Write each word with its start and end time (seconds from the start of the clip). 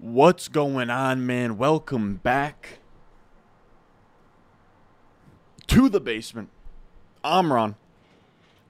What's 0.00 0.46
going 0.46 0.90
on, 0.90 1.26
man? 1.26 1.58
Welcome 1.58 2.20
back 2.22 2.78
to 5.66 5.88
the 5.88 5.98
basement. 5.98 6.50
I'm 7.24 7.52
Ron. 7.52 7.74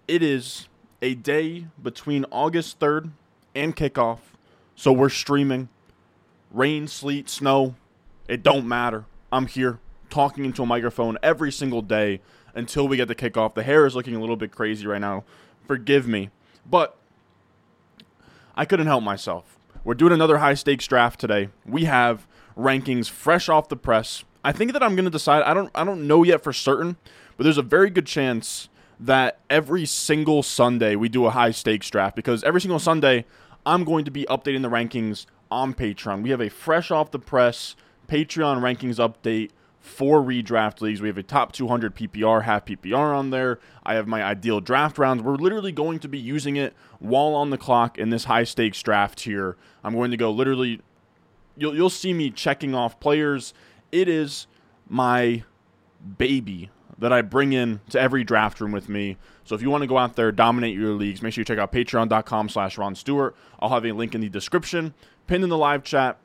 It 0.09 0.23
is 0.23 0.69
a 1.03 1.15
day 1.15 1.67
between 1.83 2.25
August 2.31 2.81
3rd 2.81 3.11
and 3.55 3.77
kickoff, 3.77 4.21
so 4.75 4.91
we're 4.91 5.11
streaming. 5.11 5.69
Rain, 6.51 6.89
sleet, 6.89 7.29
snow, 7.29 7.75
it 8.27 8.43
don't 8.43 8.67
matter. 8.67 9.05
I'm 9.31 9.49
here 9.49 9.81
talking 10.09 10.47
into 10.47 10.63
a 10.63 10.67
microphone 10.67 11.19
every 11.23 11.53
single 11.53 11.83
day 11.83 12.23
until 12.55 12.89
we 12.89 12.97
get 12.97 13.09
the 13.09 13.15
kickoff. 13.15 13.53
The 13.53 13.65
hair 13.65 13.85
is 13.85 13.95
looking 13.95 14.17
a 14.17 14.21
little 14.21 14.37
bit 14.37 14.51
crazy 14.51 14.87
right 14.87 14.99
now. 14.99 15.25
Forgive 15.67 16.09
me. 16.09 16.31
But 16.65 16.97
I 18.57 18.65
couldn't 18.65 18.87
help 18.87 19.05
myself. 19.05 19.58
We're 19.89 19.95
doing 19.95 20.13
another 20.13 20.37
high 20.37 20.53
stakes 20.53 20.87
draft 20.87 21.19
today. 21.19 21.49
We 21.65 21.87
have 21.87 22.27
rankings 22.59 23.09
fresh 23.09 23.49
off 23.49 23.71
the 23.71 23.77
press. 23.77 24.23
I 24.45 24.53
think 24.53 24.75
that 24.75 24.83
I'm 24.83 24.95
going 24.95 25.07
to 25.07 25.11
decide. 25.11 25.45
I 25.45 25.55
don't. 25.55 25.71
I 25.75 25.83
don't 25.83 26.07
know 26.07 26.25
yet 26.25 26.43
for 26.43 26.53
certain, 26.53 26.99
but 27.39 27.45
there's 27.45 27.57
a 27.57 27.63
very 27.63 27.89
good 27.89 28.05
chance 28.05 28.69
that 29.01 29.41
every 29.49 29.87
single 29.87 30.43
Sunday 30.43 30.95
we 30.95 31.09
do 31.09 31.25
a 31.25 31.31
high 31.31 31.53
stakes 31.53 31.89
draft 31.89 32.17
because 32.17 32.45
every 32.45 32.61
single 32.61 32.79
Sunday 32.79 33.25
I'm 33.65 33.85
going 33.85 34.05
to 34.05 34.11
be 34.11 34.27
updating 34.29 34.61
the 34.61 34.69
rankings 34.69 35.25
on 35.51 35.73
Patreon. 35.73 36.21
We 36.21 36.29
have 36.33 36.43
a 36.43 36.51
fresh 36.51 36.91
off 36.91 37.11
the 37.11 37.19
press 37.19 37.75
Patreon 38.09 38.61
rankings 38.61 38.97
update 38.97 39.53
for 39.89 40.23
redraft 40.23 40.81
leagues. 40.81 41.01
We 41.01 41.09
have 41.09 41.19
a 41.19 41.23
top 41.23 41.53
200 41.53 41.97
PPR, 41.97 42.45
half 42.45 42.67
PPR 42.67 43.17
on 43.17 43.31
there. 43.31 43.59
I 43.85 43.95
have 43.95 44.07
my 44.07 44.23
ideal 44.23 44.61
draft 44.61 44.99
rounds. 44.99 45.23
We're 45.23 45.37
literally 45.37 45.73
going 45.73 45.99
to 46.01 46.09
be 46.09 46.19
using 46.19 46.57
it 46.57 46.75
while 46.99 47.35
on 47.35 47.51
the 47.51 47.59
clock 47.59 47.99
in 47.99 48.11
this 48.11 48.25
high 48.25 48.45
stakes 48.45 48.83
draft 48.83 49.21
here. 49.21 49.57
I'm 49.83 49.95
going 49.95 50.11
to 50.11 50.17
go 50.17 50.31
literally, 50.31 50.81
you'll, 51.57 51.75
you'll 51.75 51.91
see 51.91 52.13
me 52.13 52.31
checking 52.31 52.75
off 52.75 53.01
players. 53.01 53.55
It 53.91 54.09
is 54.09 54.47
my 54.89 55.43
baby 56.19 56.71
that 56.99 57.13
I 57.13 57.23
bring 57.23 57.53
in 57.53 57.81
to 57.91 58.01
every 58.01 58.25
draft 58.25 58.61
room 58.61 58.73
with 58.73 58.89
me. 58.89 59.17
So 59.45 59.55
if 59.55 59.63
you 59.63 59.71
want 59.71 59.83
to 59.83 59.87
go 59.89 59.99
out 59.99 60.17
there, 60.17 60.31
dominate 60.31 60.77
your 60.77 60.93
leagues, 60.93 61.23
make 61.23 61.33
sure 61.33 61.41
you 61.41 61.47
check 61.47 61.59
out 61.59 61.73
patreon.com 61.73 62.49
slash 62.51 62.77
Ron 62.77 62.95
Stewart. 62.95 63.35
I'll 63.61 63.71
have 63.71 63.87
a 63.87 63.93
link 63.93 64.15
in 64.15 64.21
the 64.21 64.29
description, 64.29 64.95
pinned 65.27 65.45
in 65.45 65.51
the 65.51 65.57
live 65.57 65.85
chat, 65.85 66.19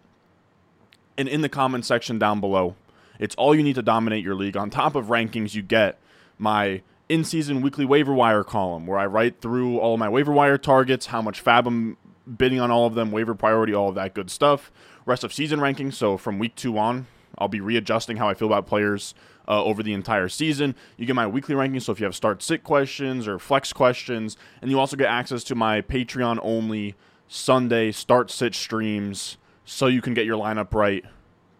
and 1.17 1.29
in 1.29 1.41
the 1.41 1.49
comment 1.49 1.85
section 1.85 2.19
down 2.19 2.39
below. 2.39 2.75
It's 3.23 3.35
all 3.35 3.55
you 3.55 3.63
need 3.63 3.75
to 3.75 3.81
dominate 3.81 4.21
your 4.21 4.35
league. 4.35 4.57
On 4.57 4.69
top 4.69 4.95
of 4.95 5.05
rankings, 5.05 5.55
you 5.55 5.61
get 5.61 5.97
my 6.37 6.81
in 7.07 7.23
season 7.23 7.61
weekly 7.61 7.85
waiver 7.85 8.13
wire 8.13 8.43
column 8.43 8.85
where 8.85 8.99
I 8.99 9.05
write 9.05 9.39
through 9.39 9.77
all 9.77 9.95
my 9.95 10.09
waiver 10.09 10.33
wire 10.33 10.57
targets, 10.57 11.05
how 11.05 11.21
much 11.21 11.41
FAAB 11.41 11.65
I'm 11.65 11.97
bidding 12.37 12.59
on 12.59 12.69
all 12.69 12.85
of 12.85 12.95
them, 12.95 13.13
waiver 13.13 13.33
priority, 13.33 13.73
all 13.73 13.87
of 13.87 13.95
that 13.95 14.13
good 14.13 14.29
stuff. 14.29 14.73
Rest 15.05 15.23
of 15.23 15.31
season 15.31 15.61
rankings. 15.61 15.93
So 15.93 16.17
from 16.17 16.37
week 16.37 16.53
two 16.55 16.77
on, 16.77 17.07
I'll 17.37 17.47
be 17.47 17.61
readjusting 17.61 18.17
how 18.17 18.27
I 18.27 18.33
feel 18.33 18.49
about 18.49 18.67
players 18.67 19.15
uh, 19.47 19.63
over 19.63 19.81
the 19.81 19.93
entire 19.93 20.27
season. 20.27 20.75
You 20.97 21.05
get 21.05 21.15
my 21.15 21.25
weekly 21.25 21.55
rankings. 21.55 21.83
So 21.83 21.93
if 21.93 22.01
you 22.01 22.05
have 22.05 22.15
start 22.15 22.43
sit 22.43 22.65
questions 22.65 23.25
or 23.25 23.39
flex 23.39 23.71
questions, 23.71 24.35
and 24.61 24.69
you 24.69 24.77
also 24.77 24.97
get 24.97 25.07
access 25.07 25.45
to 25.45 25.55
my 25.55 25.79
Patreon 25.79 26.39
only 26.41 26.95
Sunday 27.29 27.93
start 27.93 28.31
sit 28.31 28.53
streams 28.53 29.37
so 29.63 29.87
you 29.87 30.01
can 30.01 30.13
get 30.13 30.25
your 30.25 30.37
lineup 30.37 30.73
right 30.73 31.05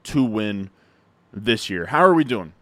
to 0.04 0.26
win 0.26 0.70
this 1.34 1.70
year. 1.70 1.88
How 1.88 2.04
are 2.04 2.14
we 2.14 2.24
doing? 2.24 2.54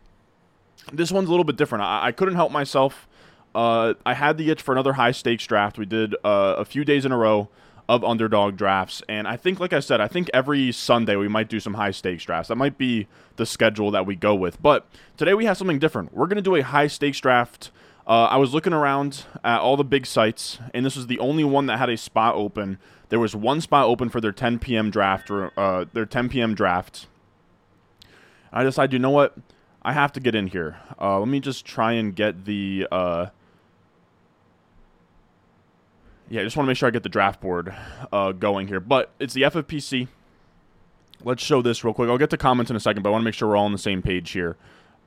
This 0.92 1.12
one's 1.12 1.28
a 1.28 1.32
little 1.32 1.44
bit 1.44 1.58
different. 1.58 1.84
I, 1.84 2.08
I 2.08 2.12
couldn't 2.12 2.36
help 2.36 2.52
myself. 2.52 3.08
Uh, 3.54 3.96
I 4.06 4.14
had 4.14 4.38
the 4.38 4.50
itch 4.50 4.62
for 4.62 4.72
another 4.72 4.94
high 4.94 5.12
stakes 5.12 5.46
draft. 5.46 5.78
We 5.78 5.86
did 5.86 6.16
uh, 6.24 6.56
a 6.58 6.66
few 6.66 6.86
days 6.86 7.06
in 7.06 7.12
a 7.12 7.18
row 7.18 7.50
of 7.90 8.04
underdog 8.06 8.56
drafts. 8.56 9.04
And 9.10 9.28
I 9.28 9.36
think, 9.36 9.60
like 9.60 9.74
I 9.74 9.82
said, 9.82 10.00
I 10.00 10.08
think 10.08 10.30
every 10.34 10.72
Sunday 10.72 11.18
we 11.18 11.28
might 11.28 11.50
do 11.50 11.60
some 11.60 11.74
high 11.74 11.92
stakes 11.92 12.24
drafts. 12.24 12.48
That 12.48 12.56
might 12.56 12.78
be 12.78 13.08
the 13.36 13.46
schedule 13.46 13.92
that 13.92 14.06
we 14.06 14.16
go 14.16 14.34
with. 14.34 14.62
But 14.62 14.88
today 15.18 15.34
we 15.34 15.46
have 15.46 15.58
something 15.58 15.80
different. 15.80 16.14
We're 16.14 16.28
going 16.28 16.38
to 16.38 16.42
do 16.42 16.56
a 16.56 16.62
high 16.62 16.88
stakes 16.88 17.20
draft. 17.20 17.72
Uh, 18.08 18.26
I 18.26 18.38
was 18.38 18.54
looking 18.54 18.74
around 18.74 19.26
at 19.44 19.60
all 19.60 19.78
the 19.78 19.84
big 19.84 20.06
sites, 20.06 20.60
and 20.74 20.86
this 20.86 20.96
was 20.96 21.08
the 21.08 21.20
only 21.20 21.44
one 21.44 21.66
that 21.68 21.78
had 21.78 21.90
a 21.90 21.98
spot 21.98 22.36
open. 22.36 22.78
There 23.10 23.20
was 23.20 23.36
one 23.36 23.62
spot 23.62 23.86
open 23.86 24.10
for 24.10 24.22
their 24.22 24.32
10 24.32 24.60
p.m. 24.60 24.90
draft, 24.90 25.30
or 25.30 25.52
uh, 25.60 25.86
their 25.92 26.06
10 26.06 26.30
p.m. 26.30 26.56
draft. 26.56 27.08
I 28.54 28.64
decided, 28.64 28.94
you 28.94 29.00
know 29.00 29.10
what? 29.10 29.36
I 29.84 29.94
have 29.94 30.12
to 30.14 30.20
get 30.20 30.36
in 30.36 30.48
here. 30.48 30.78
Uh, 31.00 31.20
let 31.20 31.28
me 31.28 31.40
just 31.40 31.66
try 31.66 31.94
and 31.94 32.16
get 32.16 32.46
the. 32.46 32.88
Uh, 32.92 33.28
yeah, 36.30 36.42
I 36.42 36.44
just 36.44 36.56
want 36.56 36.66
to 36.66 36.70
make 36.70 36.78
sure 36.78 36.88
I 36.88 36.92
get 36.92 37.04
the 37.04 37.10
draft 37.10 37.42
board 37.42 37.74
uh, 38.12 38.32
going 38.32 38.68
here. 38.68 38.80
But 38.80 39.12
it's 39.20 39.34
the 39.34 39.42
FFPC. 39.44 40.08
Let's 41.24 41.44
show 41.44 41.62
this 41.62 41.84
real 41.84 41.94
quick. 41.94 42.10
I'll 42.10 42.18
get 42.18 42.30
to 42.32 42.38
comments 42.38 42.70
in 42.70 42.78
a 42.78 42.80
second, 42.80 43.04
but 43.04 43.10
I 43.10 43.12
want 43.12 43.22
to 43.22 43.26
make 43.26 43.34
sure 43.34 43.50
we're 43.50 43.58
all 43.58 43.66
on 43.66 43.72
the 43.72 43.78
same 43.78 44.02
page 44.02 44.32
here. 44.32 44.56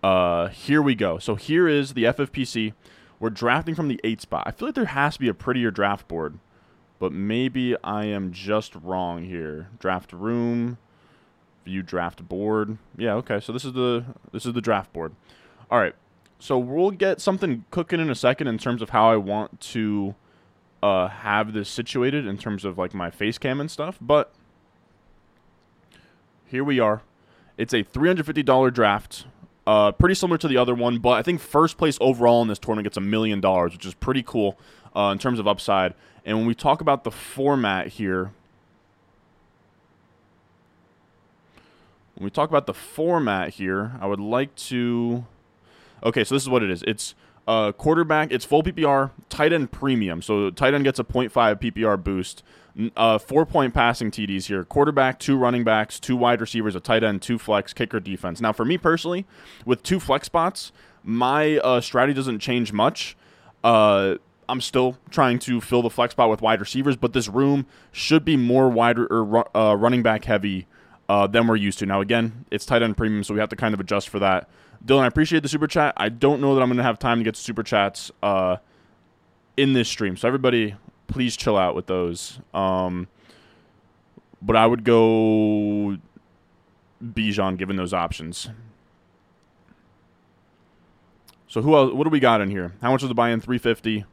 Uh, 0.03 0.49
here 0.49 0.83
we 0.83 0.95
go. 0.95 1.19
So 1.19 1.35
here 1.35 1.67
is 1.67 1.95
the 1.95 2.05
FFPC. 2.05 2.75
We're 3.19 3.31
drafting 3.31 3.75
from 3.75 3.89
the 3.89 4.01
eight 4.05 4.21
spot. 4.21 4.45
I 4.47 4.51
feel 4.51 4.69
like 4.69 4.75
there 4.75 4.85
has 4.85 5.15
to 5.15 5.21
be 5.21 5.29
a 5.29 5.35
prettier 5.35 5.71
draft 5.71 6.09
board, 6.09 6.39
but 6.99 7.13
maybe 7.13 7.75
I 7.83 8.05
am 8.05 8.33
just 8.33 8.75
wrong 8.75 9.25
here. 9.25 9.69
Draft 9.79 10.13
room 10.13 10.79
view 11.65 11.83
draft 11.83 12.29
board. 12.29 12.79
Yeah, 12.97 13.15
okay. 13.15 13.41
So 13.41 13.53
this 13.53 13.65
is 13.65 13.73
the 13.73 14.05
this 14.33 14.47
is 14.47 14.53
the 14.53 14.61
draft 14.61 14.93
board. 14.93 15.15
All 15.71 15.79
right. 15.79 15.95
So 16.39 16.59
we'll 16.59 16.91
get 16.91 17.21
something 17.21 17.65
cooking 17.71 18.01
in 18.01 18.11
a 18.11 18.15
second 18.15 18.49
in 18.49 18.59
terms 18.59 18.83
of 18.83 18.91
how 18.91 19.11
I 19.11 19.17
want 19.17 19.61
to 19.61 20.15
uh, 20.83 21.09
have 21.09 21.55
this 21.55 21.69
situated 21.69 22.27
in 22.27 22.37
terms 22.37 22.65
of 22.65 22.77
like 22.77 22.93
my 22.93 23.11
face 23.11 23.39
cam 23.39 23.61
and 23.61 23.71
stuff. 23.71 23.97
But 24.01 24.33
here 26.45 26.63
we 26.63 26.79
are. 26.79 27.03
It's 27.57 27.73
a 27.73 27.83
$350 27.83 28.75
draft. 28.75 29.27
Uh, 29.67 29.93
pretty 29.93 30.15
similar 30.15 30.37
to 30.37 30.47
the 30.47 30.59
other 30.59 30.75
one, 30.75 30.99
but 30.99 31.13
I 31.13 31.23
think 31.23 31.41
first 31.41 31.79
place 31.79 31.97
overall 32.01 32.43
in 32.43 32.49
this 32.49 32.59
tournament 32.59 32.85
gets 32.85 32.99
a 32.99 33.01
million 33.01 33.41
dollars, 33.41 33.73
which 33.73 33.87
is 33.87 33.95
pretty 33.95 34.23
cool 34.23 34.59
uh, 34.95 35.11
in 35.13 35.19
terms 35.19 35.39
of 35.39 35.49
upside. 35.49 35.95
And 36.27 36.37
when 36.37 36.47
we 36.47 36.55
talk 36.55 36.83
about 36.83 37.05
the 37.05 37.11
format 37.11 37.87
here, 37.87 38.33
when 42.15 42.25
we 42.25 42.31
talk 42.31 42.49
about 42.49 42.67
the 42.67 42.75
format 42.75 43.55
here, 43.55 43.93
I 44.01 44.07
would 44.07 44.21
like 44.21 44.55
to. 44.57 45.25
Okay, 46.03 46.25
so 46.25 46.35
this 46.35 46.43
is 46.43 46.49
what 46.49 46.63
it 46.63 46.71
is. 46.71 46.83
It's 46.87 47.15
uh, 47.47 47.73
quarterback. 47.73 48.33
It's 48.33 48.45
full 48.45 48.63
PPR, 48.63 49.11
tight 49.29 49.53
end 49.53 49.73
premium. 49.73 50.23
So 50.23 50.51
tight 50.51 50.75
end 50.75 50.85
gets 50.85 50.99
a 50.99 51.05
0.5 51.05 51.31
PPR 51.61 52.03
boost. 52.03 52.43
Uh, 52.97 53.19
four 53.19 53.47
point 53.47 53.73
passing 53.73 54.11
TDs 54.11 54.47
here. 54.47 54.65
Quarterback, 54.65 55.19
two 55.19 55.37
running 55.37 55.63
backs, 55.63 56.01
two 56.01 56.17
wide 56.17 56.41
receivers, 56.41 56.75
a 56.75 56.81
tight 56.81 57.05
end, 57.05 57.23
two 57.23 57.39
flex, 57.39 57.73
kicker, 57.73 58.01
defense. 58.01 58.41
Now, 58.41 58.53
for 58.53 58.65
me 58.65 58.79
personally, 58.79 59.27
with 59.65 59.83
two 59.83 60.01
flex 60.01 60.27
spots, 60.27 60.73
my 61.05 61.59
uh, 61.59 61.81
strategy 61.81 62.15
doesn't 62.17 62.41
change 62.41 62.73
much. 62.73 63.17
Uh, 63.63 64.17
I'm 64.49 64.61
still 64.61 64.99
trying 65.11 65.39
to 65.41 65.61
fill 65.61 65.83
the 65.83 65.91
flex 65.91 66.13
spot 66.13 66.31
with 66.31 66.43
wide 66.43 66.61
receivers, 66.61 66.97
but 66.97 67.13
this 67.13 67.29
room 67.29 67.67
should 67.93 68.25
be 68.25 68.37
more 68.37 68.69
wide 68.69 68.99
or 68.99 69.57
uh, 69.57 69.75
running 69.75 70.03
back 70.03 70.25
heavy 70.25 70.67
uh, 71.09 71.27
than 71.27 71.47
we're 71.47 71.57
used 71.57 71.79
to. 71.81 71.87
Now, 71.87 72.01
again, 72.01 72.45
it's 72.51 72.65
tight 72.65 72.83
end 72.83 72.97
premium, 72.97 73.25
so 73.25 73.35
we 73.35 73.41
have 73.41 73.49
to 73.51 73.57
kind 73.57 73.75
of 73.75 73.81
adjust 73.81 74.09
for 74.09 74.19
that. 74.19 74.49
Dylan, 74.85 75.03
I 75.03 75.07
appreciate 75.07 75.43
the 75.43 75.49
super 75.49 75.67
chat. 75.67 75.95
I 75.97 76.09
don't 76.09 76.41
know 76.41 76.55
that 76.55 76.63
I'm 76.63 76.69
going 76.69 76.79
to 76.79 76.83
have 76.83 76.99
time 76.99 77.19
to 77.19 77.25
get 77.25 77.35
to 77.35 77.41
super 77.41 77.63
chats 77.63 78.11
uh, 78.23 78.57
in 79.57 79.73
this 79.73 79.89
stream, 79.89 80.17
so 80.17 80.29
everybody, 80.29 80.77
please 81.07 81.37
chill 81.37 81.57
out 81.57 81.75
with 81.75 81.87
those. 81.87 82.39
Um, 82.53 83.09
but 84.43 84.57
I 84.57 84.67
would 84.67 84.85
go 84.85 85.97
Bijan 87.03 87.57
given 87.57 87.77
those 87.77 87.95
options. 87.95 88.51
So 91.49 91.63
who 91.63 91.75
else? 91.77 91.93
What 91.93 92.05
do 92.05 92.11
we 92.11 92.21
got 92.21 92.41
in 92.41 92.51
here? 92.51 92.73
How 92.83 92.91
much 92.91 93.03
was 93.03 93.09
the 93.09 93.15
buy-in? 93.15 93.41
350. 93.41 94.05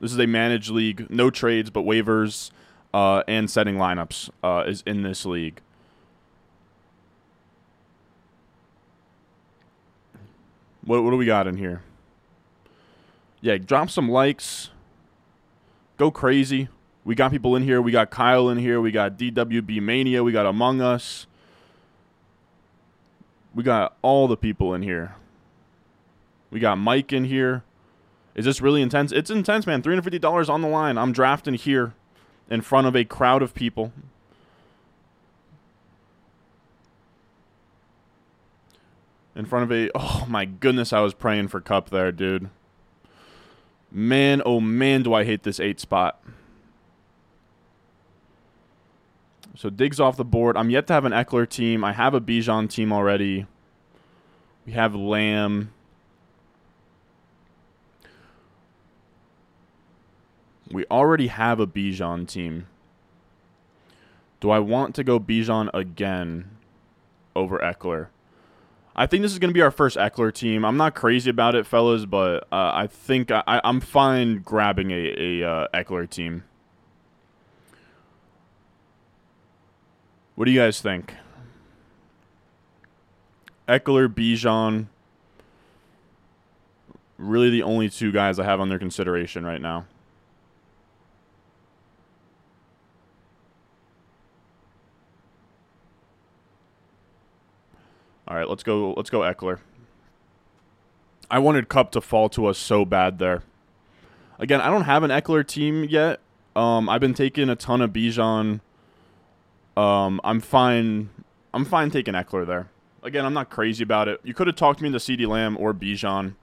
This 0.00 0.12
is 0.12 0.18
a 0.18 0.26
managed 0.26 0.70
league, 0.70 1.08
no 1.10 1.30
trades 1.30 1.70
but 1.70 1.84
waivers 1.84 2.50
uh, 2.92 3.22
and 3.26 3.50
setting 3.50 3.76
lineups 3.76 4.30
uh, 4.42 4.64
is 4.66 4.82
in 4.86 5.02
this 5.02 5.24
league. 5.24 5.60
What, 10.88 11.04
what 11.04 11.10
do 11.10 11.18
we 11.18 11.26
got 11.26 11.46
in 11.46 11.58
here? 11.58 11.82
Yeah, 13.42 13.58
drop 13.58 13.90
some 13.90 14.10
likes. 14.10 14.70
Go 15.98 16.10
crazy. 16.10 16.70
We 17.04 17.14
got 17.14 17.30
people 17.30 17.54
in 17.56 17.62
here. 17.62 17.82
We 17.82 17.92
got 17.92 18.08
Kyle 18.08 18.48
in 18.48 18.56
here. 18.56 18.80
We 18.80 18.90
got 18.90 19.18
DWB 19.18 19.82
Mania. 19.82 20.24
We 20.24 20.32
got 20.32 20.46
Among 20.46 20.80
Us. 20.80 21.26
We 23.54 23.62
got 23.62 23.98
all 24.00 24.28
the 24.28 24.36
people 24.38 24.72
in 24.72 24.80
here. 24.80 25.14
We 26.50 26.58
got 26.58 26.78
Mike 26.78 27.12
in 27.12 27.24
here. 27.24 27.64
Is 28.34 28.46
this 28.46 28.62
really 28.62 28.80
intense? 28.80 29.12
It's 29.12 29.28
intense, 29.28 29.66
man. 29.66 29.82
$350 29.82 30.48
on 30.48 30.62
the 30.62 30.68
line. 30.68 30.96
I'm 30.96 31.12
drafting 31.12 31.52
here 31.52 31.92
in 32.48 32.62
front 32.62 32.86
of 32.86 32.96
a 32.96 33.04
crowd 33.04 33.42
of 33.42 33.52
people. 33.52 33.92
In 39.38 39.46
front 39.46 39.62
of 39.62 39.72
a. 39.72 39.88
Oh 39.94 40.26
my 40.28 40.44
goodness, 40.44 40.92
I 40.92 41.00
was 41.00 41.14
praying 41.14 41.48
for 41.48 41.60
Kupp 41.60 41.90
there, 41.90 42.10
dude. 42.10 42.50
Man, 43.90 44.42
oh 44.44 44.60
man, 44.60 45.04
do 45.04 45.14
I 45.14 45.24
hate 45.24 45.44
this 45.44 45.60
eight 45.60 45.78
spot. 45.78 46.20
So 49.54 49.70
Diggs 49.70 50.00
off 50.00 50.16
the 50.16 50.24
board. 50.24 50.56
I'm 50.56 50.70
yet 50.70 50.88
to 50.88 50.92
have 50.92 51.04
an 51.04 51.12
Ekeler 51.12 51.48
team. 51.48 51.84
I 51.84 51.92
have 51.92 52.14
a 52.14 52.20
Bijan 52.20 52.68
team 52.68 52.92
already. 52.92 53.46
We 54.66 54.72
have 54.72 54.94
Lamb. 54.94 55.72
We 60.70 60.84
already 60.90 61.28
have 61.28 61.60
a 61.60 61.66
Bijan 61.66 62.26
team. 62.28 62.66
Do 64.40 64.50
I 64.50 64.58
want 64.58 64.94
to 64.96 65.04
go 65.04 65.18
Bijan 65.18 65.70
again 65.72 66.50
over 67.34 67.58
Ekeler? 67.58 68.08
I 68.98 69.06
think 69.06 69.22
this 69.22 69.30
is 69.30 69.38
going 69.38 69.50
to 69.50 69.54
be 69.54 69.62
our 69.62 69.70
first 69.70 69.96
Ekeler 69.96 70.34
team. 70.34 70.64
I'm 70.64 70.76
not 70.76 70.96
crazy 70.96 71.30
about 71.30 71.54
it, 71.54 71.68
fellas, 71.68 72.04
but 72.04 72.48
uh, 72.50 72.72
I 72.74 72.88
think 72.88 73.30
I, 73.30 73.60
am 73.62 73.80
fine 73.80 74.40
grabbing 74.40 74.90
a, 74.90 75.40
a 75.44 75.48
uh, 75.48 75.68
Ekeler 75.72 76.10
team. 76.10 76.42
What 80.34 80.46
do 80.46 80.50
you 80.50 80.58
guys 80.58 80.80
think? 80.80 81.14
Ekeler, 83.68 84.08
Bijan, 84.08 84.86
really 87.18 87.50
the 87.50 87.62
only 87.62 87.88
two 87.88 88.10
guys 88.10 88.40
I 88.40 88.44
have 88.44 88.60
under 88.60 88.80
consideration 88.80 89.46
right 89.46 89.60
now. 89.60 89.86
All 98.28 98.36
right, 98.36 98.48
let's 98.48 98.62
go. 98.62 98.92
Let's 98.92 99.08
go 99.08 99.20
Ekeler. 99.20 99.58
I 101.30 101.38
wanted 101.38 101.68
Kupp 101.68 101.92
to 101.92 102.00
fall 102.02 102.28
to 102.30 102.46
us 102.46 102.58
so 102.58 102.84
bad 102.84 103.18
there. 103.18 103.42
Again, 104.38 104.60
I 104.60 104.70
don't 104.70 104.84
have 104.84 105.02
an 105.02 105.10
Ekeler 105.10 105.46
team 105.46 105.84
yet. 105.84 106.20
Um, 106.54 106.88
I've 106.88 107.00
been 107.00 107.14
taking 107.14 107.48
a 107.48 107.56
ton 107.56 107.80
of 107.80 107.90
Bijan. 107.90 108.60
Um, 109.76 110.20
I'm 110.24 110.40
fine. 110.40 111.08
I'm 111.54 111.64
fine 111.64 111.90
taking 111.90 112.14
Ekeler 112.14 112.46
there. 112.46 112.68
Again, 113.02 113.24
I'm 113.24 113.32
not 113.32 113.48
crazy 113.48 113.82
about 113.82 114.08
it. 114.08 114.20
You 114.24 114.34
could 114.34 114.46
have 114.46 114.56
talked 114.56 114.82
me 114.82 114.88
into 114.88 114.98
CeeDee 114.98 115.26
Lamb 115.26 115.56
or 115.58 115.72
Bijan. 115.72 116.34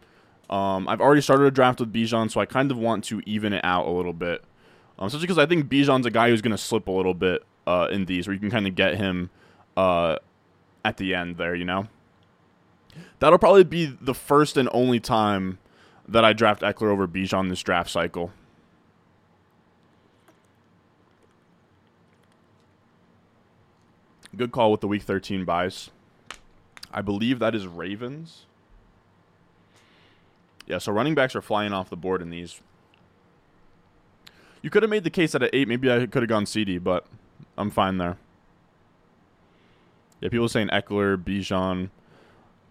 Um, 0.50 0.88
I've 0.88 1.02
already 1.02 1.22
started 1.22 1.46
a 1.46 1.52
draft 1.52 1.80
with 1.80 1.94
Bijan, 1.94 2.32
so 2.32 2.40
I 2.40 2.46
kind 2.46 2.72
of 2.72 2.78
want 2.78 3.04
to 3.06 3.22
even 3.28 3.54
it 3.54 3.64
out 3.64 3.86
a 3.86 3.92
little 3.92 4.14
bit. 4.14 4.44
Um, 4.98 5.08
especially 5.08 5.28
because 5.28 5.38
I 5.38 5.46
think 5.46 5.68
Bijan's 5.68 6.06
a 6.06 6.12
guy 6.12 6.30
who's 6.30 6.42
going 6.42 6.56
to 6.56 6.58
slip 6.58 6.88
a 6.88 6.92
little 6.92 7.14
bit 7.14 7.44
uh, 7.68 7.90
in 7.92 8.06
these, 8.06 8.28
where 8.28 8.34
you 8.34 8.40
can 8.40 8.50
kind 8.50 8.66
of 8.66 8.74
get 8.74 8.96
him 8.96 9.30
uh, 9.76 10.18
at 10.86 10.98
the 10.98 11.16
end 11.16 11.38
there, 11.38 11.56
you 11.56 11.66
know? 11.66 11.88
That'll 13.20 13.40
probably 13.40 13.64
be 13.64 13.86
the 13.86 14.14
first 14.14 14.56
and 14.56 14.70
only 14.72 15.00
time 15.00 15.58
that 16.08 16.24
I 16.24 16.32
draft 16.32 16.62
Ekeler 16.62 16.90
over 16.90 17.08
Bijan 17.08 17.50
this 17.50 17.64
draft 17.64 17.90
cycle. 17.90 18.32
Good 24.38 24.52
call 24.52 24.72
with 24.72 24.82
the 24.82 24.88
week 24.88 25.02
13 25.02 25.44
byes. 25.44 25.90
I 26.94 27.02
believe 27.02 27.40
that 27.40 27.56
is 27.56 27.66
Ravens. 27.66 28.46
Yeah, 30.68 30.78
so 30.78 30.92
running 30.92 31.16
backs 31.16 31.36
are 31.36 31.42
flying 31.42 31.74
off 31.74 31.90
the 31.90 31.98
board 31.98 32.22
in 32.22 32.30
these. 32.30 32.62
You 34.62 34.70
could 34.70 34.84
have 34.84 34.90
made 34.90 35.04
the 35.04 35.10
case 35.10 35.34
at 35.34 35.44
8, 35.52 35.68
maybe 35.68 35.92
I 35.92 36.06
could 36.06 36.22
have 36.22 36.30
gone 36.30 36.46
CeeDee, 36.46 36.84
but 36.84 37.06
I'm 37.58 37.72
fine 37.72 37.98
there. 37.98 38.18
Yeah, 40.26 40.30
people 40.30 40.50
saying 40.50 40.70
Ekeler, 40.70 41.24
Bijan. 41.24 41.92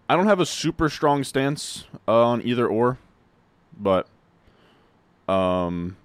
I 0.09 0.17
don't 0.17 0.25
have 0.25 0.41
a 0.41 0.45
super 0.45 0.89
strong 0.89 1.23
stance 1.23 1.85
uh, 2.05 2.25
on 2.25 2.41
either 2.41 2.67
or, 2.67 2.97
but 3.79 4.09
um, 5.29 5.95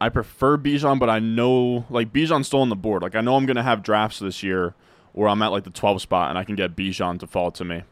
I 0.00 0.08
prefer 0.08 0.58
Bijan, 0.58 0.98
but 0.98 1.08
I 1.08 1.20
know 1.20 1.86
like 1.88 2.12
Bijan's 2.12 2.48
still 2.48 2.62
on 2.62 2.70
the 2.70 2.74
board. 2.74 3.02
Like 3.02 3.14
I 3.14 3.20
know 3.20 3.36
I'm 3.36 3.46
gonna 3.46 3.62
have 3.62 3.84
drafts 3.84 4.18
this 4.18 4.42
year 4.42 4.74
where 5.12 5.28
I'm 5.28 5.40
at 5.42 5.52
like 5.52 5.62
the 5.62 5.70
12 5.70 6.02
spot 6.02 6.30
and 6.30 6.36
I 6.36 6.42
can 6.42 6.56
get 6.56 6.74
Bijan 6.74 7.20
to 7.20 7.28
fall 7.28 7.52
to 7.52 7.64
me. 7.64 7.84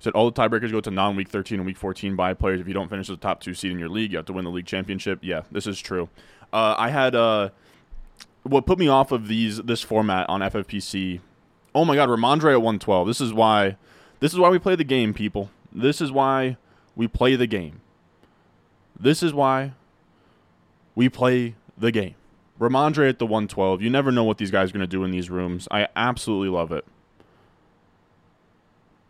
Said 0.00 0.14
all 0.14 0.30
the 0.30 0.40
tiebreakers 0.40 0.72
go 0.72 0.80
to 0.80 0.90
non-week 0.90 1.28
13 1.28 1.58
and 1.58 1.66
week 1.66 1.76
14 1.76 2.16
bye 2.16 2.32
players. 2.34 2.60
If 2.60 2.66
you 2.66 2.74
don't 2.74 2.88
finish 2.88 3.08
the 3.08 3.16
top 3.16 3.40
two 3.40 3.52
seed 3.52 3.70
in 3.70 3.78
your 3.78 3.90
league, 3.90 4.12
you 4.12 4.16
have 4.16 4.26
to 4.26 4.32
win 4.32 4.44
the 4.44 4.50
league 4.50 4.66
championship. 4.66 5.18
Yeah, 5.22 5.42
this 5.52 5.66
is 5.66 5.78
true. 5.78 6.08
Uh, 6.52 6.74
I 6.78 6.88
had 6.88 7.14
uh, 7.14 7.50
what 8.42 8.66
put 8.66 8.78
me 8.78 8.88
off 8.88 9.12
of 9.12 9.28
these 9.28 9.58
this 9.58 9.82
format 9.82 10.28
on 10.28 10.40
FFPC. 10.40 11.20
Oh 11.74 11.84
my 11.84 11.94
God, 11.94 12.08
Rhamondre 12.08 12.52
at 12.52 12.62
112. 12.62 13.06
This 13.06 13.20
is 13.20 13.32
why. 13.32 13.76
This 14.20 14.32
is 14.32 14.38
why 14.38 14.48
we 14.48 14.58
play 14.58 14.74
the 14.74 14.84
game, 14.84 15.14
people. 15.14 15.50
This 15.72 16.00
is 16.00 16.10
why 16.10 16.56
we 16.96 17.06
play 17.06 17.36
the 17.36 17.46
game. 17.46 17.80
This 18.98 19.22
is 19.22 19.32
why 19.32 19.72
we 20.94 21.08
play 21.08 21.54
the 21.78 21.92
game. 21.92 22.14
Rhamondre 22.58 23.08
at 23.08 23.18
the 23.18 23.26
112. 23.26 23.80
You 23.80 23.88
never 23.88 24.12
know 24.12 24.24
what 24.24 24.38
these 24.38 24.50
guys 24.50 24.70
are 24.70 24.72
going 24.72 24.80
to 24.82 24.86
do 24.86 25.04
in 25.04 25.10
these 25.10 25.30
rooms. 25.30 25.66
I 25.70 25.88
absolutely 25.96 26.50
love 26.50 26.72
it. 26.72 26.84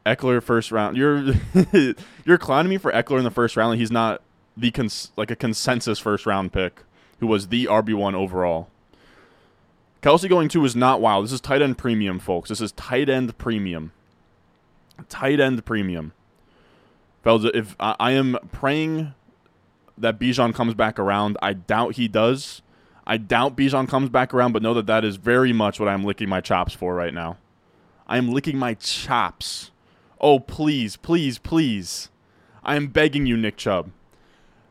Ekeler 0.06 0.42
first 0.42 0.72
round. 0.72 0.96
You're 0.96 1.34
you're 2.24 2.38
clowning 2.38 2.70
me 2.70 2.78
for 2.78 2.92
Ekeler 2.92 3.18
in 3.18 3.24
the 3.24 3.30
first 3.30 3.56
round. 3.56 3.78
He's 3.78 3.90
not 3.90 4.22
the 4.56 4.70
cons- 4.70 5.12
like 5.16 5.30
a 5.30 5.36
consensus 5.36 5.98
first 5.98 6.26
round 6.26 6.52
pick 6.52 6.82
who 7.18 7.26
was 7.26 7.48
the 7.48 7.66
RB 7.66 7.94
one 7.94 8.14
overall. 8.14 8.68
Kelce 10.02 10.28
going 10.28 10.48
two 10.48 10.64
is 10.64 10.74
not 10.74 11.00
wild. 11.00 11.24
This 11.24 11.32
is 11.32 11.40
tight 11.40 11.60
end 11.60 11.76
premium, 11.76 12.18
folks. 12.18 12.48
This 12.48 12.60
is 12.60 12.72
tight 12.72 13.08
end 13.08 13.36
premium. 13.36 13.92
Tight 15.08 15.40
end 15.40 15.64
premium. 15.64 16.12
Fellas, 17.22 17.50
if 17.54 17.76
I, 17.78 17.96
I 18.00 18.10
am 18.12 18.38
praying 18.50 19.12
that 19.98 20.18
Bijan 20.18 20.54
comes 20.54 20.72
back 20.72 20.98
around, 20.98 21.36
I 21.42 21.52
doubt 21.52 21.96
he 21.96 22.08
does. 22.08 22.62
I 23.06 23.18
doubt 23.18 23.56
Bijan 23.56 23.88
comes 23.88 24.08
back 24.08 24.32
around, 24.32 24.52
but 24.52 24.62
know 24.62 24.72
that 24.72 24.86
that 24.86 25.04
is 25.04 25.16
very 25.16 25.52
much 25.52 25.78
what 25.78 25.88
I'm 25.88 26.04
licking 26.04 26.28
my 26.28 26.40
chops 26.40 26.72
for 26.72 26.94
right 26.94 27.12
now. 27.12 27.36
I 28.06 28.16
am 28.16 28.30
licking 28.32 28.58
my 28.58 28.74
chops 28.74 29.70
Oh, 30.20 30.38
please, 30.38 30.96
please, 30.96 31.38
please. 31.38 32.10
I 32.62 32.76
am 32.76 32.88
begging 32.88 33.26
you, 33.26 33.36
Nick 33.36 33.56
Chubb. 33.56 33.90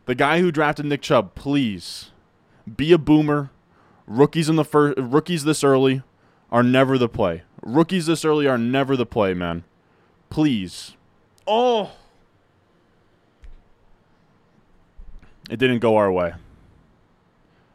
The 0.06 0.16
guy 0.16 0.40
who 0.40 0.52
drafted 0.52 0.86
Nick 0.86 1.02
Chubb, 1.02 1.36
please 1.36 2.12
be 2.78 2.92
a 2.92 2.98
boomer. 2.98 3.52
Rookies 4.06 4.50
in 4.50 4.56
the 4.56 4.66
first 4.66 4.98
rookies 4.98 5.44
this 5.44 5.64
early 5.64 6.02
are 6.52 6.64
never 6.64 6.98
the 6.98 7.10
play. 7.10 7.44
Rookies 7.62 8.08
this 8.08 8.26
early 8.26 8.48
are 8.48 8.58
never 8.58 8.96
the 8.96 9.06
play, 9.06 9.34
man. 9.34 9.64
Please. 10.30 10.96
Oh. 11.46 11.92
It 15.50 15.58
didn't 15.58 15.80
go 15.80 15.98
our 15.98 16.12
way. 16.12 16.34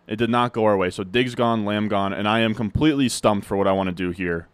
It 0.07 0.17
did 0.17 0.31
not 0.31 0.53
go 0.53 0.65
our 0.65 0.77
way. 0.77 0.91
So 0.91 1.03
Diggs 1.03 1.35
gone, 1.35 1.65
Lamb 1.65 1.89
gone, 1.89 2.13
and 2.13 2.29
I 2.29 2.41
am 2.41 2.55
completely 2.55 3.09
stumped 3.09 3.47
for 3.47 3.57
what 3.57 3.67
I 3.67 3.73
want 3.73 3.89
to 3.89 3.95
do 3.95 4.11
here. 4.11 4.49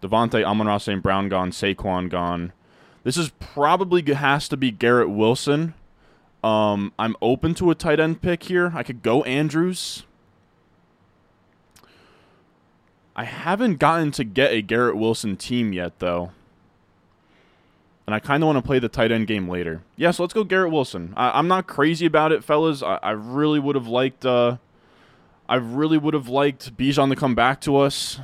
Davante, 0.00 0.44
Amon 0.44 0.80
St. 0.80 1.02
Brown 1.02 1.28
gone, 1.28 1.50
Saquon 1.50 2.08
gone. 2.08 2.52
This 3.04 3.16
is 3.16 3.30
probably 3.40 4.02
has 4.14 4.48
to 4.48 4.56
be 4.56 4.70
Garrett 4.70 5.10
Wilson. 5.10 5.74
Um, 6.44 6.92
I'm 6.98 7.16
open 7.22 7.54
to 7.56 7.70
a 7.70 7.74
tight 7.74 8.00
end 8.00 8.22
pick 8.22 8.44
here. 8.44 8.72
I 8.74 8.82
could 8.82 9.02
go 9.02 9.22
Andrews. 9.24 10.04
I 13.14 13.24
haven't 13.24 13.76
gotten 13.76 14.10
to 14.12 14.24
get 14.24 14.52
a 14.52 14.62
Garrett 14.62 14.96
Wilson 14.96 15.36
team 15.36 15.72
yet, 15.72 15.98
though. 15.98 16.32
And 18.06 18.14
I 18.14 18.20
kind 18.20 18.42
of 18.42 18.46
want 18.46 18.58
to 18.58 18.62
play 18.62 18.78
the 18.78 18.88
tight 18.88 19.12
end 19.12 19.26
game 19.26 19.48
later. 19.48 19.82
Yeah, 19.96 20.10
so 20.10 20.22
let's 20.22 20.34
go 20.34 20.44
Garrett 20.44 20.72
Wilson. 20.72 21.12
I, 21.16 21.38
am 21.38 21.46
not 21.46 21.66
crazy 21.66 22.06
about 22.06 22.32
it, 22.32 22.42
fellas. 22.42 22.82
I, 22.82 22.98
I 23.02 23.10
really 23.12 23.58
would 23.58 23.76
have 23.76 23.86
liked. 23.86 24.24
Uh, 24.24 24.56
I 25.48 25.56
really 25.56 25.98
would 25.98 26.14
have 26.14 26.28
liked 26.28 26.76
Bijan 26.76 27.10
to 27.10 27.16
come 27.16 27.34
back 27.34 27.60
to 27.62 27.76
us. 27.76 28.18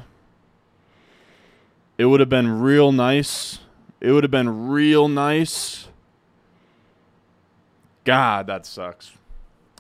It 1.97 2.07
would 2.07 2.21
have 2.21 2.29
been 2.29 2.61
real 2.61 2.91
nice. 2.91 3.61
It 4.01 4.13
would 4.13 4.25
have 4.25 4.31
been 4.31 4.69
real 4.69 5.09
nice. 5.09 5.89
God, 8.05 8.47
that 8.47 8.65
sucks. 8.65 9.13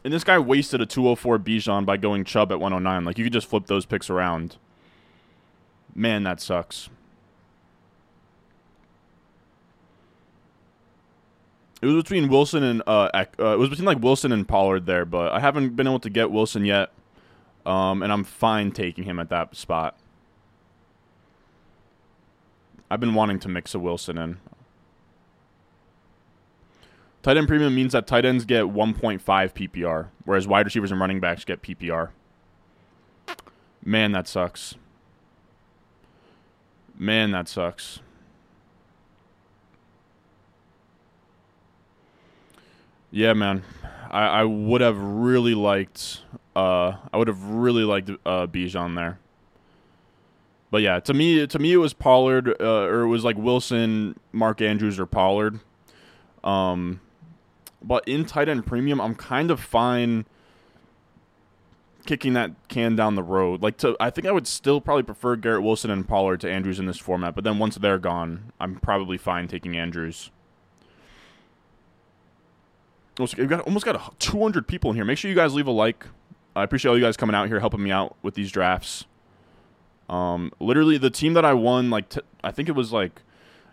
And 0.05 0.13
this 0.13 0.25
guy 0.25 0.39
wasted 0.39 0.81
a 0.81 0.87
204 0.87 1.39
Bijan 1.39 1.87
by 1.87 1.97
going 1.97 2.25
Chubb 2.25 2.53
at 2.53 2.61
109. 2.61 3.05
Like, 3.05 3.19
you 3.19 3.25
could 3.25 3.33
just 3.33 3.49
flip 3.49 3.67
those 3.67 3.87
picks 3.87 4.11
around. 4.11 4.57
Man, 5.95 6.25
that 6.25 6.41
sucks. 6.41 6.89
It 11.81 11.87
was 11.87 12.03
between 12.03 12.29
Wilson 12.29 12.63
and 12.65 12.83
uh, 12.87 13.09
uh, 13.15 13.25
it 13.39 13.59
was 13.59 13.69
between 13.69 13.87
like 13.87 14.03
Wilson 14.03 14.33
and 14.33 14.47
Pollard 14.47 14.87
there, 14.87 15.05
but 15.05 15.33
I 15.33 15.39
haven't 15.39 15.77
been 15.77 15.87
able 15.87 16.01
to 16.01 16.11
get 16.11 16.31
Wilson 16.31 16.65
yet, 16.65 16.91
um, 17.65 18.03
and 18.03 18.13
I'm 18.13 18.25
fine 18.25 18.73
taking 18.73 19.05
him 19.05 19.21
at 19.21 19.29
that 19.29 19.55
spot. 19.55 19.97
I've 22.91 23.01
been 23.01 23.15
wanting 23.15 23.39
to 23.41 23.49
mix 23.49 23.75
a 23.75 23.79
Wilson 23.79 24.19
in. 24.19 24.39
Tight 27.23 27.37
end 27.37 27.49
premium 27.49 27.75
means 27.75 27.93
that 27.93 28.07
tight 28.07 28.25
ends 28.25 28.45
get 28.45 28.65
1.5 28.65 29.21
PPR, 29.23 30.07
whereas 30.25 30.47
wide 30.47 30.65
receivers 30.65 30.91
and 30.91 31.01
running 31.01 31.21
backs 31.21 31.45
get 31.45 31.63
PPR. 31.63 32.11
Man, 33.85 34.13
that 34.13 34.29
sucks. 34.29 34.77
Man, 36.97 37.33
that 37.33 37.49
sucks. 37.49 38.01
Yeah, 43.11 43.33
man. 43.33 43.65
I, 44.11 44.27
I 44.27 44.45
would 44.45 44.81
have 44.81 44.99
really 44.99 45.55
liked. 45.55 46.23
Uh, 46.55 46.97
I 47.13 47.17
would 47.17 47.29
have 47.29 47.43
really 47.45 47.85
liked 47.85 48.11
uh, 48.11 48.47
Bijan 48.47 48.95
there. 48.95 49.19
But 50.71 50.83
yeah, 50.83 51.01
to 51.01 51.15
me, 51.15 51.47
to 51.47 51.59
me, 51.59 51.73
it 51.73 51.79
was 51.79 51.95
Pollard, 51.95 52.49
uh, 52.61 52.83
or 52.83 53.03
it 53.03 53.09
was 53.09 53.25
like 53.25 53.37
Wilson, 53.37 54.19
Mark 54.33 54.61
Andrews, 54.61 54.99
or 54.99 55.07
Pollard. 55.07 55.61
Um, 56.45 57.01
but 57.83 58.07
in 58.07 58.25
tight 58.25 58.49
end 58.49 58.67
premium, 58.67 59.01
I'm 59.01 59.15
kind 59.15 59.51
of 59.51 59.61
fine 59.61 60.27
kicking 62.09 62.33
that 62.33 62.53
can 62.69 62.97
down 62.97 63.15
the 63.15 63.23
road. 63.23 63.63
Like 63.63 63.77
to, 63.79 63.97
I 64.01 64.11
think 64.11 64.27
I 64.27 64.33
would 64.33 64.47
still 64.47 64.81
probably 64.81 65.03
prefer 65.03 65.37
Garrett 65.37 65.63
Wilson 65.63 65.91
and 65.91 66.09
Pollard 66.09 66.41
to 66.41 66.51
Andrews 66.51 66.79
in 66.79 66.87
this 66.87 66.99
format. 66.99 67.35
But 67.35 67.45
then 67.45 67.59
once 67.59 67.77
they're 67.77 67.99
gone, 67.99 68.53
I'm 68.59 68.77
probably 68.77 69.19
fine 69.19 69.47
taking 69.47 69.77
Andrews. 69.77 70.31
We've 73.19 73.49
got 73.49 73.61
almost 73.63 73.85
got 73.85 74.19
200 74.21 74.67
people 74.67 74.91
in 74.91 74.97
here. 74.97 75.05
Make 75.05 75.19
sure 75.19 75.29
you 75.29 75.35
guys 75.35 75.53
leave 75.53 75.67
a 75.67 75.73
like. 75.73 76.07
I 76.55 76.63
appreciate 76.63 76.91
all 76.91 76.97
you 76.97 77.05
guys 77.05 77.17
coming 77.17 77.35
out 77.35 77.49
here 77.49 77.61
helping 77.61 77.83
me 77.83 77.91
out 77.91 78.17
with 78.23 78.35
these 78.35 78.51
drafts. 78.51 79.07
Um, 80.09 80.53
literally 80.59 80.99
the 80.99 81.11
team 81.11 81.35
that 81.35 81.45
I 81.45 81.55
won, 81.55 81.91
like 81.91 82.09
t- 82.09 82.21
I 82.43 82.51
think 82.51 82.69
it 82.69 82.73
was 82.73 82.93
like, 82.93 83.23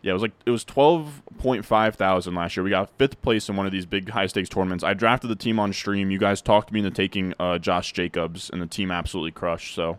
yeah, 0.01 0.11
it 0.11 0.13
was 0.13 0.21
like 0.21 0.33
it 0.45 0.51
was 0.51 0.65
12.5 0.65 1.95
thousand 1.95 2.35
last 2.35 2.55
year. 2.55 2.63
We 2.63 2.69
got 2.69 2.89
fifth 2.97 3.21
place 3.21 3.49
in 3.49 3.55
one 3.55 3.65
of 3.65 3.71
these 3.71 3.85
big 3.85 4.09
high 4.09 4.27
stakes 4.27 4.49
tournaments. 4.49 4.83
I 4.83 4.93
drafted 4.93 5.29
the 5.29 5.35
team 5.35 5.59
on 5.59 5.73
stream. 5.73 6.11
You 6.11 6.19
guys 6.19 6.41
talked 6.41 6.71
me 6.71 6.79
into 6.79 6.91
taking 6.91 7.33
uh, 7.39 7.57
Josh 7.57 7.93
Jacobs, 7.93 8.49
and 8.49 8.61
the 8.61 8.67
team 8.67 8.91
absolutely 8.91 9.31
crushed. 9.31 9.73
So 9.73 9.97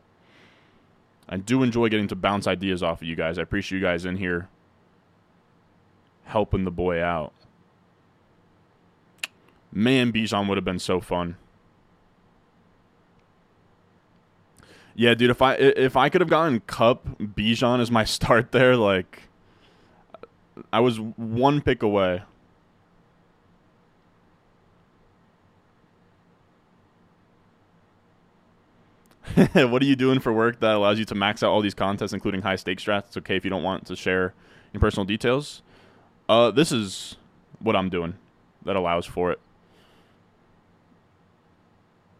I 1.28 1.38
do 1.38 1.62
enjoy 1.62 1.88
getting 1.88 2.08
to 2.08 2.14
bounce 2.14 2.46
ideas 2.46 2.82
off 2.82 3.02
of 3.02 3.08
you 3.08 3.16
guys. 3.16 3.38
I 3.38 3.42
appreciate 3.42 3.78
you 3.78 3.84
guys 3.84 4.04
in 4.04 4.18
here 4.18 4.48
helping 6.26 6.64
the 6.64 6.70
boy 6.70 7.02
out. 7.02 7.32
Man, 9.72 10.12
Bijan 10.12 10.48
would 10.48 10.56
have 10.56 10.64
been 10.64 10.78
so 10.78 11.00
fun. 11.00 11.36
Yeah, 14.96 15.12
dude. 15.14 15.30
If 15.30 15.42
I 15.42 15.54
if 15.54 15.94
I 15.94 16.08
could 16.08 16.22
have 16.22 16.30
gotten 16.30 16.60
Kupp 16.60 17.18
Bijan 17.18 17.80
as 17.80 17.90
my 17.90 18.04
start 18.16 18.52
there, 18.52 18.76
like 18.76 19.24
I 20.72 20.80
was 20.80 20.98
one 20.98 21.60
pick 21.60 21.82
away. 21.82 22.22
what 29.52 29.82
are 29.82 29.84
you 29.84 29.96
doing 29.96 30.18
for 30.18 30.32
work 30.32 30.60
that 30.60 30.74
allows 30.74 30.98
you 30.98 31.04
to 31.04 31.14
max 31.14 31.42
out 31.42 31.50
all 31.50 31.60
these 31.60 31.74
contests, 31.74 32.14
including 32.14 32.40
high 32.40 32.56
stakes 32.56 32.82
strats? 32.82 33.08
It's 33.08 33.16
okay 33.18 33.36
if 33.36 33.44
you 33.44 33.50
don't 33.50 33.62
want 33.62 33.86
to 33.86 33.96
share 33.96 34.32
your 34.72 34.80
personal 34.80 35.04
details. 35.04 35.62
Uh, 36.26 36.50
this 36.50 36.72
is 36.72 37.16
what 37.58 37.76
I'm 37.76 37.90
doing 37.90 38.14
that 38.64 38.76
allows 38.76 39.04
for 39.04 39.30
it 39.30 39.40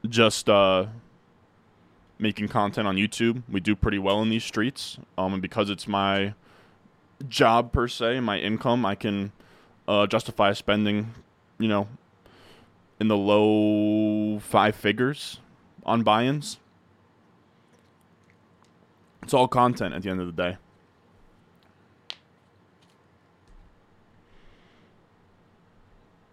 just 0.08 0.48
uh, 0.48 0.86
making 2.18 2.48
content 2.48 2.86
on 2.86 2.96
YouTube. 2.96 3.42
We 3.48 3.60
do 3.60 3.76
pretty 3.76 3.98
well 3.98 4.22
in 4.22 4.30
these 4.30 4.44
streets, 4.44 4.98
um, 5.18 5.34
and 5.34 5.42
because 5.42 5.70
it's 5.70 5.86
my 5.86 6.34
job 7.28 7.72
per 7.72 7.88
se, 7.88 8.20
my 8.20 8.38
income, 8.38 8.84
I 8.86 8.94
can 8.94 9.32
uh, 9.88 10.06
justify 10.06 10.52
spending, 10.52 11.14
you 11.58 11.68
know, 11.68 11.88
in 13.00 13.08
the 13.08 13.16
low 13.16 14.38
five 14.38 14.74
figures 14.74 15.40
on 15.84 16.02
buy-ins. 16.02 16.58
It's 19.22 19.34
all 19.34 19.48
content 19.48 19.94
at 19.94 20.02
the 20.02 20.10
end 20.10 20.20
of 20.20 20.26
the 20.26 20.42
day. 20.42 20.56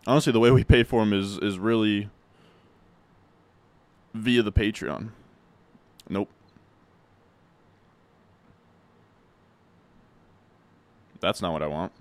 Honestly, 0.06 0.34
the 0.34 0.40
way 0.40 0.52
we 0.52 0.64
pay 0.64 0.84
for 0.84 1.00
them 1.02 1.14
is 1.14 1.38
is 1.38 1.58
really 1.58 2.10
via 4.14 4.44
the 4.44 4.52
Patreon. 4.52 5.10
Nope. 6.10 6.30
That's 11.20 11.42
not 11.42 11.54
what 11.54 11.62
I 11.64 11.68
want. 11.68 11.92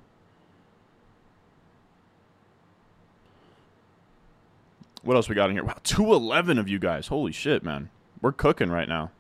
What 5.03 5.17
else 5.17 5.29
we 5.29 5.35
got 5.35 5.51
in 5.51 5.57
here? 5.57 5.65
Wow, 5.65 5.77
211 5.85 6.59
of 6.59 6.69
you 6.69 6.79
guys. 6.79 7.09
Holy 7.09 7.33
shit, 7.33 7.63
man. 7.63 7.91
We're 8.21 8.33
cooking 8.33 8.71
right 8.71 8.89
now. 8.89 9.11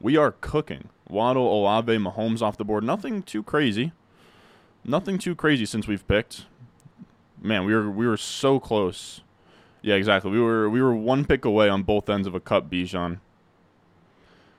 We 0.00 0.16
are 0.16 0.32
cooking. 0.40 0.90
Waddle, 1.08 1.46
Olave, 1.52 1.96
Mahomes 1.96 2.42
off 2.42 2.56
the 2.56 2.64
board. 2.64 2.84
Nothing 2.84 3.22
too 3.22 3.42
crazy. 3.42 3.92
Nothing 4.84 5.18
too 5.18 5.34
crazy 5.34 5.66
since 5.66 5.88
we've 5.88 6.06
picked. 6.06 6.46
Man, 7.40 7.64
we 7.64 7.74
were 7.74 7.90
we 7.90 8.06
were 8.06 8.16
so 8.16 8.58
close. 8.60 9.22
Yeah, 9.82 9.94
exactly. 9.96 10.30
We 10.30 10.40
were 10.40 10.68
we 10.68 10.80
were 10.80 10.94
one 10.94 11.24
pick 11.24 11.44
away 11.44 11.68
on 11.68 11.82
both 11.82 12.08
ends 12.08 12.26
of 12.26 12.34
a 12.34 12.40
Kupp 12.40 12.70
Bijan. 12.70 13.18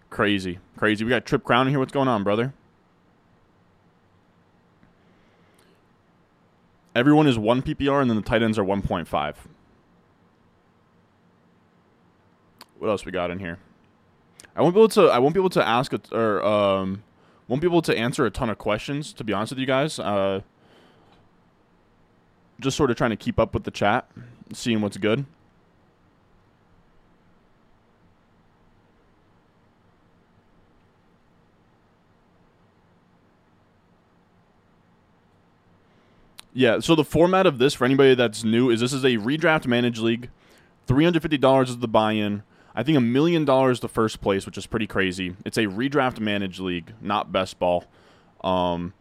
Crazy, 0.10 0.60
crazy. 0.76 1.04
We 1.04 1.10
got 1.10 1.26
Trip 1.26 1.44
Crown 1.44 1.68
in 1.68 1.72
here. 1.72 1.80
What's 1.80 1.92
going 1.92 2.08
on, 2.08 2.24
brother? 2.24 2.54
Everyone 6.96 7.28
is 7.28 7.38
one 7.38 7.62
PPR, 7.62 8.02
and 8.02 8.10
then 8.10 8.18
the 8.18 8.24
tight 8.24 8.42
ends 8.42 8.58
are 8.58 8.64
one 8.64 8.82
point 8.82 9.08
five. 9.08 9.48
What 12.80 12.90
else 12.90 13.06
we 13.06 13.12
got 13.12 13.30
in 13.30 13.40
here? 13.40 13.60
I 14.56 14.62
won't 14.62 14.74
be 14.74 14.80
able 14.80 14.90
to. 14.90 15.08
I 15.08 15.20
won't 15.20 15.34
be 15.34 15.40
able 15.40 15.50
to 15.52 15.66
ask 15.66 15.94
a, 15.94 16.02
or 16.12 16.44
um, 16.44 17.04
won't 17.48 17.62
be 17.62 17.68
able 17.68 17.82
to 17.84 17.96
answer 17.96 18.26
a 18.26 18.32
ton 18.32 18.50
of 18.50 18.58
questions. 18.58 19.14
To 19.14 19.24
be 19.24 19.32
honest 19.32 19.52
with 19.52 19.60
you 19.60 19.66
guys, 19.66 20.00
uh, 20.00 20.42
just 22.60 22.76
sort 22.76 22.90
of 22.90 22.98
trying 22.98 23.12
to 23.12 23.16
keep 23.16 23.40
up 23.40 23.54
with 23.54 23.64
the 23.64 23.72
chat 23.72 24.10
seeing 24.54 24.82
what's 24.82 24.98
good. 24.98 25.26
Yeah, 36.60 36.82
so 36.82 36.94
the 36.94 37.06
format 37.06 37.46
of 37.46 37.58
this 37.58 37.74
for 37.74 37.86
anybody 37.86 38.16
that's 38.16 38.44
new 38.44 38.70
is 38.70 38.82
this 38.82 38.92
is 38.92 39.06
a 39.06 39.16
redraft 39.16 39.66
managed 39.66 40.00
league. 40.00 40.30
$350 40.88 41.70
is 41.70 41.78
the 41.78 41.88
buy-in. 41.88 42.44
I 42.76 42.84
think 42.84 42.98
a 42.98 43.02
million 43.02 43.46
dollars 43.46 43.80
the 43.80 43.88
first 43.88 44.20
place, 44.20 44.46
which 44.46 44.58
is 44.58 44.68
pretty 44.68 44.86
crazy. 44.86 45.38
It's 45.46 45.58
a 45.58 45.68
redraft 45.68 46.20
managed 46.20 46.60
league, 46.60 46.92
not 47.00 47.32
best 47.32 47.60
ball. 47.60 47.86
Um, 48.44 48.92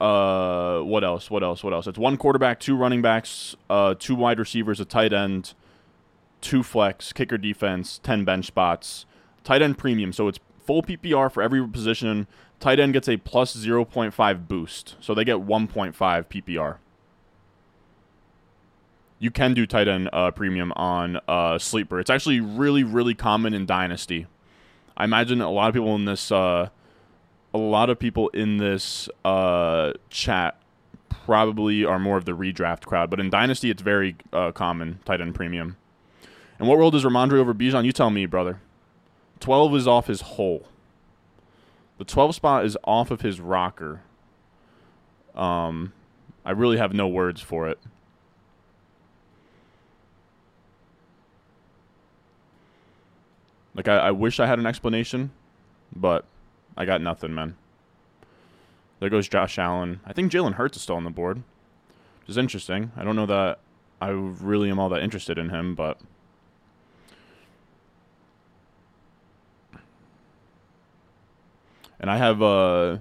uh, 0.00 0.80
what 0.80 1.04
else? 1.04 1.30
What 1.30 1.44
else? 1.44 1.62
What 1.62 1.72
else? 1.72 1.86
It's 1.86 1.96
one 1.96 2.16
quarterback, 2.16 2.58
two 2.58 2.74
running 2.76 3.02
backs, 3.02 3.54
uh, 3.70 3.94
two 3.96 4.16
wide 4.16 4.40
receivers, 4.40 4.80
a 4.80 4.84
tight 4.84 5.12
end, 5.12 5.54
two 6.40 6.64
flex, 6.64 7.12
kicker 7.12 7.38
defense, 7.38 8.00
ten 8.02 8.24
bench 8.24 8.46
spots, 8.46 9.06
tight 9.44 9.62
end 9.62 9.78
premium. 9.78 10.12
So 10.12 10.26
it's 10.26 10.40
full 10.66 10.82
PPR 10.82 11.30
for 11.30 11.40
every 11.40 11.64
position. 11.68 12.26
Tight 12.62 12.78
end 12.78 12.92
gets 12.92 13.08
a 13.08 13.16
plus 13.16 13.56
0.5 13.56 14.46
boost, 14.46 14.94
so 15.00 15.14
they 15.14 15.24
get 15.24 15.38
1.5 15.38 15.94
PPR. 15.96 16.76
You 19.18 19.32
can 19.32 19.52
do 19.52 19.66
tight 19.66 19.88
end 19.88 20.08
uh, 20.12 20.30
premium 20.30 20.72
on 20.76 21.18
uh, 21.26 21.58
Sleeper. 21.58 21.98
It's 21.98 22.08
actually 22.08 22.38
really, 22.38 22.84
really 22.84 23.14
common 23.14 23.52
in 23.52 23.66
Dynasty. 23.66 24.28
I 24.96 25.02
imagine 25.02 25.40
a 25.40 25.50
lot 25.50 25.70
of 25.70 25.74
people 25.74 25.92
in 25.96 26.04
this 26.04 26.30
uh, 26.30 26.68
a 27.52 27.58
lot 27.58 27.90
of 27.90 27.98
people 27.98 28.28
in 28.28 28.58
this 28.58 29.08
uh, 29.24 29.94
chat 30.08 30.56
probably 31.08 31.84
are 31.84 31.98
more 31.98 32.16
of 32.16 32.26
the 32.26 32.32
redraft 32.32 32.86
crowd, 32.86 33.10
but 33.10 33.18
in 33.18 33.28
Dynasty, 33.28 33.70
it's 33.70 33.82
very 33.82 34.14
uh, 34.32 34.52
common 34.52 35.00
tight 35.04 35.20
end 35.20 35.34
premium. 35.34 35.78
And 36.60 36.68
what 36.68 36.78
world 36.78 36.94
is 36.94 37.02
Rhamondre 37.02 37.40
over 37.40 37.54
Bijan? 37.54 37.84
You 37.84 37.90
tell 37.90 38.10
me, 38.10 38.24
brother. 38.26 38.60
12 39.40 39.74
is 39.74 39.88
off 39.88 40.06
his 40.06 40.20
hole. 40.20 40.68
The 42.02 42.06
12 42.06 42.34
spot 42.34 42.64
is 42.64 42.76
off 42.82 43.12
of 43.12 43.20
his 43.20 43.40
rocker. 43.40 44.00
Um, 45.36 45.92
I 46.44 46.50
really 46.50 46.76
have 46.76 46.92
no 46.92 47.06
words 47.06 47.40
for 47.40 47.68
it. 47.68 47.78
Like, 53.76 53.86
I, 53.86 53.98
I 53.98 54.10
wish 54.10 54.40
I 54.40 54.46
had 54.46 54.58
an 54.58 54.66
explanation, 54.66 55.30
but 55.94 56.24
I 56.76 56.86
got 56.86 57.00
nothing, 57.00 57.36
man. 57.36 57.54
There 58.98 59.08
goes 59.08 59.28
Josh 59.28 59.56
Allen. 59.56 60.00
I 60.04 60.12
think 60.12 60.32
Jalen 60.32 60.54
Hurts 60.54 60.78
is 60.78 60.82
still 60.82 60.96
on 60.96 61.04
the 61.04 61.10
board, 61.10 61.36
which 61.36 62.30
is 62.30 62.36
interesting. 62.36 62.90
I 62.96 63.04
don't 63.04 63.14
know 63.14 63.26
that 63.26 63.60
I 64.00 64.08
really 64.08 64.70
am 64.70 64.80
all 64.80 64.88
that 64.88 65.04
interested 65.04 65.38
in 65.38 65.50
him, 65.50 65.76
but. 65.76 66.00
And 72.02 72.10
I 72.10 72.18
have 72.18 72.42
uh, 72.42 72.98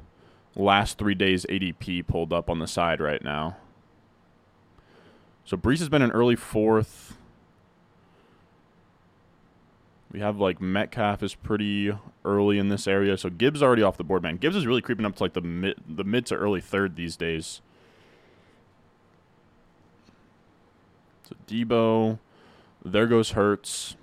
last 0.55 0.99
three 0.99 1.15
days 1.15 1.45
ADP 1.49 2.05
pulled 2.05 2.31
up 2.31 2.49
on 2.49 2.59
the 2.59 2.67
side 2.67 3.01
right 3.01 3.23
now. 3.23 3.57
So 5.43 5.57
Breece 5.57 5.79
has 5.79 5.89
been 5.89 6.03
an 6.03 6.11
early 6.11 6.35
fourth. 6.35 7.17
We 10.11 10.19
have 10.19 10.37
like 10.37 10.61
Metcalf 10.61 11.23
is 11.23 11.33
pretty 11.33 11.91
early 12.23 12.59
in 12.59 12.69
this 12.69 12.85
area, 12.85 13.17
so 13.17 13.29
Gibbs 13.29 13.63
already 13.63 13.81
off 13.81 13.97
the 13.97 14.03
board, 14.03 14.21
man. 14.21 14.37
Gibbs 14.37 14.55
is 14.55 14.67
really 14.67 14.81
creeping 14.81 15.05
up 15.05 15.15
to 15.15 15.23
like 15.23 15.33
the 15.33 15.41
mid, 15.41 15.77
the 15.87 16.03
mid 16.03 16.25
to 16.27 16.35
early 16.35 16.61
third 16.61 16.95
these 16.95 17.15
days. 17.15 17.61
So 21.27 21.35
Deebo. 21.47 22.19
There 22.83 23.07
goes 23.07 23.31
Hurts. 23.31 23.95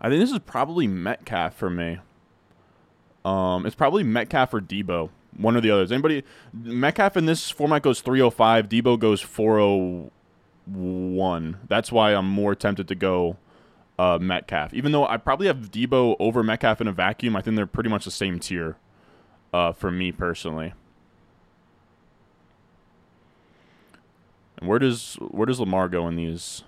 I 0.00 0.08
think 0.08 0.20
this 0.20 0.32
is 0.32 0.40
probably 0.40 0.86
Metcalf 0.86 1.54
for 1.54 1.70
me. 1.70 1.98
Um, 3.26 3.66
it's 3.66 3.74
probably 3.74 4.04
Metcalf 4.04 4.54
or 4.54 4.60
Deebo, 4.60 5.10
one 5.36 5.56
or 5.56 5.60
the 5.60 5.72
others. 5.72 5.90
Anybody? 5.90 6.22
Metcalf 6.52 7.16
in 7.16 7.26
this 7.26 7.50
format 7.50 7.82
goes 7.82 8.00
305. 8.00 8.68
Deebo 8.68 8.96
goes 8.96 9.20
401. 9.20 11.58
That's 11.66 11.90
why 11.90 12.14
I'm 12.14 12.28
more 12.28 12.54
tempted 12.54 12.86
to 12.86 12.94
go 12.94 13.36
uh, 13.98 14.18
Metcalf. 14.20 14.72
Even 14.74 14.92
though 14.92 15.08
I 15.08 15.16
probably 15.16 15.48
have 15.48 15.72
Deebo 15.72 16.14
over 16.20 16.44
Metcalf 16.44 16.80
in 16.80 16.86
a 16.86 16.92
vacuum, 16.92 17.34
I 17.34 17.40
think 17.40 17.56
they're 17.56 17.66
pretty 17.66 17.90
much 17.90 18.04
the 18.04 18.12
same 18.12 18.38
tier 18.38 18.76
uh, 19.52 19.72
for 19.72 19.90
me 19.90 20.12
personally. 20.12 20.74
And 24.58 24.68
where 24.68 24.78
does 24.78 25.16
where 25.16 25.46
does 25.46 25.58
Lamar 25.58 25.88
go 25.88 26.06
in 26.06 26.14
these? 26.14 26.62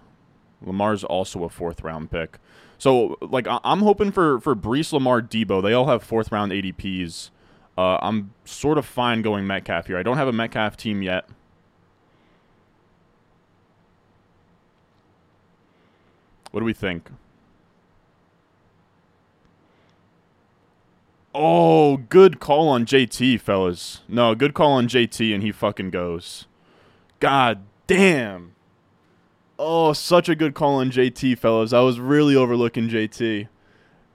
Lamar's 0.60 1.04
also 1.04 1.44
a 1.44 1.48
fourth 1.48 1.82
round 1.82 2.10
pick. 2.10 2.40
So 2.78 3.18
like 3.20 3.46
I'm 3.48 3.80
hoping 3.80 4.12
for 4.12 4.40
for 4.40 4.54
Breece, 4.54 4.92
Lamar, 4.92 5.20
Deebo. 5.20 5.62
They 5.62 5.72
all 5.72 5.86
have 5.86 6.02
fourth 6.02 6.32
round 6.32 6.52
ADPs. 6.52 7.30
Uh, 7.76 7.98
I'm 8.00 8.32
sort 8.44 8.78
of 8.78 8.86
fine 8.86 9.22
going 9.22 9.46
Metcalf 9.46 9.86
here. 9.86 9.98
I 9.98 10.02
don't 10.02 10.16
have 10.16 10.28
a 10.28 10.32
Metcalf 10.32 10.76
team 10.76 11.02
yet. 11.02 11.28
What 16.50 16.60
do 16.60 16.64
we 16.64 16.72
think? 16.72 17.10
Oh, 21.34 21.98
good 21.98 22.40
call 22.40 22.68
on 22.68 22.84
JT, 22.84 23.40
fellas. 23.40 24.00
No, 24.08 24.34
good 24.34 24.54
call 24.54 24.72
on 24.72 24.88
JT, 24.88 25.32
and 25.32 25.42
he 25.42 25.52
fucking 25.52 25.90
goes. 25.90 26.46
God 27.20 27.62
damn. 27.86 28.54
Oh, 29.58 29.92
such 29.92 30.28
a 30.28 30.36
good 30.36 30.54
call 30.54 30.76
on 30.76 30.90
JT, 30.90 31.38
fellas. 31.38 31.72
I 31.72 31.80
was 31.80 31.98
really 31.98 32.36
overlooking 32.36 32.88
JT. 32.88 33.48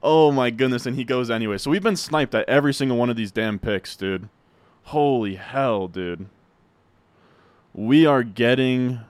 Oh 0.02 0.32
my 0.32 0.50
goodness, 0.50 0.86
and 0.86 0.96
he 0.96 1.04
goes 1.04 1.30
anyway. 1.30 1.58
So 1.58 1.70
we've 1.70 1.84
been 1.84 1.98
sniped 1.98 2.34
at 2.34 2.48
every 2.48 2.74
single 2.74 2.98
one 2.98 3.10
of 3.10 3.18
these 3.18 3.32
damn 3.32 3.60
picks, 3.60 3.96
dude. 3.96 4.30
Holy 4.84 5.36
hell, 5.36 5.88
dude. 5.88 6.28
We 7.74 8.06
are 8.06 8.24
getting 8.24 9.02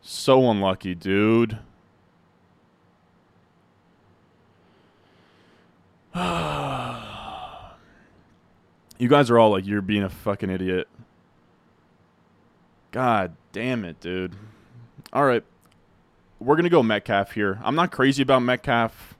so 0.00 0.50
unlucky, 0.50 0.94
dude. 0.94 1.58
you 6.14 6.20
guys 9.08 9.30
are 9.30 9.38
all 9.38 9.50
like, 9.50 9.66
you're 9.66 9.82
being 9.82 10.02
a 10.02 10.08
fucking 10.08 10.50
idiot. 10.50 10.88
God 12.90 13.36
damn 13.56 13.86
it, 13.86 13.98
dude. 14.00 14.34
All 15.14 15.24
right. 15.24 15.42
We're 16.40 16.56
going 16.56 16.64
to 16.64 16.70
go 16.70 16.82
Metcalf 16.82 17.32
here. 17.32 17.58
I'm 17.64 17.74
not 17.74 17.90
crazy 17.90 18.22
about 18.22 18.40
Metcalf. 18.40 19.14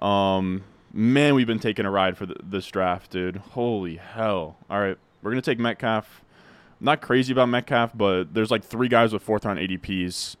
Um, 0.00 0.64
man, 0.92 1.36
we've 1.36 1.46
been 1.46 1.60
taking 1.60 1.86
a 1.86 1.90
ride 1.92 2.16
for 2.16 2.26
this 2.26 2.66
draft, 2.66 3.12
dude. 3.12 3.36
Holy 3.36 3.98
hell. 3.98 4.56
All 4.68 4.80
right. 4.80 4.98
We're 5.22 5.30
going 5.30 5.40
to 5.40 5.48
take 5.48 5.60
Metcalf. 5.60 6.24
not 6.80 7.02
crazy 7.02 7.32
about 7.32 7.50
Metcalf, 7.50 7.92
but 7.94 8.34
there's 8.34 8.50
like 8.50 8.64
three 8.64 8.88
guys 8.88 9.12
with 9.12 9.22
fourth 9.22 9.44
round 9.44 9.60
ADPs 9.60 10.34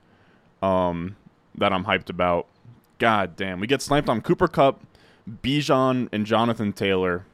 um, 0.60 1.14
that 1.54 1.72
I'm 1.72 1.84
hyped 1.84 2.10
about. 2.10 2.48
God 2.98 3.36
damn. 3.36 3.60
We 3.60 3.68
get 3.68 3.82
sniped 3.82 4.08
on 4.08 4.20
Cooper 4.20 4.48
Kupp, 4.48 4.80
Bijan, 5.30 6.08
and 6.10 6.26
Jonathan 6.26 6.72
Taylor. 6.72 7.24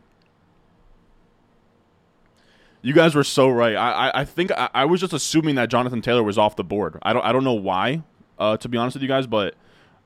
You 2.88 2.94
guys 2.94 3.14
were 3.14 3.22
so 3.22 3.50
right. 3.50 3.76
I 3.76 3.90
I, 3.90 4.20
I 4.20 4.24
think 4.24 4.50
I, 4.50 4.70
I, 4.72 4.86
was 4.86 5.02
just 5.02 5.12
assuming 5.12 5.56
that 5.56 5.68
Jonathan 5.68 6.00
Taylor 6.00 6.22
was 6.22 6.38
off 6.38 6.56
the 6.56 6.64
board. 6.64 6.98
I 7.02 7.12
don't 7.12 7.22
I 7.22 7.32
don't 7.32 7.44
know 7.44 7.52
why, 7.52 8.02
uh, 8.38 8.56
to 8.56 8.66
be 8.66 8.78
honest 8.78 8.94
with 8.94 9.02
you 9.02 9.08
guys, 9.08 9.26
but 9.26 9.56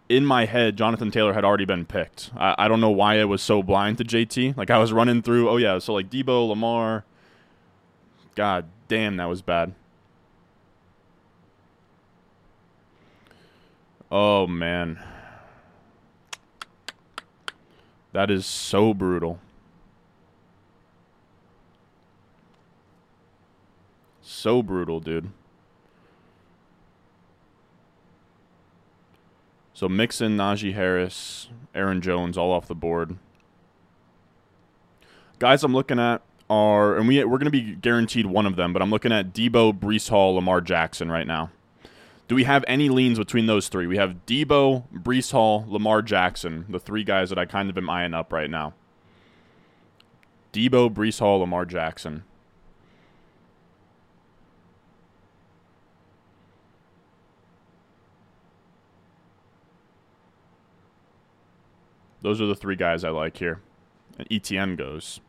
in 0.08 0.26
my 0.26 0.46
head, 0.46 0.76
Jonathan 0.76 1.12
Taylor 1.12 1.32
had 1.32 1.44
already 1.44 1.64
been 1.64 1.84
picked. 1.84 2.32
I, 2.36 2.56
I 2.58 2.66
don't 2.66 2.80
know 2.80 2.90
why 2.90 3.20
I 3.20 3.24
was 3.24 3.40
so 3.40 3.62
blind 3.62 3.98
to 3.98 4.04
JT. 4.04 4.56
Like 4.56 4.68
I 4.68 4.78
was 4.78 4.92
running 4.92 5.22
through. 5.22 5.48
Oh 5.48 5.58
yeah, 5.58 5.78
so 5.78 5.94
like 5.94 6.10
Deebo, 6.10 6.48
Lamar. 6.48 7.04
God 8.34 8.64
damn, 8.88 9.16
that 9.18 9.28
was 9.28 9.42
bad. 9.42 9.76
Oh 14.10 14.48
man. 14.48 14.98
That 18.10 18.28
is 18.28 18.44
so 18.44 18.92
brutal. 18.92 19.38
So 24.42 24.60
brutal, 24.60 24.98
dude. 24.98 25.30
So 29.72 29.88
Mixon, 29.88 30.36
Najee 30.36 30.74
Harris, 30.74 31.48
Aaron 31.74 32.00
Jones, 32.00 32.36
all 32.36 32.50
off 32.50 32.66
the 32.66 32.74
board. 32.74 33.16
Guys, 35.38 35.62
I'm 35.62 35.72
looking 35.72 36.00
at 36.00 36.22
are, 36.50 36.96
and 36.96 37.06
we 37.06 37.22
we're 37.24 37.38
going 37.38 37.50
to 37.50 37.50
be 37.50 37.76
guaranteed 37.76 38.26
one 38.26 38.44
of 38.44 38.56
them, 38.56 38.72
but 38.72 38.82
I'm 38.82 38.90
looking 38.90 39.12
at 39.12 39.32
Deebo, 39.32 39.78
Breece 39.78 40.08
Hall, 40.08 40.34
Lamar 40.34 40.60
Jackson 40.60 41.10
right 41.10 41.26
now. 41.26 41.50
Do 42.26 42.34
we 42.34 42.44
have 42.44 42.64
any 42.66 42.88
leans 42.88 43.18
between 43.18 43.46
those 43.46 43.68
three? 43.68 43.86
We 43.86 43.96
have 43.96 44.26
Deebo, 44.26 44.84
Breece 44.92 45.30
Hall, 45.30 45.64
Lamar 45.68 46.02
Jackson, 46.02 46.66
the 46.68 46.80
three 46.80 47.04
guys 47.04 47.28
that 47.28 47.38
I 47.38 47.44
kind 47.44 47.70
of 47.70 47.78
am 47.78 47.88
eyeing 47.88 48.14
up 48.14 48.32
right 48.32 48.50
now. 48.50 48.74
Deebo, 50.52 50.92
Breece 50.92 51.20
Hall, 51.20 51.38
Lamar 51.38 51.64
Jackson. 51.64 52.24
Those 62.22 62.40
are 62.40 62.46
the 62.46 62.54
three 62.54 62.76
guys 62.76 63.04
I 63.04 63.10
like 63.10 63.36
here. 63.36 63.60
And 64.18 64.28
ETN 64.28 64.76
goes. 64.76 65.20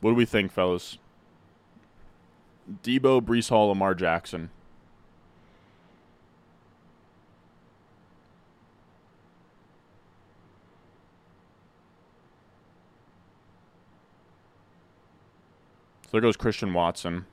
What 0.00 0.12
do 0.12 0.14
we 0.14 0.24
think, 0.24 0.52
fellas? 0.52 0.98
Deebo, 2.82 3.20
Breece 3.20 3.48
Hall, 3.48 3.68
Lamar 3.68 3.94
Jackson. 3.94 4.50
So 16.08 16.12
there 16.12 16.20
goes 16.22 16.38
Christian 16.38 16.72
Watson. 16.72 17.26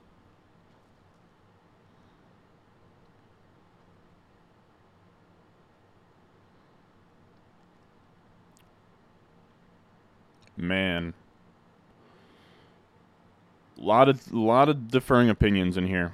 Man. 10.57 11.13
A 13.77 13.81
lot 13.81 14.09
of 14.09 14.33
lot 14.33 14.67
of 14.67 14.89
differing 14.89 15.29
opinions 15.29 15.77
in 15.77 15.87
here. 15.87 16.13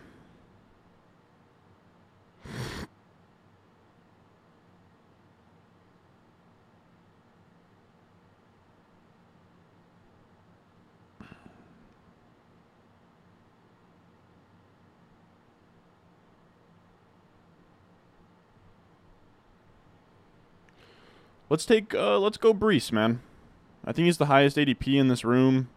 Let's 21.52 21.66
take 21.66 21.94
uh, 21.94 22.18
let's 22.18 22.38
go 22.38 22.54
Breece, 22.54 22.94
man. 22.94 23.22
I 23.84 23.92
think 23.92 24.06
he's 24.06 24.18
the 24.18 24.28
highest 24.28 24.56
ADP 24.56 24.98
in 24.98 25.10
this 25.10 25.26
room. 25.26 25.68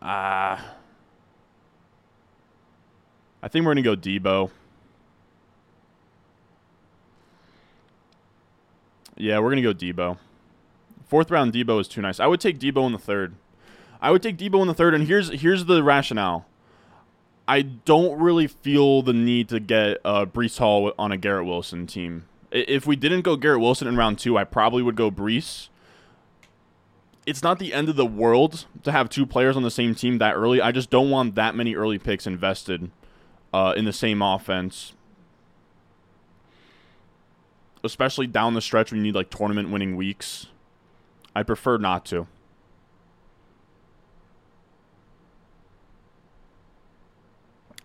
Ah. 0.00 0.52
Uh, 0.52 0.74
I 3.42 3.48
think 3.48 3.66
we're 3.66 3.74
to 3.74 3.82
go 3.82 3.96
Deebo. 3.96 4.52
Yeah, 9.16 9.40
we're 9.40 9.56
to 9.56 9.62
go 9.62 9.74
Deebo. 9.74 10.18
Fourth 11.08 11.28
round 11.28 11.52
Deebo 11.52 11.80
is 11.80 11.88
too 11.88 12.02
nice. 12.02 12.20
I 12.20 12.28
would 12.28 12.40
take 12.40 12.60
Deebo 12.60 12.86
in 12.86 12.92
the 12.92 12.98
third. 12.98 13.34
I 14.00 14.12
would 14.12 14.22
take 14.22 14.36
Deebo 14.36 14.62
in 14.62 14.68
the 14.68 14.74
third, 14.74 14.94
and 14.94 15.08
here's 15.08 15.40
here's 15.40 15.64
the 15.64 15.82
rationale. 15.82 16.47
I 17.48 17.62
don't 17.62 18.20
really 18.20 18.46
feel 18.46 19.00
the 19.00 19.14
need 19.14 19.48
to 19.48 19.58
get 19.58 19.98
uh, 20.04 20.26
Breece 20.26 20.58
Hall 20.58 20.92
on 20.98 21.10
a 21.10 21.16
Garrett 21.16 21.46
Wilson 21.46 21.86
team. 21.86 22.26
If 22.50 22.86
we 22.86 22.94
didn't 22.94 23.22
go 23.22 23.36
Garrett 23.36 23.60
Wilson 23.60 23.88
in 23.88 23.96
round 23.96 24.18
two, 24.18 24.36
I 24.36 24.44
probably 24.44 24.82
would 24.82 24.96
go 24.96 25.10
Breece. 25.10 25.70
It's 27.24 27.42
not 27.42 27.58
the 27.58 27.72
end 27.72 27.88
of 27.88 27.96
the 27.96 28.06
world 28.06 28.66
to 28.84 28.92
have 28.92 29.08
two 29.08 29.24
players 29.24 29.56
on 29.56 29.62
the 29.62 29.70
same 29.70 29.94
team 29.94 30.18
that 30.18 30.34
early. 30.34 30.60
I 30.60 30.72
just 30.72 30.90
don't 30.90 31.08
want 31.08 31.36
that 31.36 31.54
many 31.54 31.74
early 31.74 31.98
picks 31.98 32.26
invested 32.26 32.90
uh, 33.52 33.72
in 33.76 33.86
the 33.86 33.92
same 33.94 34.20
offense, 34.20 34.92
especially 37.82 38.26
down 38.26 38.52
the 38.52 38.60
stretch 38.60 38.90
when 38.90 38.98
you 38.98 39.04
need 39.04 39.14
like 39.14 39.30
tournament 39.30 39.70
winning 39.70 39.96
weeks. 39.96 40.48
I 41.34 41.42
prefer 41.42 41.78
not 41.78 42.04
to. 42.06 42.26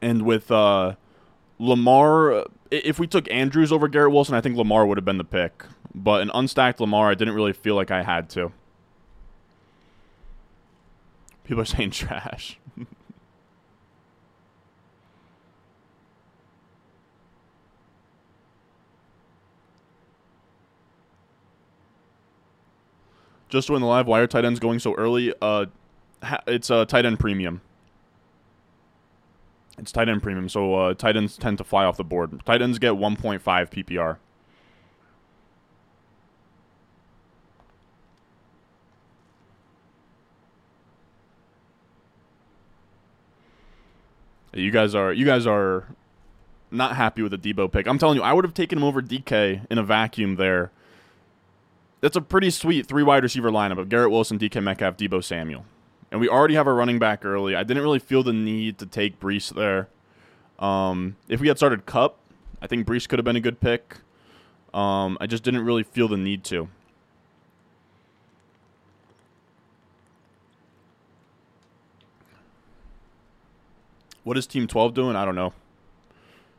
And 0.04 0.24
with 0.24 0.52
uh, 0.52 0.96
Lamar, 1.60 2.46
if 2.70 3.00
we 3.00 3.08
took 3.08 3.32
Andrews 3.32 3.72
over 3.72 3.88
Garrett 3.88 4.12
Wilson, 4.12 4.36
I 4.36 4.42
think 4.42 4.58
Lamar 4.58 4.86
would 4.86 4.98
have 4.98 5.06
been 5.06 5.18
the 5.18 5.24
pick. 5.24 5.64
But 5.96 6.22
an 6.22 6.30
unstacked 6.34 6.82
Lamar, 6.82 7.10
I 7.10 7.14
didn't 7.14 7.36
really 7.36 7.54
feel 7.54 7.76
like 7.76 7.90
I 7.90 8.04
had 8.04 8.30
to. 8.32 8.52
People 11.46 11.62
are 11.62 11.66
saying 11.66 11.92
trash. 11.92 12.60
Just 23.48 23.70
when 23.70 23.80
the 23.80 23.88
live, 23.88 24.08
wire 24.08 24.28
tight 24.28 24.44
ends 24.44 24.60
going 24.60 24.80
so 24.80 24.96
early? 24.96 25.34
Uh, 25.42 25.68
it's 26.46 26.70
a 26.70 26.86
tight 26.86 27.06
end 27.06 27.20
premium. 27.20 27.62
It's 29.78 29.92
tight 29.92 30.08
end 30.08 30.22
premium, 30.22 30.50
so 30.50 30.76
uh, 30.76 30.94
tight 30.94 31.18
ends 31.18 31.38
tend 31.38 31.58
to 31.58 31.64
fly 31.64 31.84
off 31.86 31.98
the 31.98 32.04
board. 32.04 32.46
Tight 32.46 32.62
ends 32.62 32.80
get 32.80 32.94
1.5 32.94 33.42
PPR. 33.42 34.18
You 44.56 44.70
guys 44.70 44.94
are 44.94 45.12
you 45.12 45.26
guys 45.26 45.48
are 45.48 45.88
not 46.70 46.96
happy 46.96 47.24
with 47.24 47.32
the 47.32 47.54
Deebo 47.54 47.72
pick. 47.72 47.88
I'm 47.88 47.98
telling 47.98 48.18
you, 48.18 48.24
I 48.24 48.34
would 48.34 48.46
have 48.46 48.54
taken 48.54 48.78
him 48.78 48.84
over 48.84 49.02
DK 49.02 49.66
in 49.72 49.80
a 49.80 49.84
vacuum 49.84 50.36
there 50.36 50.72
that's 52.04 52.18
a 52.18 52.22
pretty 52.22 52.50
sweet 52.50 52.86
three 52.86 53.02
wide 53.02 53.24
receiver 53.24 53.50
lineup 53.50 53.80
of 53.80 53.88
Garrett 53.88 54.12
Wilson, 54.12 54.38
DK 54.38 54.62
Metcalf, 54.62 54.98
Deebo 54.98 55.24
Samuel. 55.24 55.64
And 56.14 56.22
we 56.22 56.30
already 56.30 56.54
have 56.54 56.68
a 56.68 56.74
running 56.74 57.00
back 57.00 57.26
early. 57.26 57.56
I 57.56 57.64
didn't 57.64 57.82
really 57.82 57.98
feel 57.98 58.22
the 58.22 58.34
need 58.34 58.78
to 58.78 58.86
take 58.86 59.20
Breece 59.20 59.52
there. 59.52 59.90
Um, 60.64 61.16
if 61.28 61.42
we 61.42 61.48
had 61.48 61.58
started 61.58 61.88
Kupp, 61.88 62.20
I 62.62 62.68
think 62.68 62.86
Breece 62.86 63.10
could 63.10 63.18
have 63.18 63.26
been 63.26 63.36
a 63.36 63.42
good 63.42 63.60
pick. 63.60 63.98
Um, 64.76 65.18
I 65.20 65.26
just 65.26 65.42
didn't 65.44 65.66
really 65.66 65.82
feel 65.82 66.08
the 66.08 66.16
need 66.16 66.44
to. 66.46 66.70
What 74.24 74.38
is 74.38 74.46
Team 74.46 74.68
12 74.68 74.94
doing? 74.94 75.16
I 75.16 75.26
don't 75.26 75.34
know. 75.34 75.52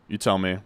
You 0.09 0.19
tell 0.19 0.37
me. 0.37 0.59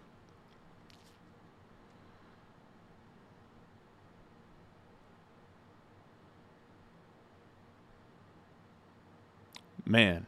Man. 9.89 10.25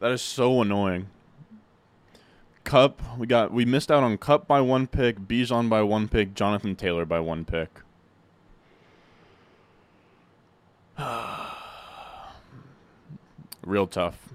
That 0.00 0.12
is 0.12 0.20
so 0.20 0.60
annoying. 0.60 1.08
Kupp, 2.64 3.00
we 3.16 3.26
got 3.26 3.50
we 3.52 3.64
missed 3.64 3.90
out 3.90 4.02
on 4.02 4.18
Kupp 4.18 4.46
by 4.46 4.60
one 4.60 4.86
pick, 4.86 5.18
Bijan 5.20 5.70
by 5.70 5.80
one 5.80 6.08
pick, 6.08 6.34
Jonathan 6.34 6.76
Taylor 6.76 7.06
by 7.06 7.20
one 7.20 7.46
pick. 7.46 7.80
Real 13.64 13.86
tough. 13.86 14.34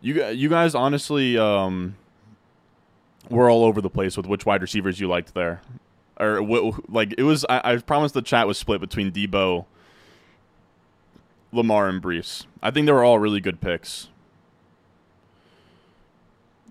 You 0.00 0.24
you 0.28 0.48
guys 0.48 0.74
honestly 0.74 1.36
um 1.36 1.96
we're 3.28 3.52
all 3.52 3.64
over 3.64 3.82
the 3.82 3.90
place 3.90 4.16
with 4.16 4.24
which 4.24 4.46
wide 4.46 4.62
receivers 4.62 5.00
you 5.00 5.08
liked 5.08 5.34
there. 5.34 5.60
Or 6.18 6.40
like 6.88 7.14
it 7.18 7.24
was 7.24 7.44
I, 7.50 7.72
I 7.72 7.76
promised 7.76 8.14
the 8.14 8.22
chat 8.22 8.46
was 8.46 8.56
split 8.56 8.80
between 8.80 9.12
Deebo 9.12 9.66
Lamar 11.54 11.88
and 11.88 12.02
Breece. 12.02 12.46
I 12.62 12.70
think 12.70 12.86
they 12.86 12.92
were 12.92 13.04
all 13.04 13.18
really 13.18 13.40
good 13.40 13.60
picks. 13.60 14.08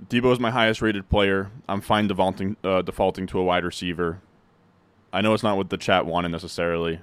Deebo 0.09 0.31
is 0.33 0.39
my 0.39 0.51
highest 0.51 0.81
rated 0.81 1.09
player. 1.09 1.51
I'm 1.67 1.81
fine 1.81 2.07
defaulting 2.07 2.57
uh, 2.63 2.81
defaulting 2.81 3.27
to 3.27 3.39
a 3.39 3.43
wide 3.43 3.63
receiver. 3.63 4.19
I 5.11 5.21
know 5.21 5.33
it's 5.33 5.43
not 5.43 5.57
what 5.57 5.69
the 5.69 5.77
chat 5.77 6.05
wanted 6.05 6.29
necessarily. 6.29 6.99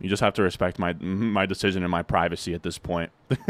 You 0.00 0.08
just 0.08 0.20
have 0.20 0.34
to 0.34 0.42
respect 0.42 0.78
my 0.78 0.92
my 0.94 1.46
decision 1.46 1.82
and 1.82 1.90
my 1.90 2.02
privacy 2.02 2.52
at 2.52 2.62
this 2.62 2.78
point. 2.78 3.10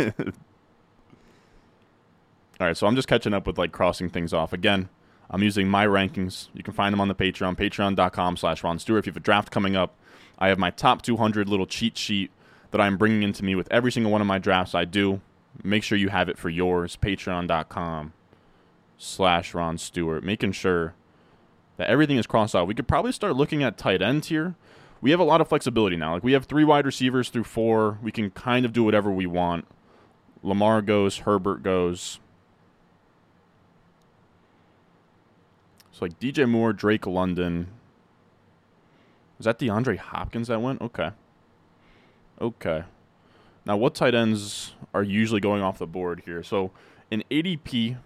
All 2.60 2.68
right, 2.68 2.76
so 2.76 2.86
I'm 2.86 2.94
just 2.94 3.08
catching 3.08 3.34
up 3.34 3.46
with 3.46 3.58
like 3.58 3.72
crossing 3.72 4.08
things 4.08 4.32
off. 4.32 4.52
Again, 4.52 4.88
I'm 5.30 5.42
using 5.42 5.68
my 5.68 5.86
rankings. 5.86 6.48
You 6.54 6.62
can 6.62 6.74
find 6.74 6.92
them 6.92 7.00
on 7.00 7.08
the 7.08 7.14
Patreon, 7.14 7.56
patreon.com 7.56 8.36
slash 8.36 8.62
Ron 8.62 8.78
Stewart. 8.78 9.00
If 9.00 9.06
you 9.06 9.10
have 9.10 9.16
a 9.16 9.20
draft 9.20 9.50
coming 9.50 9.74
up, 9.74 9.96
I 10.44 10.48
have 10.48 10.58
my 10.58 10.68
top 10.68 11.00
200 11.00 11.48
little 11.48 11.64
cheat 11.64 11.96
sheet 11.96 12.30
that 12.70 12.78
I'm 12.78 12.98
bringing 12.98 13.22
into 13.22 13.42
me 13.42 13.54
with 13.54 13.66
every 13.70 13.90
single 13.90 14.12
one 14.12 14.20
of 14.20 14.26
my 14.26 14.36
drafts 14.38 14.74
I 14.74 14.84
do. 14.84 15.22
Make 15.62 15.82
sure 15.82 15.96
you 15.96 16.10
have 16.10 16.28
it 16.28 16.36
for 16.36 16.50
yours. 16.50 16.98
Patreon.com 17.00 18.12
slash 18.98 19.54
Ron 19.54 19.78
Stewart. 19.78 20.22
Making 20.22 20.52
sure 20.52 20.92
that 21.78 21.88
everything 21.88 22.18
is 22.18 22.26
crossed 22.26 22.54
out. 22.54 22.66
We 22.66 22.74
could 22.74 22.86
probably 22.86 23.12
start 23.12 23.36
looking 23.36 23.62
at 23.62 23.78
tight 23.78 24.02
ends 24.02 24.28
here. 24.28 24.54
We 25.00 25.12
have 25.12 25.20
a 25.20 25.24
lot 25.24 25.40
of 25.40 25.48
flexibility 25.48 25.96
now. 25.96 26.12
Like 26.12 26.24
we 26.24 26.32
have 26.32 26.44
three 26.44 26.64
wide 26.64 26.84
receivers 26.84 27.30
through 27.30 27.44
four. 27.44 27.98
We 28.02 28.12
can 28.12 28.30
kind 28.30 28.66
of 28.66 28.74
do 28.74 28.84
whatever 28.84 29.10
we 29.10 29.24
want. 29.24 29.66
Lamar 30.42 30.82
goes, 30.82 31.20
Herbert 31.20 31.62
goes. 31.62 32.20
So 35.90 36.04
like 36.04 36.20
DJ 36.20 36.46
Moore, 36.46 36.74
Drake 36.74 37.06
London, 37.06 37.68
is 39.38 39.44
that 39.44 39.58
DeAndre 39.58 39.98
Hopkins 39.98 40.48
that 40.48 40.60
went? 40.60 40.80
Okay. 40.80 41.10
Okay. 42.40 42.84
Now, 43.66 43.76
what 43.76 43.94
tight 43.94 44.14
ends 44.14 44.74
are 44.92 45.02
usually 45.02 45.40
going 45.40 45.62
off 45.62 45.78
the 45.78 45.86
board 45.86 46.22
here? 46.26 46.42
So, 46.42 46.70
in 47.10 47.24
ADP, 47.30 47.96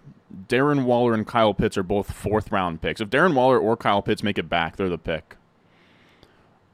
Darren 0.47 0.85
Waller 0.85 1.13
and 1.13 1.27
Kyle 1.27 1.53
Pitts 1.53 1.77
are 1.77 1.83
both 1.83 2.11
fourth 2.11 2.51
round 2.51 2.81
picks. 2.81 3.01
If 3.01 3.09
Darren 3.09 3.33
Waller 3.33 3.59
or 3.59 3.75
Kyle 3.75 4.01
Pitts 4.01 4.23
make 4.23 4.37
it 4.37 4.49
back, 4.49 4.75
they're 4.75 4.89
the 4.89 4.97
pick. 4.97 5.35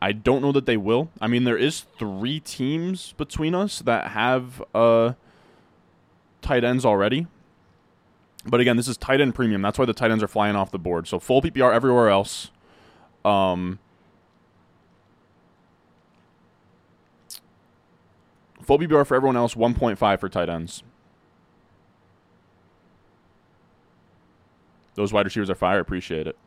I 0.02 0.12
don't 0.12 0.42
know 0.42 0.52
that 0.52 0.66
they 0.66 0.78
will. 0.78 1.10
I 1.20 1.28
mean, 1.28 1.46
there 1.46 1.58
is 1.58 1.86
three 1.98 2.40
teams 2.40 3.14
between 3.14 3.56
us 3.56 3.80
that 3.80 4.12
have 4.12 4.64
uh, 4.76 5.14
tight 6.42 6.64
ends 6.64 6.86
already. 6.86 7.28
But 8.46 8.60
again, 8.60 8.78
this 8.78 8.88
is 8.88 8.98
tight 8.98 9.22
end 9.22 9.34
premium. 9.34 9.62
That's 9.62 9.80
why 9.80 9.86
the 9.86 9.94
tight 9.94 10.12
ends 10.12 10.24
are 10.24 10.28
flying 10.28 10.56
off 10.56 10.70
the 10.70 10.78
board. 10.78 11.08
So 11.08 11.20
full 11.20 11.42
PPR 11.42 11.74
everywhere 11.74 12.10
else. 12.10 12.52
Um, 13.24 13.80
Full 18.66 18.80
PPR 18.80 19.06
for 19.06 19.16
everyone 19.16 19.38
else, 19.38 19.54
1.5 19.54 20.20
for 20.20 20.28
tight 20.28 20.50
ends. 20.50 20.84
Those 24.96 25.14
wide 25.14 25.26
receivers 25.26 25.50
are 25.50 25.56
fire. 25.56 25.80
Appreciate 25.80 26.26
it. 26.26 26.38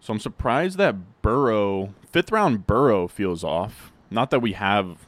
So 0.00 0.14
I'm 0.14 0.20
surprised 0.20 0.78
that 0.78 1.20
Burrow, 1.20 1.92
fifth 2.10 2.32
round 2.32 2.66
Burrow 2.66 3.06
feels 3.06 3.44
off. 3.44 3.92
Not 4.10 4.30
that 4.30 4.40
we 4.40 4.52
have. 4.54 5.06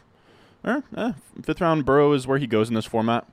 Eh, 0.65 0.83
eh, 0.97 1.13
fifth 1.43 1.61
round 1.61 1.87
Burrow 1.87 2.13
is 2.13 2.27
where 2.27 2.39
he 2.39 2.47
goes 2.47 2.69
in 2.69 2.75
this 2.75 2.85
format. 2.85 3.27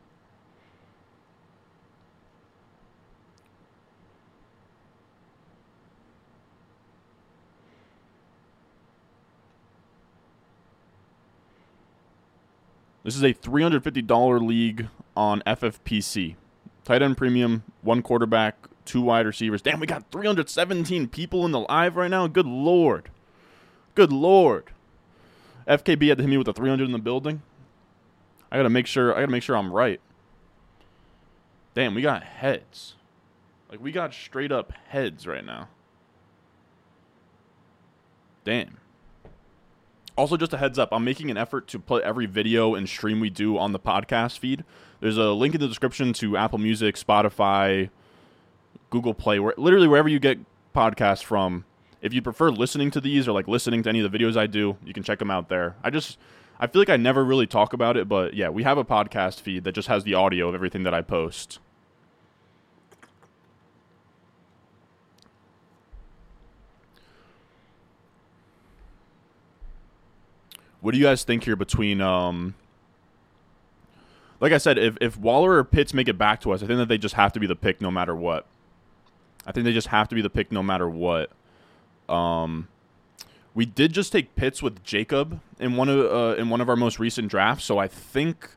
This 13.04 13.16
is 13.16 13.24
a 13.24 13.34
$350 13.34 14.46
league 14.46 14.88
on 15.16 15.42
FFPC. 15.48 16.36
Tight 16.84 17.02
end 17.02 17.18
premium, 17.18 17.64
one 17.82 18.02
quarterback, 18.02 18.56
two 18.86 19.02
wide 19.02 19.26
receivers. 19.26 19.62
Damn, 19.62 19.80
we 19.80 19.88
got 19.88 20.12
317 20.12 21.08
people 21.08 21.46
in 21.46 21.52
the 21.52 21.62
live 21.62 21.96
right 21.96 22.10
now. 22.10 22.28
Good 22.28 22.48
lord. 22.48 23.10
Good 23.96 24.12
lord. 24.12 24.72
FKB 25.68 26.10
had 26.10 26.18
to 26.18 26.24
hit 26.24 26.30
me 26.30 26.38
with 26.38 26.48
a 26.48 26.54
300 26.54 26.86
in 26.86 26.92
the 26.92 27.00
building. 27.00 27.42
I 28.52 28.58
gotta 28.58 28.70
make 28.70 28.88
sure. 28.88 29.14
I 29.14 29.20
gotta 29.20 29.32
make 29.32 29.44
sure 29.44 29.56
I'm 29.56 29.72
right. 29.72 30.02
Damn, 31.76 31.94
we 31.94 32.02
got 32.02 32.24
heads. 32.24 32.96
Like 33.70 33.80
we 33.80 33.92
got 33.92 34.14
straight 34.14 34.52
up 34.52 34.74
heads 34.88 35.28
right 35.28 35.46
now. 35.46 35.70
Damn. 38.44 38.78
Also, 40.20 40.36
just 40.36 40.52
a 40.52 40.58
heads 40.58 40.78
up, 40.78 40.90
I'm 40.92 41.06
making 41.06 41.32
an 41.32 41.38
effort 41.38 41.66
to 41.70 41.80
put 41.80 42.04
every 42.04 42.26
video 42.26 42.76
and 42.76 42.90
stream 42.90 43.22
we 43.22 43.30
do 43.30 43.58
on 43.58 43.72
the 43.72 43.80
podcast 43.80 44.38
feed. 44.38 44.66
There's 45.00 45.16
a 45.16 45.32
link 45.32 45.56
in 45.56 45.62
the 45.62 45.68
description 45.70 46.12
to 46.12 46.36
Apple 46.36 46.60
Music, 46.60 46.96
Spotify, 46.96 47.90
Google 48.90 49.14
Play, 49.14 49.40
where 49.40 49.54
literally 49.56 49.88
wherever 49.88 50.10
you 50.10 50.20
get 50.20 50.38
podcasts 50.76 51.24
from, 51.24 51.64
If 52.02 52.14
you 52.14 52.22
prefer 52.22 52.50
listening 52.50 52.92
to 52.92 53.02
these 53.02 53.28
or 53.28 53.32
like 53.32 53.48
listening 53.48 53.84
to 53.84 53.90
any 53.90 54.02
of 54.02 54.12
the 54.12 54.18
videos 54.18 54.38
I 54.38 54.48
do, 54.48 54.78
you 54.86 54.94
can 54.94 55.04
check 55.04 55.20
them 55.20 55.32
out 55.32 55.50
there. 55.50 55.76
I 55.84 55.90
just 55.90 56.18
I 56.60 56.68
feel 56.68 56.82
like 56.82 56.90
I 56.90 56.98
never 56.98 57.24
really 57.24 57.48
talk 57.48 57.74
about 57.74 57.96
it, 57.98 58.10
but 58.10 58.34
yeah, 58.34 58.50
we 58.50 58.64
have 58.64 58.78
a 58.78 58.86
podcast 58.86 59.40
feed 59.40 59.64
that 59.64 59.74
just 59.74 59.88
has 59.88 60.04
the 60.04 60.14
audio 60.16 60.50
of 60.50 60.56
everything 60.56 60.84
that 60.84 60.94
I 60.94 61.02
post. 61.02 61.60
What 70.82 70.92
do 70.92 70.98
you 70.98 71.04
guys 71.04 71.24
think 71.24 71.44
here 71.44 71.56
between 71.56 72.02
um 72.02 72.56
like 74.42 74.54
I 74.54 74.58
said, 74.58 74.78
if 74.78 74.98
if 75.02 75.18
Waller 75.18 75.58
or 75.58 75.64
Pitts 75.64 75.94
make 75.94 76.08
it 76.08 76.18
back 76.18 76.42
to 76.42 76.52
us, 76.52 76.64
I 76.64 76.68
think 76.68 76.78
that 76.78 76.88
they 76.88 76.98
just 76.98 77.16
have 77.16 77.34
to 77.34 77.40
be 77.40 77.48
the 77.48 77.56
pick 77.56 77.82
no 77.82 77.92
matter 77.92 78.16
what. 78.16 78.46
I 79.46 79.52
think 79.52 79.66
they 79.66 79.74
just 79.74 79.88
have 79.88 80.08
to 80.10 80.16
be 80.16 80.22
the 80.22 80.30
pick 80.30 80.52
no 80.52 80.64
matter 80.64 80.90
what. 80.90 81.32
Um 82.08 82.68
we 83.54 83.66
did 83.66 83.94
just 83.94 84.12
take 84.12 84.36
Pitts 84.36 84.62
with 84.62 84.84
Jacob 84.84 85.42
in 85.60 85.76
one 85.76 85.90
of 85.90 86.00
uh, 86.00 86.36
in 86.40 86.50
one 86.50 86.62
of 86.62 86.70
our 86.70 86.76
most 86.76 87.00
recent 87.00 87.30
drafts, 87.30 87.66
so 87.66 87.78
I 87.78 87.88
think 87.88 88.52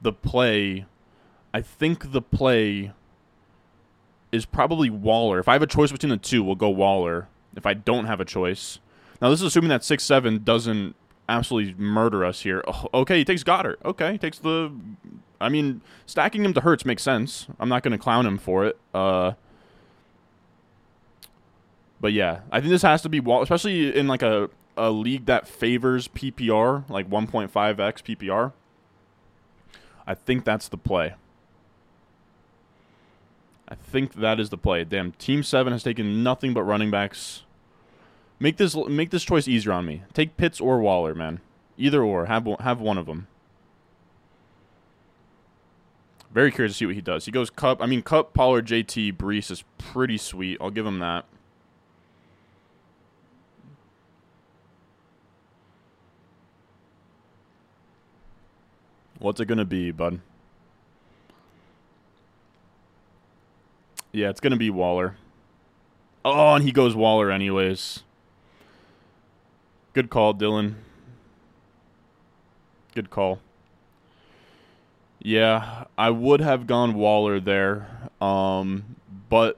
the 0.00 0.12
play 0.12 0.86
I 1.52 1.60
think 1.60 2.12
the 2.12 2.22
play 2.22 2.92
is 4.32 4.44
probably 4.44 4.90
Waller. 4.90 5.38
If 5.38 5.48
I 5.48 5.52
have 5.54 5.62
a 5.62 5.66
choice 5.66 5.92
between 5.92 6.10
the 6.10 6.16
two, 6.16 6.42
we'll 6.42 6.56
go 6.56 6.68
Waller. 6.68 7.28
If 7.56 7.66
I 7.66 7.74
don't 7.74 8.06
have 8.06 8.20
a 8.20 8.24
choice. 8.24 8.80
Now 9.22 9.30
this 9.30 9.40
is 9.40 9.46
assuming 9.46 9.70
that 9.70 9.84
six 9.84 10.04
seven 10.04 10.42
doesn't 10.42 10.96
absolutely 11.28 11.74
murder 11.74 12.24
us 12.24 12.40
here. 12.40 12.62
Oh, 12.66 12.88
okay, 12.94 13.18
he 13.18 13.24
takes 13.24 13.42
Goedert. 13.42 13.76
Okay, 13.84 14.12
he 14.12 14.18
takes 14.18 14.38
the. 14.38 14.72
I 15.40 15.48
mean, 15.48 15.82
stacking 16.06 16.44
him 16.44 16.54
to 16.54 16.60
Hurts 16.60 16.84
makes 16.84 17.02
sense. 17.02 17.46
I'm 17.58 17.68
not 17.68 17.82
going 17.82 17.92
to 17.92 17.98
clown 17.98 18.24
him 18.26 18.38
for 18.38 18.64
it. 18.64 18.78
Uh, 18.94 19.32
but 22.00 22.12
yeah, 22.12 22.40
I 22.50 22.60
think 22.60 22.70
this 22.70 22.82
has 22.82 23.02
to 23.02 23.08
be 23.08 23.20
especially 23.26 23.94
in 23.96 24.06
like 24.06 24.22
a 24.22 24.50
a 24.76 24.90
league 24.90 25.26
that 25.26 25.46
favors 25.46 26.08
PPR, 26.08 26.88
like 26.90 27.08
1.5x 27.08 27.50
PPR. 28.02 28.52
I 30.06 30.14
think 30.14 30.44
that's 30.44 30.68
the 30.68 30.76
play. 30.76 31.14
I 33.68 33.76
think 33.76 34.14
that 34.14 34.38
is 34.38 34.50
the 34.50 34.58
play. 34.58 34.84
Damn, 34.84 35.12
Team 35.12 35.42
Seven 35.42 35.72
has 35.72 35.82
taken 35.82 36.22
nothing 36.22 36.52
but 36.52 36.64
running 36.64 36.90
backs 36.90 37.43
Make 38.38 38.56
this 38.56 38.74
make 38.76 39.10
this 39.10 39.24
choice 39.24 39.48
easier 39.48 39.72
on 39.72 39.86
me. 39.86 40.02
Take 40.12 40.36
Pitts 40.36 40.60
or 40.60 40.80
Waller, 40.80 41.14
man. 41.14 41.40
Either 41.76 42.02
or. 42.02 42.26
Have 42.26 42.46
have 42.60 42.80
one 42.80 42.98
of 42.98 43.06
them. 43.06 43.26
Very 46.32 46.50
curious 46.50 46.72
to 46.72 46.78
see 46.78 46.86
what 46.86 46.96
he 46.96 47.00
does. 47.00 47.26
He 47.26 47.30
goes 47.30 47.48
Kupp. 47.48 47.80
I 47.80 47.86
mean, 47.86 48.02
Kupp, 48.02 48.34
Pollard, 48.34 48.66
JT, 48.66 49.16
Breece 49.16 49.52
is 49.52 49.62
pretty 49.78 50.18
sweet. 50.18 50.58
I'll 50.60 50.70
give 50.70 50.84
him 50.84 50.98
that. 50.98 51.26
What's 59.20 59.40
it 59.40 59.46
to 59.58 59.64
be, 59.64 59.92
bud? 59.92 60.20
Yeah, 64.12 64.28
it's 64.28 64.40
to 64.50 64.56
be 64.56 64.70
Waller. 64.70 65.16
Oh, 66.24 66.54
and 66.54 66.64
he 66.64 66.72
goes 66.72 66.96
Waller 66.96 67.30
anyways. 67.30 68.02
Good 69.94 70.10
call, 70.10 70.34
Dylan. 70.34 70.74
Good 72.96 73.10
call. 73.10 73.38
Yeah, 75.20 75.84
I 75.96 76.10
would 76.10 76.40
have 76.40 76.66
gone 76.66 76.94
Waller 76.94 77.38
there. 77.38 77.86
Um, 78.20 78.96
but 79.28 79.56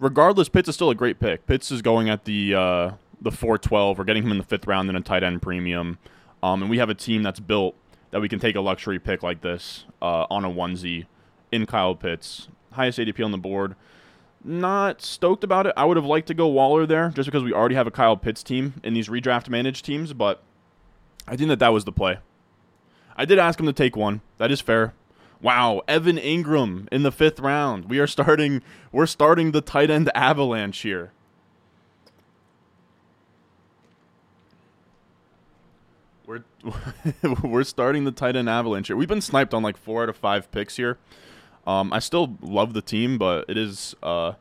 regardless, 0.00 0.48
Pitts 0.48 0.68
is 0.68 0.74
still 0.74 0.90
a 0.90 0.96
great 0.96 1.20
pick. 1.20 1.46
Pitts 1.46 1.70
is 1.70 1.80
going 1.80 2.08
at 2.08 2.24
the 2.24 2.56
uh, 2.56 2.90
the 3.20 3.30
412. 3.30 3.98
We're 3.98 4.04
getting 4.04 4.24
him 4.24 4.32
in 4.32 4.38
the 4.38 4.44
fifth 4.44 4.66
round 4.66 4.90
in 4.90 4.96
a 4.96 5.00
tight 5.00 5.22
end 5.22 5.42
premium. 5.42 5.98
Um, 6.42 6.62
and 6.62 6.70
we 6.70 6.78
have 6.78 6.90
a 6.90 6.94
team 6.94 7.22
that's 7.22 7.38
built 7.38 7.76
that 8.10 8.20
we 8.20 8.28
can 8.28 8.40
take 8.40 8.56
a 8.56 8.60
luxury 8.60 8.98
pick 8.98 9.22
like 9.22 9.42
this 9.42 9.84
uh, 10.02 10.26
on 10.28 10.44
a 10.44 10.50
onesie 10.50 11.06
in 11.52 11.66
Kyle 11.66 11.94
Pitts. 11.94 12.48
Highest 12.72 12.98
ADP 12.98 13.24
on 13.24 13.30
the 13.30 13.38
board 13.38 13.76
not 14.46 15.02
stoked 15.02 15.44
about 15.44 15.66
it. 15.66 15.74
I 15.76 15.84
would 15.84 15.96
have 15.96 16.06
liked 16.06 16.28
to 16.28 16.34
go 16.34 16.46
Waller 16.46 16.86
there 16.86 17.10
just 17.10 17.26
because 17.26 17.42
we 17.42 17.52
already 17.52 17.74
have 17.74 17.86
a 17.86 17.90
Kyle 17.90 18.16
Pitts 18.16 18.42
team 18.42 18.74
in 18.82 18.94
these 18.94 19.08
redraft 19.08 19.48
managed 19.48 19.84
teams, 19.84 20.12
but 20.12 20.42
I 21.26 21.36
think 21.36 21.48
that 21.48 21.58
that 21.58 21.72
was 21.72 21.84
the 21.84 21.92
play. 21.92 22.18
I 23.16 23.24
did 23.24 23.38
ask 23.38 23.58
him 23.58 23.66
to 23.66 23.72
take 23.72 23.96
one. 23.96 24.20
That 24.38 24.50
is 24.50 24.60
fair. 24.60 24.94
Wow, 25.40 25.82
Evan 25.86 26.16
Engram 26.16 26.88
in 26.90 27.02
the 27.02 27.12
fifth 27.12 27.40
round. 27.40 27.86
We 27.86 27.98
are 27.98 28.06
starting. 28.06 28.62
We're 28.92 29.06
starting 29.06 29.52
the 29.52 29.60
tight 29.60 29.90
end 29.90 30.10
avalanche 30.14 30.78
here. 30.78 31.12
We're 36.26 36.44
we're 37.42 37.64
starting 37.64 38.04
the 38.04 38.12
tight 38.12 38.36
end 38.36 38.48
avalanche 38.48 38.86
here. 38.86 38.96
We've 38.96 39.08
been 39.08 39.20
sniped 39.20 39.52
on 39.52 39.62
like 39.62 39.76
four 39.76 40.02
out 40.02 40.08
of 40.08 40.16
five 40.16 40.50
picks 40.50 40.76
here. 40.76 40.98
Um, 41.66 41.92
I 41.92 41.98
still 41.98 42.36
love 42.40 42.74
the 42.74 42.82
team, 42.82 43.18
but 43.18 43.44
it 43.48 43.56
is 43.56 43.94
uh, 44.02 44.34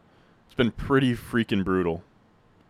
it's 0.46 0.54
been 0.56 0.72
pretty 0.72 1.16
freaking 1.16 1.64
brutal. 1.64 2.04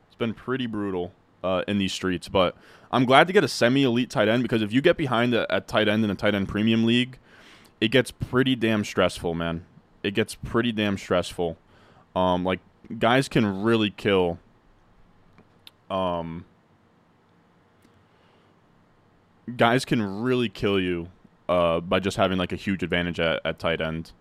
It's 0.08 0.16
been 0.16 0.34
pretty 0.34 0.66
brutal 0.66 1.12
uh, 1.44 1.64
in 1.68 1.78
these 1.78 1.92
streets, 1.94 2.30
but 2.30 2.56
I'm 2.92 3.06
glad 3.06 3.28
to 3.28 3.34
get 3.34 3.44
a 3.44 3.48
semi-elite 3.48 4.10
tight 4.10 4.30
end 4.30 4.44
because 4.44 4.62
if 4.62 4.72
you 4.72 4.82
get 4.82 4.96
behind 4.96 5.34
a, 5.34 5.54
a 5.56 5.60
tight 5.60 5.88
end 5.88 6.04
in 6.04 6.10
a 6.10 6.16
tight 6.16 6.34
end 6.34 6.48
premium 6.48 6.86
league, 6.86 7.18
it 7.82 7.90
gets 7.90 8.12
pretty 8.12 8.56
damn 8.56 8.86
stressful, 8.86 9.36
man. 9.36 9.66
It 10.04 10.14
gets 10.14 10.36
pretty 10.36 10.72
damn 10.72 10.98
stressful. 10.98 11.58
Um, 12.16 12.44
like 12.46 12.62
guys 12.98 13.28
can 13.28 13.64
really 13.64 13.92
kill. 13.92 14.40
Um, 15.90 16.46
guys 19.58 19.84
can 19.86 20.22
really 20.22 20.50
kill 20.50 20.80
you 20.80 21.10
uh, 21.50 21.82
by 21.82 22.00
just 22.00 22.18
having 22.18 22.38
like 22.38 22.54
a 22.54 22.56
huge 22.56 22.84
advantage 22.84 23.20
at, 23.20 23.42
at 23.44 23.60
tight 23.60 23.82
end. 23.82 24.12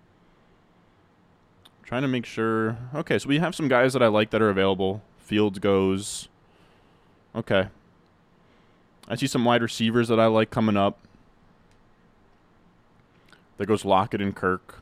Trying 1.85 2.03
to 2.03 2.09
make 2.09 2.27
sure. 2.27 2.79
Okay, 2.95 3.19
so 3.19 3.29
we 3.29 3.39
have 3.39 3.55
some 3.55 3.69
guys 3.69 3.93
that 3.93 4.03
I 4.03 4.09
like 4.09 4.31
that 4.31 4.43
are 4.43 4.51
available. 4.51 5.03
Fields 5.19 5.59
goes. 5.59 6.29
Okay. 7.35 7.69
I 9.07 9.17
see 9.17 9.27
some 9.27 9.45
wide 9.45 9.63
receivers 9.63 10.09
that 10.09 10.19
I 10.19 10.27
like 10.27 10.51
coming 10.51 10.77
up. 10.77 10.99
There 13.59 13.67
goes 13.67 13.85
Lockett 13.85 14.21
and 14.21 14.35
Kirk. 14.35 14.81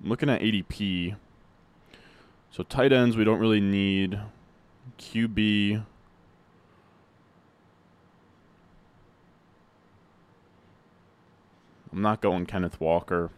looking 0.00 0.28
at 0.28 0.40
ADP. 0.40 1.16
So 2.50 2.62
tight 2.62 2.92
ends 2.92 3.16
we 3.16 3.24
don't 3.24 3.38
really 3.38 3.60
need. 3.60 4.18
QB. 4.98 5.84
I'm 11.92 12.02
not 12.02 12.20
going 12.20 12.46
Kenneth 12.46 12.80
Walker. 12.80 13.30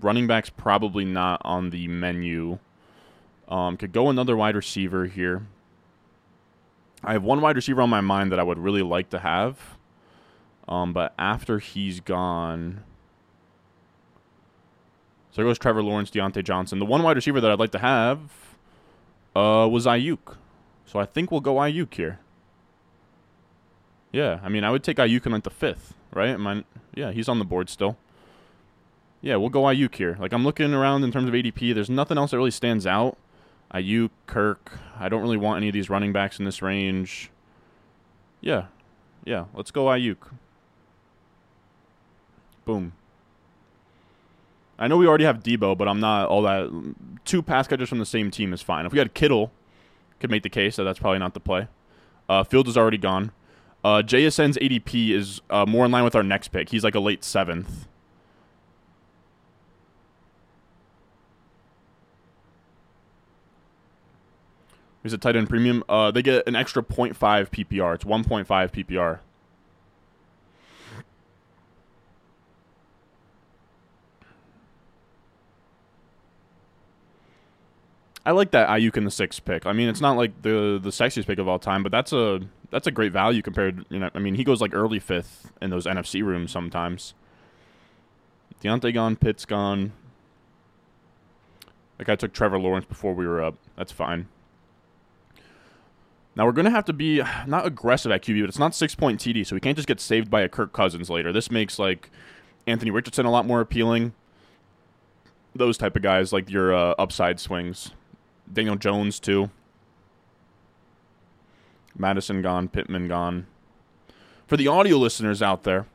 Running 0.00 0.26
back's 0.26 0.50
probably 0.50 1.04
not 1.04 1.40
on 1.44 1.70
the 1.70 1.88
menu. 1.88 2.58
Um, 3.48 3.76
could 3.76 3.92
go 3.92 4.08
another 4.08 4.36
wide 4.36 4.54
receiver 4.54 5.06
here. 5.06 5.46
I 7.02 7.12
have 7.12 7.24
one 7.24 7.40
wide 7.40 7.56
receiver 7.56 7.82
on 7.82 7.90
my 7.90 8.00
mind 8.00 8.30
that 8.32 8.38
I 8.38 8.42
would 8.42 8.58
really 8.58 8.82
like 8.82 9.10
to 9.10 9.18
have. 9.18 9.76
Um, 10.68 10.92
but 10.92 11.14
after 11.18 11.58
he's 11.58 12.00
gone. 12.00 12.84
So 15.32 15.42
goes 15.42 15.58
Trevor 15.58 15.82
Lawrence, 15.82 16.10
Diontae 16.10 16.44
Johnson. 16.44 16.78
The 16.78 16.86
one 16.86 17.02
wide 17.02 17.16
receiver 17.16 17.40
that 17.40 17.50
I'd 17.50 17.58
like 17.58 17.72
to 17.72 17.78
have 17.78 18.20
uh, 19.34 19.68
was 19.70 19.86
Aiyuk. 19.86 20.36
So 20.86 20.98
I 20.98 21.06
think 21.06 21.30
we'll 21.30 21.40
go 21.40 21.56
Aiyuk 21.56 21.94
here. 21.94 22.20
Yeah, 24.12 24.40
I 24.42 24.48
mean, 24.48 24.64
I 24.64 24.70
would 24.70 24.82
take 24.82 24.98
in 24.98 25.32
like 25.32 25.44
the 25.44 25.50
fifth, 25.50 25.94
right? 26.12 26.38
I, 26.38 26.64
yeah, 26.94 27.12
he's 27.12 27.28
on 27.28 27.38
the 27.38 27.44
board 27.44 27.68
still. 27.68 27.96
Yeah, 29.22 29.36
we'll 29.36 29.50
go 29.50 29.62
Aiyuk 29.62 29.94
here. 29.94 30.16
Like 30.18 30.32
I'm 30.32 30.44
looking 30.44 30.72
around 30.72 31.04
in 31.04 31.12
terms 31.12 31.28
of 31.28 31.34
ADP. 31.34 31.74
There's 31.74 31.90
nothing 31.90 32.18
else 32.18 32.30
that 32.30 32.38
really 32.38 32.50
stands 32.50 32.86
out. 32.86 33.16
Aiyuk, 33.72 34.10
Kirk. 34.26 34.72
I 34.98 35.08
don't 35.08 35.22
really 35.22 35.36
want 35.36 35.58
any 35.58 35.68
of 35.68 35.74
these 35.74 35.90
running 35.90 36.12
backs 36.12 36.38
in 36.38 36.44
this 36.44 36.62
range. 36.62 37.30
Yeah, 38.40 38.66
yeah. 39.24 39.44
Let's 39.54 39.70
go 39.70 39.86
Aiyuk. 39.86 40.32
Boom. 42.64 42.92
I 44.78 44.88
know 44.88 44.96
we 44.96 45.06
already 45.06 45.24
have 45.24 45.42
Deebo, 45.42 45.76
but 45.76 45.86
I'm 45.86 46.00
not 46.00 46.28
all 46.28 46.42
that. 46.42 46.70
Two 47.26 47.42
pass 47.42 47.68
catchers 47.68 47.88
from 47.88 47.98
the 47.98 48.06
same 48.06 48.30
team 48.30 48.52
is 48.54 48.62
fine. 48.62 48.86
If 48.86 48.92
we 48.92 48.98
had 48.98 49.12
Kittle, 49.12 49.52
could 50.20 50.30
make 50.30 50.42
the 50.42 50.50
case 50.50 50.76
that 50.76 50.84
that's 50.84 50.98
probably 50.98 51.18
not 51.18 51.34
the 51.34 51.40
play. 51.40 51.68
Uh, 52.28 52.44
Fields 52.44 52.70
is 52.70 52.78
already 52.78 52.96
gone. 52.96 53.32
Uh, 53.82 54.02
JSN's 54.02 54.58
ADP 54.58 55.10
is 55.10 55.40
uh, 55.48 55.64
more 55.66 55.86
in 55.86 55.90
line 55.90 56.04
with 56.04 56.14
our 56.14 56.22
next 56.22 56.48
pick. 56.48 56.68
He's 56.68 56.84
like 56.84 56.94
a 56.94 57.00
late 57.00 57.24
seventh. 57.24 57.86
He's 65.02 65.14
a 65.14 65.18
tight 65.18 65.34
end 65.34 65.48
premium. 65.48 65.82
Uh, 65.88 66.10
they 66.10 66.20
get 66.20 66.46
an 66.46 66.54
extra 66.54 66.82
0.5 66.82 67.14
PPR. 67.16 67.94
It's 67.94 68.04
1.5 68.04 68.46
PPR. 68.46 69.20
I 78.26 78.32
like 78.32 78.50
that 78.50 78.68
Aiyuk 78.68 78.98
in 78.98 79.04
the 79.04 79.10
sixth 79.10 79.42
pick. 79.46 79.64
I 79.64 79.72
mean, 79.72 79.88
it's 79.88 80.02
not 80.02 80.16
like 80.18 80.42
the 80.42 80.78
the 80.80 80.90
sexiest 80.90 81.26
pick 81.26 81.38
of 81.38 81.48
all 81.48 81.58
time, 81.58 81.82
but 81.82 81.90
that's 81.90 82.12
a 82.12 82.40
that's 82.70 82.86
a 82.86 82.90
great 82.90 83.12
value 83.12 83.42
compared. 83.42 83.84
You 83.88 83.98
know, 84.00 84.10
I 84.14 84.18
mean, 84.18 84.34
he 84.34 84.44
goes 84.44 84.60
like 84.60 84.74
early 84.74 84.98
fifth 84.98 85.52
in 85.60 85.70
those 85.70 85.86
NFC 85.86 86.22
rooms 86.24 86.50
sometimes. 86.50 87.14
Diontae 88.62 88.92
gone, 88.92 89.16
Pitts 89.16 89.44
gone. 89.44 89.92
Like 91.98 92.08
I 92.08 92.16
took 92.16 92.32
Trevor 92.32 92.58
Lawrence 92.58 92.86
before 92.86 93.14
we 93.14 93.26
were 93.26 93.42
up. 93.42 93.56
That's 93.76 93.92
fine. 93.92 94.28
Now 96.36 96.46
we're 96.46 96.52
gonna 96.52 96.70
have 96.70 96.84
to 96.86 96.92
be 96.92 97.22
not 97.46 97.66
aggressive 97.66 98.12
at 98.12 98.22
QB, 98.22 98.42
but 98.42 98.48
it's 98.48 98.58
not 98.58 98.74
six 98.74 98.94
point 98.94 99.20
TD, 99.20 99.46
so 99.46 99.54
we 99.54 99.60
can't 99.60 99.76
just 99.76 99.88
get 99.88 100.00
saved 100.00 100.30
by 100.30 100.42
a 100.42 100.48
Kirk 100.48 100.72
Cousins 100.72 101.10
later. 101.10 101.32
This 101.32 101.50
makes 101.50 101.78
like 101.78 102.10
Anthony 102.66 102.90
Richardson 102.90 103.26
a 103.26 103.30
lot 103.30 103.46
more 103.46 103.60
appealing. 103.60 104.14
Those 105.54 105.76
type 105.76 105.96
of 105.96 106.02
guys, 106.02 106.32
like 106.32 106.48
your 106.48 106.72
uh, 106.74 106.94
upside 106.98 107.40
swings. 107.40 107.90
Daniel 108.50 108.76
Jones 108.76 109.18
too. 109.18 109.50
Mattison 112.00 112.42
gone, 112.42 112.68
Pittman 112.68 113.08
gone. 113.08 113.46
For 114.46 114.56
the 114.56 114.66
audio 114.66 114.96
listeners 114.96 115.42
out 115.42 115.62
there, 115.62 115.86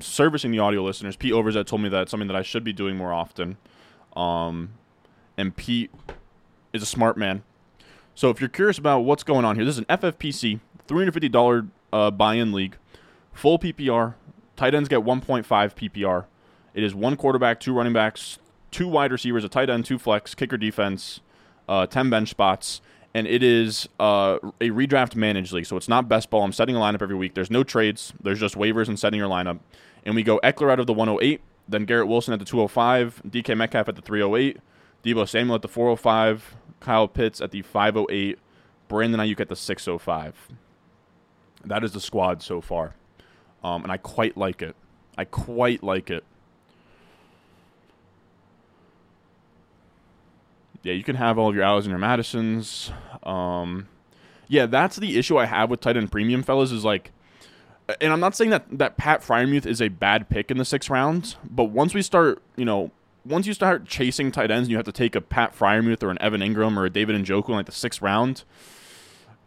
servicing 0.00 0.50
the 0.50 0.58
audio 0.58 0.82
listeners, 0.82 1.16
Pete 1.16 1.32
Overzet 1.32 1.66
told 1.66 1.82
me 1.82 1.88
that 1.90 2.02
it's 2.02 2.10
something 2.10 2.28
that 2.28 2.36
I 2.36 2.42
should 2.42 2.64
be 2.64 2.72
doing 2.72 2.96
more 2.96 3.12
often. 3.12 3.56
Um, 4.16 4.72
and 5.36 5.54
Pete 5.54 5.92
is 6.72 6.82
a 6.82 6.86
smart 6.86 7.16
man. 7.16 7.42
So 8.14 8.30
if 8.30 8.40
you're 8.40 8.48
curious 8.48 8.78
about 8.78 9.00
what's 9.00 9.22
going 9.22 9.44
on 9.44 9.56
here, 9.56 9.64
this 9.64 9.74
is 9.76 9.78
an 9.78 9.84
FFPC 9.84 10.60
$350 10.88 11.70
uh, 11.92 12.10
buy-in 12.10 12.52
league, 12.52 12.76
full 13.32 13.58
PPR. 13.58 14.14
Tight 14.56 14.74
ends 14.74 14.88
get 14.88 15.00
1.5 15.00 15.44
PPR. 15.46 16.24
It 16.74 16.82
is 16.82 16.94
one 16.94 17.16
quarterback, 17.16 17.60
two 17.60 17.72
running 17.72 17.92
backs, 17.92 18.38
two 18.70 18.88
wide 18.88 19.12
receivers, 19.12 19.44
a 19.44 19.48
tight 19.48 19.70
end, 19.70 19.84
two 19.84 19.98
flex, 19.98 20.34
kicker 20.34 20.56
defense, 20.56 21.20
uh, 21.68 21.86
10 21.86 22.10
bench 22.10 22.30
spots, 22.30 22.80
and 23.14 23.26
it 23.26 23.42
is 23.42 23.88
uh, 23.98 24.38
a 24.60 24.68
redraft 24.68 25.16
managed 25.16 25.52
league. 25.52 25.66
So 25.66 25.76
it's 25.76 25.88
not 25.88 26.08
best 26.08 26.30
ball. 26.30 26.42
I'm 26.44 26.52
setting 26.52 26.76
a 26.76 26.78
lineup 26.78 27.02
every 27.02 27.16
week. 27.16 27.34
There's 27.34 27.50
no 27.50 27.64
trades. 27.64 28.12
There's 28.22 28.38
just 28.38 28.54
waivers 28.54 28.88
and 28.88 28.98
setting 28.98 29.18
your 29.18 29.28
lineup. 29.28 29.58
And 30.04 30.14
we 30.14 30.22
go 30.22 30.38
Ekeler 30.42 30.70
out 30.70 30.80
of 30.80 30.86
the 30.86 30.92
108, 30.92 31.40
then 31.68 31.84
Garrett 31.84 32.08
Wilson 32.08 32.32
at 32.32 32.38
the 32.38 32.44
205, 32.44 33.22
DK 33.28 33.56
Metcalf 33.56 33.88
at 33.88 33.96
the 33.96 34.02
308, 34.02 34.58
Deebo 35.04 35.28
Samuel 35.28 35.56
at 35.56 35.62
the 35.62 35.68
405, 35.68 36.56
Kyle 36.80 37.08
Pitts 37.08 37.40
at 37.40 37.50
the 37.50 37.62
508, 37.62 38.38
Brandon 38.88 39.20
Aiyuk 39.20 39.40
at 39.40 39.48
the 39.48 39.56
605. 39.56 40.48
That 41.64 41.84
is 41.84 41.92
the 41.92 42.00
squad 42.00 42.42
so 42.42 42.60
far. 42.60 42.94
Um, 43.62 43.82
and 43.82 43.92
I 43.92 43.98
quite 43.98 44.36
like 44.36 44.62
it. 44.62 44.74
I 45.18 45.24
quite 45.24 45.82
like 45.82 46.10
it. 46.10 46.24
Yeah, 50.82 50.94
you 50.94 51.04
can 51.04 51.16
have 51.16 51.38
all 51.38 51.50
of 51.50 51.54
your 51.54 51.64
Alls 51.64 51.86
and 51.86 51.90
your 51.90 52.00
Mattisons. 52.00 52.90
Um, 53.26 53.88
yeah, 54.48 54.66
that's 54.66 54.96
the 54.96 55.18
issue 55.18 55.36
I 55.36 55.46
have 55.46 55.70
with 55.70 55.80
tight 55.80 55.96
end 55.96 56.10
premium, 56.10 56.42
fellas. 56.42 56.72
Is 56.72 56.84
like, 56.84 57.12
and 58.00 58.12
I'm 58.12 58.20
not 58.20 58.34
saying 58.34 58.50
that 58.50 58.66
that 58.78 58.96
Pat 58.96 59.22
Freiermuth 59.22 59.66
is 59.66 59.82
a 59.82 59.88
bad 59.88 60.28
pick 60.28 60.50
in 60.50 60.58
the 60.58 60.64
sixth 60.64 60.90
round, 60.90 61.36
but 61.44 61.64
once 61.64 61.94
we 61.94 62.02
start, 62.02 62.42
you 62.56 62.64
know, 62.64 62.90
once 63.24 63.46
you 63.46 63.52
start 63.52 63.86
chasing 63.86 64.32
tight 64.32 64.50
ends, 64.50 64.66
and 64.66 64.70
you 64.70 64.76
have 64.76 64.86
to 64.86 64.92
take 64.92 65.14
a 65.14 65.20
Pat 65.20 65.56
Freiermuth 65.56 66.02
or 66.02 66.10
an 66.10 66.20
Evan 66.20 66.40
Engram 66.40 66.76
or 66.76 66.86
a 66.86 66.90
David 66.90 67.14
Njoku 67.22 67.50
in 67.50 67.54
like 67.54 67.66
the 67.66 67.72
sixth 67.72 68.00
round. 68.02 68.44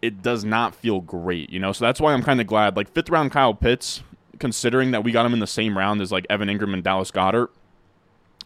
It 0.01 0.21
does 0.21 0.43
not 0.43 0.75
feel 0.75 0.99
great, 0.99 1.49
you 1.49 1.59
know. 1.59 1.71
So 1.71 1.85
that's 1.85 2.01
why 2.01 2.13
I'm 2.13 2.23
kind 2.23 2.41
of 2.41 2.47
glad. 2.47 2.75
Like 2.75 2.91
fifth 2.91 3.09
round 3.09 3.31
Kyle 3.31 3.53
Pitts, 3.53 4.03
considering 4.37 4.91
that 4.91 5.03
we 5.03 5.13
got 5.13 5.25
him 5.25 5.33
in 5.33 5.39
the 5.39 5.47
same 5.47 5.77
round 5.77 6.01
as 6.01 6.11
like 6.11 6.25
Evan 6.29 6.49
Engram 6.49 6.73
and 6.73 6.83
Dallas 6.83 7.09
Goedert, 7.09 7.47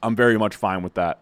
I'm 0.04 0.16
very 0.16 0.38
much 0.38 0.56
fine 0.56 0.84
with 0.84 0.94
that. 0.94 1.20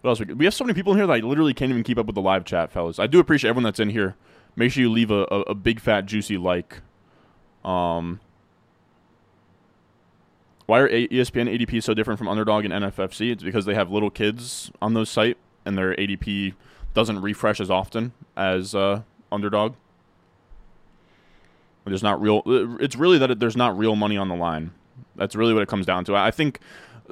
What 0.00 0.10
else? 0.10 0.20
We, 0.20 0.32
we 0.34 0.44
have 0.44 0.54
so 0.54 0.64
many 0.64 0.74
people 0.74 0.92
in 0.92 0.98
here 0.98 1.06
that 1.06 1.12
I 1.12 1.18
literally 1.18 1.54
can't 1.54 1.70
even 1.70 1.82
keep 1.82 1.98
up 1.98 2.06
with 2.06 2.14
the 2.14 2.22
live 2.22 2.44
chat, 2.44 2.70
fellas. 2.72 2.98
I 2.98 3.06
do 3.06 3.18
appreciate 3.18 3.50
everyone 3.50 3.64
that's 3.64 3.80
in 3.80 3.90
here. 3.90 4.16
Make 4.56 4.72
sure 4.72 4.82
you 4.82 4.90
leave 4.90 5.10
a, 5.10 5.26
a, 5.30 5.40
a 5.42 5.54
big 5.54 5.80
fat 5.80 6.06
juicy 6.06 6.36
like. 6.36 6.80
Um, 7.64 8.20
why 10.66 10.80
are 10.80 10.88
ESPN 10.88 11.48
ADP 11.48 11.82
so 11.82 11.94
different 11.94 12.18
from 12.18 12.28
Underdog 12.28 12.64
and 12.64 12.74
NFFC? 12.74 13.32
It's 13.32 13.42
because 13.42 13.64
they 13.64 13.74
have 13.74 13.90
little 13.90 14.10
kids 14.10 14.70
on 14.82 14.94
those 14.94 15.08
site, 15.08 15.38
and 15.64 15.78
their 15.78 15.94
ADP 15.94 16.54
doesn't 16.94 17.20
refresh 17.20 17.60
as 17.60 17.70
often 17.70 18.12
as 18.36 18.74
uh, 18.74 19.02
Underdog. 19.32 19.74
There's 21.86 22.02
not 22.02 22.20
real. 22.20 22.42
It's 22.80 22.96
really 22.96 23.16
that 23.18 23.40
there's 23.40 23.56
not 23.56 23.78
real 23.78 23.96
money 23.96 24.18
on 24.18 24.28
the 24.28 24.34
line. 24.34 24.72
That's 25.16 25.34
really 25.34 25.54
what 25.54 25.62
it 25.62 25.68
comes 25.68 25.86
down 25.86 26.04
to. 26.04 26.16
I 26.16 26.30
think 26.30 26.60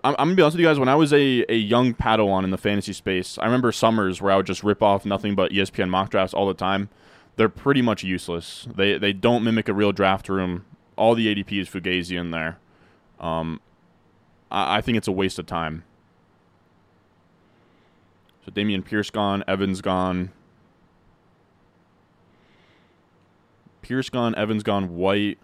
I'm, 0.05 0.15
I'm, 0.19 0.29
gonna 0.29 0.35
be 0.35 0.43
honest 0.43 0.57
with 0.57 0.61
you 0.61 0.67
guys. 0.67 0.79
When 0.79 0.89
I 0.89 0.95
was 0.95 1.13
a, 1.13 1.45
a 1.49 1.57
young 1.57 1.95
Padawan 1.95 2.45
in 2.45 2.51
the 2.51 2.59
fantasy 2.59 2.93
space, 2.93 3.39
I 3.39 3.45
remember 3.45 3.73
summers 3.73 4.21
where 4.21 4.33
I 4.33 4.37
would 4.37 4.47
just 4.47 4.63
rip 4.63 4.83
off 4.83 5.05
nothing 5.05 5.35
but 5.35 5.53
ESPN 5.53 5.89
mock 5.89 6.11
drafts 6.11 6.35
all 6.35 6.47
the 6.47 6.55
time. 6.55 6.89
They're 7.37 7.49
pretty 7.49 7.83
much 7.83 8.03
useless. 8.03 8.67
They 8.75 8.99
they 8.99 9.13
don't 9.13 9.45
mimic 9.45 9.69
a 9.69 9.75
real 9.75 9.93
draft 9.93 10.29
room. 10.29 10.65
All 10.97 11.15
the 11.15 11.35
ADP 11.35 11.61
is 11.61 11.69
Fugazi 11.69 12.19
in 12.19 12.31
there. 12.31 12.59
Um, 13.21 13.61
I, 14.51 14.79
I 14.79 14.81
think 14.81 14.99
it's 14.99 15.09
a 15.09 15.13
waste 15.13 15.39
of 15.39 15.47
time. 15.47 15.85
So 18.45 18.53
Dameon 18.53 18.85
Pierce 18.85 19.11
gone, 19.11 19.43
Evans 19.49 19.81
gone. 19.81 20.31
Pierce 23.83 24.09
gone, 24.09 24.35
Evans 24.35 24.63
gone, 24.63 24.97
White, 24.97 25.39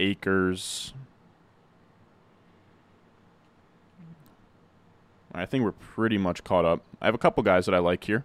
Akers, 0.00 0.94
I 5.34 5.46
think 5.46 5.64
we're 5.64 5.72
pretty 5.72 6.18
much 6.18 6.44
caught 6.44 6.64
up. 6.64 6.82
I 7.00 7.06
have 7.06 7.14
a 7.14 7.18
couple 7.18 7.42
guys 7.42 7.66
that 7.66 7.74
I 7.74 7.78
like 7.78 8.04
here. 8.04 8.24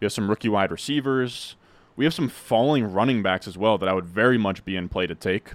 We 0.00 0.04
have 0.04 0.12
some 0.12 0.28
rookie 0.28 0.48
wide 0.48 0.70
receivers. 0.70 1.56
We 1.96 2.04
have 2.04 2.14
some 2.14 2.28
falling 2.28 2.92
running 2.92 3.22
backs 3.22 3.46
as 3.46 3.56
well 3.56 3.78
that 3.78 3.88
I 3.88 3.92
would 3.92 4.06
very 4.06 4.38
much 4.38 4.64
be 4.64 4.76
in 4.76 4.88
play 4.88 5.06
to 5.06 5.14
take. 5.14 5.52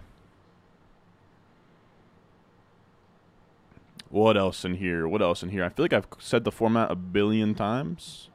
What 4.09 4.37
else 4.37 4.65
in 4.65 4.75
here? 4.75 5.07
What 5.07 5.21
else 5.21 5.43
in 5.43 5.49
here? 5.49 5.63
I 5.63 5.69
feel 5.69 5.83
like 5.83 5.93
I've 5.93 6.07
said 6.17 6.43
the 6.43 6.51
format 6.51 6.89
a 6.91 6.95
billion 6.95 7.53
times. 7.53 8.29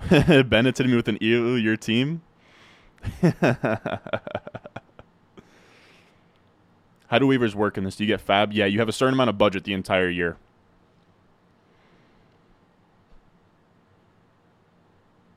Bennett 0.10 0.78
hitting 0.78 0.90
me 0.90 0.96
with 0.96 1.08
an 1.08 1.18
ew, 1.20 1.54
your 1.54 1.76
team. 1.76 2.22
How 7.08 7.18
do 7.18 7.26
waivers 7.26 7.54
work 7.54 7.76
in 7.76 7.84
this? 7.84 7.96
Do 7.96 8.04
you 8.04 8.08
get 8.08 8.24
FAAB? 8.24 8.50
Yeah, 8.52 8.66
you 8.66 8.78
have 8.78 8.88
a 8.88 8.92
certain 8.92 9.14
amount 9.14 9.30
of 9.30 9.38
budget 9.38 9.64
the 9.64 9.72
entire 9.72 10.08
year. 10.08 10.36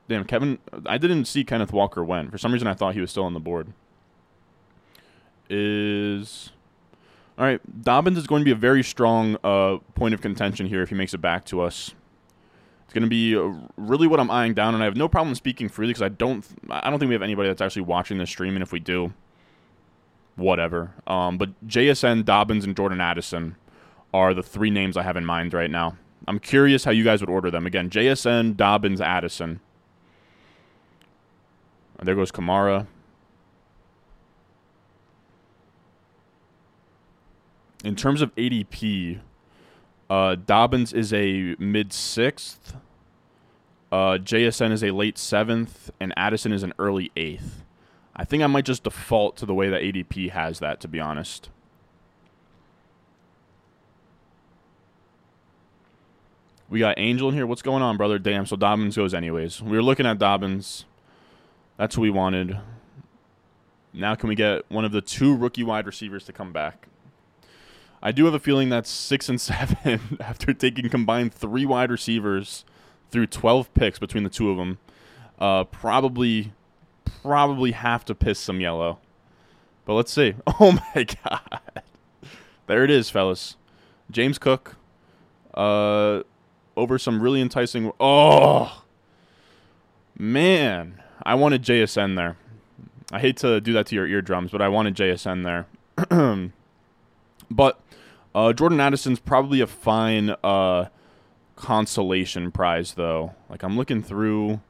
Damn, 0.08 0.24
Kevin. 0.24 0.58
I 0.84 0.98
didn't 0.98 1.24
see 1.24 1.44
Kenneth 1.44 1.72
Walker 1.72 2.04
went. 2.04 2.30
For 2.30 2.38
some 2.38 2.52
reason, 2.52 2.68
I 2.68 2.74
thought 2.74 2.94
he 2.94 3.00
was 3.00 3.10
still 3.10 3.24
on 3.24 3.32
the 3.32 3.40
board. 3.40 3.72
Is. 5.48 6.50
All 7.38 7.46
right, 7.46 7.82
Dobbins 7.82 8.18
is 8.18 8.26
going 8.26 8.40
to 8.40 8.44
be 8.44 8.50
a 8.50 8.56
very 8.56 8.82
strong 8.82 9.38
uh, 9.42 9.78
point 9.94 10.12
of 10.12 10.20
contention 10.20 10.66
here 10.66 10.82
if 10.82 10.90
he 10.90 10.94
makes 10.94 11.14
it 11.14 11.18
back 11.18 11.46
to 11.46 11.62
us. 11.62 11.94
It's 12.84 12.92
going 12.92 13.04
to 13.04 13.08
be 13.08 13.34
uh, 13.34 13.54
really 13.78 14.06
what 14.06 14.20
I'm 14.20 14.30
eyeing 14.30 14.52
down, 14.52 14.74
and 14.74 14.82
I 14.82 14.84
have 14.84 14.96
no 14.96 15.08
problem 15.08 15.34
speaking 15.34 15.70
freely 15.70 15.94
because 15.94 16.02
I 16.02 16.10
don't. 16.10 16.44
I 16.68 16.90
don't 16.90 16.98
think 16.98 17.08
we 17.08 17.14
have 17.14 17.22
anybody 17.22 17.48
that's 17.48 17.62
actually 17.62 17.82
watching 17.82 18.18
this 18.18 18.28
stream, 18.28 18.54
and 18.54 18.62
if 18.62 18.70
we 18.70 18.80
do, 18.80 19.14
whatever. 20.36 20.94
Um, 21.06 21.38
but 21.38 21.50
JSN, 21.66 22.24
Dobbins, 22.24 22.64
and 22.64 22.76
Jordan 22.76 23.00
Addison 23.00 23.56
are 24.12 24.34
the 24.34 24.42
three 24.42 24.70
names 24.70 24.96
I 24.96 25.02
have 25.02 25.16
in 25.16 25.24
mind 25.24 25.54
right 25.54 25.70
now. 25.70 25.96
I'm 26.28 26.38
curious 26.38 26.84
how 26.84 26.90
you 26.90 27.04
guys 27.04 27.20
would 27.20 27.30
order 27.30 27.50
them. 27.50 27.66
Again, 27.66 27.90
JSN, 27.90 28.56
Dobbins, 28.56 29.00
Addison. 29.00 29.60
There 32.02 32.14
goes 32.14 32.32
Kamara. 32.32 32.86
In 37.84 37.96
terms 37.96 38.22
of 38.22 38.34
ADP, 38.36 39.20
uh, 40.08 40.36
Dobbins 40.46 40.92
is 40.92 41.12
a 41.12 41.56
mid 41.58 41.92
sixth. 41.92 42.76
Uh, 43.90 44.18
JSN 44.18 44.72
is 44.72 44.82
a 44.82 44.90
late 44.90 45.18
seventh, 45.18 45.90
and 46.00 46.14
Addison 46.16 46.52
is 46.52 46.62
an 46.62 46.72
early 46.78 47.10
eighth. 47.16 47.62
I 48.14 48.24
think 48.24 48.42
I 48.42 48.46
might 48.46 48.64
just 48.64 48.84
default 48.84 49.36
to 49.38 49.46
the 49.46 49.54
way 49.54 49.70
that 49.70 49.82
ADP 49.82 50.30
has 50.30 50.58
that, 50.58 50.80
to 50.80 50.88
be 50.88 51.00
honest. 51.00 51.48
We 56.68 56.78
got 56.78 56.98
Angel 56.98 57.28
in 57.28 57.34
here. 57.34 57.46
What's 57.46 57.62
going 57.62 57.82
on, 57.82 57.96
brother? 57.96 58.18
Damn, 58.18 58.46
so 58.46 58.56
Dobbins 58.56 58.96
goes 58.96 59.12
anyways. 59.12 59.62
We 59.62 59.76
were 59.76 59.82
looking 59.82 60.06
at 60.06 60.18
Dobbins. 60.18 60.86
That's 61.76 61.94
who 61.94 62.00
we 62.00 62.10
wanted. 62.10 62.58
Now 63.92 64.14
can 64.14 64.28
we 64.28 64.34
get 64.34 64.70
one 64.70 64.84
of 64.84 64.92
the 64.92 65.02
two 65.02 65.36
rookie 65.36 65.62
wide 65.62 65.86
receivers 65.86 66.24
to 66.24 66.32
come 66.32 66.52
back? 66.52 66.88
I 68.02 68.10
do 68.10 68.24
have 68.24 68.34
a 68.34 68.38
feeling 68.38 68.68
that's 68.68 68.90
six 68.90 69.28
and 69.28 69.40
seven 69.40 70.18
after 70.20 70.52
taking 70.54 70.88
combined 70.88 71.34
three 71.34 71.66
wide 71.66 71.90
receivers 71.90 72.64
through 73.10 73.26
12 73.26 73.72
picks 73.74 73.98
between 73.98 74.24
the 74.24 74.30
two 74.30 74.50
of 74.50 74.56
them. 74.56 74.78
Uh, 75.38 75.64
probably 75.64 76.52
probably 77.22 77.72
have 77.72 78.04
to 78.06 78.14
piss 78.14 78.38
some 78.38 78.60
yellow. 78.60 78.98
But 79.84 79.94
let's 79.94 80.12
see. 80.12 80.34
Oh 80.60 80.72
my 80.94 81.04
god. 81.04 81.82
There 82.66 82.84
it 82.84 82.90
is, 82.90 83.10
fellas. 83.10 83.56
James 84.10 84.38
Cook 84.38 84.76
uh, 85.54 86.22
over 86.76 86.98
some 86.98 87.20
really 87.20 87.40
enticing. 87.40 87.92
Oh, 87.98 88.84
man. 90.18 91.02
I 91.24 91.34
wanted 91.34 91.62
JSN 91.62 92.16
there. 92.16 92.36
I 93.12 93.18
hate 93.18 93.36
to 93.38 93.60
do 93.60 93.72
that 93.74 93.86
to 93.86 93.94
your 93.94 94.06
eardrums, 94.06 94.50
but 94.50 94.62
I 94.62 94.68
wanted 94.68 94.94
JSN 94.94 95.44
there. 95.44 95.66
but 97.50 97.80
uh, 98.34 98.52
Jordan 98.52 98.80
Addison's 98.80 99.20
probably 99.20 99.60
a 99.60 99.66
fine 99.66 100.30
uh, 100.42 100.86
consolation 101.56 102.50
prize, 102.50 102.94
though. 102.94 103.34
Like, 103.48 103.62
I'm 103.62 103.76
looking 103.76 104.02
through. 104.02 104.60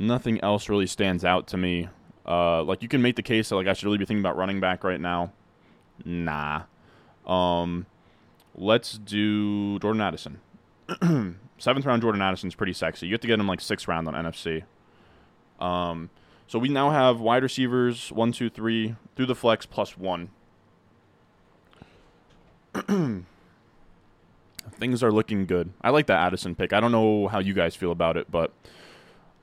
Nothing 0.00 0.40
else 0.40 0.70
really 0.70 0.86
stands 0.86 1.26
out 1.26 1.46
to 1.48 1.58
me. 1.58 1.90
Uh, 2.26 2.62
like, 2.62 2.82
you 2.82 2.88
can 2.88 3.02
make 3.02 3.16
the 3.16 3.22
case 3.22 3.50
that, 3.50 3.56
like, 3.56 3.66
I 3.66 3.74
should 3.74 3.84
really 3.84 3.98
be 3.98 4.06
thinking 4.06 4.22
about 4.22 4.34
running 4.34 4.58
back 4.58 4.82
right 4.82 5.00
now. 5.00 5.32
Nah. 6.06 6.62
Um, 7.26 7.84
let's 8.54 8.96
do 8.96 9.78
Jordan 9.78 10.00
Addison. 10.00 10.40
Seventh 11.58 11.84
round 11.84 12.00
Jordan 12.00 12.22
Addison's 12.22 12.54
pretty 12.54 12.72
sexy. 12.72 13.08
You 13.08 13.12
have 13.12 13.20
to 13.20 13.26
get 13.26 13.38
him 13.38 13.46
like 13.46 13.60
sixth 13.60 13.86
round 13.86 14.08
on 14.08 14.14
NFC. 14.14 14.62
Um, 15.60 16.08
so 16.46 16.58
we 16.58 16.70
now 16.70 16.88
have 16.90 17.20
wide 17.20 17.42
receivers 17.42 18.10
one, 18.10 18.32
two, 18.32 18.48
three 18.48 18.96
through 19.16 19.26
the 19.26 19.34
flex 19.34 19.66
plus 19.66 19.98
one. 19.98 20.30
Things 24.72 25.02
are 25.02 25.12
looking 25.12 25.44
good. 25.44 25.74
I 25.82 25.90
like 25.90 26.06
that 26.06 26.24
Addison 26.24 26.54
pick. 26.54 26.72
I 26.72 26.80
don't 26.80 26.92
know 26.92 27.28
how 27.28 27.38
you 27.40 27.52
guys 27.52 27.76
feel 27.76 27.92
about 27.92 28.16
it, 28.16 28.30
but 28.30 28.54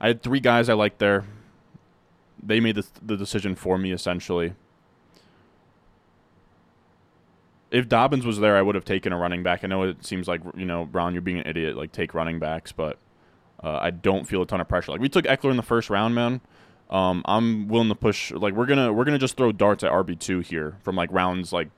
I 0.00 0.08
had 0.08 0.22
three 0.22 0.40
guys 0.40 0.68
I 0.68 0.74
liked 0.74 0.98
there. 0.98 1.24
They 2.42 2.60
made 2.60 2.76
the, 2.76 2.86
the 3.02 3.16
decision 3.16 3.54
for 3.54 3.78
me 3.78 3.92
essentially. 3.92 4.54
if 7.70 7.88
Dobbins 7.88 8.24
was 8.24 8.38
there, 8.38 8.56
I 8.56 8.62
would 8.62 8.74
have 8.74 8.84
taken 8.84 9.12
a 9.12 9.18
running 9.18 9.42
back. 9.42 9.62
I 9.62 9.66
know 9.66 9.82
it 9.82 10.04
seems 10.04 10.26
like 10.28 10.40
you 10.56 10.64
know, 10.64 10.84
Brown, 10.86 11.12
you're 11.12 11.22
being 11.22 11.38
an 11.38 11.46
idiot. 11.46 11.76
Like 11.76 11.92
take 11.92 12.14
running 12.14 12.38
backs, 12.38 12.72
but 12.72 12.98
uh, 13.62 13.78
I 13.80 13.90
don't 13.90 14.26
feel 14.26 14.42
a 14.42 14.46
ton 14.46 14.60
of 14.60 14.68
pressure. 14.68 14.92
Like 14.92 15.00
we 15.00 15.08
took 15.08 15.24
Ekeler 15.24 15.50
in 15.50 15.56
the 15.56 15.62
first 15.62 15.90
round, 15.90 16.14
man. 16.14 16.40
Um, 16.90 17.22
I'm 17.26 17.68
willing 17.68 17.88
to 17.88 17.94
push. 17.94 18.30
Like 18.30 18.54
we're 18.54 18.66
gonna 18.66 18.92
we're 18.92 19.04
gonna 19.04 19.18
just 19.18 19.36
throw 19.36 19.52
darts 19.52 19.84
at 19.84 19.92
RB 19.92 20.18
two 20.18 20.40
here 20.40 20.76
from 20.82 20.96
like 20.96 21.10
rounds 21.12 21.52
like 21.52 21.68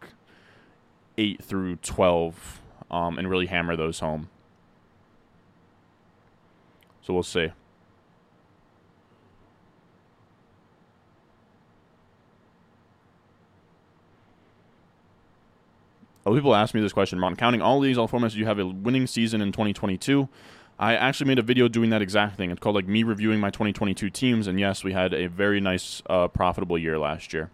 eight 1.18 1.42
through 1.42 1.76
twelve, 1.76 2.60
um, 2.90 3.18
and 3.18 3.28
really 3.28 3.46
hammer 3.46 3.74
those 3.74 3.98
home. 3.98 4.28
So 7.02 7.12
we'll 7.14 7.22
see. 7.24 7.40
A 7.40 7.44
lot 7.44 7.54
of 16.02 16.08
people 16.26 16.54
ask 16.54 16.74
me 16.74 16.80
this 16.80 16.92
question, 16.92 17.20
Ron. 17.20 17.36
Counting 17.36 17.62
all 17.62 17.80
these, 17.80 17.98
all 17.98 18.08
formats, 18.08 18.34
you 18.34 18.46
have 18.46 18.58
a 18.58 18.66
winning 18.66 19.06
season 19.06 19.40
in 19.40 19.52
2022. 19.52 20.28
I 20.78 20.94
actually 20.94 21.28
made 21.28 21.38
a 21.38 21.42
video 21.42 21.68
doing 21.68 21.90
that 21.90 22.00
exact 22.02 22.36
thing. 22.36 22.50
It's 22.50 22.60
called 22.60 22.74
like 22.74 22.88
me 22.88 23.02
reviewing 23.02 23.38
my 23.40 23.50
2022 23.50 24.08
teams, 24.10 24.46
and 24.46 24.58
yes, 24.58 24.82
we 24.82 24.92
had 24.92 25.12
a 25.12 25.26
very 25.26 25.60
nice, 25.60 26.02
uh, 26.08 26.28
profitable 26.28 26.78
year 26.78 26.98
last 26.98 27.32
year. 27.32 27.50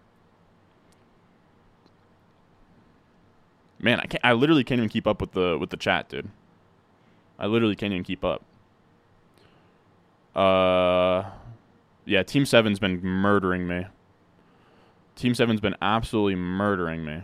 Man, 3.79 4.01
I 4.01 4.07
can't. 4.07 4.25
I 4.25 4.33
literally 4.33 4.65
can't 4.65 4.79
even 4.79 4.89
keep 4.89 5.07
up 5.07 5.21
with 5.21 5.33
the 5.33 5.59
with 5.59 5.71
the 5.71 5.77
chat, 5.77 6.09
dude. 6.09 6.29
I 7.39 7.47
literally 7.47 7.77
can't 7.77 7.93
even 7.93 8.05
keep 8.05 8.25
up. 8.25 8.43
Uh, 10.35 11.31
yeah, 12.05 12.23
Team 12.23 12.47
Seven's 12.47 12.79
been 12.79 13.03
murdering 13.03 13.67
me. 13.67 13.87
Team 15.15 15.35
Seven's 15.35 15.61
been 15.61 15.77
absolutely 15.83 16.37
murdering 16.37 17.05
me. 17.05 17.23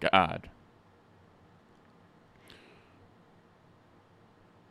God. 0.00 0.48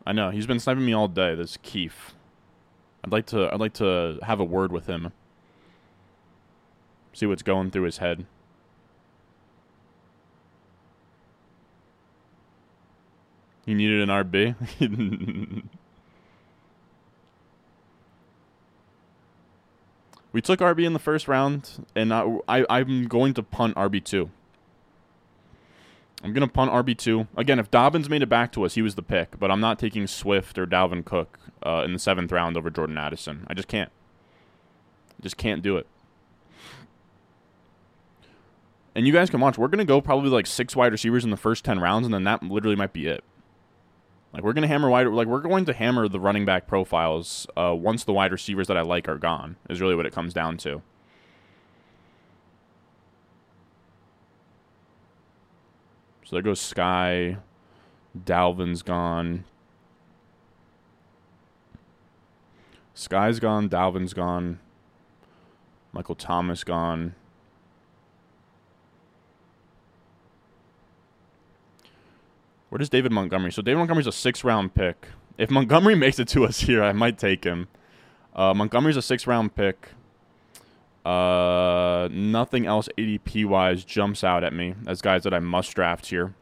I 0.05 0.11
know 0.11 0.31
he's 0.31 0.47
been 0.47 0.59
sniping 0.59 0.85
me 0.85 0.93
all 0.93 1.07
day. 1.07 1.35
This 1.35 1.57
Keith. 1.61 2.13
I'd 3.03 3.11
like 3.11 3.27
to. 3.27 3.53
I'd 3.53 3.59
like 3.59 3.73
to 3.73 4.17
have 4.23 4.39
a 4.39 4.43
word 4.43 4.71
with 4.71 4.87
him. 4.87 5.11
See 7.13 7.25
what's 7.25 7.43
going 7.43 7.69
through 7.71 7.83
his 7.83 7.97
head. 7.99 8.25
He 13.65 13.75
needed 13.75 14.01
an 14.01 14.09
RB. 14.09 14.55
we 20.31 20.41
took 20.41 20.59
RB 20.59 20.85
in 20.85 20.93
the 20.93 20.99
first 20.99 21.27
round, 21.27 21.85
and 21.95 22.11
I, 22.11 22.39
I 22.47 22.65
I'm 22.67 23.07
going 23.07 23.35
to 23.35 23.43
punt 23.43 23.75
RB 23.75 24.03
two. 24.03 24.31
I'm 26.23 26.33
going 26.33 26.45
to 26.45 26.51
punt 26.51 26.71
RB2. 26.71 27.27
Again, 27.37 27.59
if 27.59 27.71
Dobbins 27.71 28.09
made 28.09 28.21
it 28.21 28.29
back 28.29 28.51
to 28.53 28.65
us, 28.65 28.75
he 28.75 28.81
was 28.81 28.95
the 28.95 29.01
pick, 29.01 29.39
but 29.39 29.49
I'm 29.49 29.61
not 29.61 29.79
taking 29.79 30.05
Swift 30.05 30.57
or 30.57 30.65
Dalvin 30.67 31.05
Cook 31.05 31.39
uh, 31.65 31.83
in 31.85 31.93
the 31.93 31.99
seventh 31.99 32.31
round 32.31 32.57
over 32.57 32.69
Jordan 32.69 32.97
Addison. 32.97 33.45
I 33.47 33.53
just 33.53 33.67
can't. 33.67 33.91
I 35.17 35.23
just 35.23 35.37
can't 35.37 35.61
do 35.61 35.77
it. 35.77 35.87
And 38.95 39.07
you 39.07 39.13
guys 39.13 39.29
can 39.29 39.39
watch. 39.39 39.57
We're 39.57 39.69
going 39.69 39.79
to 39.79 39.85
go 39.85 40.01
probably 40.01 40.29
like 40.29 40.45
six 40.45 40.75
wide 40.75 40.91
receivers 40.91 41.23
in 41.23 41.29
the 41.29 41.37
first 41.37 41.63
10 41.63 41.79
rounds, 41.79 42.05
and 42.05 42.13
then 42.13 42.25
that 42.25 42.43
literally 42.43 42.75
might 42.75 42.91
be 42.91 43.07
it. 43.07 43.23
Like, 44.33 44.43
we're 44.43 44.53
going 44.53 44.63
to 44.63 44.67
hammer 44.67 44.89
wide. 44.89 45.07
Like, 45.07 45.27
we're 45.27 45.39
going 45.39 45.65
to 45.65 45.73
hammer 45.73 46.07
the 46.07 46.19
running 46.19 46.45
back 46.45 46.67
profiles 46.67 47.47
uh, 47.55 47.73
once 47.73 48.03
the 48.03 48.13
wide 48.13 48.31
receivers 48.31 48.67
that 48.67 48.77
I 48.77 48.81
like 48.81 49.07
are 49.07 49.17
gone, 49.17 49.55
is 49.69 49.79
really 49.79 49.95
what 49.95 50.05
it 50.05 50.13
comes 50.13 50.33
down 50.33 50.57
to. 50.57 50.81
So 56.29 56.35
there 56.35 56.43
goes 56.43 56.61
Sky. 56.61 57.37
Dalvin's 58.15 58.83
gone. 58.83 59.45
Sky's 62.93 63.39
gone. 63.39 63.67
Dalvin's 63.67 64.13
gone. 64.13 64.59
Michael 65.91 66.13
Thomas 66.13 66.63
gone. 66.63 67.15
Where 72.69 72.77
does 72.77 72.89
David 72.89 73.11
Montgomery? 73.11 73.51
So 73.51 73.63
David 73.63 73.79
Montgomery's 73.79 74.05
a 74.05 74.11
six 74.11 74.43
round 74.43 74.75
pick. 74.75 75.07
If 75.39 75.49
Montgomery 75.49 75.95
makes 75.95 76.19
it 76.19 76.27
to 76.27 76.45
us 76.45 76.59
here, 76.59 76.83
I 76.83 76.91
might 76.91 77.17
take 77.17 77.43
him. 77.43 77.69
Uh, 78.35 78.53
Montgomery's 78.53 78.97
a 78.97 79.01
six 79.01 79.25
round 79.25 79.55
pick. 79.55 79.93
Uh, 81.09 82.07
nothing 82.11 82.67
else 82.67 82.87
ADP 82.95 83.43
wise 83.43 83.83
jumps 83.83 84.23
out 84.23 84.43
at 84.43 84.53
me 84.53 84.75
as 84.85 85.01
guys 85.01 85.23
that 85.23 85.33
I 85.33 85.39
must 85.39 85.73
draft 85.73 86.05
here. 86.07 86.35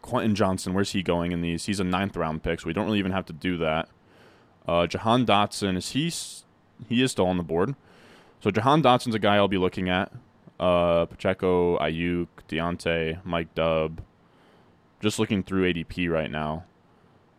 Quentin 0.00 0.34
Johnston, 0.34 0.72
where's 0.72 0.92
he 0.92 1.02
going 1.02 1.30
in 1.30 1.42
these? 1.42 1.66
He's 1.66 1.78
a 1.78 1.84
ninth 1.84 2.16
round 2.16 2.42
pick, 2.42 2.60
so 2.60 2.66
we 2.66 2.72
don't 2.72 2.86
really 2.86 2.98
even 2.98 3.12
have 3.12 3.26
to 3.26 3.34
do 3.34 3.58
that. 3.58 3.90
Uh, 4.66 4.86
Jahan 4.86 5.26
Dotson 5.26 5.76
is 5.76 5.90
he? 5.90 6.10
He 6.88 7.02
is 7.02 7.10
still 7.10 7.26
on 7.26 7.36
the 7.36 7.42
board. 7.42 7.74
So 8.40 8.50
Jahan 8.50 8.82
Dotson's 8.82 9.14
a 9.14 9.18
guy 9.18 9.36
I'll 9.36 9.46
be 9.46 9.58
looking 9.58 9.90
at. 9.90 10.10
Uh, 10.58 11.04
Pacheco, 11.04 11.76
Aiyuk, 11.80 12.28
Diontae, 12.48 13.22
Mike 13.26 13.54
Dub. 13.54 14.00
Just 15.00 15.18
looking 15.18 15.42
through 15.42 15.70
ADP 15.70 16.10
right 16.10 16.30
now. 16.30 16.64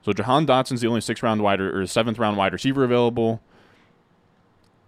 So 0.04 0.14
Jahan 0.14 0.46
Dotson's 0.46 0.82
the 0.82 0.88
only 0.88 1.02
sixth 1.02 1.24
round 1.24 1.42
wide 1.42 1.60
or 1.60 1.88
seventh 1.88 2.20
round 2.20 2.38
wide 2.38 2.54
receiver 2.54 2.84
available. 2.84 3.42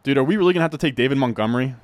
Dude, 0.08 0.18
are 0.18 0.24
we 0.24 0.38
really 0.38 0.53
gonna 0.53 0.64
have 0.64 0.72
to 0.72 0.78
take 0.78 0.95
David 0.95 1.18
Montgomery? 1.18 1.76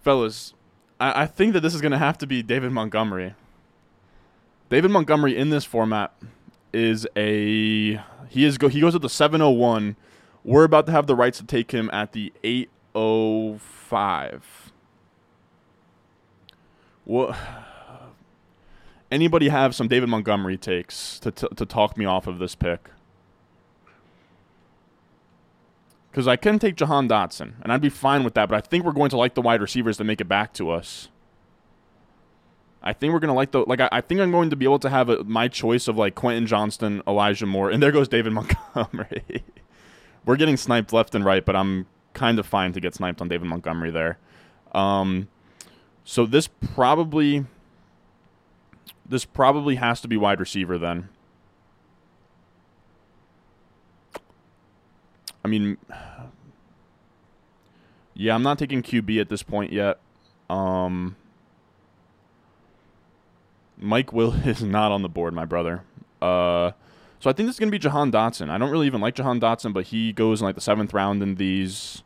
Fellas, 0.00 0.54
I, 1.00 1.22
I 1.22 1.26
think 1.26 1.54
that 1.54 1.60
this 1.60 1.74
is 1.74 1.80
gonna 1.80 1.98
have 1.98 2.16
to 2.18 2.26
be 2.28 2.40
David 2.40 2.70
Montgomery. 2.70 3.34
David 4.68 4.92
Montgomery 4.92 5.36
in 5.36 5.50
this 5.50 5.64
format 5.64 6.14
is 6.72 7.04
a 7.16 8.00
he 8.28 8.44
is 8.44 8.58
go 8.58 8.68
he 8.68 8.80
goes 8.80 8.94
at 8.94 9.02
the 9.02 9.08
701. 9.08 9.96
We're 10.44 10.62
about 10.62 10.86
to 10.86 10.92
have 10.92 11.08
the 11.08 11.16
rights 11.16 11.38
to 11.38 11.44
take 11.44 11.72
him 11.72 11.90
at 11.92 12.12
the 12.12 12.32
805. 12.44 14.72
What 17.04 17.36
anybody 19.10 19.48
have 19.48 19.74
some 19.74 19.88
David 19.88 20.10
Montgomery 20.10 20.56
takes 20.56 21.18
to 21.18 21.32
t- 21.32 21.48
to 21.56 21.66
talk 21.66 21.96
me 21.96 22.04
off 22.04 22.28
of 22.28 22.38
this 22.38 22.54
pick? 22.54 22.90
Because 26.10 26.26
I 26.26 26.36
can 26.36 26.58
take 26.58 26.74
Jahan 26.74 27.08
Dotson, 27.08 27.54
and 27.62 27.72
I'd 27.72 27.80
be 27.80 27.88
fine 27.88 28.24
with 28.24 28.34
that, 28.34 28.48
but 28.48 28.56
I 28.56 28.60
think 28.60 28.84
we're 28.84 28.92
going 28.92 29.10
to 29.10 29.16
like 29.16 29.34
the 29.34 29.42
wide 29.42 29.60
receivers 29.60 29.96
that 29.98 30.04
make 30.04 30.20
it 30.20 30.28
back 30.28 30.52
to 30.54 30.70
us. 30.70 31.08
I 32.82 32.92
think 32.92 33.12
we're 33.12 33.20
gonna 33.20 33.34
like 33.34 33.50
the 33.50 33.60
like. 33.60 33.80
I, 33.80 33.88
I 33.92 34.00
think 34.00 34.20
I'm 34.20 34.30
going 34.30 34.50
to 34.50 34.56
be 34.56 34.64
able 34.64 34.78
to 34.80 34.88
have 34.88 35.08
a, 35.08 35.22
my 35.24 35.48
choice 35.48 35.86
of 35.86 35.96
like 35.96 36.14
Quentin 36.14 36.46
Johnston, 36.46 37.02
Elijah 37.06 37.46
Moore, 37.46 37.70
and 37.70 37.82
there 37.82 37.92
goes 37.92 38.08
David 38.08 38.32
Montgomery. 38.74 39.44
we're 40.24 40.36
getting 40.36 40.56
sniped 40.56 40.92
left 40.92 41.14
and 41.14 41.24
right, 41.24 41.44
but 41.44 41.54
I'm 41.54 41.86
kind 42.14 42.38
of 42.38 42.46
fine 42.46 42.72
to 42.72 42.80
get 42.80 42.94
sniped 42.94 43.20
on 43.20 43.28
David 43.28 43.48
Montgomery 43.48 43.90
there. 43.90 44.18
Um, 44.72 45.28
so 46.04 46.26
this 46.26 46.48
probably 46.48 47.44
this 49.06 49.24
probably 49.24 49.76
has 49.76 50.00
to 50.00 50.08
be 50.08 50.16
wide 50.16 50.40
receiver 50.40 50.78
then. 50.78 51.08
I 55.44 55.48
mean, 55.48 55.78
Yeah, 58.14 58.34
I'm 58.34 58.42
not 58.42 58.58
taking 58.58 58.82
QB 58.82 59.20
at 59.20 59.28
this 59.28 59.42
point 59.42 59.72
yet. 59.72 59.98
Um, 60.50 61.16
Mike 63.78 64.12
Will 64.12 64.34
is 64.46 64.62
not 64.62 64.92
on 64.92 65.02
the 65.02 65.08
board, 65.08 65.32
my 65.32 65.44
brother. 65.44 65.84
Uh, 66.20 66.72
so 67.18 67.30
I 67.30 67.32
think 67.32 67.46
this 67.46 67.56
is 67.56 67.58
gonna 67.58 67.70
be 67.70 67.78
Jahan 67.78 68.12
Dotson. 68.12 68.50
I 68.50 68.58
don't 68.58 68.70
really 68.70 68.86
even 68.86 69.00
like 69.00 69.14
Jahan 69.14 69.40
Dotson, 69.40 69.72
but 69.72 69.86
he 69.86 70.12
goes 70.12 70.40
in 70.40 70.44
like 70.44 70.54
the 70.54 70.60
seventh 70.60 70.92
round 70.92 71.22
in 71.22 71.36
these. 71.36 72.02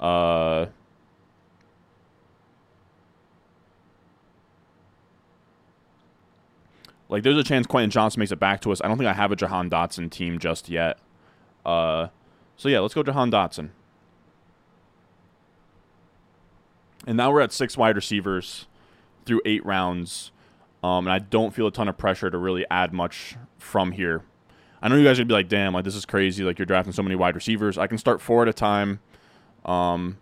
Uh, 0.00 0.66
like 7.08 7.22
there's 7.22 7.38
a 7.38 7.44
chance 7.44 7.66
Quentin 7.66 7.90
Johnston 7.90 8.20
makes 8.20 8.32
it 8.32 8.40
back 8.40 8.60
to 8.62 8.72
us. 8.72 8.80
I 8.82 8.88
don't 8.88 8.98
think 8.98 9.08
I 9.08 9.14
have 9.14 9.32
a 9.32 9.36
Jahan 9.36 9.70
Dotson 9.70 10.10
team 10.10 10.38
just 10.38 10.68
yet. 10.68 10.98
Uh, 11.64 12.08
so 12.56 12.68
yeah, 12.68 12.80
let's 12.80 12.94
go 12.94 13.02
Jahan 13.02 13.30
Dotson. 13.30 13.70
And 17.06 17.16
now 17.16 17.30
we're 17.30 17.40
at 17.40 17.52
six 17.52 17.76
wide 17.76 17.94
receivers 17.94 18.66
through 19.24 19.42
eight 19.44 19.64
rounds. 19.64 20.32
Um, 20.82 21.06
and 21.06 21.12
I 21.12 21.18
don't 21.18 21.54
feel 21.54 21.66
a 21.66 21.72
ton 21.72 21.88
of 21.88 21.96
pressure 21.96 22.30
to 22.30 22.38
really 22.38 22.64
add 22.70 22.92
much 22.92 23.36
from 23.58 23.92
here. 23.92 24.22
I 24.82 24.88
know 24.88 24.96
you 24.96 25.04
guys 25.04 25.18
are 25.18 25.22
gonna 25.22 25.28
be 25.28 25.34
like, 25.34 25.48
"Damn, 25.48 25.72
like 25.72 25.84
this 25.84 25.94
is 25.94 26.04
crazy! 26.04 26.44
Like 26.44 26.58
you're 26.58 26.66
drafting 26.66 26.92
so 26.92 27.02
many 27.02 27.16
wide 27.16 27.34
receivers." 27.34 27.78
I 27.78 27.86
can 27.86 27.98
start 27.98 28.20
four 28.20 28.42
at 28.42 28.48
a 28.48 28.52
time. 28.52 29.00
Um, 29.64 30.18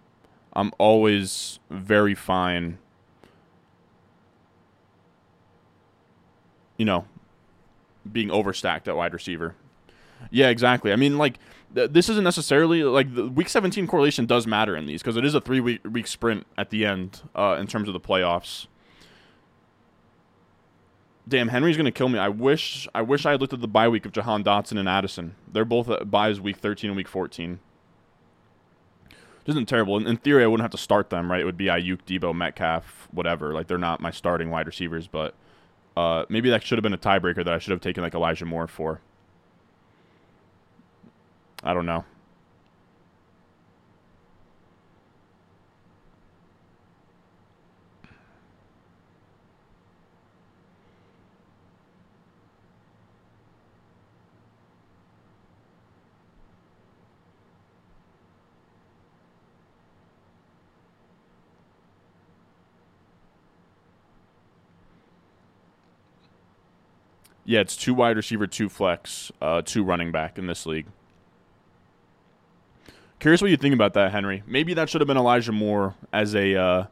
I'm 0.54 0.72
always 0.78 1.58
very 1.70 2.14
fine. 2.14 2.78
You 6.76 6.84
know, 6.84 7.04
being 8.10 8.28
overstacked 8.28 8.88
at 8.88 8.96
wide 8.96 9.12
receiver. 9.12 9.54
Yeah, 10.30 10.48
exactly. 10.48 10.92
I 10.92 10.96
mean, 10.96 11.18
like 11.18 11.38
this 11.74 12.08
isn't 12.08 12.24
necessarily 12.24 12.84
like 12.84 13.14
the 13.14 13.26
week 13.26 13.48
17 13.48 13.86
correlation 13.86 14.26
does 14.26 14.46
matter 14.46 14.76
in 14.76 14.86
these 14.86 15.02
because 15.02 15.16
it 15.16 15.24
is 15.24 15.34
a 15.34 15.40
three 15.40 15.60
week 15.60 15.80
week 15.84 16.06
sprint 16.06 16.46
at 16.56 16.70
the 16.70 16.86
end 16.86 17.22
uh, 17.34 17.56
in 17.58 17.66
terms 17.66 17.88
of 17.88 17.94
the 17.94 18.00
playoffs. 18.00 18.66
Damn, 21.26 21.48
Henry's 21.48 21.76
gonna 21.76 21.90
kill 21.90 22.08
me. 22.08 22.18
I 22.18 22.28
wish 22.28 22.86
I 22.94 23.02
wish 23.02 23.26
I 23.26 23.32
had 23.32 23.40
looked 23.40 23.52
at 23.52 23.60
the 23.60 23.68
bye 23.68 23.88
week 23.88 24.06
of 24.06 24.12
Jahan 24.12 24.44
Dotson 24.44 24.78
and 24.78 24.88
Addison. 24.88 25.34
They're 25.50 25.64
both 25.64 25.88
at 25.90 26.10
byes 26.10 26.40
week 26.40 26.58
13 26.58 26.90
and 26.90 26.96
week 26.96 27.08
14. 27.08 27.58
This 29.44 29.54
isn't 29.54 29.68
terrible. 29.68 29.96
In, 29.96 30.06
in 30.06 30.16
theory, 30.16 30.44
I 30.44 30.46
wouldn't 30.46 30.64
have 30.64 30.70
to 30.70 30.78
start 30.78 31.10
them, 31.10 31.30
right? 31.30 31.40
It 31.40 31.44
would 31.44 31.56
be 31.56 31.66
Aiyuk, 31.66 32.00
Deebo, 32.06 32.34
Metcalf, 32.34 33.08
whatever. 33.10 33.52
Like 33.52 33.66
they're 33.66 33.78
not 33.78 34.00
my 34.00 34.10
starting 34.10 34.50
wide 34.50 34.66
receivers, 34.66 35.06
but 35.06 35.34
uh, 35.96 36.24
maybe 36.28 36.50
that 36.50 36.62
should 36.62 36.78
have 36.78 36.82
been 36.82 36.94
a 36.94 36.98
tiebreaker 36.98 37.44
that 37.44 37.48
I 37.48 37.58
should 37.58 37.72
have 37.72 37.80
taken 37.80 38.02
like 38.02 38.14
Elijah 38.14 38.46
Moore 38.46 38.66
for. 38.66 39.00
I 41.64 41.72
don't 41.72 41.86
know. 41.86 42.04
Yeah, 67.46 67.60
it's 67.60 67.76
two 67.76 67.94
wide 67.94 68.16
receiver, 68.16 68.46
two 68.46 68.68
flex, 68.68 69.30
uh, 69.40 69.62
two 69.62 69.82
running 69.84 70.10
back 70.12 70.38
in 70.38 70.46
this 70.46 70.66
league. 70.66 70.86
Curious 73.24 73.40
what 73.40 73.50
you 73.50 73.56
think 73.56 73.72
about 73.72 73.94
that, 73.94 74.12
Henry. 74.12 74.42
Maybe 74.46 74.74
that 74.74 74.90
should 74.90 75.00
have 75.00 75.08
been 75.08 75.16
Elijah 75.16 75.50
Moore 75.50 75.94
as 76.12 76.34
a 76.34 76.54
uh, 76.56 76.86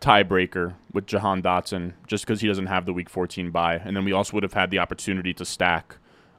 tiebreaker 0.00 0.76
with 0.94 1.04
Jahan 1.04 1.42
Dotson, 1.42 1.92
just 2.06 2.24
because 2.24 2.40
he 2.40 2.48
doesn't 2.48 2.68
have 2.68 2.86
the 2.86 2.92
Week 2.94 3.10
14 3.10 3.50
bye, 3.50 3.74
and 3.74 3.94
then 3.94 4.06
we 4.06 4.12
also 4.12 4.32
would 4.32 4.44
have 4.44 4.54
had 4.54 4.70
the 4.70 4.78
opportunity 4.78 5.34
to 5.34 5.44
stack 5.44 5.98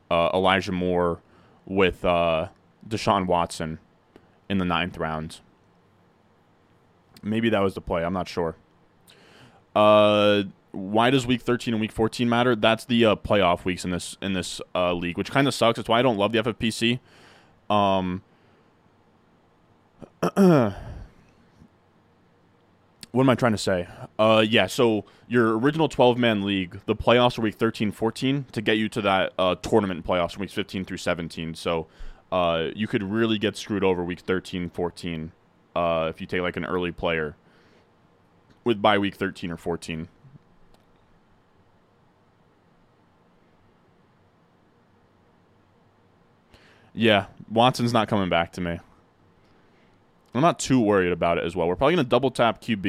uh, 0.10 0.32
Elijah 0.34 0.72
Moore 0.72 1.20
with 1.68 2.04
uh, 2.04 2.48
Deshaun 2.90 3.28
Watson 3.28 3.78
in 4.50 4.58
the 4.58 4.66
ninth 4.66 4.98
round. 4.98 5.42
Maybe 7.22 7.52
that 7.52 7.60
was 7.60 7.76
the 7.76 7.82
play. 7.82 8.04
I'm 8.04 8.14
not 8.14 8.28
sure. 8.28 8.56
Uh, 9.76 10.42
why 10.72 11.12
does 11.12 11.28
week 11.28 11.44
13 11.44 11.76
and 11.76 11.82
week 11.82 11.92
14 11.92 12.28
matter? 12.28 12.56
That's 12.56 12.86
the 12.86 13.06
uh, 13.06 13.16
playoff 13.18 13.64
weeks 13.64 13.86
in 13.86 13.92
this 13.92 14.18
in 14.24 14.34
this 14.34 14.60
uh, 14.74 14.92
league, 14.92 15.20
which 15.20 15.30
kind 15.30 15.48
of 15.48 15.54
sucks. 15.54 15.76
That's 15.76 15.88
why 15.88 16.00
I 16.00 16.02
don't 16.02 16.18
love 16.18 16.32
the 16.32 16.40
FFPC. 16.40 17.00
Um, 17.70 18.24
what 23.14 23.24
am 23.24 23.30
I 23.30 23.36
trying 23.36 23.52
to 23.52 23.58
say? 23.58 23.88
Uh, 24.18 24.44
yeah, 24.48 24.66
so 24.66 25.06
your 25.28 25.58
original 25.58 25.88
12 25.88 26.18
man 26.18 26.44
league, 26.44 26.80
the 26.86 26.96
playoffs 26.96 27.38
are 27.38 27.42
week 27.42 27.56
13, 27.56 27.92
14 27.92 28.46
to 28.52 28.62
get 28.62 28.78
you 28.78 28.90
to 28.90 29.02
that 29.02 29.34
uh, 29.38 29.56
tournament 29.56 30.06
playoffs 30.06 30.38
weeks 30.38 30.54
15 30.54 30.84
through 30.84 30.98
17. 30.98 31.54
So 31.54 31.88
uh, 32.32 32.70
you 32.76 32.88
could 32.88 33.04
really 33.04 33.38
get 33.38 33.56
screwed 33.56 33.84
over 33.84 34.04
week 34.04 34.22
13, 34.22 34.70
14 34.72 35.32
uh, 35.76 36.08
if 36.10 36.22
you 36.22 36.28
take 36.28 36.42
like 36.42 36.58
an 36.58 36.66
early 36.66 36.92
player 36.92 37.36
with 38.64 38.82
bye 38.82 38.98
week 38.98 39.16
13 39.16 39.52
or 39.52 39.58
14. 39.58 40.08
Yeah, 46.96 47.26
Watson's 47.50 47.94
not 47.94 48.08
coming 48.08 48.30
back 48.30 48.52
to 48.54 48.62
me. 48.62 48.80
I'm 50.34 50.42
not 50.42 50.60
too 50.60 50.80
worried 50.80 51.12
about 51.12 51.38
it 51.38 51.44
as 51.44 51.56
well. 51.56 51.68
We're 51.68 51.76
probably 51.76 51.96
going 51.96 52.06
to 52.06 52.10
double 52.10 52.32
tap 52.32 52.62
QB. 52.62 52.82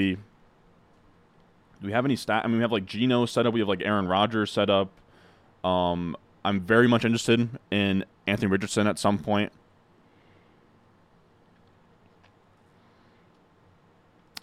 Do 1.81 1.87
we 1.87 1.93
have 1.93 2.05
any 2.05 2.17
stat? 2.17 2.43
I 2.45 2.49
mean, 2.49 2.57
we 2.57 2.63
have 2.63 2.73
like 2.73 2.87
Geno 2.87 3.27
set 3.27 3.47
up. 3.47 3.53
We 3.53 3.61
have 3.61 3.69
like 3.69 3.83
Aaron 3.83 4.09
Rodgers 4.09 4.51
set 4.51 4.71
up. 4.71 4.91
Um, 5.63 6.17
I'm 6.45 6.61
very 6.61 6.89
much 6.89 7.05
interested 7.05 7.49
in 7.71 8.05
Anthony 8.27 8.51
Richardson 8.51 8.87
at 8.87 8.99
some 8.99 9.19
point. 9.19 9.53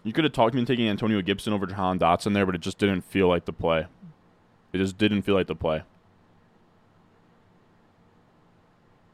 You 0.03 0.13
could 0.13 0.23
have 0.23 0.33
talked 0.33 0.55
me 0.55 0.61
into 0.61 0.73
taking 0.73 0.87
Antonio 0.87 1.21
Gibson 1.21 1.53
over 1.53 1.67
Jahan 1.67 1.99
Dotson 1.99 2.33
there, 2.33 2.45
but 2.45 2.55
it 2.55 2.61
just 2.61 2.79
didn't 2.79 3.01
feel 3.01 3.27
like 3.27 3.45
the 3.45 3.53
play. 3.53 3.85
It 4.73 4.77
just 4.77 4.97
didn't 4.97 5.23
feel 5.23 5.35
like 5.35 5.47
the 5.47 5.55
play. 5.55 5.83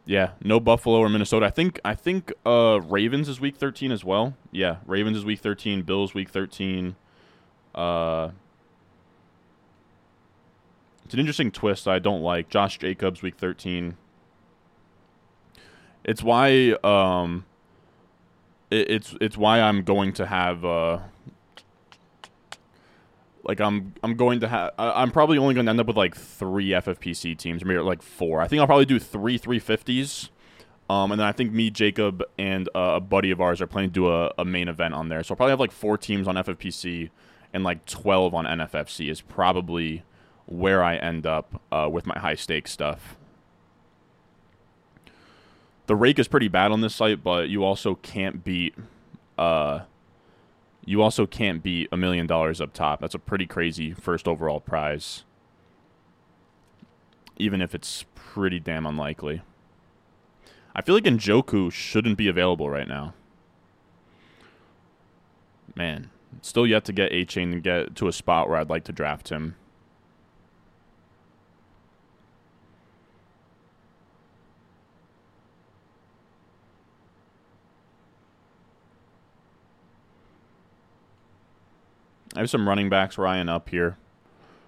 Yeah, 0.07 0.31
no 0.41 0.61
Buffalo 0.61 0.99
or 0.99 1.09
Minnesota. 1.09 1.45
I 1.45 1.49
think 1.49 1.81
I 1.83 1.93
think 1.93 2.31
uh, 2.45 2.79
Ravens 2.81 3.27
is 3.27 3.41
week 3.41 3.57
13 3.57 3.91
as 3.91 4.05
well. 4.05 4.37
Yeah, 4.51 4.77
Ravens 4.85 5.17
is 5.17 5.25
week 5.25 5.41
13, 5.41 5.81
Bills 5.81 6.13
week 6.13 6.29
13. 6.29 6.95
Uh, 7.75 8.29
it's 11.03 11.13
an 11.13 11.19
interesting 11.19 11.51
twist 11.51 11.89
I 11.89 11.99
don't 11.99 12.21
like. 12.21 12.47
Josh 12.47 12.77
Jacobs 12.79 13.21
week 13.21 13.35
13. 13.35 13.97
It's 16.05 16.23
why 16.23 16.77
um 16.85 17.45
it, 18.71 18.89
it's 18.89 19.15
it's 19.19 19.37
why 19.37 19.59
I'm 19.59 19.83
going 19.83 20.13
to 20.13 20.25
have 20.25 20.63
uh 20.63 20.99
like 23.47 23.61
I'm 23.61 23.93
I'm 24.03 24.15
going 24.15 24.41
to 24.41 24.47
have 24.47 24.73
I'm 24.77 25.11
probably 25.11 25.37
only 25.37 25.53
going 25.53 25.65
to 25.65 25.69
end 25.69 25.79
up 25.79 25.87
with 25.87 25.97
like 25.97 26.15
three 26.15 26.69
FFPC 26.69 27.37
teams, 27.37 27.63
maybe 27.63 27.79
like 27.79 28.01
four. 28.01 28.41
I 28.41 28.47
think 28.47 28.59
I'll 28.59 28.67
probably 28.67 28.85
do 28.85 28.99
three 28.99 29.39
350s. 29.39 30.29
Um, 30.89 31.11
and 31.11 31.19
then 31.19 31.27
I 31.27 31.33
think 31.33 31.51
me, 31.51 31.69
Jacob, 31.69 32.23
and 32.37 32.69
uh, 32.73 32.93
a 32.95 32.99
buddy 33.01 33.29
of 33.31 33.41
ours 33.41 33.61
are 33.61 33.67
planning 33.67 33.89
to 33.89 33.93
do 33.93 34.09
a, 34.09 34.31
a 34.37 34.45
main 34.45 34.69
event 34.69 34.93
on 34.93 35.09
there. 35.09 35.21
So 35.21 35.33
I'll 35.33 35.35
probably 35.35 35.51
have 35.51 35.59
like 35.59 35.73
four 35.73 35.97
teams 35.97 36.29
on 36.29 36.35
FFPC 36.35 37.09
and 37.53 37.63
like 37.63 37.85
12 37.85 38.33
on 38.33 38.45
NFFC 38.45 39.09
is 39.09 39.19
probably 39.19 40.03
where 40.45 40.81
I 40.81 40.95
end 40.95 41.25
up 41.25 41.61
uh, 41.71 41.89
with 41.91 42.05
my 42.05 42.17
high 42.17 42.35
stakes 42.35 42.71
stuff. 42.71 43.17
The 45.87 45.95
rake 45.95 46.19
is 46.19 46.27
pretty 46.27 46.47
bad 46.47 46.71
on 46.71 46.81
this 46.81 46.95
site, 46.95 47.23
but 47.23 47.49
you 47.49 47.63
also 47.63 47.95
can't 47.95 48.43
beat 48.43 48.75
uh, 49.37 49.81
you 50.88 51.01
also 51.01 51.25
can't 51.25 51.61
beat 51.61 51.89
a 51.91 51.97
million 51.97 52.25
dollars 52.25 52.61
up 52.61 52.71
top. 52.71 53.01
That's 53.01 53.13
a 53.13 53.19
pretty 53.19 53.45
crazy 53.45 53.91
first 53.91 54.25
overall 54.25 54.61
prize. 54.61 55.25
Even 57.35 57.61
if 57.61 57.75
it's 57.75 58.05
pretty 58.15 58.57
damn 58.57 58.85
unlikely. 58.85 59.41
I 60.73 60.81
feel 60.81 60.95
like 60.95 61.03
Njoku 61.03 61.73
shouldn't 61.73 62.17
be 62.17 62.29
available 62.29 62.69
right 62.69 62.88
now. 62.88 63.13
Man, 65.75 66.09
still 66.41 66.65
yet 66.65 66.85
to 66.85 66.93
get 66.93 67.11
Achane 67.11 67.51
and 67.51 67.61
get 67.61 67.93
to 67.97 68.07
a 68.07 68.13
spot 68.13 68.47
where 68.47 68.57
I'd 68.57 68.69
like 68.69 68.85
to 68.85 68.93
draft 68.93 69.27
him. 69.27 69.55
I 82.38 82.41
have 82.41 82.51
some 82.51 82.69
running 82.69 82.88
backs 82.88 83.17
Ryan 83.17 83.49
up 83.49 83.69
here. 83.69 83.97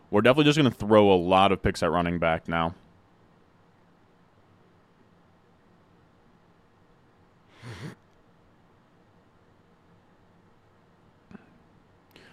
We're 0.10 0.22
definitely 0.22 0.46
just 0.46 0.58
going 0.58 0.72
to 0.72 0.76
throw 0.76 1.12
a 1.12 1.14
lot 1.14 1.52
of 1.52 1.62
picks 1.62 1.84
at 1.84 1.92
running 1.92 2.18
back 2.18 2.48
now. 2.48 2.74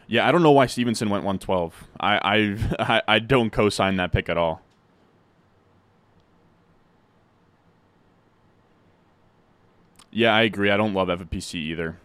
Yeah, 0.07 0.26
I 0.26 0.32
don't 0.32 0.43
know 0.43 0.53
why 0.53 0.64
Stevenson 0.64 1.11
went 1.11 1.24
112. 1.24 1.84
I 2.01 2.57
I 2.78 3.03
I 3.07 3.18
don't 3.18 3.51
co-sign 3.51 3.97
that 3.97 4.12
pick 4.12 4.30
at 4.30 4.39
all. 4.39 4.62
Yeah, 10.11 10.34
I 10.34 10.43
agree. 10.43 10.70
I 10.70 10.78
don't 10.78 10.95
love 10.95 11.09
FPC 11.09 11.57
either. 11.57 11.99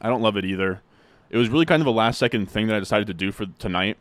I 0.00 0.08
don't 0.08 0.22
love 0.22 0.36
it 0.36 0.44
either. 0.44 0.82
It 1.30 1.38
was 1.38 1.48
really 1.48 1.64
kind 1.64 1.80
of 1.80 1.86
a 1.86 1.92
last 1.92 2.18
second 2.18 2.50
thing 2.50 2.66
that 2.66 2.76
I 2.76 2.80
decided 2.80 3.06
to 3.06 3.14
do 3.14 3.30
for 3.32 3.46
tonight. 3.58 3.96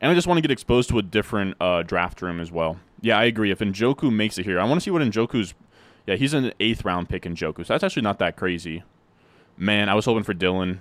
And 0.00 0.10
I 0.10 0.14
just 0.14 0.26
want 0.26 0.38
to 0.38 0.42
get 0.42 0.50
exposed 0.50 0.88
to 0.90 0.98
a 0.98 1.02
different 1.02 1.56
uh, 1.60 1.84
draft 1.84 2.20
room 2.20 2.40
as 2.40 2.50
well. 2.50 2.78
Yeah, 3.00 3.18
I 3.18 3.24
agree. 3.24 3.52
If 3.52 3.60
Njoku 3.60 4.12
makes 4.12 4.36
it 4.36 4.44
here, 4.44 4.58
I 4.58 4.64
want 4.64 4.80
to 4.80 4.84
see 4.84 4.90
what 4.90 5.00
Njoku's. 5.02 5.54
Yeah, 6.06 6.16
he's 6.16 6.34
an 6.34 6.52
eighth 6.58 6.84
round 6.84 7.08
pick 7.08 7.22
Njoku, 7.22 7.64
so 7.64 7.72
that's 7.72 7.84
actually 7.84 8.02
not 8.02 8.18
that 8.18 8.36
crazy. 8.36 8.82
Man, 9.56 9.88
I 9.88 9.94
was 9.94 10.04
hoping 10.06 10.24
for 10.24 10.34
Dylan. 10.34 10.80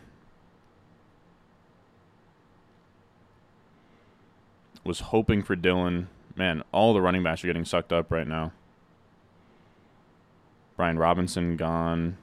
Was 4.84 5.02
hoping 5.02 5.44
for 5.44 5.56
Dylan. 5.56 6.08
Man, 6.36 6.64
all 6.72 6.96
the 6.96 7.02
running 7.02 7.22
backs 7.22 7.44
are 7.44 7.48
getting 7.48 7.66
sucked 7.66 7.94
up 7.94 8.12
right 8.12 8.28
now. 8.28 8.52
Brian 10.76 10.98
Robinson 10.98 11.58
gone. 11.58 12.18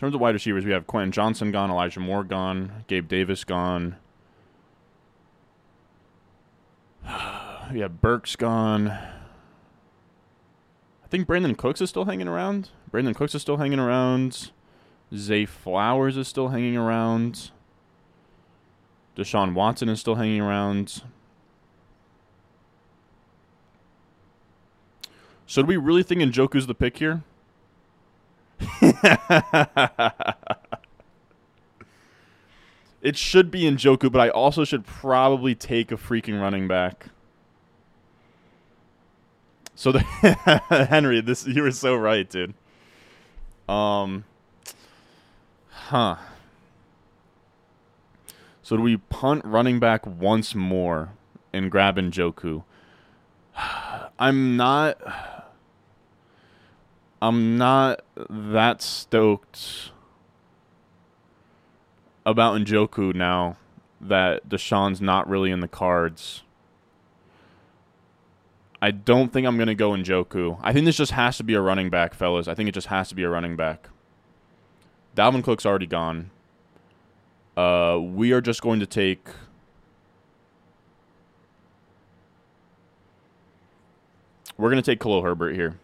In 0.00 0.06
terms 0.06 0.14
of 0.14 0.22
wide 0.22 0.32
receivers, 0.32 0.64
we 0.64 0.72
have 0.72 0.86
Quentin 0.86 1.12
Johnston 1.12 1.52
gone, 1.52 1.70
Elijah 1.70 2.00
Moore 2.00 2.24
gone, 2.24 2.84
Gabe 2.86 3.06
Davis 3.06 3.44
gone. 3.44 3.96
we 7.70 7.80
have 7.80 8.00
Burks 8.00 8.34
gone. 8.34 8.88
I 8.88 9.18
think 11.10 11.26
Brandon 11.26 11.54
Cooks 11.54 11.82
is 11.82 11.90
still 11.90 12.06
hanging 12.06 12.28
around. 12.28 12.70
Brandon 12.90 13.12
Cooks 13.12 13.34
is 13.34 13.42
still 13.42 13.58
hanging 13.58 13.78
around. 13.78 14.52
Zay 15.14 15.44
Flowers 15.44 16.16
is 16.16 16.26
still 16.26 16.48
hanging 16.48 16.78
around. 16.78 17.50
Deshaun 19.14 19.52
Watson 19.52 19.90
is 19.90 20.00
still 20.00 20.14
hanging 20.14 20.40
around. 20.40 21.02
So 25.46 25.60
do 25.60 25.66
we 25.66 25.76
really 25.76 26.02
think 26.02 26.22
Njoku's 26.22 26.66
the 26.66 26.74
pick 26.74 26.96
here? 26.96 27.22
it 33.02 33.16
should 33.16 33.50
be 33.50 33.62
Njoku, 33.62 34.12
but 34.12 34.20
I 34.20 34.28
also 34.28 34.64
should 34.64 34.86
probably 34.86 35.54
take 35.54 35.90
a 35.92 35.96
freaking 35.96 36.40
running 36.40 36.68
back. 36.68 37.06
So 39.74 39.92
the 39.92 40.00
Henry, 40.90 41.20
this 41.22 41.46
you 41.46 41.62
were 41.62 41.70
so 41.70 41.96
right, 41.96 42.28
dude. 42.28 42.54
Um 43.68 44.24
huh. 45.70 46.16
So 48.62 48.76
do 48.76 48.82
we 48.82 48.98
punt 48.98 49.44
running 49.44 49.80
back 49.80 50.06
once 50.06 50.54
more 50.54 51.10
and 51.52 51.70
grab 51.70 51.96
Njoku? 51.96 52.62
I'm 54.18 54.56
not 54.56 55.39
I'm 57.22 57.58
not 57.58 58.02
that 58.30 58.80
stoked 58.80 59.90
about 62.24 62.60
Njoku 62.60 63.14
now 63.14 63.56
that 64.00 64.48
Deshaun's 64.48 65.00
not 65.00 65.28
really 65.28 65.50
in 65.50 65.60
the 65.60 65.68
cards. 65.68 66.42
I 68.82 68.90
don't 68.90 69.30
think 69.30 69.46
I'm 69.46 69.56
going 69.56 69.66
to 69.66 69.74
go 69.74 69.90
Njoku. 69.90 70.58
I 70.62 70.72
think 70.72 70.86
this 70.86 70.96
just 70.96 71.12
has 71.12 71.36
to 71.36 71.44
be 71.44 71.52
a 71.52 71.60
running 71.60 71.90
back, 71.90 72.14
fellas. 72.14 72.48
I 72.48 72.54
think 72.54 72.68
it 72.68 72.72
just 72.72 72.86
has 72.86 73.10
to 73.10 73.14
be 73.14 73.22
a 73.22 73.28
running 73.28 73.56
back. 73.56 73.90
Dalvin 75.14 75.44
Cook's 75.44 75.66
already 75.66 75.86
gone. 75.86 76.30
Uh, 77.56 77.98
we 78.00 78.32
are 78.32 78.40
just 78.40 78.62
going 78.62 78.80
to 78.80 78.86
take. 78.86 79.28
We're 84.56 84.70
going 84.70 84.82
to 84.82 84.90
take 84.90 85.00
Khalil 85.00 85.22
Herbert 85.22 85.54
here. 85.54 85.78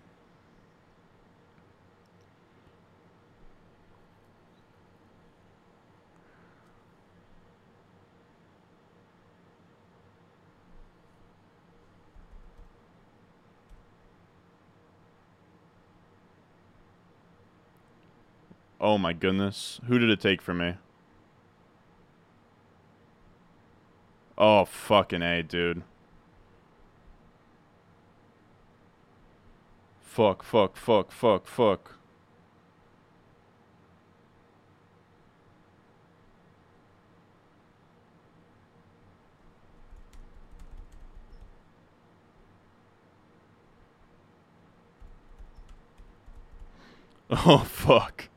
Oh 18.87 18.99
my 18.99 19.13
goodness. 19.13 19.81
Who 19.89 19.99
did 19.99 20.11
it 20.11 20.21
take 20.21 20.41
from 20.41 20.59
me? 20.59 20.75
Oh, 24.39 24.65
fucking 24.65 25.23
A, 25.23 25.43
dude. 25.43 25.83
Fuck, 30.03 30.45
fuck, 30.45 30.77
fuck, 30.77 31.11
fuck, 31.11 31.49
fuck. 31.49 31.95
Oh, 47.49 47.59
fuck. 47.59 48.29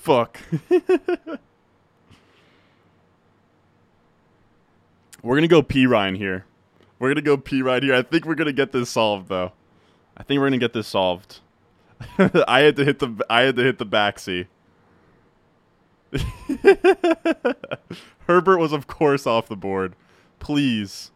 Fuck. 0.00 0.40
we're 5.22 5.36
gonna 5.36 5.46
go 5.46 5.62
Perine 5.62 6.16
here. 6.16 6.46
We're 6.98 7.10
gonna 7.10 7.20
go 7.22 7.36
Perine 7.36 7.82
here. 7.82 7.94
I 7.94 8.02
think 8.02 8.24
we're 8.24 8.34
gonna 8.34 8.52
get 8.52 8.72
this 8.72 8.88
solved 8.88 9.28
though. 9.28 9.52
I 10.16 10.22
think 10.22 10.40
we're 10.40 10.46
gonna 10.46 10.58
get 10.58 10.72
this 10.72 10.88
solved. 10.88 11.40
I 12.18 12.60
had 12.60 12.76
to 12.76 12.84
hit 12.84 12.98
the 12.98 13.24
I 13.28 13.42
had 13.42 13.56
to 13.56 13.62
hit 13.62 13.78
the 13.78 13.86
backseat. 13.86 14.46
Herbert 18.26 18.58
was 18.58 18.72
of 18.72 18.86
course 18.86 19.26
off 19.26 19.48
the 19.48 19.56
board. 19.56 19.94
Please. 20.38 21.10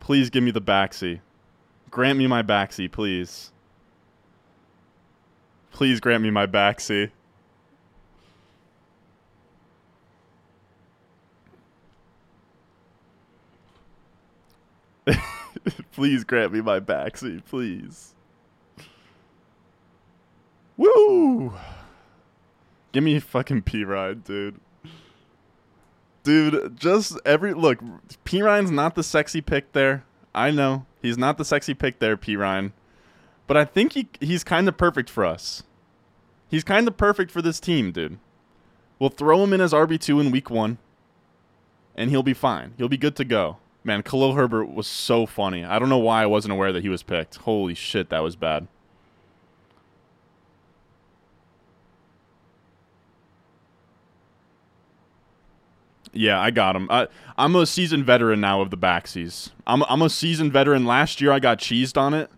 Please 0.00 0.28
give 0.28 0.42
me 0.42 0.50
the 0.50 0.60
backseat. 0.60 1.20
Grant 1.90 2.18
me 2.18 2.26
my 2.26 2.42
backseat, 2.42 2.90
please. 2.92 3.52
Please 5.70 6.00
grant 6.00 6.22
me 6.22 6.30
my 6.30 6.46
backseat. 6.46 7.12
please 15.92 16.24
grant 16.24 16.52
me 16.52 16.60
my 16.60 16.80
backseat, 16.80 17.44
please. 17.44 18.14
Woo! 20.76 21.52
Give 22.92 23.02
me 23.02 23.18
fucking 23.18 23.62
Perine, 23.62 24.22
dude. 24.24 24.60
Dude, 26.22 26.78
just 26.78 27.18
every 27.24 27.54
look, 27.54 27.80
Perine's 28.24 28.70
not 28.70 28.94
the 28.94 29.02
sexy 29.02 29.40
pick 29.40 29.72
there. 29.72 30.04
I 30.34 30.50
know. 30.50 30.86
He's 31.00 31.18
not 31.18 31.38
the 31.38 31.44
sexy 31.44 31.74
pick 31.74 31.98
there, 31.98 32.16
Perine. 32.16 32.72
But 33.46 33.56
I 33.56 33.64
think 33.64 33.92
he 33.94 34.08
he's 34.20 34.44
kind 34.44 34.68
of 34.68 34.76
perfect 34.76 35.08
for 35.10 35.24
us. 35.24 35.62
He's 36.48 36.64
kind 36.64 36.86
of 36.86 36.96
perfect 36.96 37.30
for 37.30 37.42
this 37.42 37.60
team, 37.60 37.92
dude. 37.92 38.18
We'll 38.98 39.10
throw 39.10 39.42
him 39.44 39.52
in 39.52 39.60
as 39.60 39.72
RB2 39.72 40.20
in 40.20 40.30
week 40.30 40.50
1 40.50 40.78
and 41.98 42.10
he'll 42.10 42.22
be 42.22 42.32
fine. 42.32 42.74
He'll 42.78 42.88
be 42.88 42.96
good 42.96 43.16
to 43.16 43.24
go. 43.24 43.58
Man, 43.88 44.02
Khalil 44.02 44.34
Herbert 44.34 44.66
was 44.66 44.86
so 44.86 45.24
funny. 45.24 45.64
I 45.64 45.78
don't 45.78 45.88
know 45.88 45.96
why 45.96 46.22
I 46.22 46.26
wasn't 46.26 46.52
aware 46.52 46.74
that 46.74 46.82
he 46.82 46.90
was 46.90 47.02
picked. 47.02 47.36
Holy 47.36 47.72
shit, 47.72 48.10
that 48.10 48.22
was 48.22 48.36
bad. 48.36 48.68
Yeah, 56.12 56.38
I 56.38 56.50
got 56.50 56.76
him. 56.76 56.86
I, 56.90 57.08
I'm 57.38 57.56
a 57.56 57.64
seasoned 57.64 58.04
veteran 58.04 58.42
now 58.42 58.60
of 58.60 58.68
the 58.68 58.76
backsies. 58.76 59.52
I'm, 59.66 59.82
I'm 59.84 60.02
a 60.02 60.10
seasoned 60.10 60.52
veteran. 60.52 60.84
Last 60.84 61.22
year 61.22 61.32
I 61.32 61.38
got 61.38 61.56
cheesed 61.58 61.96
on 61.96 62.12
it. 62.12 62.30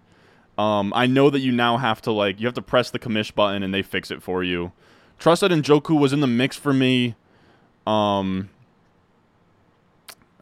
Um, 0.56 0.92
I 0.94 1.06
know 1.06 1.30
that 1.30 1.40
you 1.40 1.50
now 1.50 1.78
have 1.78 2.00
to 2.02 2.12
like 2.12 2.38
you 2.38 2.46
have 2.46 2.54
to 2.54 2.62
press 2.62 2.92
the 2.92 3.00
commish 3.00 3.34
button 3.34 3.64
and 3.64 3.74
they 3.74 3.82
fix 3.82 4.12
it 4.12 4.22
for 4.22 4.44
you. 4.44 4.70
Trust 5.18 5.40
that 5.40 5.50
Njoku 5.50 5.98
was 5.98 6.12
in 6.12 6.20
the 6.20 6.28
mix 6.28 6.56
for 6.56 6.72
me. 6.72 7.16
Um, 7.88 8.50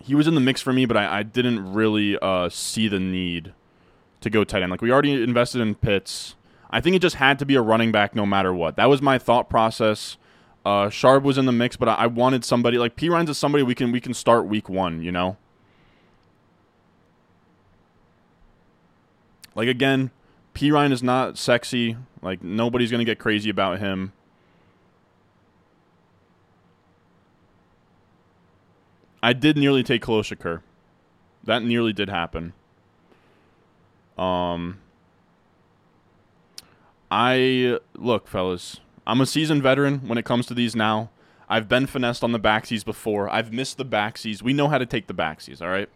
he 0.08 0.14
was 0.14 0.26
in 0.26 0.34
the 0.34 0.40
mix 0.40 0.62
for 0.62 0.72
me, 0.72 0.86
but 0.86 0.96
I, 0.96 1.18
I 1.18 1.22
didn't 1.22 1.74
really 1.74 2.18
uh, 2.20 2.48
see 2.48 2.88
the 2.88 2.98
need 2.98 3.52
to 4.22 4.30
go 4.30 4.42
tight 4.42 4.62
end. 4.62 4.70
Like 4.70 4.80
we 4.80 4.90
already 4.90 5.22
invested 5.22 5.60
in 5.60 5.74
Pitts. 5.74 6.34
I 6.70 6.80
think 6.80 6.96
it 6.96 7.02
just 7.02 7.16
had 7.16 7.38
to 7.40 7.46
be 7.46 7.56
a 7.56 7.60
running 7.60 7.92
back 7.92 8.14
no 8.14 8.24
matter 8.24 8.54
what. 8.54 8.76
That 8.76 8.86
was 8.86 9.02
my 9.02 9.18
thought 9.18 9.50
process. 9.50 10.16
Uh, 10.64 10.88
Sharp 10.88 11.24
was 11.24 11.36
in 11.36 11.44
the 11.44 11.52
mix, 11.52 11.76
but 11.76 11.90
I, 11.90 11.94
I 11.94 12.06
wanted 12.06 12.42
somebody 12.42 12.78
like 12.78 12.96
Perine's 12.96 13.28
is 13.28 13.36
somebody 13.36 13.62
we 13.62 13.74
can 13.74 13.92
we 13.92 14.00
can 14.00 14.14
start 14.14 14.46
week 14.46 14.70
one. 14.70 15.02
You 15.02 15.12
know, 15.12 15.36
like 19.54 19.68
again, 19.68 20.10
P 20.54 20.70
Ryan 20.72 20.92
is 20.92 21.02
not 21.02 21.36
sexy. 21.36 21.98
Like 22.22 22.42
nobody's 22.42 22.90
gonna 22.90 23.04
get 23.04 23.18
crazy 23.18 23.50
about 23.50 23.78
him. 23.78 24.14
I 29.22 29.32
did 29.32 29.56
nearly 29.56 29.82
take 29.82 30.02
Khalil 30.02 30.22
Shakir. 30.22 30.62
That 31.44 31.62
nearly 31.62 31.92
did 31.92 32.08
happen. 32.08 32.52
Um, 34.16 34.80
I 37.10 37.78
look, 37.94 38.28
fellas. 38.28 38.80
I'm 39.06 39.20
a 39.20 39.26
seasoned 39.26 39.62
veteran 39.62 40.06
when 40.06 40.18
it 40.18 40.24
comes 40.24 40.46
to 40.46 40.54
these 40.54 40.76
now. 40.76 41.10
I've 41.48 41.68
been 41.68 41.86
finessed 41.86 42.22
on 42.22 42.32
the 42.32 42.40
backsies 42.40 42.84
before. 42.84 43.30
I've 43.30 43.52
missed 43.52 43.78
the 43.78 43.84
backsies. 43.84 44.42
We 44.42 44.52
know 44.52 44.68
how 44.68 44.76
to 44.76 44.84
take 44.84 45.06
the 45.06 45.14
backsies, 45.14 45.62
all 45.62 45.68
right? 45.68 45.88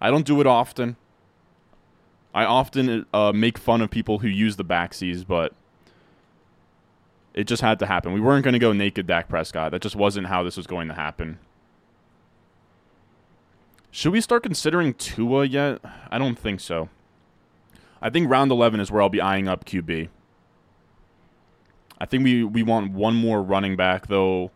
I 0.00 0.10
don't 0.10 0.26
do 0.26 0.40
it 0.40 0.46
often. 0.46 0.96
I 2.34 2.44
often 2.44 3.06
uh, 3.14 3.32
make 3.32 3.58
fun 3.58 3.80
of 3.80 3.90
people 3.90 4.18
who 4.18 4.28
use 4.28 4.56
the 4.56 4.64
backsies, 4.64 5.24
but 5.24 5.52
it 7.34 7.44
just 7.44 7.62
had 7.62 7.78
to 7.78 7.86
happen. 7.86 8.12
We 8.12 8.20
weren't 8.20 8.42
going 8.42 8.54
to 8.54 8.58
go 8.58 8.72
naked 8.72 9.06
Dak 9.06 9.28
Prescott. 9.28 9.70
That 9.70 9.82
just 9.82 9.94
wasn't 9.94 10.26
how 10.26 10.42
this 10.42 10.56
was 10.56 10.66
going 10.66 10.88
to 10.88 10.94
happen. 10.94 11.38
Should 13.94 14.14
we 14.14 14.22
start 14.22 14.42
considering 14.42 14.94
Tua 14.94 15.44
yet? 15.44 15.80
I 16.10 16.16
don't 16.16 16.38
think 16.38 16.60
so. 16.60 16.88
I 18.00 18.08
think 18.08 18.28
round 18.28 18.50
11 18.50 18.80
is 18.80 18.90
where 18.90 19.02
I'll 19.02 19.10
be 19.10 19.20
eyeing 19.20 19.48
up 19.48 19.66
QB. 19.66 20.08
I 21.98 22.06
think 22.06 22.24
we, 22.24 22.42
we 22.42 22.62
want 22.62 22.92
one 22.92 23.14
more 23.14 23.42
running 23.42 23.76
back, 23.76 24.06
though 24.06 24.50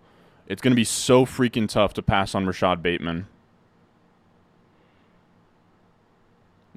it's 0.47 0.63
going 0.63 0.73
to 0.73 0.77
be 0.77 0.85
so 0.85 1.27
freaking 1.27 1.69
tough 1.69 1.93
to 1.95 2.03
pass 2.03 2.35
on 2.35 2.47
Rashad 2.47 2.81
Bateman. 2.81 3.27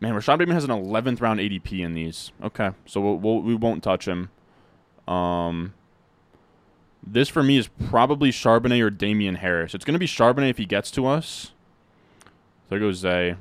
Man, 0.01 0.13
Rashad 0.13 0.37
Bateman 0.37 0.55
has 0.55 0.65
an 0.65 0.69
11th 0.69 1.21
round 1.21 1.39
ADP 1.39 1.79
in 1.79 1.93
these. 1.93 2.33
Okay, 2.43 2.71
so 2.85 2.99
we'll, 2.99 3.15
we'll, 3.15 3.41
we 3.41 3.55
will 3.55 3.69
not 3.75 3.83
touch 3.83 4.05
him. 4.05 4.31
Um, 5.07 5.73
this 7.01 7.29
for 7.29 7.41
me 7.41 7.57
is 7.57 7.69
probably 7.87 8.31
Charbonnet 8.31 8.83
or 8.83 8.89
Damien 8.89 9.35
Harris. 9.35 9.73
It's 9.73 9.85
going 9.85 9.93
to 9.93 9.99
be 9.99 10.07
Charbonnet 10.07 10.49
if 10.49 10.57
he 10.57 10.65
gets 10.65 10.91
to 10.91 11.07
us. 11.07 11.53
There 12.69 12.79
goes 12.79 12.97
Zay. 12.97 13.35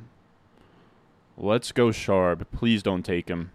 Let's 1.37 1.71
go 1.71 1.89
Sharb. 1.89 2.47
Please 2.51 2.83
don't 2.83 3.05
take 3.05 3.29
him. 3.29 3.53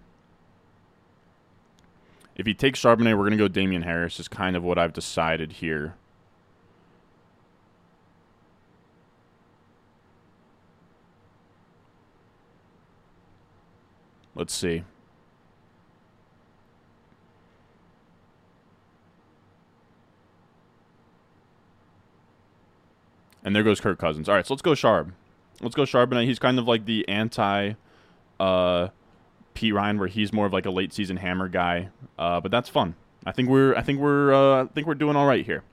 If 2.36 2.46
he 2.46 2.54
takes 2.54 2.82
Charbonnet, 2.82 3.18
we're 3.18 3.24
going 3.24 3.32
to 3.32 3.38
go 3.38 3.48
Damien 3.48 3.82
Harris, 3.82 4.20
is 4.20 4.28
kind 4.28 4.56
of 4.56 4.64
what 4.64 4.78
I've 4.78 4.94
decided 4.94 5.54
here. 5.54 5.96
Let's 14.36 14.54
see. 14.54 14.84
And 23.44 23.56
there 23.56 23.62
goes 23.62 23.80
Kirk 23.80 24.00
Cousins. 24.00 24.30
All 24.30 24.36
right, 24.36 24.46
so 24.46 24.54
let's 24.54 24.62
go 24.62 24.72
Sharb. 24.72 25.12
Let's 25.64 25.76
go 25.76 25.84
Charbonnet. 25.84 26.26
He's 26.26 26.40
kind 26.40 26.60
of 26.60 26.68
like 26.68 26.86
the 26.86 27.08
anti 27.08 27.74
uh, 28.40 28.90
Perine, 29.56 29.98
where 29.98 30.08
he's 30.08 30.34
more 30.34 30.46
of 30.46 30.54
like 30.54 30.66
a 30.66 30.72
late 30.72 30.94
season 30.94 31.18
hammer 31.18 31.48
guy. 31.48 31.90
Uh, 32.20 32.42
but 32.42 32.52
that's 32.52 32.70
fun. 32.70 32.96
I 33.26 33.32
think 33.32 33.50
we're 33.50 33.76
I 33.76 33.82
think 33.82 34.00
we're 34.00 34.34
uh, 34.34 34.64
I 34.64 34.68
think 34.68 34.88
we're 34.88 34.96
doing 34.96 35.16
all 35.16 35.26
right 35.26 35.46
here. 35.46 35.64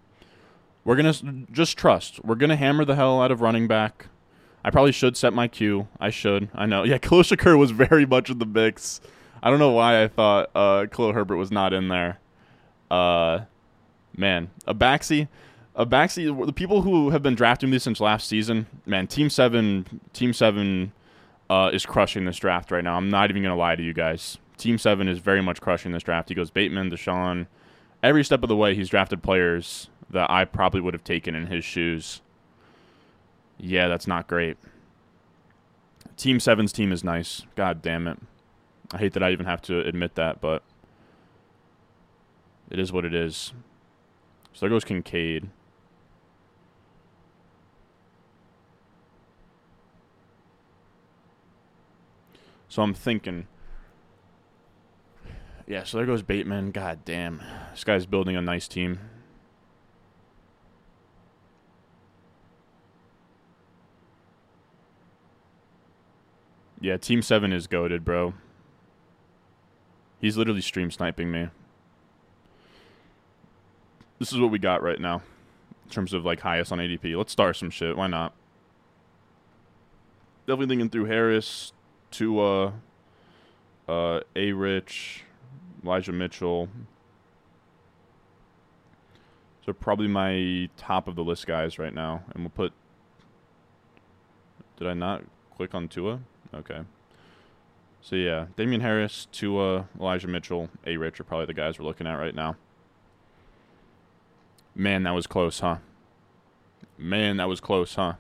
We're 0.85 0.97
gonna 0.97 1.15
just 1.51 1.77
trust. 1.77 2.25
We're 2.25 2.37
gonna 2.37 2.57
hammer 2.57 2.85
the 2.85 2.95
hell 2.95 3.21
out 3.21 3.31
of 3.31 3.41
running 3.41 3.67
back. 3.67 4.07
I 4.65 4.71
probably 4.71 4.93
should 4.93 5.17
set 5.17 5.33
my 5.33 5.49
cue. 5.49 5.89
I 5.99 6.11
should. 6.11 6.49
I 6.55 6.67
know. 6.67 6.83
Yeah, 6.91 6.99
Khalil 6.99 7.23
Shakir 7.23 7.59
was 7.59 7.71
very 7.71 8.07
much 8.07 8.31
in 8.31 8.39
the 8.39 8.47
mix. 8.47 9.01
I 9.43 9.51
don't 9.51 9.59
know 9.59 9.73
why 9.73 10.03
I 10.03 10.09
thought 10.09 10.51
uh, 10.55 10.87
Khalil 10.87 11.13
Herbert 11.13 11.37
was 11.37 11.51
not 11.51 11.73
in 11.73 11.89
there. 11.89 12.19
Uh, 12.91 13.41
man, 14.17 14.51
a 14.67 14.75
backseat 14.75 15.29
a 15.81 15.87
backseat. 15.87 16.47
The 16.47 16.53
people 16.53 16.83
who 16.83 17.09
have 17.09 17.23
been 17.23 17.35
drafting 17.35 17.71
this 17.71 17.85
since 17.85 18.01
last 18.01 18.29
season, 18.29 18.67
man, 18.85 19.07
Team 19.07 19.31
Seven, 19.31 20.01
Team 20.13 20.35
Seven, 20.35 20.93
uh, 21.49 21.71
is 21.73 21.87
crushing 21.87 22.27
this 22.27 22.37
draft 22.37 22.71
right 22.71 22.85
now. 22.85 22.97
I'm 22.97 23.09
not 23.09 23.31
even 23.31 23.43
gonna 23.43 23.57
lie 23.57 23.77
to 23.77 23.83
you 23.83 23.95
guys. 23.95 24.37
Team 24.59 24.77
Seven 24.77 25.09
is 25.09 25.19
very 25.19 25.41
much 25.41 25.63
crushing 25.63 25.93
this 25.93 26.03
draft. 26.03 26.29
He 26.29 26.35
goes 26.35 26.51
Bateman, 26.51 26.91
Deshaun, 26.91 27.47
every 28.03 28.23
step 28.23 28.43
of 28.43 28.51
the 28.51 28.57
way. 28.57 28.75
He's 28.75 28.91
drafted 28.91 29.23
players 29.23 29.89
that 30.11 30.31
I 30.31 30.45
probably 30.45 30.83
would 30.83 30.93
have 30.93 31.03
taken 31.03 31.35
in 31.35 31.47
his 31.47 31.65
shoes. 31.65 32.21
Yeah, 33.57 33.89
that's 33.89 34.07
not 34.07 34.27
great. 34.29 34.59
Team 36.19 36.41
Seven's 36.41 36.73
team 36.73 36.93
is 36.93 37.03
nice. 37.03 37.47
God 37.57 37.81
damn 37.81 38.07
it. 38.07 38.19
I 38.93 38.99
hate 38.99 39.15
that 39.15 39.23
I 39.23 39.31
even 39.31 39.47
have 39.47 39.63
to 39.63 39.81
admit 39.81 40.17
that, 40.17 40.43
but 40.43 40.63
it 42.69 42.79
is 42.79 42.93
what 42.93 43.07
it 43.07 43.15
is. 43.15 43.55
So 44.53 44.61
there 44.61 44.69
goes 44.69 44.85
Kincaid. 44.85 45.49
So 52.71 52.83
I'm 52.83 52.95
thinking. 52.95 53.49
Yeah, 55.67 55.85
so 55.85 55.99
there 55.99 56.07
goes 56.07 56.23
Bateman. 56.23 56.71
God 56.71 57.01
damn. 57.05 57.43
This 57.73 57.85
guy's 57.85 58.07
building 58.07 58.37
a 58.37 58.41
nice 58.41 58.69
team. 58.69 59.01
Yeah, 66.81 66.97
Team 66.97 67.21
7 67.21 67.53
is 67.53 67.67
goaded, 67.67 68.05
bro. 68.05 68.35
He's 70.21 70.37
literally 70.37 70.63
stream 70.63 70.91
sniping 70.91 71.31
me. 71.31 71.49
This 74.19 74.33
is 74.33 74.39
what 74.39 74.51
we 74.51 74.59
got 74.59 74.83
right 74.83 75.01
now. 75.01 75.23
In 75.85 75.91
terms 75.91 76.13
of 76.13 76.25
like 76.25 76.41
highest 76.41 76.71
on 76.71 76.79
ADP. 76.79 77.17
Let's 77.17 77.33
start 77.33 77.57
some 77.57 77.71
shit. 77.71 77.97
Why 77.97 78.07
not? 78.07 78.33
Definitely 80.47 80.69
thinking 80.69 80.91
through 80.91 81.07
Harris, 81.07 81.73
Tua, 82.11 82.75
uh, 83.89 84.21
A. 84.37 84.53
Rich, 84.53 85.25
Elijah 85.85 86.13
Mitchell. 86.13 86.69
So 89.65 89.73
probably 89.73 90.09
my 90.09 90.69
top 90.77 91.07
of 91.07 91.17
the 91.17 91.25
list 91.25 91.47
guys 91.47 91.79
right 91.79 91.95
now, 91.95 92.23
and 92.35 92.43
we'll 92.43 92.51
put. 92.51 92.73
Did 94.79 94.89
I 94.89 94.95
not 94.95 95.23
click 95.57 95.75
on 95.75 95.89
Tua? 95.89 96.21
Okay. 96.55 96.81
So 98.01 98.17
yeah, 98.17 98.47
Damien 98.57 98.81
Harris, 98.81 99.27
Tua, 99.31 99.87
Elijah 99.99 100.29
Mitchell, 100.29 100.71
A. 100.87 100.97
Rich 100.97 101.21
are 101.21 101.25
probably 101.25 101.47
the 101.47 101.55
guys 101.55 101.79
we're 101.79 101.85
looking 101.85 102.07
at 102.07 102.15
right 102.15 102.35
now. 102.35 102.57
Man, 104.75 105.03
that 105.03 105.15
was 105.15 105.27
close, 105.27 105.61
huh? 105.61 105.77
Man, 106.97 107.37
that 107.37 107.49
was 107.49 107.61
close, 107.61 107.95
huh? 107.95 108.15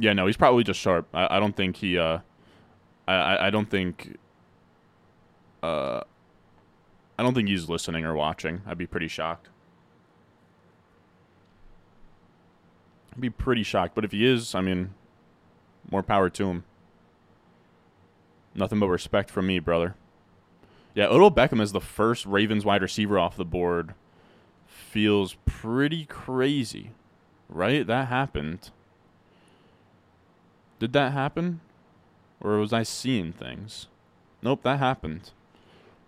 Yeah, 0.00 0.14
no, 0.14 0.26
he's 0.26 0.36
probably 0.36 0.64
just 0.64 0.80
sharp. 0.80 1.06
I, 1.12 1.36
I 1.36 1.40
don't 1.40 1.54
think 1.54 1.76
he. 1.76 1.98
Uh, 1.98 2.18
I 3.06 3.48
I 3.48 3.50
don't 3.50 3.68
think. 3.70 4.16
Uh, 5.62 6.00
I 7.18 7.22
don't 7.22 7.34
think 7.34 7.48
he's 7.48 7.68
listening 7.68 8.06
or 8.06 8.14
watching. 8.14 8.62
I'd 8.66 8.78
be 8.78 8.86
pretty 8.86 9.08
shocked. 9.08 9.50
I'd 13.12 13.20
be 13.20 13.28
pretty 13.28 13.62
shocked, 13.62 13.94
but 13.94 14.06
if 14.06 14.12
he 14.12 14.24
is, 14.24 14.54
I 14.54 14.62
mean, 14.62 14.94
more 15.90 16.02
power 16.02 16.30
to 16.30 16.48
him. 16.48 16.64
Nothing 18.54 18.80
but 18.80 18.88
respect 18.88 19.30
from 19.30 19.46
me, 19.46 19.58
brother. 19.58 19.96
Yeah, 20.94 21.06
Odell 21.06 21.30
Beckham 21.30 21.60
is 21.60 21.72
the 21.72 21.80
first 21.80 22.24
Ravens 22.24 22.64
wide 22.64 22.82
receiver 22.82 23.18
off 23.18 23.36
the 23.36 23.44
board. 23.44 23.94
Feels 24.66 25.36
pretty 25.44 26.06
crazy, 26.06 26.92
right? 27.48 27.86
That 27.86 28.08
happened. 28.08 28.70
Did 30.80 30.92
that 30.94 31.12
happen? 31.12 31.60
Or 32.40 32.58
was 32.58 32.72
I 32.72 32.82
seeing 32.82 33.32
things? 33.32 33.86
Nope, 34.42 34.62
that 34.64 34.78
happened. 34.78 35.30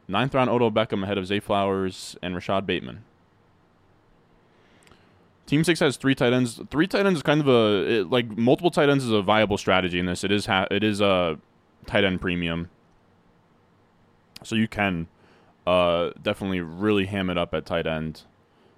Ninth 0.09 0.35
round 0.35 0.51
Odell 0.51 0.73
Beckham 0.73 1.05
ahead 1.05 1.19
of 1.19 1.27
Zay 1.27 1.39
Flowers 1.39 2.17
and 2.23 2.35
Rashad 2.35 2.67
Bateman. 2.67 3.05
Team 5.47 5.63
six 5.63 5.81
has 5.81 5.97
three 5.97 6.15
tight 6.15 6.33
ends. 6.33 6.61
Three 6.71 6.87
tight 6.87 7.05
ends 7.05 7.19
is 7.19 7.23
kind 7.23 7.41
of 7.41 7.49
a 7.49 8.01
it, 8.01 8.11
like 8.11 8.37
multiple 8.39 8.71
tight 8.71 8.89
ends 8.89 9.05
is 9.05 9.11
a 9.11 9.21
viable 9.21 9.59
strategy 9.59 9.99
in 9.99 10.07
this. 10.07 10.25
It 10.25 10.33
is 10.33 10.47
ha- 10.47 10.67
it 10.71 10.83
is 10.83 11.01
a 11.01 11.39
tight 11.87 12.05
end 12.05 12.21
premium, 12.21 12.71
so 14.43 14.55
you 14.55 14.69
can 14.69 15.09
uh, 15.67 16.11
definitely 16.23 16.61
really 16.61 17.07
ham 17.07 17.29
it 17.29 17.37
up 17.37 17.53
at 17.53 17.67
tight 17.67 17.87
end. 17.87 18.23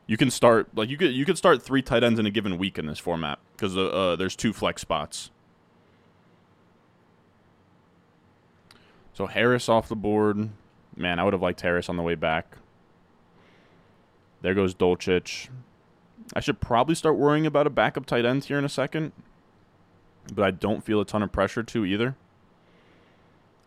You 0.07 0.16
can 0.16 0.30
start 0.30 0.68
like 0.74 0.88
you 0.88 0.97
could 0.97 1.12
you 1.12 1.24
could 1.24 1.38
start 1.38 1.62
three 1.62 1.82
tight 1.82 2.03
ends 2.03 2.18
in 2.18 2.26
a 2.26 2.30
given 2.30 2.59
week 2.59 2.78
in 2.78 2.86
this 2.86 2.99
format 2.99 3.38
because 3.53 3.76
uh, 3.76 3.86
uh, 3.86 4.16
there's 4.16 4.34
two 4.34 4.53
flex 4.53 4.82
spots. 4.82 5.30
So 9.14 9.26
Harris 9.26 9.68
off 9.68 9.88
the 9.88 9.96
board. 9.96 10.50
Man, 10.96 11.18
I 11.18 11.24
would 11.24 11.32
have 11.32 11.42
liked 11.42 11.60
Harris 11.60 11.88
on 11.88 11.96
the 11.96 12.02
way 12.02 12.16
back. 12.16 12.58
There 14.42 14.54
goes 14.54 14.74
Dulcich. 14.74 15.48
I 16.34 16.40
should 16.40 16.60
probably 16.60 16.94
start 16.94 17.16
worrying 17.16 17.46
about 17.46 17.66
a 17.66 17.70
backup 17.70 18.06
tight 18.06 18.24
end 18.24 18.44
here 18.44 18.58
in 18.58 18.64
a 18.64 18.68
second, 18.68 19.12
but 20.32 20.44
I 20.44 20.50
don't 20.50 20.84
feel 20.84 21.00
a 21.00 21.04
ton 21.04 21.22
of 21.22 21.32
pressure 21.32 21.62
to 21.62 21.84
either. 21.84 22.16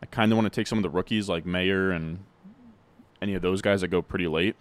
I 0.01 0.05
kind 0.05 0.31
of 0.31 0.37
want 0.37 0.51
to 0.51 0.55
take 0.55 0.67
some 0.67 0.77
of 0.77 0.83
the 0.83 0.89
rookies 0.89 1.29
like 1.29 1.45
Mayer 1.45 1.91
and 1.91 2.19
any 3.21 3.33
of 3.33 3.41
those 3.41 3.61
guys 3.61 3.81
that 3.81 3.87
go 3.87 4.01
pretty 4.01 4.27
late. 4.27 4.55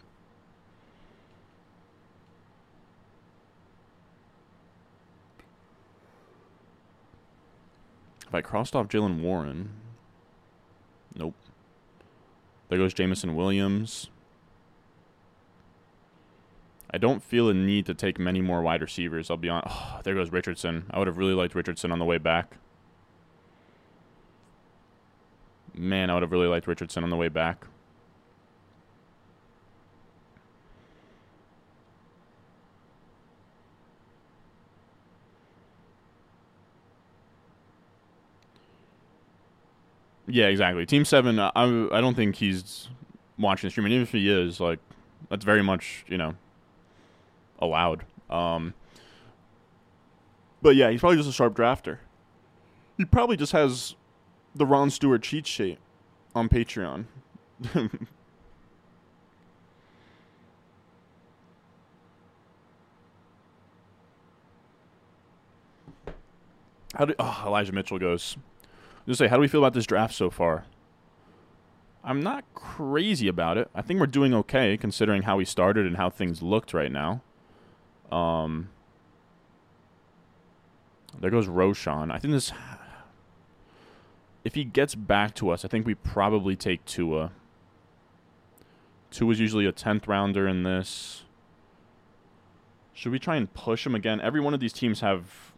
If 8.27 8.35
I 8.35 8.41
crossed 8.41 8.75
off 8.75 8.89
Jaylen 8.89 9.21
Warren, 9.21 9.71
nope. 11.17 11.35
There 12.69 12.79
goes 12.79 12.95
Jameson 12.95 13.35
Williams. 13.35 14.11
I 16.91 16.99
don't 16.99 17.23
feel 17.23 17.49
a 17.49 17.55
need 17.55 17.87
to 17.87 17.95
take 17.95 18.19
many 18.19 18.41
more 18.41 18.63
wide 18.63 18.81
receivers. 18.81 19.31
I'll 19.31 19.37
be 19.37 19.49
on. 19.49 19.63
Oh, 19.67 20.01
there 20.05 20.15
goes 20.15 20.31
Richardson. 20.31 20.87
I 20.91 20.99
would 20.99 21.09
have 21.09 21.19
really 21.19 21.35
liked 21.35 21.55
Richardson 21.55 21.93
on 21.93 21.99
the 21.99 22.05
way 22.05 22.19
back. 22.19 22.57
Man, 25.75 26.09
I 26.09 26.15
would 26.15 26.23
have 26.23 26.33
really 26.33 26.47
liked 26.47 26.67
Richardson 26.67 27.05
on 27.05 27.11
the 27.11 27.17
way 27.17 27.29
back. 27.29 27.67
Yeah, 40.27 40.47
exactly. 40.47 40.87
Team 40.87 41.05
Seven. 41.05 41.39
I 41.39 41.51
I 41.55 42.01
don't 42.01 42.15
think 42.15 42.37
he's 42.37 42.89
watching 43.39 43.69
the 43.69 43.71
stream, 43.71 43.87
and 43.87 43.93
even 43.93 44.03
if 44.03 44.13
he 44.13 44.31
is, 44.31 44.61
like, 44.61 44.79
that's 45.29 45.45
very 45.45 45.63
much 45.63 46.05
you 46.09 46.19
know 46.19 46.35
allowed. 47.59 48.05
Um, 48.29 48.75
but 50.63 50.75
yeah, 50.75 50.91
he's 50.91 51.01
probably 51.01 51.17
just 51.17 51.29
a 51.29 51.33
sharp 51.33 51.55
drafter. 51.55 51.99
He 52.97 53.05
probably 53.05 53.37
just 53.37 53.53
has 53.53 53.95
the 54.55 54.67
Ron 54.67 54.91
Stewart 54.91 55.23
cheat 55.23 55.47
sheet 55.47 55.79
on 56.35 56.49
Patreon. 56.49 57.05
How 66.97 67.05
do 67.05 67.15
oh, 67.19 67.45
Elijah 67.47 67.73
Mitchell 67.73 67.99
goes? 67.99 68.39
Just 69.07 69.19
say, 69.19 69.29
how 69.29 69.37
do 69.37 69.41
we 69.41 69.49
feel 69.49 69.61
about 69.61 69.75
this 69.75 69.87
draft 69.87 70.15
so 70.15 70.31
far? 70.31 70.65
I'm 72.03 72.21
not 72.21 72.45
crazy 72.55 73.29
about 73.29 73.59
it. 73.59 73.69
I 73.75 73.83
think 73.83 74.01
we're 74.01 74.07
doing 74.07 74.33
okay 74.35 74.77
considering 74.77 75.23
how 75.23 75.37
we 75.37 75.45
started 75.45 75.87
and 75.87 75.97
how 75.97 76.09
things 76.11 76.43
looked 76.43 76.73
right 76.73 76.91
now. 76.91 77.23
Um, 78.13 78.69
there 81.19 81.31
goes 81.31 81.49
Roshan. 81.49 82.11
I 82.11 82.19
think 82.19 82.33
this. 82.33 82.53
If 84.45 84.55
he 84.55 84.63
gets 84.63 84.95
back 84.95 85.35
to 85.37 85.51
us, 85.51 85.65
I 85.65 85.69
think 85.69 85.87
we 85.87 85.95
probably 85.95 86.55
take 86.55 86.85
Tua. 86.85 87.33
Tua 89.11 89.33
is 89.33 89.41
usually 89.41 89.67
a 89.67 89.73
tenth 89.73 90.07
rounder 90.07 90.47
in 90.47 90.63
this. 90.63 91.25
Should 92.93 93.11
we 93.11 93.19
try 93.19 93.35
and 93.35 93.53
push 93.53 93.85
him 93.85 93.95
again? 93.95 94.21
Every 94.21 94.41
one 94.41 94.55
of 94.55 94.61
these 94.61 94.73
teams 94.73 95.01
have 95.01 95.53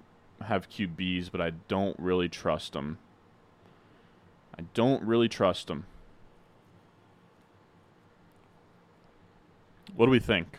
have 0.46 0.70
QBs, 0.70 1.30
but 1.30 1.40
I 1.40 1.50
don't 1.66 1.98
really 1.98 2.28
trust 2.28 2.72
them. 2.72 2.98
I 4.58 4.62
don't 4.74 5.02
really 5.02 5.28
trust 5.28 5.68
them. 5.68 5.86
What 9.94 10.06
do 10.06 10.10
we 10.10 10.20
think? 10.20 10.58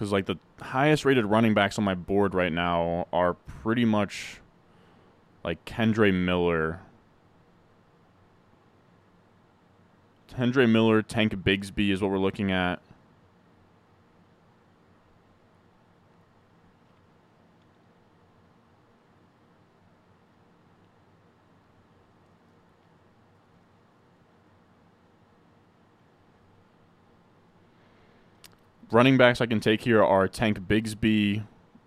because 0.00 0.12
like 0.12 0.24
the 0.24 0.38
highest 0.62 1.04
rated 1.04 1.26
running 1.26 1.52
backs 1.52 1.76
on 1.76 1.84
my 1.84 1.94
board 1.94 2.32
right 2.32 2.54
now 2.54 3.06
are 3.12 3.34
pretty 3.34 3.84
much 3.84 4.40
like 5.44 5.62
Kendre 5.66 6.10
Miller. 6.10 6.80
Kendre 10.32 10.66
Miller, 10.66 11.02
Tank 11.02 11.34
Bigsby 11.34 11.90
is 11.90 12.00
what 12.00 12.10
we're 12.10 12.16
looking 12.16 12.50
at. 12.50 12.80
Running 28.90 29.16
backs 29.16 29.40
I 29.40 29.46
can 29.46 29.60
take 29.60 29.82
here 29.82 30.02
are 30.02 30.28
Tank 30.28 30.60
Bigsby, 30.60 31.44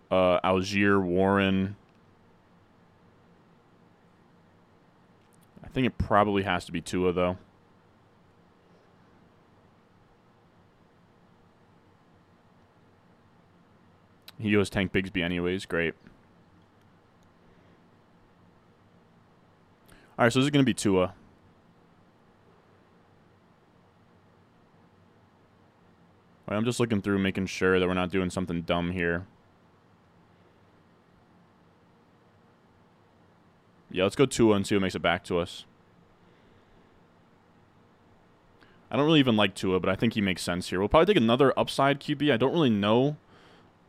uh, 0.09 0.39
Allgeier, 0.41 1.01
Warren. 1.01 1.75
I 5.63 5.67
think 5.67 5.87
it 5.87 5.97
probably 5.97 6.43
has 6.43 6.65
to 6.65 6.71
be 6.71 6.81
Tua, 6.81 7.13
though. 7.13 7.37
He 14.39 14.51
goes 14.51 14.69
Tank 14.69 14.91
Bigsby 14.91 15.23
anyways. 15.23 15.65
Great. 15.65 15.93
All 20.17 20.25
right, 20.25 20.33
so 20.33 20.39
this 20.39 20.45
is 20.45 20.51
going 20.51 20.63
to 20.63 20.69
be 20.69 20.73
Tua. 20.73 21.13
I'm 26.53 26.65
just 26.65 26.79
looking 26.79 27.01
through, 27.01 27.19
making 27.19 27.47
sure 27.47 27.79
that 27.79 27.87
we're 27.87 27.93
not 27.93 28.11
doing 28.11 28.29
something 28.29 28.61
dumb 28.61 28.91
here. 28.91 29.25
Yeah, 33.91 34.03
let's 34.03 34.15
go 34.15 34.25
Tua 34.25 34.55
and 34.55 34.65
see 34.65 34.75
what 34.75 34.81
makes 34.81 34.95
it 34.95 35.01
back 35.01 35.23
to 35.25 35.39
us. 35.39 35.65
I 38.89 38.95
don't 38.95 39.05
really 39.05 39.19
even 39.19 39.35
like 39.35 39.55
Tua, 39.55 39.79
but 39.79 39.89
I 39.89 39.95
think 39.95 40.13
he 40.13 40.21
makes 40.21 40.41
sense 40.41 40.69
here. 40.69 40.79
We'll 40.79 40.89
probably 40.89 41.13
take 41.13 41.21
another 41.21 41.57
upside 41.57 41.99
QB. 41.99 42.31
I 42.31 42.37
don't 42.37 42.53
really 42.53 42.69
know 42.69 43.17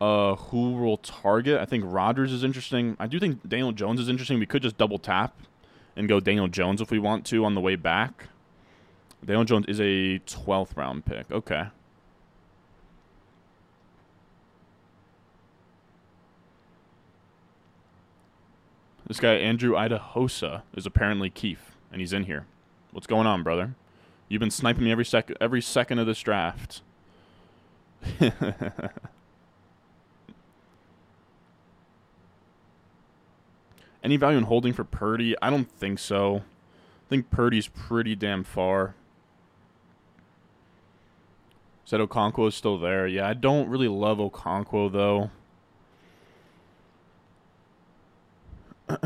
uh, 0.00 0.36
who 0.36 0.72
we'll 0.72 0.98
target. 0.98 1.60
I 1.60 1.64
think 1.64 1.84
Rodgers 1.86 2.32
is 2.32 2.44
interesting. 2.44 2.96
I 2.98 3.06
do 3.06 3.18
think 3.18 3.46
Daniel 3.48 3.72
Jones 3.72 4.00
is 4.00 4.08
interesting. 4.08 4.38
We 4.38 4.46
could 4.46 4.62
just 4.62 4.76
double 4.76 4.98
tap 4.98 5.36
and 5.96 6.08
go 6.08 6.20
Daniel 6.20 6.48
Jones 6.48 6.80
if 6.80 6.90
we 6.90 6.98
want 6.98 7.24
to 7.26 7.44
on 7.44 7.54
the 7.54 7.60
way 7.60 7.76
back. 7.76 8.28
Daniel 9.24 9.44
Jones 9.44 9.66
is 9.68 9.80
a 9.80 10.20
12th 10.26 10.76
round 10.76 11.04
pick. 11.04 11.30
Okay. 11.30 11.68
This 19.07 19.20
guy, 19.20 19.34
Andrew 19.34 19.74
Idahosa, 19.74 20.62
is 20.74 20.86
apparently 20.86 21.28
Keith, 21.28 21.76
and 21.92 22.00
he's 22.00 22.14
in 22.14 22.24
here. 22.24 22.46
What's 22.90 23.07
going 23.07 23.26
on, 23.26 23.42
brother? 23.42 23.74
You've 24.28 24.40
been 24.40 24.50
sniping 24.50 24.84
me 24.84 24.92
every 24.92 25.05
sec 25.05 25.30
every 25.40 25.61
second 25.61 25.98
of 25.98 26.07
this 26.07 26.20
draft. 26.20 26.80
Any 34.02 34.16
value 34.16 34.38
in 34.38 34.44
holding 34.44 34.72
for 34.72 34.84
Purdy? 34.84 35.34
I 35.40 35.50
don't 35.50 35.70
think 35.70 35.98
so. 35.98 36.36
I 36.36 37.09
think 37.09 37.30
Purdy's 37.30 37.68
pretty 37.68 38.14
damn 38.14 38.44
far. 38.44 38.94
Said 41.86 42.00
Okonkwo 42.00 42.48
is 42.48 42.55
still 42.55 42.78
there. 42.78 43.07
Yeah, 43.07 43.28
I 43.28 43.34
don't 43.34 43.68
really 43.68 43.88
love 43.88 44.18
Okonkwo, 44.18 44.90
though. 44.90 45.30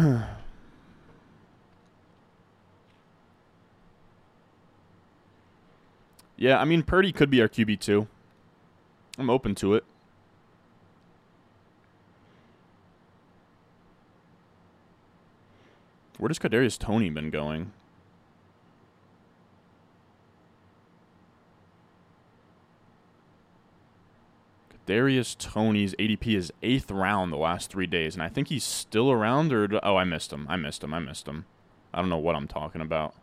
yeah, 6.37 6.59
I 6.59 6.65
mean 6.65 6.83
Purdy 6.83 7.13
could 7.13 7.31
be 7.31 7.41
our 7.41 7.49
QB 7.49 7.81
too. 7.81 8.09
I'm 9.19 9.31
open 9.31 9.55
to 9.57 9.75
it. 9.75 9.85
Where 16.19 16.29
does 16.29 16.39
Kadarius 16.39 16.79
Toney 16.79 17.11
been 17.11 17.31
going? 17.31 17.73
Darius 24.89 25.35
Toney's 25.35 25.95
ADP 25.97 26.35
is 26.35 26.51
eighth 26.63 26.91
round 26.91 27.31
the 27.31 27.37
last 27.37 27.71
three 27.71 27.87
days, 27.87 28.15
and 28.15 28.23
I 28.23 28.31
think 28.31 28.49
he's 28.49 28.65
still 28.65 29.13
around. 29.13 29.53
Or 29.53 29.69
oh, 29.83 29.97
I 29.97 30.05
missed 30.05 30.33
him. 30.33 30.47
I 30.49 30.57
missed 30.57 30.83
him. 30.83 30.95
I 30.95 30.99
missed 30.99 31.29
him. 31.29 31.45
I 31.93 32.01
don't 32.01 32.09
know 32.09 32.17
what 32.17 32.35
I'm 32.35 32.49
talking 32.49 32.81
about. 32.81 33.15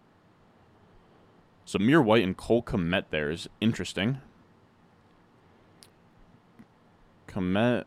Zamir 1.65 2.05
White 2.05 2.23
and 2.23 2.37
Cole 2.37 2.61
Kmet 2.61 3.05
there 3.09 3.31
is 3.31 3.49
interesting. 3.59 4.19
Kmet 7.27 7.85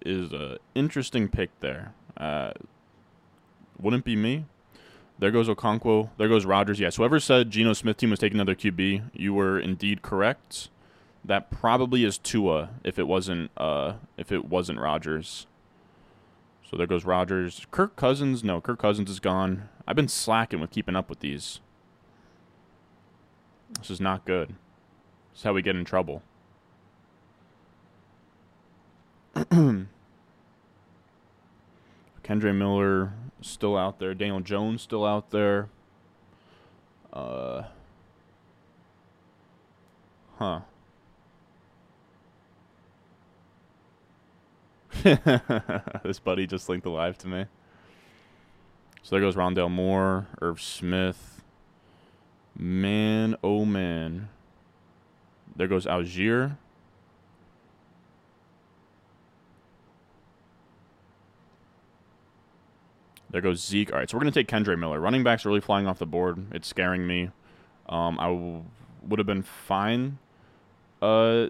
is 0.00 0.32
a 0.32 0.56
interesting 0.74 1.28
pick 1.28 1.50
there. 1.60 1.92
Uh, 2.16 2.52
wouldn't 3.78 4.06
be 4.06 4.16
me. 4.16 4.46
There 5.18 5.30
goes 5.30 5.48
Okonkwo. 5.48 6.08
There 6.16 6.28
goes 6.28 6.46
Rodgers. 6.46 6.80
Yes, 6.80 6.96
whoever 6.96 7.20
said 7.20 7.50
Geno 7.50 7.74
Smith 7.74 7.98
team 7.98 8.08
was 8.08 8.20
taking 8.20 8.38
another 8.38 8.54
QB, 8.54 9.10
you 9.12 9.34
were 9.34 9.60
indeed 9.60 10.00
correct. 10.00 10.70
That 11.24 11.50
probably 11.50 12.04
is 12.04 12.18
Tua 12.18 12.70
if 12.84 12.98
it 12.98 13.06
wasn't 13.08 13.50
uh 13.56 13.94
if 14.16 14.30
it 14.30 14.44
wasn't 14.44 14.78
Rodgers. 14.78 15.46
So 16.68 16.76
there 16.76 16.86
goes 16.86 17.04
Rodgers. 17.04 17.66
Kirk 17.70 17.96
Cousins, 17.96 18.42
no, 18.42 18.60
Kirk 18.60 18.78
Cousins 18.78 19.10
is 19.10 19.20
gone. 19.20 19.68
I've 19.86 19.96
been 19.96 20.08
slacking 20.08 20.60
with 20.60 20.70
keeping 20.70 20.96
up 20.96 21.08
with 21.08 21.20
these. 21.20 21.60
This 23.78 23.90
is 23.90 24.00
not 24.00 24.24
good. 24.24 24.50
This 25.32 25.40
is 25.40 25.42
how 25.42 25.52
we 25.52 25.62
get 25.62 25.76
in 25.76 25.84
trouble. 25.84 26.22
Kendre 32.24 32.54
Miller 32.54 33.12
still 33.40 33.76
out 33.76 33.98
there. 33.98 34.14
Daniel 34.14 34.40
Jones 34.40 34.82
still 34.82 35.04
out 35.04 35.30
there. 35.30 35.68
Uh, 37.12 37.64
huh. 40.38 40.60
this 46.02 46.18
buddy 46.18 46.46
just 46.46 46.68
linked 46.68 46.86
alive 46.86 47.18
to 47.18 47.28
me. 47.28 47.46
So 49.02 49.16
there 49.16 49.20
goes 49.20 49.36
Rondale 49.36 49.70
Moore, 49.70 50.28
Irv 50.40 50.60
Smith. 50.60 51.42
Man, 52.56 53.36
oh 53.42 53.64
man. 53.64 54.28
There 55.56 55.68
goes 55.68 55.86
Allgeier. 55.86 56.56
There 63.30 63.40
goes 63.40 63.64
Zeke. 63.64 63.92
All 63.92 63.98
right, 63.98 64.08
so 64.08 64.16
we're 64.16 64.22
going 64.22 64.32
to 64.32 64.40
take 64.40 64.48
Kendre 64.48 64.78
Miller. 64.78 65.00
Running 65.00 65.24
backs 65.24 65.44
really 65.44 65.60
flying 65.60 65.86
off 65.86 65.98
the 65.98 66.06
board. 66.06 66.46
It's 66.52 66.68
scaring 66.68 67.06
me. 67.06 67.30
Um, 67.88 68.18
I 68.20 68.62
would 69.06 69.18
have 69.18 69.26
been 69.26 69.42
fine 69.42 70.18
uh, 71.04 71.48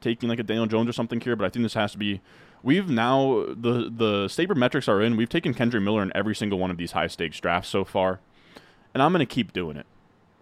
taking 0.00 0.28
like 0.28 0.38
a 0.38 0.42
Daniel 0.42 0.66
Jones 0.66 0.88
or 0.88 0.92
something 0.92 1.20
here, 1.20 1.36
but 1.36 1.44
I 1.44 1.48
think 1.48 1.64
this 1.64 1.74
has 1.74 1.92
to 1.92 1.98
be. 1.98 2.20
We've 2.62 2.88
now 2.88 3.44
the 3.48 3.90
the 3.94 4.28
Saber 4.28 4.54
metrics 4.54 4.88
are 4.88 5.00
in. 5.00 5.16
We've 5.16 5.28
taken 5.28 5.54
Kendre 5.54 5.82
Miller 5.82 6.02
in 6.02 6.12
every 6.14 6.34
single 6.34 6.58
one 6.58 6.70
of 6.70 6.76
these 6.76 6.92
high 6.92 7.06
stakes 7.06 7.38
drafts 7.40 7.68
so 7.68 7.84
far, 7.84 8.20
and 8.94 9.02
I'm 9.02 9.12
to 9.12 9.26
keep 9.26 9.52
doing 9.52 9.76
it. 9.76 9.86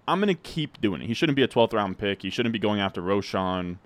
I'm 0.08 0.20
to 0.22 0.34
keep 0.34 0.80
doing 0.80 1.02
it. 1.02 1.06
He 1.06 1.14
shouldn't 1.14 1.36
be 1.36 1.42
a 1.42 1.48
12th 1.48 1.72
round 1.72 1.98
pick. 1.98 2.22
He 2.22 2.30
shouldn't 2.30 2.52
be 2.52 2.58
going 2.58 2.80
after 2.80 3.02
Roschon. 3.02 3.78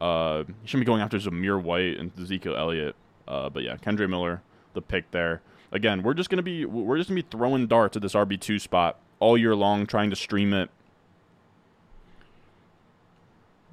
Uh, 0.00 0.44
he 0.62 0.66
shouldn't 0.68 0.86
be 0.86 0.90
going 0.90 1.02
after 1.02 1.18
Zamir 1.18 1.62
White 1.62 1.98
and 1.98 2.10
Ezekiel 2.18 2.56
Elliott. 2.56 2.96
Uh, 3.26 3.50
but 3.50 3.62
yeah, 3.62 3.76
Kendre 3.76 4.08
Miller, 4.08 4.42
the 4.74 4.80
pick 4.80 5.10
there. 5.10 5.42
Again, 5.70 6.02
we're 6.02 6.14
just 6.14 6.30
gonna 6.30 6.42
be 6.42 6.64
we're 6.64 6.96
just 6.96 7.10
gonna 7.10 7.22
be 7.22 7.28
throwing 7.30 7.66
darts 7.66 7.96
at 7.96 8.02
this 8.02 8.14
RB 8.14 8.40
two 8.40 8.58
spot 8.58 8.98
all 9.20 9.36
year 9.36 9.54
long, 9.54 9.86
trying 9.86 10.10
to 10.10 10.16
stream 10.16 10.54
it. 10.54 10.70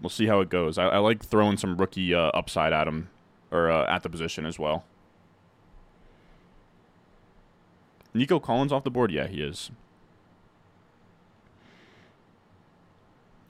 We'll 0.05 0.11
see 0.11 0.27
how 0.27 0.39
it 0.41 0.49
goes. 0.49 0.77
I, 0.77 0.85
I 0.85 0.97
like 0.99 1.25
throwing 1.25 1.57
some 1.57 1.77
rookie 1.77 2.13
uh, 2.13 2.29
upside 2.35 2.73
at 2.73 2.87
him 2.87 3.09
or 3.49 3.71
uh, 3.71 3.87
at 3.87 4.03
the 4.03 4.09
position 4.09 4.45
as 4.45 4.59
well. 4.59 4.85
Nico 8.13 8.39
Collins 8.39 8.71
off 8.71 8.83
the 8.83 8.91
board? 8.91 9.11
Yeah, 9.11 9.25
he 9.25 9.41
is. 9.41 9.71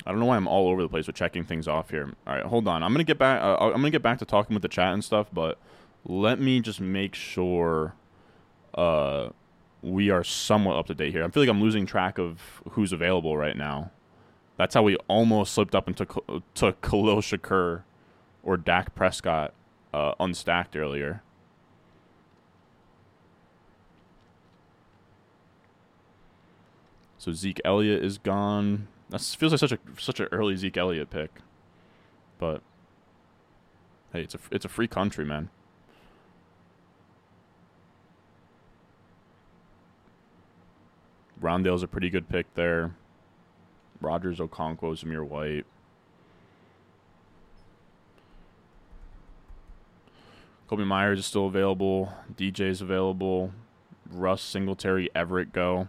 I 0.05 0.11
don't 0.11 0.21
know 0.21 0.27
why 0.27 0.37
I'm 0.37 0.47
all 0.47 0.69
over 0.69 0.81
the 0.81 0.87
place 0.87 1.07
with 1.07 1.17
checking 1.17 1.43
things 1.43 1.67
off 1.67 1.89
here. 1.89 2.13
All 2.25 2.35
right, 2.35 2.45
hold 2.45 2.69
on. 2.69 2.83
I'm 2.83 2.93
gonna 2.93 3.03
get 3.03 3.19
back. 3.19 3.41
Uh, 3.41 3.57
I'm 3.57 3.73
gonna 3.73 3.89
get 3.89 4.01
back 4.01 4.19
to 4.19 4.25
talking 4.25 4.53
with 4.53 4.61
the 4.61 4.69
chat 4.69 4.93
and 4.93 5.03
stuff, 5.03 5.27
but 5.33 5.59
let 6.05 6.39
me 6.39 6.61
just 6.61 6.79
make 6.79 7.15
sure 7.15 7.95
uh, 8.75 9.27
we 9.81 10.09
are 10.09 10.23
somewhat 10.23 10.77
up 10.77 10.87
to 10.87 10.95
date 10.95 11.11
here. 11.11 11.25
I 11.25 11.27
feel 11.27 11.43
like 11.43 11.49
I'm 11.49 11.59
losing 11.59 11.85
track 11.85 12.17
of 12.17 12.61
who's 12.69 12.93
available 12.93 13.35
right 13.35 13.57
now. 13.57 13.91
That's 14.57 14.73
how 14.73 14.83
we 14.83 14.95
almost 15.07 15.53
slipped 15.53 15.75
up 15.75 15.87
and 15.87 15.97
took, 15.97 16.25
took 16.53 16.81
Khalil 16.81 17.17
Shakir 17.17 17.83
or 18.43 18.57
Dak 18.57 18.95
Prescott 18.95 19.53
uh, 19.93 20.13
unstacked 20.19 20.75
earlier. 20.75 21.21
So 27.17 27.31
Zeke 27.31 27.59
Elliott 27.65 28.03
is 28.03 28.19
gone. 28.19 28.87
That 29.09 29.19
feels 29.21 29.51
like 29.51 29.59
such 29.59 29.71
a 29.71 29.79
such 29.97 30.19
an 30.19 30.27
early 30.31 30.55
Zeke 30.55 30.77
Elliott 30.77 31.09
pick, 31.09 31.31
but 32.37 32.61
hey, 34.13 34.21
it's 34.21 34.35
a 34.35 34.39
it's 34.51 34.63
a 34.65 34.69
free 34.69 34.87
country, 34.87 35.25
man. 35.25 35.49
Rondale's 41.41 41.81
a 41.81 41.87
pretty 41.87 42.11
good 42.11 42.29
pick 42.29 42.53
there. 42.53 42.95
Rodgers, 44.05 44.37
Okonkwo, 44.37 44.95
Zamir 44.95 45.27
White. 45.27 45.65
Kobe 50.67 50.83
Meyers 50.83 51.19
is 51.19 51.25
still 51.25 51.47
available. 51.47 52.13
DJ's 52.35 52.81
available. 52.81 53.51
Russ, 54.11 54.43
Singletary, 54.43 55.09
Everett 55.15 55.51
go. 55.51 55.87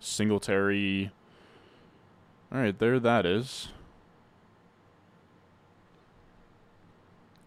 Singletary. 0.00 1.10
All 2.50 2.58
right, 2.58 2.78
there 2.78 2.98
that 2.98 3.26
is. 3.26 3.68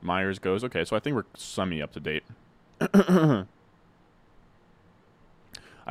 Meyers 0.02 0.40
goes. 0.40 0.64
Okay, 0.64 0.86
so 0.86 0.96
I 0.96 1.00
think 1.00 1.16
we're 1.16 1.26
semi 1.36 1.82
up 1.82 1.92
to 1.94 2.00
date. 2.00 2.24
I 2.82 3.46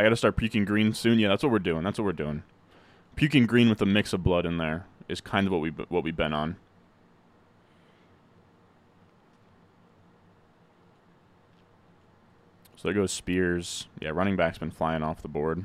got 0.03 0.11
to 0.11 0.17
start 0.17 0.37
puking 0.37 0.65
green 0.65 0.95
soon. 0.95 1.19
Yeah, 1.19 1.29
that's 1.29 1.43
what 1.43 1.53
we're 1.53 1.59
doing. 1.59 1.83
That's 1.83 1.99
what 1.99 2.05
we're 2.05 2.13
doing. 2.13 2.43
Puking 3.17 3.47
green 3.47 3.69
with 3.69 3.83
a 3.83 3.87
mix 3.87 4.13
of 4.13 4.23
blood 4.23 4.47
in 4.47 4.59
there 4.59 4.87
is 5.09 5.21
kind 5.21 5.47
of 5.47 5.53
what 5.53 5.61
we 5.61 5.71
what 5.71 6.05
we've 6.05 6.17
been 6.17 6.33
on. 6.33 6.57
So 12.77 12.87
there 12.87 12.95
goes 12.95 13.11
Spears. 13.11 13.89
Yeah, 14.01 14.11
running 14.11 14.37
back's 14.37 14.59
been 14.59 14.71
flying 14.71 15.03
off 15.03 15.21
the 15.21 15.29
board. 15.29 15.65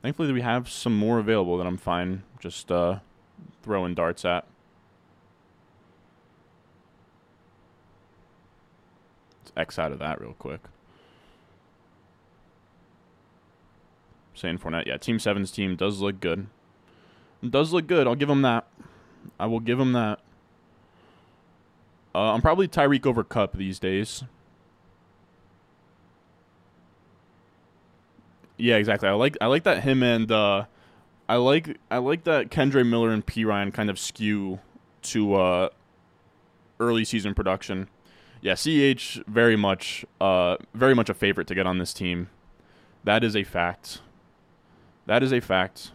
Thankfully, 0.00 0.32
we 0.32 0.40
have 0.40 0.70
some 0.70 0.96
more 0.96 1.18
available 1.18 1.58
that 1.58 1.66
I'm 1.66 1.76
fine 1.76 2.22
just 2.40 2.72
uh, 2.72 3.00
throwing 3.62 3.94
darts 3.94 4.24
at. 4.24 4.46
X 9.58 9.78
out 9.78 9.92
of 9.92 9.98
that 9.98 10.20
real 10.20 10.34
quick. 10.34 10.60
Saying 14.34 14.58
Fournette, 14.58 14.86
yeah, 14.86 14.96
Team 14.96 15.18
7's 15.18 15.50
team 15.50 15.74
does 15.74 16.00
look 16.00 16.20
good. 16.20 16.46
Does 17.48 17.72
look 17.72 17.86
good. 17.86 18.06
I'll 18.06 18.14
give 18.14 18.30
him 18.30 18.42
that. 18.42 18.66
I 19.38 19.46
will 19.46 19.60
give 19.60 19.80
him 19.80 19.92
that. 19.92 20.20
Uh, 22.14 22.32
I'm 22.32 22.40
probably 22.40 22.68
Tyreek 22.68 23.04
over 23.04 23.22
Kupp 23.24 23.56
these 23.56 23.78
days. 23.78 24.24
Yeah, 28.56 28.76
exactly. 28.76 29.08
I 29.08 29.12
like 29.12 29.36
I 29.40 29.46
like 29.46 29.62
that 29.64 29.84
him 29.84 30.02
and 30.02 30.30
uh, 30.32 30.64
I 31.28 31.36
like 31.36 31.78
I 31.90 31.98
like 31.98 32.24
that 32.24 32.50
Kendre 32.50 32.84
Miller 32.86 33.10
and 33.10 33.24
Perine 33.24 33.72
kind 33.72 33.88
of 33.88 33.98
skew 33.98 34.58
to 35.02 35.34
uh, 35.34 35.68
early 36.80 37.04
season 37.04 37.34
production 37.34 37.88
yeah, 38.40 38.54
CH 38.54 39.20
very 39.26 39.56
much, 39.56 40.04
uh, 40.20 40.56
very 40.74 40.94
much 40.94 41.08
a 41.08 41.14
favorite 41.14 41.46
to 41.48 41.54
get 41.54 41.66
on 41.66 41.78
this 41.78 41.92
team. 41.92 42.28
That 43.04 43.24
is 43.24 43.34
a 43.34 43.44
fact. 43.44 44.00
That 45.06 45.22
is 45.22 45.32
a 45.32 45.40
fact. 45.40 45.92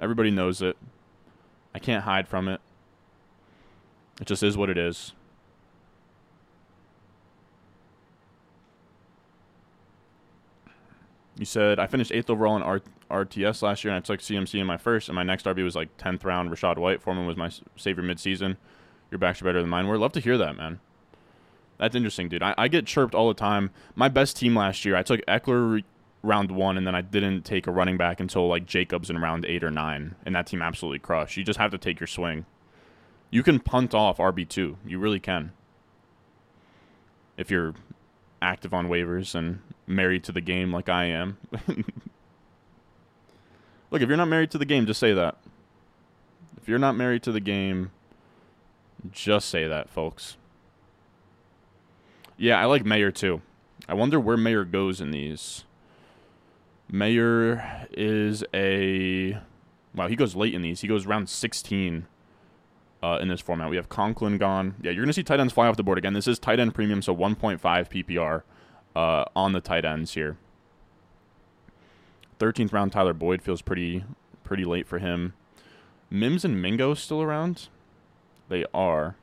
Everybody 0.00 0.30
knows 0.30 0.62
it. 0.62 0.76
I 1.74 1.78
can't 1.78 2.04
hide 2.04 2.28
from 2.28 2.48
it. 2.48 2.60
It 4.20 4.26
just 4.26 4.42
is 4.42 4.56
what 4.56 4.68
it 4.68 4.78
is. 4.78 5.12
You 11.38 11.46
said 11.46 11.78
I 11.78 11.86
finished 11.86 12.12
eighth 12.12 12.28
overall 12.28 12.56
in 12.56 12.62
R- 12.62 12.82
RTS 13.10 13.62
last 13.62 13.84
year, 13.84 13.92
and 13.92 14.02
I 14.02 14.04
took 14.04 14.20
CMC 14.20 14.60
in 14.60 14.66
my 14.66 14.76
first, 14.76 15.08
and 15.08 15.16
my 15.16 15.22
next 15.22 15.46
RB 15.46 15.64
was 15.64 15.74
like 15.74 15.96
tenth 15.96 16.24
round. 16.24 16.50
Rachaad 16.50 16.78
White 16.78 17.02
Foreman 17.02 17.26
was 17.26 17.36
my 17.36 17.50
savior 17.76 18.04
midseason. 18.04 18.56
Your 19.10 19.18
backs 19.18 19.40
are 19.40 19.44
better 19.44 19.60
than 19.60 19.70
mine. 19.70 19.88
We'd 19.88 19.98
love 19.98 20.12
to 20.12 20.20
hear 20.20 20.38
that, 20.38 20.56
man. 20.56 20.80
That's 21.82 21.96
interesting, 21.96 22.28
dude. 22.28 22.44
I, 22.44 22.54
I 22.56 22.68
get 22.68 22.86
chirped 22.86 23.12
all 23.12 23.26
the 23.26 23.34
time. 23.34 23.72
My 23.96 24.08
best 24.08 24.36
team 24.36 24.54
last 24.54 24.84
year, 24.84 24.94
I 24.94 25.02
took 25.02 25.20
Ekeler 25.26 25.82
round 26.22 26.52
one, 26.52 26.76
and 26.78 26.86
then 26.86 26.94
I 26.94 27.00
didn't 27.00 27.42
take 27.42 27.66
a 27.66 27.72
running 27.72 27.96
back 27.96 28.20
until 28.20 28.46
like 28.46 28.66
Jacobs 28.66 29.10
in 29.10 29.18
round 29.18 29.44
eight 29.44 29.64
or 29.64 29.70
nine, 29.72 30.14
and 30.24 30.32
that 30.36 30.46
team 30.46 30.62
absolutely 30.62 31.00
crushed. 31.00 31.36
You 31.36 31.42
just 31.42 31.58
have 31.58 31.72
to 31.72 31.78
take 31.78 31.98
your 31.98 32.06
swing. 32.06 32.46
You 33.30 33.42
can 33.42 33.58
punt 33.58 33.94
off 33.94 34.18
RB 34.18 34.48
two. 34.48 34.76
You 34.86 35.00
really 35.00 35.18
can. 35.18 35.50
If 37.36 37.50
you're 37.50 37.74
active 38.40 38.72
on 38.72 38.86
waivers 38.86 39.34
and 39.34 39.58
married 39.88 40.22
to 40.22 40.30
the 40.30 40.40
game 40.40 40.70
like 40.70 40.88
I 40.88 41.06
am. 41.06 41.38
Look, 43.90 44.02
if 44.02 44.08
you're 44.08 44.16
not 44.16 44.28
married 44.28 44.52
to 44.52 44.58
the 44.58 44.64
game, 44.64 44.86
just 44.86 45.00
say 45.00 45.14
that. 45.14 45.36
If 46.60 46.68
you're 46.68 46.78
not 46.78 46.94
married 46.94 47.24
to 47.24 47.32
the 47.32 47.40
game, 47.40 47.90
just 49.10 49.48
say 49.48 49.66
that, 49.66 49.90
folks. 49.90 50.36
Yeah, 52.42 52.60
I 52.60 52.64
like 52.64 52.84
Mayer 52.84 53.12
too. 53.12 53.40
I 53.88 53.94
wonder 53.94 54.18
where 54.18 54.36
Mayer 54.36 54.64
goes 54.64 55.00
in 55.00 55.12
these. 55.12 55.62
Mayer 56.90 57.86
is 57.92 58.42
a 58.52 59.38
wow. 59.94 60.08
He 60.08 60.16
goes 60.16 60.34
late 60.34 60.52
in 60.52 60.60
these. 60.60 60.80
He 60.80 60.88
goes 60.88 61.06
round 61.06 61.28
16 61.28 62.08
uh, 63.00 63.18
in 63.20 63.28
this 63.28 63.40
format. 63.40 63.70
We 63.70 63.76
have 63.76 63.88
Conklin 63.88 64.38
gone. 64.38 64.74
Yeah, 64.82 64.90
you're 64.90 65.04
gonna 65.04 65.12
see 65.12 65.22
tight 65.22 65.38
ends 65.38 65.52
fly 65.52 65.68
off 65.68 65.76
the 65.76 65.84
board 65.84 65.98
again. 65.98 66.14
This 66.14 66.26
is 66.26 66.40
tight 66.40 66.58
end 66.58 66.74
premium, 66.74 67.00
so 67.00 67.14
1.5 67.14 67.60
PPR 67.60 68.42
uh, 68.96 69.24
on 69.36 69.52
the 69.52 69.60
tight 69.60 69.84
ends 69.84 70.14
here. 70.14 70.36
13th 72.40 72.72
round 72.72 72.90
Tyler 72.90 73.12
Boyd 73.12 73.40
feels 73.40 73.62
pretty 73.62 74.02
pretty 74.42 74.64
late 74.64 74.88
for 74.88 74.98
him. 74.98 75.34
Mims 76.10 76.44
and 76.44 76.60
Mingo 76.60 76.94
still 76.94 77.22
around? 77.22 77.68
They 78.48 78.64
are. 78.74 79.14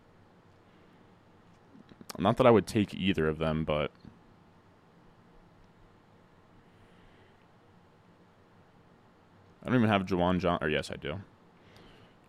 Not 2.20 2.38
that 2.38 2.46
I 2.46 2.52
would 2.52 2.68
take 2.68 2.94
either 2.94 3.28
of 3.28 3.38
them, 3.38 3.64
but 3.64 3.92
I 9.64 9.68
don't 9.68 9.76
even 9.76 9.90
have 9.90 10.06
Juwan 10.06 10.40
John. 10.40 10.60
Or 10.62 10.70
yes, 10.70 10.92
I 10.92 10.96
do. 10.96 11.22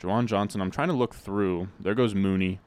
Juwan 0.00 0.26
Johnson. 0.26 0.60
I'm 0.60 0.70
trying 0.70 0.88
to 0.88 0.94
look 0.94 1.14
through. 1.14 1.68
There 1.78 1.94
goes 1.94 2.14
Mooney. 2.14 2.60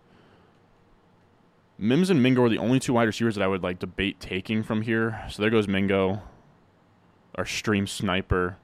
Mims 1.77 2.09
and 2.09 2.21
Mingo 2.21 2.43
are 2.43 2.49
the 2.49 2.59
only 2.59 2.79
two 2.79 2.93
wide 2.93 3.03
receivers 3.03 3.35
that 3.35 3.43
I 3.43 3.47
would 3.47 3.63
like 3.63 3.79
debate 3.79 4.19
taking 4.19 4.63
from 4.63 4.83
here. 4.83 5.23
So 5.29 5.41
there 5.41 5.49
goes 5.49 5.67
Mingo, 5.67 6.21
our 7.35 7.45
stream 7.45 7.87
sniper. 7.87 8.57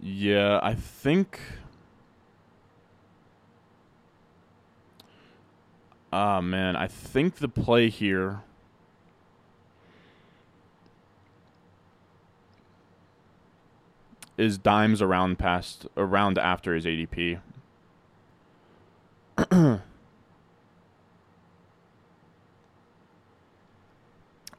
Yeah, 0.00 0.60
I 0.62 0.74
think. 0.74 1.40
Ah, 6.16 6.40
man. 6.40 6.76
I 6.76 6.86
think 6.86 7.38
the 7.38 7.48
play 7.48 7.90
here 7.90 8.42
is 14.38 14.56
dimes 14.56 15.02
around 15.02 15.40
past 15.40 15.88
around 15.96 16.38
after 16.38 16.72
his 16.72 16.84
ADP. 16.84 17.40
We're 19.50 19.80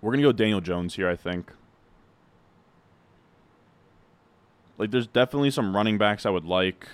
gonna 0.01 0.23
go 0.23 0.33
Daniel 0.33 0.59
Jones 0.59 0.95
here, 0.95 1.07
I 1.07 1.15
think. 1.15 1.53
Like, 4.77 4.91
there's 4.91 5.07
definitely 5.07 5.51
some 5.51 5.73
running 5.73 5.97
backs 5.97 6.25
I 6.25 6.31
would 6.31 6.43
like. 6.43 6.85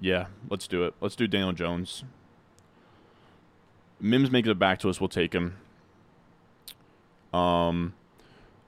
Yeah, 0.00 0.26
let's 0.48 0.66
do 0.66 0.84
it. 0.84 0.94
Let's 1.00 1.14
do 1.14 1.26
Daniel 1.26 1.52
Jones. 1.52 2.04
Mims 4.00 4.30
makes 4.30 4.48
it 4.48 4.58
back 4.58 4.78
to 4.80 4.88
us, 4.88 4.98
we'll 4.98 5.08
take 5.08 5.34
him. 5.34 5.56
Um, 7.34 7.92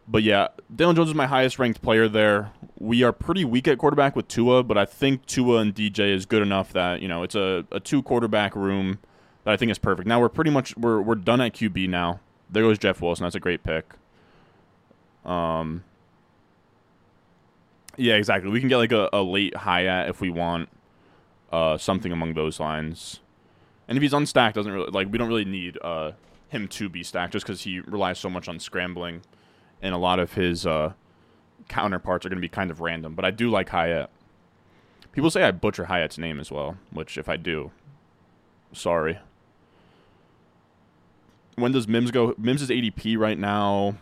but 0.06 0.22
yeah, 0.22 0.48
Daniel 0.74 0.92
Jones 0.92 1.08
is 1.08 1.14
my 1.14 1.26
highest 1.26 1.58
ranked 1.58 1.80
player 1.80 2.06
there. 2.06 2.52
We 2.78 3.02
are 3.02 3.12
pretty 3.12 3.44
weak 3.44 3.66
at 3.66 3.78
quarterback 3.78 4.14
with 4.14 4.28
Tua, 4.28 4.62
but 4.62 4.76
I 4.76 4.84
think 4.84 5.24
Tua 5.24 5.60
and 5.60 5.74
DJ 5.74 6.14
is 6.14 6.26
good 6.26 6.42
enough 6.42 6.72
that 6.74 7.00
you 7.00 7.08
know 7.08 7.22
it's 7.22 7.34
a, 7.34 7.64
a 7.72 7.80
two 7.80 8.02
quarterback 8.02 8.54
room 8.54 8.98
that 9.44 9.52
I 9.52 9.56
think 9.56 9.70
is 9.70 9.78
perfect. 9.78 10.06
Now 10.06 10.20
we're 10.20 10.28
pretty 10.28 10.50
much 10.50 10.76
we're 10.76 11.00
we're 11.00 11.14
done 11.14 11.40
at 11.40 11.54
QB 11.54 11.88
now. 11.88 12.20
There 12.50 12.62
goes 12.62 12.78
Jeff 12.78 13.00
Wilson. 13.00 13.24
That's 13.24 13.34
a 13.34 13.40
great 13.40 13.62
pick. 13.62 13.94
Um. 15.24 15.84
Yeah, 17.96 18.14
exactly. 18.14 18.50
We 18.50 18.60
can 18.60 18.68
get 18.68 18.78
like 18.78 18.92
a, 18.92 19.08
a 19.12 19.22
late 19.22 19.54
Hyatt 19.54 20.08
if 20.08 20.20
we 20.20 20.30
want 20.30 20.68
uh, 21.52 21.76
something 21.76 22.10
among 22.10 22.34
those 22.34 22.58
lines. 22.58 23.20
And 23.86 23.98
if 23.98 24.02
he's 24.02 24.12
unstacked, 24.12 24.54
doesn't 24.54 24.72
really 24.72 24.90
like 24.90 25.12
we 25.12 25.18
don't 25.18 25.28
really 25.28 25.44
need 25.44 25.78
uh, 25.82 26.12
him 26.48 26.66
to 26.68 26.88
be 26.88 27.02
stacked 27.02 27.34
just 27.34 27.46
because 27.46 27.62
he 27.62 27.80
relies 27.80 28.18
so 28.18 28.30
much 28.30 28.48
on 28.48 28.58
scrambling, 28.58 29.22
and 29.82 29.94
a 29.94 29.98
lot 29.98 30.18
of 30.18 30.32
his 30.32 30.66
uh, 30.66 30.94
counterparts 31.68 32.24
are 32.24 32.28
going 32.28 32.38
to 32.38 32.42
be 32.42 32.48
kind 32.48 32.70
of 32.70 32.80
random. 32.80 33.14
But 33.14 33.24
I 33.24 33.30
do 33.30 33.50
like 33.50 33.68
Hyatt. 33.68 34.10
People 35.12 35.30
say 35.30 35.42
I 35.42 35.50
butcher 35.50 35.86
Hyatt's 35.86 36.16
name 36.16 36.40
as 36.40 36.50
well, 36.50 36.78
which 36.90 37.18
if 37.18 37.28
I 37.28 37.36
do, 37.36 37.70
sorry. 38.72 39.18
When 41.56 41.72
does 41.72 41.86
Mims 41.86 42.10
go? 42.10 42.34
Mims 42.38 42.62
is 42.62 42.70
ADP 42.70 43.18
right 43.18 43.38
now. 43.38 43.96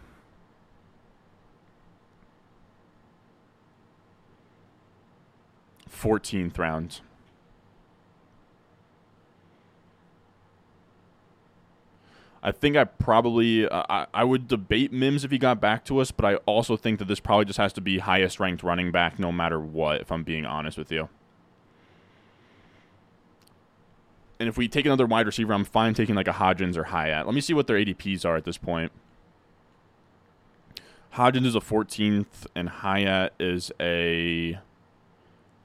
Fourteenth 5.89 6.57
round. 6.59 7.01
I 12.43 12.53
think 12.53 12.77
I 12.77 12.85
probably 12.85 13.69
uh, 13.69 13.83
I, 13.89 14.07
I 14.15 14.25
would 14.25 14.49
debate 14.49 14.93
Mims 14.93 15.25
if 15.25 15.31
he 15.31 15.39
got 15.39 15.61
back 15.61 15.85
to 15.87 15.99
us, 15.99 16.11
but 16.11 16.25
I 16.25 16.37
also 16.47 16.77
think 16.77 16.99
that 16.99 17.07
this 17.07 17.21
probably 17.21 17.45
just 17.45 17.59
has 17.59 17.73
to 17.75 17.81
be 17.81 17.99
highest 17.99 18.41
ranked 18.41 18.63
running 18.63 18.91
back 18.91 19.19
no 19.19 19.31
matter 19.31 19.61
what. 19.61 20.01
If 20.01 20.11
I'm 20.11 20.23
being 20.23 20.47
honest 20.47 20.79
with 20.79 20.91
you. 20.91 21.09
And 24.39 24.49
if 24.49 24.57
we 24.57 24.69
take 24.69 24.87
another 24.87 25.05
wide 25.05 25.27
receiver, 25.27 25.53
I'm 25.53 25.67
fine 25.67 25.93
taking 25.93 26.15
like 26.15 26.27
a 26.27 26.33
Hodgins 26.33 26.79
or 26.79 26.85
Hyatt. 26.85 27.27
Let 27.27 27.35
me 27.35 27.43
see 27.43 27.53
what 27.53 27.67
their 27.67 27.77
ADPs 27.77 28.25
are 28.25 28.37
at 28.37 28.45
this 28.45 28.57
point. 28.57 28.91
Hodgins 31.15 31.45
is 31.45 31.55
a 31.55 31.61
14th, 31.61 32.47
and 32.55 32.71
Hyatt 32.71 33.35
is 33.39 33.71
a 33.79 34.59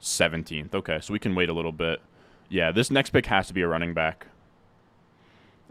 17th. 0.02 0.74
Okay, 0.74 0.98
so 1.00 1.14
we 1.14 1.18
can 1.18 1.34
wait 1.34 1.48
a 1.48 1.54
little 1.54 1.72
bit. 1.72 2.02
Yeah, 2.50 2.70
this 2.70 2.90
next 2.90 3.10
pick 3.10 3.26
has 3.26 3.46
to 3.46 3.54
be 3.54 3.62
a 3.62 3.68
running 3.68 3.94
back. 3.94 4.26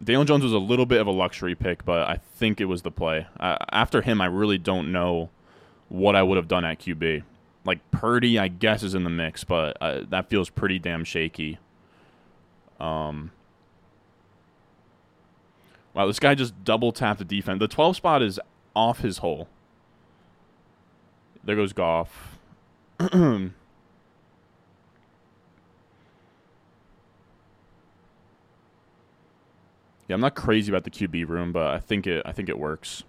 Daniel 0.03 0.25
Jones 0.25 0.43
was 0.43 0.53
a 0.53 0.59
little 0.59 0.85
bit 0.85 0.99
of 0.99 1.07
a 1.07 1.11
luxury 1.11 1.55
pick, 1.55 1.85
but 1.85 2.07
I 2.07 2.19
think 2.35 2.59
it 2.59 2.65
was 2.65 2.81
the 2.81 2.91
play. 2.91 3.27
Uh, 3.39 3.57
after 3.71 4.01
him, 4.01 4.19
I 4.21 4.25
really 4.25 4.57
don't 4.57 4.91
know 4.91 5.29
what 5.89 6.15
I 6.15 6.23
would 6.23 6.37
have 6.37 6.47
done 6.47 6.65
at 6.65 6.79
QB. 6.79 7.23
Like 7.63 7.79
Purdy, 7.91 8.37
I 8.37 8.47
guess 8.49 8.83
is 8.83 8.93
in 8.93 9.03
the 9.03 9.09
mix, 9.09 9.43
but 9.43 9.77
uh, 9.81 10.01
that 10.09 10.29
feels 10.29 10.49
pretty 10.49 10.79
damn 10.79 11.03
shaky. 11.03 11.59
Um. 12.79 13.31
Wow, 15.93 16.07
this 16.07 16.19
guy 16.19 16.35
just 16.35 16.61
double 16.65 16.91
tapped 16.91 17.19
the 17.19 17.25
defense. 17.25 17.59
The 17.59 17.69
12 17.69 17.95
spot 17.95 18.21
is 18.21 18.37
off 18.75 18.99
his 18.99 19.19
hole. 19.19 19.47
There 21.41 21.55
goes 21.55 21.71
Goff. 21.71 22.37
Yeah, 30.07 30.13
I'm 30.15 30.21
not 30.21 30.35
crazy 30.35 30.71
about 30.71 30.83
the 30.83 30.91
QB 30.91 31.27
room, 31.27 31.51
but 31.51 31.67
I 31.67 31.79
think 31.79 32.05
it 32.05 32.21
I 32.25 32.31
think 32.31 32.49
it 32.49 32.59
works. 32.59 33.03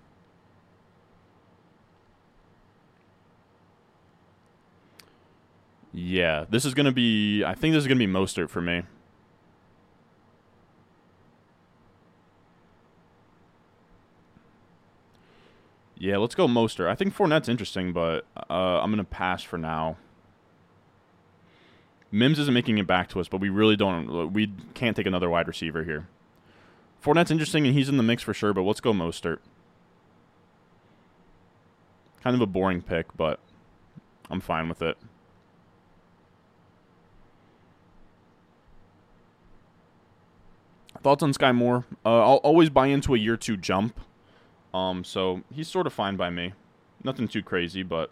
Yeah, 5.93 6.45
this 6.51 6.65
is 6.67 6.75
gonna 6.75 6.93
be. 6.93 7.43
I 7.45 7.55
think 7.55 7.73
this 7.75 7.83
is 7.83 7.89
gonna 7.89 7.99
be 7.99 8.07
Mostert 8.07 8.51
for 8.51 8.61
me. 8.61 8.83
Yeah, 15.99 16.19
let's 16.19 16.35
go 16.35 16.47
Mostert. 16.47 16.89
I 16.89 16.95
think 16.95 17.17
Fournette's 17.17 17.49
interesting, 17.49 17.93
but 17.95 18.27
uh, 18.51 18.81
I'm 18.81 18.91
gonna 18.91 19.05
pass 19.05 19.43
for 19.43 19.57
now. 19.57 19.97
Mims 22.13 22.39
isn't 22.39 22.53
making 22.53 22.79
it 22.79 22.87
back 22.87 23.09
to 23.09 23.21
us, 23.21 23.29
but 23.29 23.41
we 23.41 23.49
really 23.49 23.77
don't. 23.77 24.33
We 24.33 24.53
can't 24.75 24.95
take 24.97 25.07
another 25.07 25.31
wide 25.31 25.49
receiver 25.49 25.85
here. 25.85 26.09
Fournette's 27.07 27.31
interesting, 27.31 27.65
and 27.65 27.73
he's 27.73 27.89
in 27.89 27.99
the 27.99 28.03
mix 28.03 28.25
for 28.25 28.35
sure, 28.35 28.53
but 28.53 28.63
let's 28.63 28.81
go 28.81 28.93
Mostert. 28.93 29.39
Kind 32.21 32.35
of 32.35 32.41
a 32.41 32.47
boring 32.47 32.83
pick, 32.83 33.17
but 33.17 33.39
I'm 34.29 34.41
fine 34.41 34.69
with 34.69 34.83
it. 34.83 34.99
Thoughts 41.01 41.23
on 41.23 41.33
Skyy 41.33 41.55
Moore? 41.55 41.85
Uh, 42.05 42.23
I'll 42.23 42.37
always 42.39 42.71
buy 42.71 42.89
into 42.89 43.15
a 43.15 43.19
year 43.19 43.37
two 43.37 43.57
jump. 43.57 44.01
Um, 44.75 45.05
so 45.05 45.43
he's 45.55 45.69
sort 45.69 45.87
of 45.87 45.93
fine 45.93 46.17
by 46.17 46.31
me. 46.31 46.55
Nothing 47.05 47.29
too 47.29 47.45
crazy, 47.45 47.85
but 47.85 48.11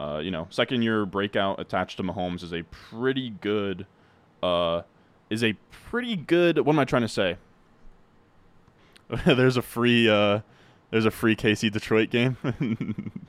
uh, 0.00 0.20
you 0.24 0.30
know, 0.30 0.46
second 0.48 0.80
year 0.80 1.04
breakout 1.04 1.60
attached 1.60 1.98
to 1.98 2.02
Mahomes 2.02 2.42
is 2.42 2.54
a 2.54 2.62
pretty 2.62 3.28
good 3.28 3.86
uh, 4.42 4.80
is 5.32 5.42
a 5.42 5.54
pretty 5.70 6.14
good. 6.14 6.58
What 6.58 6.74
am 6.74 6.78
I 6.78 6.84
trying 6.84 7.02
to 7.02 7.08
say? 7.08 7.38
there's 9.26 9.56
a 9.56 9.62
free. 9.62 10.08
Uh, 10.08 10.40
there's 10.90 11.06
a 11.06 11.10
free 11.10 11.34
KC 11.34 11.72
Detroit 11.72 12.10
game. 12.10 12.36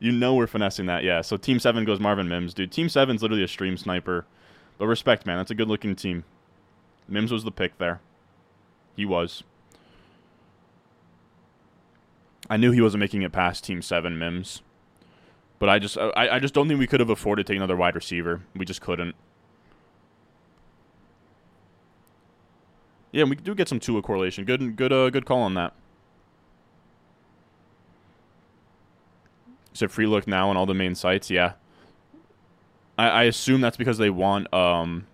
you 0.00 0.10
know 0.10 0.34
we're 0.34 0.48
finessing 0.48 0.86
that, 0.86 1.04
yeah. 1.04 1.20
So 1.20 1.36
Team 1.36 1.60
Seven 1.60 1.84
goes 1.84 2.00
Marvin 2.00 2.28
Mims, 2.28 2.54
dude. 2.54 2.72
Team 2.72 2.88
Seven's 2.88 3.22
literally 3.22 3.44
a 3.44 3.48
stream 3.48 3.76
sniper, 3.76 4.26
but 4.78 4.88
respect, 4.88 5.26
man. 5.26 5.36
That's 5.38 5.52
a 5.52 5.54
good 5.54 5.68
looking 5.68 5.94
team. 5.94 6.24
Mims 7.08 7.30
was 7.30 7.44
the 7.44 7.52
pick 7.52 7.78
there. 7.78 8.00
He 8.96 9.04
was. 9.04 9.44
I 12.50 12.56
knew 12.56 12.72
he 12.72 12.80
wasn't 12.80 13.00
making 13.00 13.22
it 13.22 13.32
past 13.32 13.64
Team 13.64 13.80
Seven. 13.80 14.18
Mims. 14.18 14.62
But 15.60 15.68
I 15.68 15.78
just 15.78 15.96
I, 15.96 16.28
I 16.32 16.38
just 16.40 16.52
don't 16.52 16.66
think 16.66 16.80
we 16.80 16.88
could 16.88 17.00
have 17.00 17.10
afforded 17.10 17.46
to 17.46 17.52
take 17.52 17.56
another 17.56 17.76
wide 17.76 17.94
receiver. 17.94 18.42
We 18.56 18.64
just 18.64 18.80
couldn't. 18.80 19.14
Yeah, 23.12 23.24
we 23.24 23.36
do 23.36 23.54
get 23.54 23.68
some 23.68 23.80
Tua 23.80 24.02
correlation. 24.02 24.44
Good 24.44 24.76
good 24.76 24.92
uh 24.92 25.10
good 25.10 25.24
call 25.24 25.42
on 25.42 25.54
that. 25.54 25.72
It 29.78 29.90
free 29.90 30.06
look 30.06 30.26
now 30.26 30.48
on 30.48 30.56
all 30.56 30.64
the 30.64 30.72
main 30.72 30.94
sites? 30.94 31.30
Yeah. 31.30 31.52
I, 32.96 33.08
I 33.08 33.22
assume 33.24 33.60
that's 33.60 33.76
because 33.76 33.98
they 33.98 34.08
want 34.08 34.52
um 34.54 35.06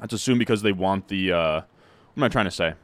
Let's 0.00 0.12
assume 0.12 0.38
because 0.38 0.62
they 0.62 0.72
want 0.72 1.08
the 1.08 1.32
uh 1.32 1.54
what 1.60 2.16
am 2.16 2.24
I 2.24 2.28
trying 2.28 2.46
to 2.46 2.50
say? 2.50 2.74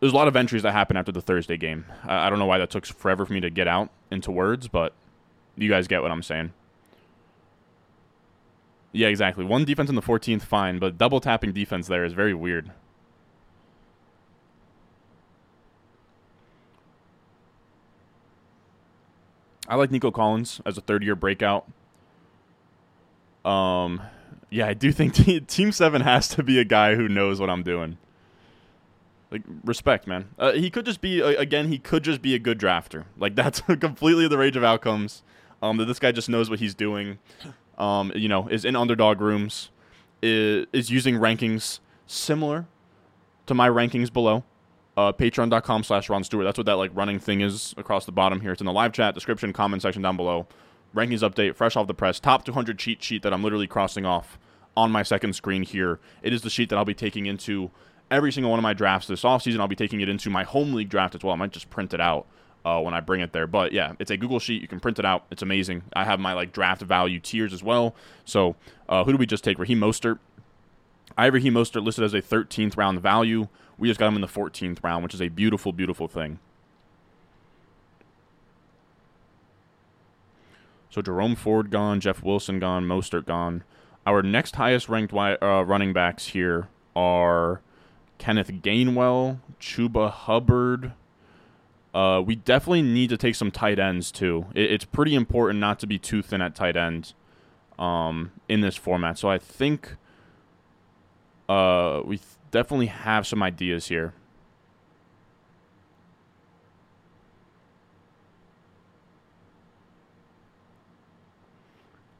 there's 0.00 0.12
a 0.12 0.16
lot 0.16 0.28
of 0.28 0.36
entries 0.36 0.62
that 0.62 0.72
happen 0.72 0.96
after 0.96 1.12
the 1.12 1.22
Thursday 1.22 1.56
game. 1.56 1.86
I, 2.04 2.26
I 2.26 2.30
don't 2.30 2.38
know 2.38 2.46
why 2.46 2.58
that 2.58 2.70
took 2.70 2.86
forever 2.86 3.24
for 3.24 3.32
me 3.32 3.40
to 3.40 3.50
get 3.50 3.66
out 3.66 3.90
into 4.10 4.30
words, 4.30 4.68
but 4.68 4.92
you 5.56 5.68
guys 5.68 5.88
get 5.88 6.02
what 6.02 6.10
I'm 6.10 6.22
saying. 6.22 6.52
Yeah, 8.92 9.08
exactly. 9.08 9.44
One 9.44 9.64
defense 9.64 9.90
in 9.90 9.94
the 9.94 10.02
14th, 10.02 10.42
fine, 10.42 10.78
but 10.78 10.96
double 10.96 11.20
tapping 11.20 11.52
defense 11.52 11.86
there 11.86 12.04
is 12.04 12.12
very 12.12 12.34
weird. 12.34 12.70
I 19.68 19.74
like 19.74 19.90
Nico 19.90 20.10
Collins 20.10 20.60
as 20.64 20.78
a 20.78 20.80
third 20.80 21.02
year 21.02 21.16
breakout. 21.16 21.66
Um, 23.44 24.00
yeah, 24.50 24.66
I 24.66 24.74
do 24.74 24.92
think 24.92 25.14
Team 25.48 25.72
7 25.72 26.02
has 26.02 26.28
to 26.28 26.42
be 26.42 26.58
a 26.58 26.64
guy 26.64 26.94
who 26.94 27.08
knows 27.08 27.40
what 27.40 27.50
I'm 27.50 27.62
doing. 27.62 27.98
Like 29.30 29.42
respect, 29.64 30.06
man. 30.06 30.28
Uh, 30.38 30.52
he 30.52 30.70
could 30.70 30.86
just 30.86 31.00
be 31.00 31.20
uh, 31.20 31.30
again. 31.30 31.68
He 31.68 31.78
could 31.78 32.04
just 32.04 32.22
be 32.22 32.34
a 32.34 32.38
good 32.38 32.60
drafter. 32.60 33.04
Like 33.18 33.34
that's 33.36 33.60
completely 33.60 34.28
the 34.28 34.38
range 34.38 34.56
of 34.56 34.64
outcomes. 34.64 35.22
Um, 35.62 35.78
that 35.78 35.86
this 35.86 35.98
guy 35.98 36.12
just 36.12 36.28
knows 36.28 36.50
what 36.50 36.60
he's 36.60 36.74
doing. 36.74 37.18
Um, 37.78 38.12
you 38.14 38.28
know, 38.28 38.48
is 38.48 38.64
in 38.64 38.74
underdog 38.74 39.20
rooms, 39.20 39.70
is, 40.22 40.66
is 40.72 40.90
using 40.90 41.16
rankings 41.16 41.80
similar 42.06 42.66
to 43.46 43.54
my 43.54 43.68
rankings 43.68 44.12
below. 44.12 44.44
Uh, 44.96 45.12
Patreon.com 45.12 45.84
slash 45.84 46.08
Ron 46.08 46.24
Stewart. 46.24 46.44
That's 46.44 46.56
what 46.56 46.66
that 46.66 46.76
like 46.76 46.90
running 46.94 47.18
thing 47.18 47.42
is 47.42 47.74
across 47.76 48.06
the 48.06 48.12
bottom 48.12 48.40
here. 48.40 48.52
It's 48.52 48.62
in 48.62 48.66
the 48.66 48.72
live 48.72 48.92
chat, 48.92 49.14
description, 49.14 49.52
comment 49.52 49.82
section 49.82 50.00
down 50.00 50.16
below. 50.16 50.46
Rankings 50.94 51.20
update, 51.20 51.54
fresh 51.54 51.76
off 51.76 51.86
the 51.86 51.94
press. 51.94 52.18
Top 52.18 52.46
200 52.46 52.78
cheat 52.78 53.02
sheet 53.02 53.22
that 53.22 53.34
I'm 53.34 53.42
literally 53.42 53.66
crossing 53.66 54.06
off 54.06 54.38
on 54.74 54.90
my 54.90 55.02
second 55.02 55.34
screen 55.34 55.62
here. 55.62 56.00
It 56.22 56.32
is 56.32 56.40
the 56.40 56.50
sheet 56.50 56.70
that 56.70 56.76
I'll 56.76 56.86
be 56.86 56.94
taking 56.94 57.26
into 57.26 57.70
every 58.10 58.32
single 58.32 58.50
one 58.50 58.58
of 58.58 58.62
my 58.62 58.72
drafts 58.72 59.06
this 59.08 59.22
offseason. 59.22 59.60
I'll 59.60 59.68
be 59.68 59.76
taking 59.76 60.00
it 60.00 60.08
into 60.08 60.30
my 60.30 60.44
home 60.44 60.72
league 60.72 60.88
draft 60.88 61.14
as 61.14 61.22
well. 61.22 61.34
I 61.34 61.36
might 61.36 61.52
just 61.52 61.68
print 61.68 61.92
it 61.92 62.00
out 62.00 62.26
uh, 62.66 62.80
when 62.80 62.94
I 62.94 63.00
bring 63.00 63.20
it 63.20 63.32
there. 63.32 63.46
But 63.46 63.72
yeah, 63.72 63.92
it's 64.00 64.10
a 64.10 64.16
Google 64.16 64.40
sheet. 64.40 64.60
You 64.60 64.66
can 64.66 64.80
print 64.80 64.98
it 64.98 65.04
out. 65.04 65.24
It's 65.30 65.42
amazing. 65.42 65.84
I 65.94 66.04
have 66.04 66.18
my 66.18 66.32
like 66.32 66.52
draft 66.52 66.82
value 66.82 67.20
tiers 67.20 67.52
as 67.52 67.62
well. 67.62 67.94
So 68.24 68.56
uh, 68.88 69.04
who 69.04 69.12
do 69.12 69.18
we 69.18 69.24
just 69.24 69.44
take? 69.44 69.58
Raheem 69.58 69.78
Mostert. 69.78 70.18
I 71.16 71.26
have 71.26 71.34
Raheem 71.34 71.54
Mostert 71.54 71.84
listed 71.84 72.02
as 72.04 72.12
a 72.12 72.20
13th 72.20 72.76
round 72.76 73.00
value. 73.00 73.46
We 73.78 73.88
just 73.88 74.00
got 74.00 74.08
him 74.08 74.16
in 74.16 74.20
the 74.20 74.26
14th 74.26 74.82
round, 74.82 75.04
which 75.04 75.14
is 75.14 75.22
a 75.22 75.28
beautiful, 75.28 75.72
beautiful 75.72 76.08
thing. 76.08 76.40
So 80.90 81.02
Jerome 81.02 81.36
Ford 81.36 81.70
gone, 81.70 82.00
Jeff 82.00 82.22
Wilson 82.22 82.58
gone, 82.58 82.84
Mostert 82.84 83.26
gone. 83.26 83.62
Our 84.06 84.22
next 84.22 84.56
highest 84.56 84.88
ranked 84.88 85.12
uh, 85.14 85.36
running 85.64 85.92
backs 85.92 86.28
here 86.28 86.68
are 86.96 87.60
Kenneth 88.18 88.48
Gainwell, 88.48 89.38
Chuba 89.60 90.10
Hubbard. 90.10 90.92
Uh, 91.96 92.20
we 92.20 92.34
definitely 92.34 92.82
need 92.82 93.08
to 93.08 93.16
take 93.16 93.34
some 93.34 93.50
tight 93.50 93.78
ends 93.78 94.12
too. 94.12 94.44
It, 94.54 94.70
it's 94.70 94.84
pretty 94.84 95.14
important 95.14 95.60
not 95.60 95.78
to 95.78 95.86
be 95.86 95.98
too 95.98 96.20
thin 96.20 96.42
at 96.42 96.54
tight 96.54 96.76
end 96.76 97.14
um, 97.78 98.32
in 98.50 98.60
this 98.60 98.76
format. 98.76 99.16
So 99.18 99.30
I 99.30 99.38
think 99.38 99.96
uh, 101.48 102.02
we 102.04 102.18
th- 102.18 102.28
definitely 102.50 102.88
have 102.88 103.26
some 103.26 103.42
ideas 103.42 103.88
here. 103.88 104.12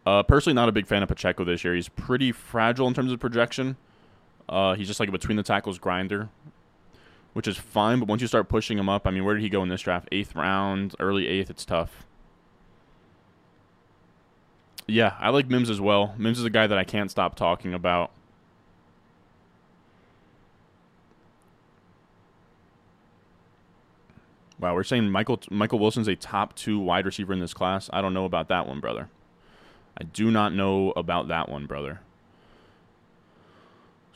Uh, 0.07 0.23
personally, 0.23 0.55
not 0.55 0.71
a 0.71 0.73
big 0.73 0.87
fan 0.87 1.03
of 1.03 1.09
Pacheco 1.11 1.45
this 1.45 1.65
year. 1.65 1.75
He's 1.75 1.91
pretty 1.91 2.33
fragile 2.33 2.89
in 2.89 2.95
terms 2.95 3.13
of 3.13 3.21
projection. 3.21 3.77
Uh, 4.49 4.73
he's 4.73 4.87
just 4.87 5.01
like 5.01 5.11
a 5.11 5.13
between 5.13 5.37
the 5.37 5.43
tackles 5.43 5.79
grinder, 5.79 6.31
which 7.37 7.47
is 7.47 7.59
fine. 7.59 7.99
But 7.99 8.09
once 8.09 8.23
you 8.23 8.29
start 8.29 8.49
pushing 8.49 8.79
him 8.79 8.89
up, 8.89 9.07
I 9.07 9.11
mean, 9.11 9.23
where 9.23 9.35
did 9.35 9.43
he 9.43 9.51
go 9.51 9.63
in 9.63 9.69
this 9.69 9.83
draft? 9.83 10.09
Eighth 10.11 10.35
round, 10.35 10.95
early 10.99 11.29
eighth. 11.29 11.51
It's 11.51 11.67
tough. 11.67 12.07
Yeah, 14.87 15.13
I 15.19 15.29
like 15.29 15.47
Mims 15.47 15.69
as 15.69 15.79
well. 15.79 16.15
Mims 16.17 16.39
is 16.39 16.47
a 16.47 16.51
guy 16.51 16.67
that 16.67 16.79
I 16.79 16.85
can't 16.85 17.11
stop 17.11 17.35
talking 17.35 17.75
about. 17.75 18.11
Wow, 24.59 24.75
we're 24.75 24.83
saying 24.83 25.11
Michael 25.11 25.39
Michael 25.51 25.79
Wilson's 25.79 26.09
a 26.09 26.17
top 26.17 26.57
two 26.57 26.79
wide 26.79 27.05
receiver 27.05 27.35
in 27.35 27.41
this 27.41 27.53
class. 27.53 27.91
I 27.93 28.01
don't 28.01 28.15
know 28.15 28.25
about 28.25 28.49
that 28.49 28.67
one, 28.67 28.81
brother. 28.81 29.11
I 30.01 30.05
do 30.05 30.31
not 30.31 30.55
know 30.55 30.95
about 30.97 31.29
that 31.29 31.51
one, 31.51 31.67
brother. 31.67 32.01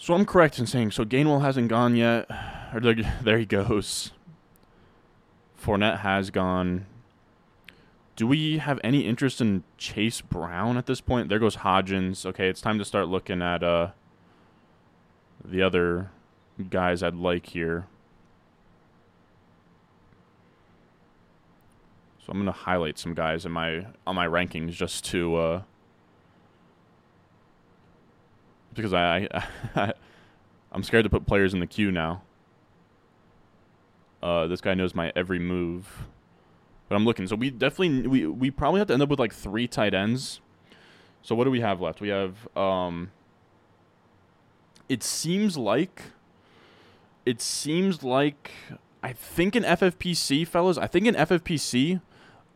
So 0.00 0.14
I'm 0.14 0.24
correct 0.24 0.58
in 0.58 0.66
saying 0.66 0.92
so 0.92 1.04
Gainwell 1.04 1.42
hasn't 1.42 1.68
gone 1.68 1.94
yet. 1.94 2.28
Or 2.72 2.78
there, 2.78 2.94
there 3.22 3.36
he 3.36 3.46
goes. 3.46 4.12
Fournette 5.60 5.98
has 6.00 6.30
gone. 6.30 6.86
Do 8.14 8.28
we 8.28 8.58
have 8.58 8.78
any 8.84 9.00
interest 9.00 9.40
in 9.40 9.64
Chase 9.76 10.20
Brown 10.20 10.76
at 10.76 10.86
this 10.86 11.00
point? 11.00 11.28
There 11.28 11.40
goes 11.40 11.56
Hodgins. 11.56 12.24
Okay, 12.24 12.48
it's 12.48 12.60
time 12.60 12.78
to 12.78 12.84
start 12.84 13.08
looking 13.08 13.42
at 13.42 13.64
uh 13.64 13.88
the 15.44 15.62
other 15.62 16.12
guys 16.70 17.02
I'd 17.02 17.16
like 17.16 17.46
here. 17.46 17.86
So 22.24 22.26
I'm 22.30 22.38
gonna 22.38 22.52
highlight 22.52 23.00
some 23.00 23.14
guys 23.14 23.44
in 23.44 23.50
my 23.50 23.86
on 24.06 24.14
my 24.14 24.28
rankings 24.28 24.70
just 24.70 25.04
to 25.06 25.34
uh 25.34 25.62
because 28.80 28.94
I, 28.94 29.28
I 29.76 29.92
I'm 30.72 30.82
scared 30.82 31.04
to 31.04 31.10
put 31.10 31.26
players 31.26 31.54
in 31.54 31.60
the 31.60 31.66
queue 31.66 31.90
now. 31.90 32.22
Uh, 34.22 34.46
this 34.46 34.60
guy 34.60 34.74
knows 34.74 34.94
my 34.94 35.12
every 35.16 35.38
move, 35.38 36.06
but 36.88 36.96
I'm 36.96 37.04
looking. 37.04 37.26
So 37.26 37.36
we 37.36 37.50
definitely 37.50 38.06
we 38.06 38.26
we 38.26 38.50
probably 38.50 38.80
have 38.80 38.88
to 38.88 38.94
end 38.94 39.02
up 39.02 39.08
with 39.08 39.18
like 39.18 39.32
three 39.32 39.66
tight 39.66 39.94
ends. 39.94 40.40
So 41.22 41.34
what 41.34 41.44
do 41.44 41.50
we 41.50 41.60
have 41.60 41.80
left? 41.80 42.00
We 42.00 42.08
have 42.08 42.48
um. 42.56 43.10
It 44.88 45.02
seems 45.02 45.56
like. 45.56 46.02
It 47.24 47.40
seems 47.40 48.02
like 48.02 48.50
I 49.02 49.12
think 49.12 49.54
in 49.54 49.62
FFPC, 49.62 50.46
fellas. 50.46 50.78
I 50.78 50.86
think 50.86 51.06
in 51.06 51.14
FFPC, 51.14 52.00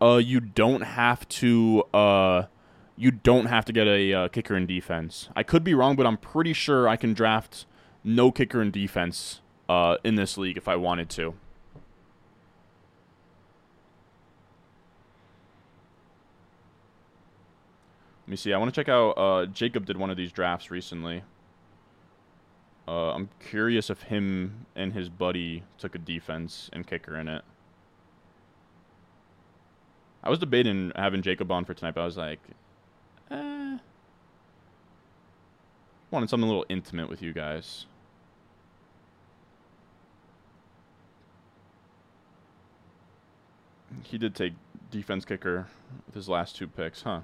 uh, 0.01 0.17
you 0.17 0.41
don't 0.41 0.83
have 0.83 1.29
to 1.29 1.85
uh 1.95 2.45
you 2.97 3.11
don't 3.11 3.47
have 3.47 3.65
to 3.65 3.73
get 3.73 3.87
a 3.87 4.13
uh, 4.13 4.29
kicker 4.29 4.57
in 4.57 4.67
defense. 4.67 5.29
I 5.35 5.43
could 5.43 5.65
be 5.65 5.75
wrong, 5.75 5.97
but 5.97 6.07
I'm 6.07 6.17
pretty 6.17 6.53
sure 6.53 6.89
I 6.89 6.97
can 6.97 7.13
draft 7.13 7.67
no 8.05 8.31
kicker 8.31 8.63
in 8.63 8.71
defense 8.71 9.41
uh, 9.69 9.97
in 10.05 10.15
this 10.15 10.39
league 10.39 10.57
if 10.57 10.69
I 10.69 10.77
wanted 10.77 11.11
to. 11.11 11.35
Let 18.23 18.31
me 18.31 18.37
see. 18.37 18.53
I 18.53 18.59
want 18.59 18.73
to 18.73 18.81
check 18.81 18.89
out. 18.89 19.11
Uh, 19.13 19.47
Jacob 19.47 19.87
did 19.87 19.97
one 19.97 20.11
of 20.11 20.17
these 20.17 20.33
drafts 20.33 20.71
recently. 20.71 21.25
Uh, 22.87 23.13
I'm 23.13 23.29
curious 23.51 23.91
if 23.91 24.03
him 24.03 24.67
and 24.77 24.93
his 24.93 25.09
buddy 25.09 25.65
took 25.79 25.95
a 25.95 25.99
defense 25.99 26.71
and 26.73 26.87
kicker 26.87 27.19
in 27.19 27.29
it. 27.29 27.43
I 30.23 30.31
was 30.31 30.39
debating 30.39 30.93
having 30.95 31.23
Jacob 31.23 31.51
on 31.51 31.65
for 31.65 31.75
tonight, 31.75 31.95
but 31.95 32.03
I 32.03 32.05
was 32.07 32.17
like, 32.17 32.41
Eh. 33.31 33.79
Wanted 36.15 36.31
something 36.31 36.45
a 36.45 36.47
little 36.47 36.67
intimate 36.69 37.11
with 37.11 37.23
you 37.23 37.33
guys. 37.33 37.87
He 44.05 44.17
did 44.17 44.33
take 44.37 44.53
defense 44.93 45.25
kicker 45.25 45.67
with 46.07 46.15
his 46.15 46.29
last 46.29 46.55
two 46.55 46.69
picks, 46.69 47.03
huh? 47.03 47.23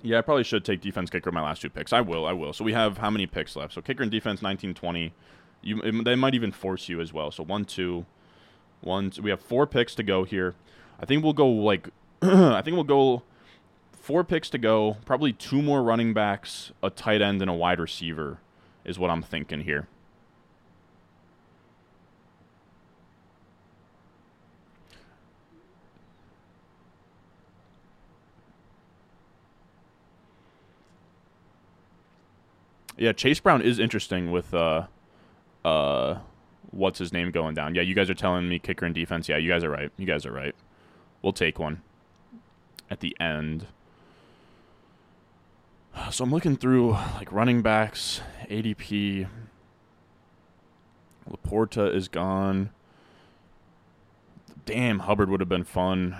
Yeah, 0.00 0.18
I 0.18 0.20
probably 0.20 0.44
should 0.44 0.64
take 0.64 0.80
defense 0.80 1.10
kicker 1.10 1.32
my 1.32 1.42
last 1.42 1.60
two 1.60 1.70
picks. 1.70 1.92
I 1.92 2.02
will, 2.02 2.24
I 2.24 2.32
will. 2.34 2.52
So 2.52 2.62
we 2.62 2.72
have 2.72 2.98
how 2.98 3.10
many 3.10 3.26
picks 3.26 3.56
left? 3.56 3.74
So 3.74 3.82
kicker 3.82 4.04
and 4.04 4.12
defense, 4.12 4.40
19, 4.40 4.74
20. 4.74 5.12
You, 5.62 5.82
it, 5.82 6.04
they 6.04 6.14
might 6.14 6.36
even 6.36 6.52
force 6.52 6.88
you 6.88 7.00
as 7.00 7.12
well. 7.12 7.32
So 7.32 7.42
one, 7.42 7.64
two, 7.64 8.06
one. 8.80 9.10
Two. 9.10 9.22
We 9.22 9.30
have 9.30 9.40
four 9.40 9.66
picks 9.66 9.96
to 9.96 10.04
go 10.04 10.22
here. 10.22 10.54
I 11.00 11.04
think 11.04 11.24
we'll 11.24 11.32
go 11.32 11.48
like, 11.48 11.88
I 12.22 12.62
think 12.62 12.76
we'll 12.76 12.84
go 12.84 13.24
four 14.08 14.24
picks 14.24 14.48
to 14.48 14.56
go, 14.56 14.96
probably 15.04 15.34
two 15.34 15.60
more 15.60 15.82
running 15.82 16.14
backs, 16.14 16.72
a 16.82 16.88
tight 16.88 17.20
end, 17.20 17.42
and 17.42 17.50
a 17.50 17.52
wide 17.52 17.78
receiver 17.78 18.38
is 18.82 18.98
what 18.98 19.10
I'm 19.10 19.20
thinking 19.20 19.60
here. 19.60 19.86
Yeah, 32.96 33.12
Chase 33.12 33.40
Brown 33.40 33.60
is 33.60 33.78
interesting 33.78 34.30
with 34.30 34.54
uh 34.54 34.86
uh 35.66 36.20
what's 36.70 36.98
his 36.98 37.12
name 37.12 37.30
going 37.30 37.54
down. 37.54 37.74
Yeah, 37.74 37.82
you 37.82 37.94
guys 37.94 38.08
are 38.08 38.14
telling 38.14 38.48
me 38.48 38.58
kicker 38.58 38.86
and 38.86 38.94
defense. 38.94 39.28
Yeah, 39.28 39.36
you 39.36 39.50
guys 39.50 39.62
are 39.64 39.70
right. 39.70 39.92
You 39.98 40.06
guys 40.06 40.24
are 40.24 40.32
right. 40.32 40.54
We'll 41.20 41.34
take 41.34 41.58
one 41.58 41.82
at 42.90 43.00
the 43.00 43.14
end. 43.20 43.66
So 46.10 46.24
I'm 46.24 46.30
looking 46.30 46.56
through 46.56 46.92
like 46.92 47.30
running 47.30 47.62
backs, 47.62 48.20
ADP. 48.50 49.28
Laporta 51.30 51.94
is 51.94 52.08
gone. 52.08 52.70
Damn, 54.64 55.00
Hubbard 55.00 55.30
would 55.30 55.40
have 55.40 55.48
been 55.48 55.64
fun. 55.64 56.16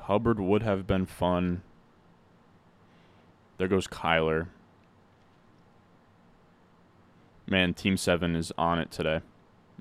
Hubbard 0.00 0.40
would 0.40 0.62
have 0.62 0.86
been 0.86 1.06
fun. 1.06 1.62
There 3.58 3.68
goes 3.68 3.86
Kyler. 3.86 4.48
Man, 7.46 7.74
Team 7.74 7.96
7 7.96 8.34
is 8.34 8.52
on 8.56 8.78
it 8.78 8.90
today. 8.90 9.20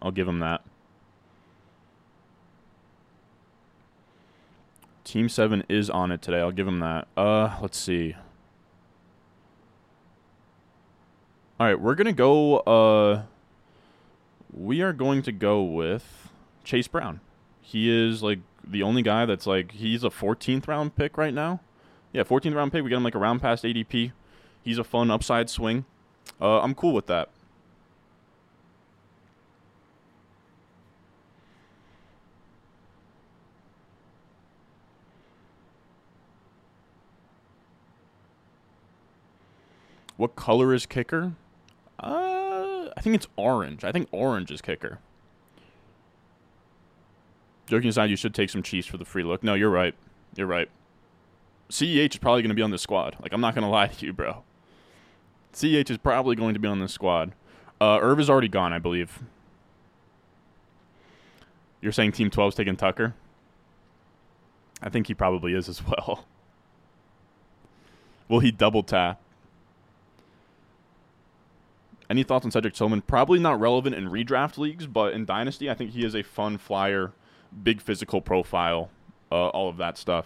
I'll 0.02 0.12
give 0.12 0.28
him 0.28 0.40
that. 0.40 0.62
Team 5.04 5.30
7 5.30 5.64
is 5.68 5.90
on 5.90 6.12
it 6.12 6.22
today. 6.22 6.40
I'll 6.40 6.52
give 6.52 6.66
them 6.66 6.80
that. 6.80 7.08
Uh, 7.18 7.58
let's 7.62 7.78
see. 7.78 8.16
All 11.60 11.68
right, 11.68 11.80
we're 11.80 11.96
going 11.96 12.08
to 12.08 12.14
go 12.14 12.58
uh 12.60 13.24
we 14.52 14.82
are 14.82 14.94
going 14.94 15.22
to 15.24 15.32
go 15.32 15.62
with 15.64 16.30
Chase 16.64 16.88
Brown. 16.88 17.22
He 17.62 17.90
is 17.90 18.22
like 18.22 18.40
the 18.64 18.84
only 18.84 19.02
guy 19.02 19.26
that's 19.26 19.48
like 19.48 19.72
he's 19.72 20.04
a 20.04 20.10
14th 20.10 20.68
round 20.68 20.96
pick 20.96 21.18
right 21.18 21.34
now. 21.34 21.62
Yeah, 22.14 22.24
14th 22.24 22.56
round 22.56 22.72
pick. 22.72 22.84
We 22.84 22.90
got 22.90 22.98
him 22.98 23.04
like 23.04 23.16
a 23.16 23.20
round 23.20 23.42
past 23.42 23.64
ADP. 23.64 24.12
He's 24.64 24.78
a 24.78 24.84
fun 24.84 25.10
upside 25.10 25.50
swing. 25.50 25.86
Uh, 26.40 26.62
I'm 26.62 26.76
cool 26.76 26.94
with 26.94 27.08
that. 27.08 27.30
What 40.22 40.36
color 40.36 40.72
is 40.72 40.86
kicker? 40.86 41.34
Uh, 42.00 42.90
I 42.96 43.02
think 43.02 43.16
it's 43.16 43.26
orange. 43.38 43.84
I 43.84 43.92
think 43.92 44.08
orange 44.12 44.52
is 44.52 44.62
kicker. 44.62 45.00
Joking 47.66 47.90
aside, 47.90 48.12
you 48.12 48.16
should 48.16 48.36
take 48.36 48.52
some 48.52 48.62
Chiefs 48.62 48.86
for 48.86 48.98
the 48.98 49.04
free 49.04 49.24
look. 49.24 49.42
No, 49.42 49.56
you're 49.56 49.72
right. 49.72 49.96
You're 50.36 50.46
right. 50.46 50.70
CEH 51.72 52.12
is 52.12 52.18
probably 52.18 52.44
going 52.44 52.50
to 52.50 52.56
be 52.56 52.62
on 52.62 52.70
this 52.70 52.84
squad. 52.84 53.16
Like, 53.20 53.34
I'm 53.34 53.42
not 53.42 53.56
going 53.56 53.64
to 53.64 53.68
lie 53.68 53.88
to 53.88 54.06
you, 54.06 54.14
bro. 54.14 54.44
CEH 55.54 55.90
is 55.90 55.98
probably 55.98 56.36
going 56.36 56.54
to 56.54 56.60
be 56.60 56.68
on 56.68 56.80
this 56.80 56.94
squad. 56.94 57.32
Uh, 57.82 57.98
Irv 58.00 58.20
is 58.20 58.30
already 58.30 58.48
gone, 58.48 58.74
I 58.74 58.78
believe. 58.78 59.24
You're 61.82 61.92
saying 61.92 62.12
Team 62.12 62.30
12's 62.30 62.54
taking 62.54 62.76
Tucker? 62.76 63.16
I 64.84 64.90
think 64.90 65.08
he 65.08 65.16
probably 65.16 65.56
is 65.56 65.68
as 65.68 65.84
well. 65.88 66.26
Will 68.30 68.42
he 68.42 68.52
double 68.52 68.84
tap? 68.84 69.20
Any 72.12 72.24
thoughts 72.24 72.44
on 72.44 72.52
Cedric 72.52 72.74
Tillman? 72.74 73.04
Probably 73.04 73.40
not 73.40 73.58
relevant 73.58 73.96
in 73.96 74.10
redraft 74.10 74.58
leagues, 74.58 74.86
but 74.86 75.14
in 75.14 75.24
Dynasty, 75.24 75.70
I 75.70 75.74
think 75.74 75.92
he 75.92 76.04
is 76.04 76.14
a 76.14 76.24
fun 76.24 76.58
flyer, 76.58 77.14
big 77.64 77.80
physical 77.80 78.20
profile, 78.20 78.90
uh, 79.32 79.48
all 79.48 79.70
of 79.70 79.78
that 79.78 79.98
stuff. 79.98 80.26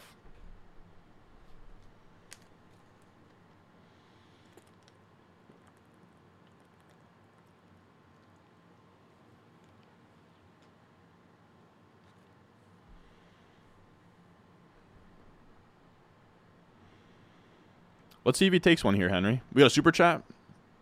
Let's 18.23 18.39
see 18.39 18.47
if 18.47 18.53
he 18.53 18.59
takes 18.59 18.83
one 18.83 18.95
here, 18.95 19.09
Henry. 19.09 19.43
We 19.53 19.59
got 19.59 19.67
a 19.67 19.69
super 19.69 19.91
chat. 19.91 20.23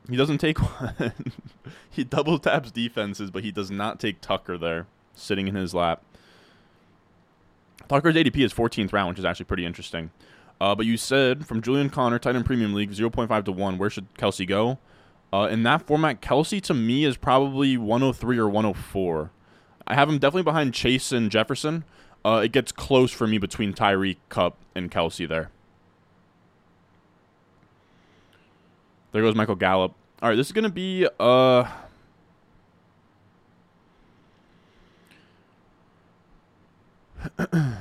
He 0.10 0.18
doesn't 0.18 0.40
take 0.40 0.58
one. 0.82 1.14
he 1.90 2.04
double 2.04 2.40
taps 2.40 2.72
defenses, 2.72 3.32
but 3.32 3.44
he 3.44 3.52
does 3.52 3.72
not 3.72 4.00
take 4.00 4.22
Tucker 4.22 4.58
there, 4.58 4.88
sitting 5.14 5.48
in 5.48 5.56
his 5.56 5.74
lap. 5.74 6.04
Tucker's 7.88 8.16
ADP 8.16 8.44
is 8.44 8.54
14th 8.54 8.94
round, 8.94 9.10
which 9.10 9.20
is 9.20 9.26
actually 9.26 9.46
pretty 9.46 9.66
interesting. 9.66 10.12
Uh, 10.62 10.74
but 10.76 10.86
you 10.86 10.98
said 10.98 11.46
from 11.46 11.62
Julian 11.62 11.90
Connor, 11.90 12.20
Tight 12.20 12.36
End 12.36 12.46
Premium 12.46 12.74
League, 12.74 12.92
0.5 12.92 13.46
to 13.46 13.52
1, 13.52 13.78
where 13.78 13.90
should 13.90 14.14
Kelce 14.16 14.48
go? 14.48 14.80
Uh, 15.34 15.48
in 15.50 15.64
that 15.64 15.82
format, 15.82 16.22
Kelce 16.22 16.62
to 16.62 16.74
me 16.74 17.06
is 17.06 17.18
probably 17.18 17.76
103 17.76 18.38
or 18.38 18.48
104. 18.48 19.32
I 19.88 19.96
have 19.96 20.08
him 20.08 20.20
definitely 20.20 20.44
behind 20.44 20.74
Chase 20.74 21.12
and 21.12 21.30
Jefferson. 21.32 21.84
Uh, 22.24 22.42
it 22.44 22.52
gets 22.52 22.72
close 22.72 23.12
for 23.12 23.28
me 23.28 23.38
between 23.38 23.74
Tyreek, 23.74 24.18
Kupp, 24.30 24.58
and 24.76 24.90
Kelce 24.90 25.28
there. 25.28 25.50
There 29.14 29.22
goes 29.22 29.36
Michael 29.36 29.56
Gallup. 29.56 29.94
All 30.22 30.30
right, 30.30 30.36
this 30.36 30.48
is 30.48 30.54
going 30.54 30.64
to 30.64 30.70
be 30.70 31.08
uh 31.20 31.66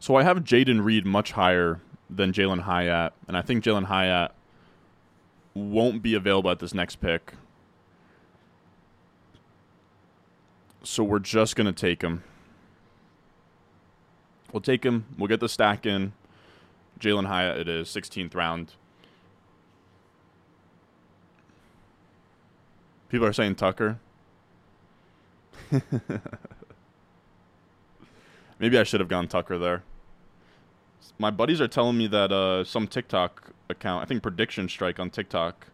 So 0.00 0.16
I 0.16 0.22
have 0.22 0.38
Jayden 0.38 0.82
Reed 0.82 1.04
much 1.04 1.32
higher 1.32 1.80
than 2.08 2.32
Jalin 2.32 2.60
Hyatt, 2.60 3.12
and 3.28 3.36
I 3.36 3.42
think 3.42 3.62
Jalin 3.62 3.84
Hyatt 3.84 4.32
won't 5.52 6.02
be 6.02 6.14
available 6.14 6.50
at 6.50 6.60
this 6.60 6.72
next 6.72 6.96
pick. 6.96 7.34
So 10.90 11.04
we're 11.04 11.18
just 11.18 11.54
going 11.54 11.66
to 11.66 11.72
take 11.72 12.00
him. 12.00 12.24
We'll 14.50 14.62
take 14.62 14.84
him. 14.84 15.04
We'll 15.18 15.28
get 15.28 15.38
the 15.38 15.48
stack 15.48 15.84
in. 15.84 16.14
Jalin 16.98 17.26
Hyatt, 17.26 17.58
it 17.58 17.68
is 17.68 17.88
16th 17.88 18.34
round. 18.34 18.72
People 23.10 23.26
are 23.26 23.34
saying 23.34 23.56
Tucker. 23.56 23.98
Maybe 28.58 28.78
I 28.78 28.82
should 28.82 29.00
have 29.00 29.10
gone 29.10 29.28
Tucker 29.28 29.58
there. 29.58 29.82
My 31.18 31.30
buddies 31.30 31.60
are 31.60 31.68
telling 31.68 31.98
me 31.98 32.06
that 32.06 32.32
uh, 32.32 32.64
some 32.64 32.86
TikTok 32.88 33.52
account, 33.68 34.02
I 34.02 34.06
think 34.06 34.22
Prediction 34.22 34.70
Strike 34.70 34.98
on 34.98 35.10
TikTok, 35.10 35.66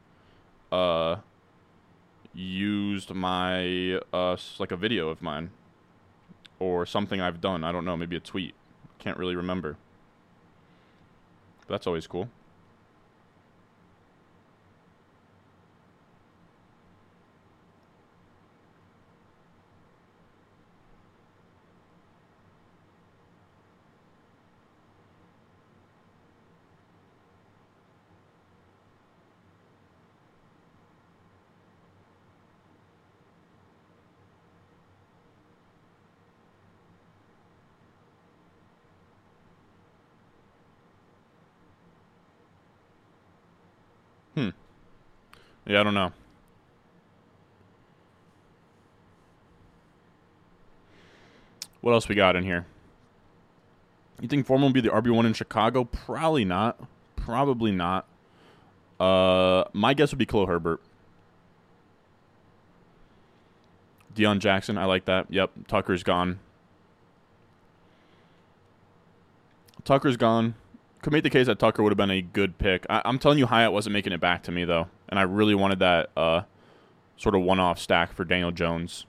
uh, 0.73 1.19
used 2.35 3.15
my 3.15 4.01
uh 4.13 4.37
like 4.59 4.73
a 4.73 4.77
video 4.77 5.09
of 5.09 5.23
mine 5.23 5.51
or 6.59 6.87
something 6.87 7.21
I've 7.21 7.41
done. 7.41 7.65
I 7.65 7.73
don't 7.73 7.85
know, 7.85 7.97
maybe 7.97 8.17
a 8.17 8.21
tweet. 8.21 8.55
Can't 8.99 9.19
really 9.19 9.37
remember. 9.37 9.77
But 11.61 11.75
that's 11.75 11.87
always 11.87 12.07
cool. 12.07 12.29
Yeah, 45.67 45.81
I 45.81 45.83
don't 45.83 45.95
know. 45.95 46.13
What 51.81 51.93
else 51.93 52.09
we 52.09 52.15
got 52.15 52.37
in 52.37 52.45
here? 52.45 52.67
You 54.21 54.29
think 54.29 54.47
Foreman 54.47 54.69
will 54.69 54.73
be 54.73 54.81
the 54.81 54.91
RB1 54.91 55.27
in 55.27 55.35
Chicago? 55.35 55.85
Probably 55.85 56.45
not. 56.45 56.79
Probably 57.17 57.73
not. 57.73 58.07
Uh, 59.01 59.65
my 59.73 59.93
guess 59.93 60.13
would 60.13 60.19
be 60.19 60.27
Khalil 60.27 60.47
Herbert. 60.47 60.81
Deon 64.15 64.39
Jackson, 64.39 64.79
I 64.79 64.85
like 64.85 65.07
that. 65.07 65.27
Yep, 65.31 65.51
Tucker's 65.67 66.03
gone. 66.03 66.39
Tucker's 69.85 70.17
gone 70.17 70.55
could 71.05 71.13
make 71.13 71.23
the 71.23 71.31
case 71.31 71.47
that 71.47 71.59
Tucker 71.59 71.83
would 71.83 71.91
have 71.91 71.99
been 71.99 72.11
a 72.11 72.23
good 72.23 72.57
pick. 72.57 72.87
I, 72.89 73.03
am 73.05 73.19
telling 73.19 73.39
you, 73.39 73.45
Hyatt 73.45 73.73
wasn't 73.73 73.93
making 73.93 74.15
it 74.15 74.21
back 74.21 74.43
to 74.45 74.53
me 74.53 74.65
though, 74.65 74.89
and 75.11 75.19
I 75.19 75.23
really 75.23 75.55
wanted 75.55 75.81
that 75.81 76.11
uh, 76.17 76.43
sort 77.19 77.35
of 77.35 77.43
one-off 77.43 77.79
stack 77.79 78.15
for 78.15 78.25
Daniel 78.25 78.51
Jones. 78.51 79.05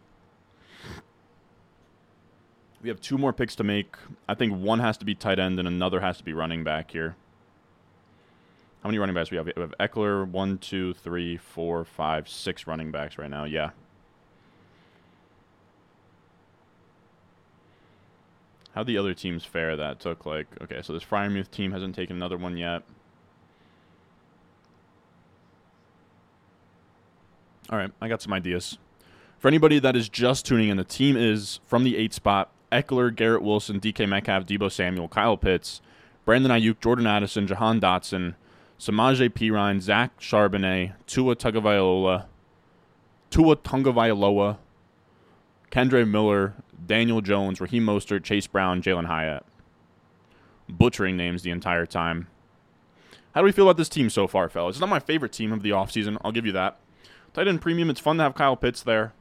We 2.81 2.89
have 2.89 2.99
two 2.99 3.17
more 3.17 3.31
picks 3.31 3.55
to 3.55 3.63
make. 3.63 3.95
I 4.27 4.35
think 4.35 4.57
one 4.57 4.79
has 4.79 4.97
to 4.97 5.05
be 5.05 5.15
tight 5.15 5.39
end 5.39 5.57
and 5.57 5.67
another 5.69 6.01
has 6.01 6.17
to 6.17 6.23
be 6.25 6.33
running 6.33 6.65
back 6.65 6.91
here. 6.91 7.15
How 8.83 8.89
many 8.89 8.99
running 8.99 9.15
backs 9.15 9.31
we 9.31 9.37
have? 9.37 9.45
We 9.45 9.61
have 9.61 9.73
Ekeler, 9.79 10.27
one, 10.27 10.57
two, 10.57 10.93
three, 10.95 11.37
four, 11.37 11.85
five, 11.85 12.27
six 12.27 12.67
running 12.67 12.91
backs 12.91 13.17
right 13.17 13.29
now. 13.29 13.45
Yeah. 13.45 13.71
How 18.75 18.83
the 18.83 18.97
other 18.97 19.13
teams 19.13 19.45
fare 19.45 19.77
that 19.77 20.01
took 20.01 20.25
like 20.25 20.47
okay, 20.61 20.81
so 20.81 20.91
this 20.91 21.03
Freiermuth 21.03 21.49
team 21.49 21.71
hasn't 21.71 21.95
taken 21.95 22.17
another 22.17 22.37
one 22.37 22.57
yet. 22.57 22.83
All 27.69 27.77
right, 27.77 27.91
I 28.01 28.09
got 28.09 28.21
some 28.21 28.33
ideas. 28.33 28.77
For 29.39 29.47
anybody 29.47 29.79
that 29.79 29.95
is 29.95 30.09
just 30.09 30.45
tuning 30.45 30.67
in, 30.67 30.75
the 30.75 30.83
team 30.83 31.15
is 31.15 31.61
from 31.65 31.85
the 31.85 31.95
eight 31.95 32.13
spot 32.13 32.51
Ekeler, 32.69 33.15
Garrett 33.15 33.41
Wilson, 33.41 33.79
DK 33.79 34.09
Metcalf, 34.09 34.45
Deebo 34.45 34.69
Samuel, 34.69 35.07
Kyle 35.07 35.37
Pitts, 35.37 35.79
Brandon 36.25 36.51
Aiyuk, 36.51 36.81
Jordan 36.81 37.07
Addison, 37.07 37.47
Jahan 37.47 37.79
Dotson, 37.79 38.35
Samaje 38.77 39.29
Perine, 39.29 39.79
Zach 39.79 40.19
Charbonnet, 40.19 40.93
Tua 41.07 41.35
Tagovailoa, 41.35 42.25
Tua 43.29 43.55
Tagovailoa, 43.55 44.57
Kendre 45.71 46.05
Miller, 46.07 46.53
Daniel 46.85 47.21
Jones, 47.21 47.61
Raheem 47.61 47.85
Mostert, 47.85 48.23
Chase 48.23 48.47
Brown, 48.47 48.81
Jalin 48.81 49.05
Hyatt. 49.05 49.45
Butchering 50.69 51.15
names 51.15 51.43
the 51.43 51.51
entire 51.51 51.85
time. 51.85 52.27
How 53.33 53.41
do 53.41 53.45
we 53.45 53.51
feel 53.51 53.65
about 53.65 53.77
this 53.77 53.89
team 53.89 54.09
so 54.09 54.27
far, 54.27 54.49
fellas? 54.49 54.75
It's 54.75 54.81
not 54.81 54.89
my 54.89 54.99
favorite 54.99 55.33
team 55.33 55.51
of 55.51 55.61
the 55.61 55.71
offseason. 55.71 56.17
I'll 56.23 56.31
give 56.31 56.45
you 56.45 56.53
that. 56.53 56.79
Tight 57.33 57.47
end 57.47 57.61
premium, 57.61 57.89
it's 57.89 57.99
fun 57.99 58.17
to 58.17 58.23
have 58.23 58.35
Kyle 58.35 58.55
Pitts 58.55 58.81
there. 58.81 59.13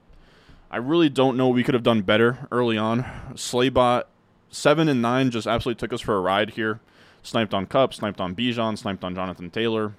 I 0.71 0.77
really 0.77 1.09
don't 1.09 1.37
know 1.37 1.49
we 1.49 1.65
could 1.65 1.75
have 1.75 1.83
done 1.83 2.03
better 2.03 2.47
early 2.53 2.79
on. 2.79 3.03
Slaybot, 3.35 4.05
7 4.51 4.89
and 4.89 5.03
9 5.03 5.31
just 5.31 5.47
absolutely 5.47 5.81
took 5.81 5.93
us 5.93 6.01
for 6.01 6.17
a 6.17 6.21
ride 6.21 6.51
here. 6.51 6.81
Sniped 7.23 7.55
on 7.55 7.67
Kupp, 7.67 7.93
sniped 7.93 8.21
on 8.21 8.35
Bijan, 8.35 8.79
sniped 8.79 9.03
on 9.03 9.15
Jonathan 9.15 9.51
Taylor. 9.51 9.95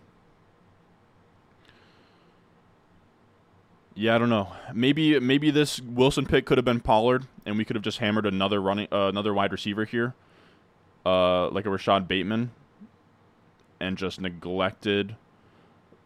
Yeah, 3.97 4.15
I 4.15 4.17
don't 4.17 4.29
know. 4.29 4.51
Maybe 4.73 5.17
maybe 5.21 5.51
this 5.51 5.79
Wilson 5.79 6.25
pick 6.25 6.45
could 6.45 6.57
have 6.57 6.65
been 6.65 6.81
Pollard, 6.81 7.27
and 7.45 7.57
we 7.57 7.63
could 7.63 7.77
have 7.77 7.83
just 7.83 7.99
hammered 7.99 8.25
another 8.25 8.61
running 8.61 8.89
uh, 8.91 9.07
another 9.07 9.33
wide 9.33 9.53
receiver 9.53 9.85
here, 9.85 10.13
uh, 11.05 11.49
like 11.49 11.65
a 11.65 11.69
Rashod 11.69 12.05
Bateman, 12.05 12.51
and 13.79 13.97
just 13.97 14.19
neglected 14.19 15.15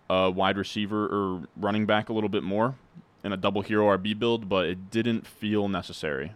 uh, 0.08 0.32
wide 0.34 0.56
receiver 0.56 1.06
or 1.08 1.48
running 1.58 1.88
back 1.88 2.10
a 2.10 2.14
little 2.14 2.30
bit 2.30 2.44
more 2.44 2.76
in 3.24 3.34
a 3.34 3.38
double 3.38 3.64
hero 3.64 3.98
RB 3.98 4.18
build, 4.18 4.48
but 4.48 4.68
it 4.68 4.92
didn't 4.92 5.26
feel 5.26 5.68
necessary. 5.68 6.34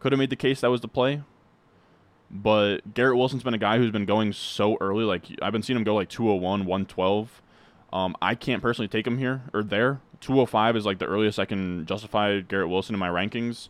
Could 0.00 0.12
have 0.12 0.18
made 0.18 0.30
the 0.30 0.36
case 0.36 0.60
that 0.60 0.70
was 0.70 0.82
the 0.82 0.88
play, 0.88 1.22
but 2.30 2.92
Garrett 2.92 3.16
Wilson's 3.16 3.42
been 3.42 3.54
a 3.54 3.58
guy 3.58 3.78
who's 3.78 3.90
been 3.90 4.04
going 4.04 4.34
so 4.34 4.76
early. 4.82 5.04
Like 5.04 5.24
I've 5.40 5.52
been 5.52 5.62
seeing 5.62 5.78
him 5.78 5.84
go 5.84 5.94
like 5.94 6.10
201, 6.10 6.66
112. 6.66 7.40
Um, 7.94 8.16
I 8.20 8.34
can't 8.34 8.60
personally 8.60 8.88
take 8.88 9.06
him 9.06 9.18
here 9.18 9.42
or 9.54 9.62
there. 9.62 10.00
205 10.20 10.76
is 10.76 10.84
like 10.84 10.98
the 10.98 11.06
earliest 11.06 11.38
I 11.38 11.44
can 11.44 11.86
justify 11.86 12.40
Garrett 12.40 12.68
Wilson 12.68 12.94
in 12.94 12.98
my 12.98 13.08
rankings. 13.08 13.68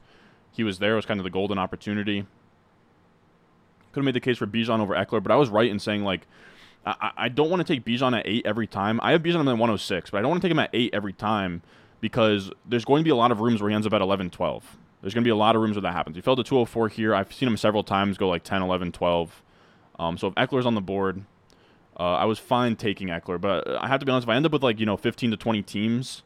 He 0.50 0.64
was 0.64 0.78
there. 0.78 0.94
It 0.94 0.96
was 0.96 1.06
kind 1.06 1.20
of 1.20 1.24
the 1.24 1.30
golden 1.30 1.58
opportunity. 1.58 2.22
Could 3.92 4.00
have 4.00 4.04
made 4.04 4.14
the 4.14 4.20
case 4.20 4.38
for 4.38 4.46
Bijan 4.46 4.80
over 4.80 4.94
Ekeler, 4.94 5.22
but 5.22 5.30
I 5.30 5.36
was 5.36 5.50
right 5.50 5.70
in 5.70 5.78
saying 5.78 6.04
like 6.04 6.26
I, 6.86 7.10
I 7.16 7.28
don't 7.28 7.50
want 7.50 7.64
to 7.64 7.70
take 7.70 7.84
Bijan 7.84 8.18
at 8.18 8.26
eight 8.26 8.46
every 8.46 8.66
time. 8.66 8.98
I 9.02 9.12
have 9.12 9.22
Bijan 9.22 9.40
at 9.40 9.44
106, 9.44 10.10
but 10.10 10.18
I 10.18 10.20
don't 10.22 10.30
want 10.30 10.42
to 10.42 10.48
take 10.48 10.52
him 10.52 10.58
at 10.58 10.70
eight 10.72 10.94
every 10.94 11.12
time 11.12 11.62
because 12.00 12.50
there's 12.66 12.84
going 12.84 13.00
to 13.00 13.04
be 13.04 13.10
a 13.10 13.16
lot 13.16 13.30
of 13.30 13.40
rooms 13.40 13.60
where 13.60 13.70
he 13.70 13.74
ends 13.74 13.86
up 13.86 13.92
at 13.92 14.00
11, 14.02 14.30
12. 14.30 14.76
There's 15.00 15.14
going 15.14 15.22
to 15.22 15.28
be 15.28 15.32
a 15.32 15.36
lot 15.36 15.54
of 15.54 15.62
rooms 15.62 15.76
where 15.76 15.82
that 15.82 15.92
happens. 15.92 16.16
He 16.16 16.22
fell 16.22 16.36
to 16.36 16.42
204 16.42 16.88
here. 16.88 17.14
I've 17.14 17.32
seen 17.32 17.48
him 17.48 17.56
several 17.56 17.84
times 17.84 18.18
go 18.18 18.28
like 18.28 18.42
10, 18.42 18.62
11, 18.62 18.92
12. 18.92 19.42
Um, 19.98 20.18
so 20.18 20.28
if 20.28 20.34
Ekeler's 20.34 20.66
on 20.66 20.74
the 20.74 20.80
board, 20.80 21.24
uh, 21.98 22.14
I 22.14 22.24
was 22.24 22.38
fine 22.38 22.76
taking 22.76 23.08
Ekeler, 23.08 23.40
but 23.40 23.68
I 23.68 23.88
have 23.88 24.00
to 24.00 24.06
be 24.06 24.12
honest. 24.12 24.26
If 24.26 24.30
I 24.30 24.36
end 24.36 24.46
up 24.46 24.52
with 24.52 24.62
like 24.62 24.80
you 24.80 24.86
know 24.86 24.96
15 24.96 25.30
to 25.30 25.36
20 25.36 25.62
teams, 25.62 26.22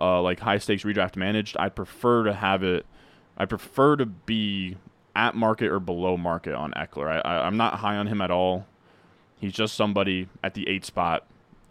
uh, 0.00 0.20
like 0.22 0.40
high 0.40 0.58
stakes 0.58 0.84
redraft 0.84 1.16
managed, 1.16 1.56
I'd 1.58 1.74
prefer 1.74 2.24
to 2.24 2.32
have 2.32 2.62
it. 2.62 2.86
I 3.36 3.44
prefer 3.44 3.96
to 3.96 4.06
be 4.06 4.76
at 5.14 5.34
market 5.34 5.70
or 5.70 5.80
below 5.80 6.16
market 6.16 6.54
on 6.54 6.72
Ekeler. 6.72 7.08
I, 7.08 7.18
I, 7.20 7.46
I'm 7.46 7.56
not 7.56 7.74
high 7.74 7.96
on 7.96 8.06
him 8.06 8.20
at 8.20 8.30
all. 8.30 8.66
He's 9.40 9.52
just 9.52 9.74
somebody 9.74 10.28
at 10.42 10.54
the 10.54 10.68
eight 10.68 10.84
spot. 10.84 11.26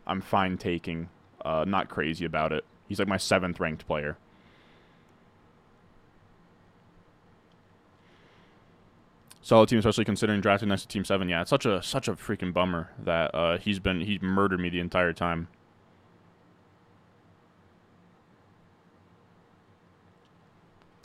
I'm 0.05 0.21
fine 0.21 0.57
taking. 0.57 1.09
Uh, 1.43 1.65
not 1.67 1.89
crazy 1.89 2.25
about 2.25 2.51
it. 2.51 2.65
He's 2.87 2.99
like 2.99 3.07
my 3.07 3.17
seventh 3.17 3.59
ranked 3.59 3.87
player. 3.87 4.17
Solid 9.47 9.69
team, 9.69 9.79
especially 9.79 10.03
considering 10.03 10.41
drafting 10.41 10.67
next 10.67 10.81
to 10.81 10.87
Team 10.89 11.05
Seven. 11.05 11.29
Yeah, 11.29 11.39
it's 11.39 11.49
such 11.49 11.65
a 11.65 11.81
such 11.81 12.09
a 12.09 12.15
freaking 12.15 12.51
bummer 12.51 12.91
that 12.99 13.33
uh, 13.33 13.57
he's 13.57 13.79
been 13.79 14.01
he 14.01 14.19
murdered 14.19 14.59
me 14.59 14.67
the 14.67 14.81
entire 14.81 15.13
time. 15.13 15.47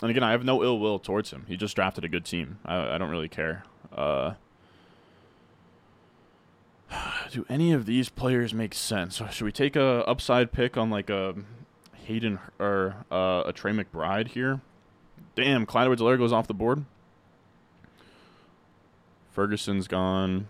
And 0.00 0.10
again, 0.10 0.24
I 0.24 0.32
have 0.32 0.44
no 0.44 0.64
ill 0.64 0.80
will 0.80 0.98
towards 0.98 1.30
him. 1.30 1.44
He 1.46 1.56
just 1.56 1.76
drafted 1.76 2.04
a 2.04 2.08
good 2.08 2.24
team. 2.24 2.58
I, 2.64 2.96
I 2.96 2.98
don't 2.98 3.10
really 3.10 3.28
care. 3.28 3.62
Uh, 3.96 4.32
do 7.30 7.46
any 7.48 7.70
of 7.70 7.86
these 7.86 8.08
players 8.08 8.52
make 8.52 8.74
sense? 8.74 9.22
Should 9.30 9.44
we 9.44 9.52
take 9.52 9.76
a 9.76 10.04
upside 10.08 10.50
pick 10.50 10.76
on 10.76 10.90
like 10.90 11.10
a 11.10 11.36
Hayden 12.06 12.40
or 12.58 12.96
uh, 13.08 13.44
a 13.46 13.52
Trey 13.52 13.70
McBride 13.70 14.26
here? 14.30 14.60
Damn, 15.36 15.64
Clyde 15.64 15.84
edwards 15.84 16.18
goes 16.18 16.32
off 16.32 16.48
the 16.48 16.54
board. 16.54 16.84
Ferguson's 19.32 19.88
gone. 19.88 20.46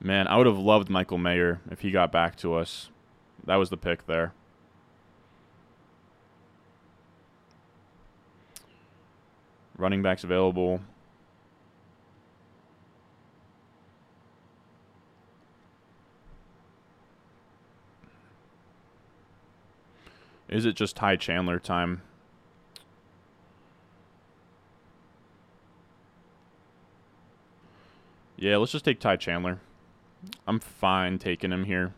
Man, 0.00 0.28
I 0.28 0.36
would 0.36 0.46
have 0.46 0.58
loved 0.58 0.88
Michael 0.88 1.18
Mayer 1.18 1.60
if 1.70 1.80
he 1.80 1.90
got 1.90 2.12
back 2.12 2.36
to 2.36 2.54
us. 2.54 2.90
That 3.44 3.56
was 3.56 3.70
the 3.70 3.76
pick 3.76 4.06
there. 4.06 4.32
Running 9.76 10.00
backs 10.00 10.22
available. 10.22 10.80
Is 20.48 20.66
it 20.66 20.76
just 20.76 20.94
Ty 20.94 21.16
Chandler 21.16 21.58
time? 21.58 22.02
Yeah, 28.42 28.56
let's 28.56 28.72
just 28.72 28.84
take 28.84 28.98
Ty 28.98 29.18
Chandler. 29.18 29.60
I'm 30.48 30.58
fine 30.58 31.20
taking 31.20 31.52
him 31.52 31.62
here. 31.62 31.94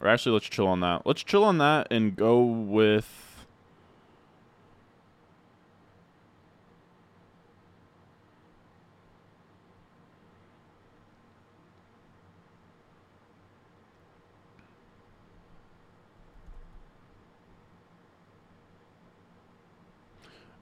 Or 0.00 0.06
actually, 0.06 0.34
let's 0.34 0.46
chill 0.46 0.68
on 0.68 0.78
that. 0.78 1.04
Let's 1.04 1.24
chill 1.24 1.42
on 1.42 1.58
that 1.58 1.88
and 1.90 2.14
go 2.14 2.40
with 2.44 3.31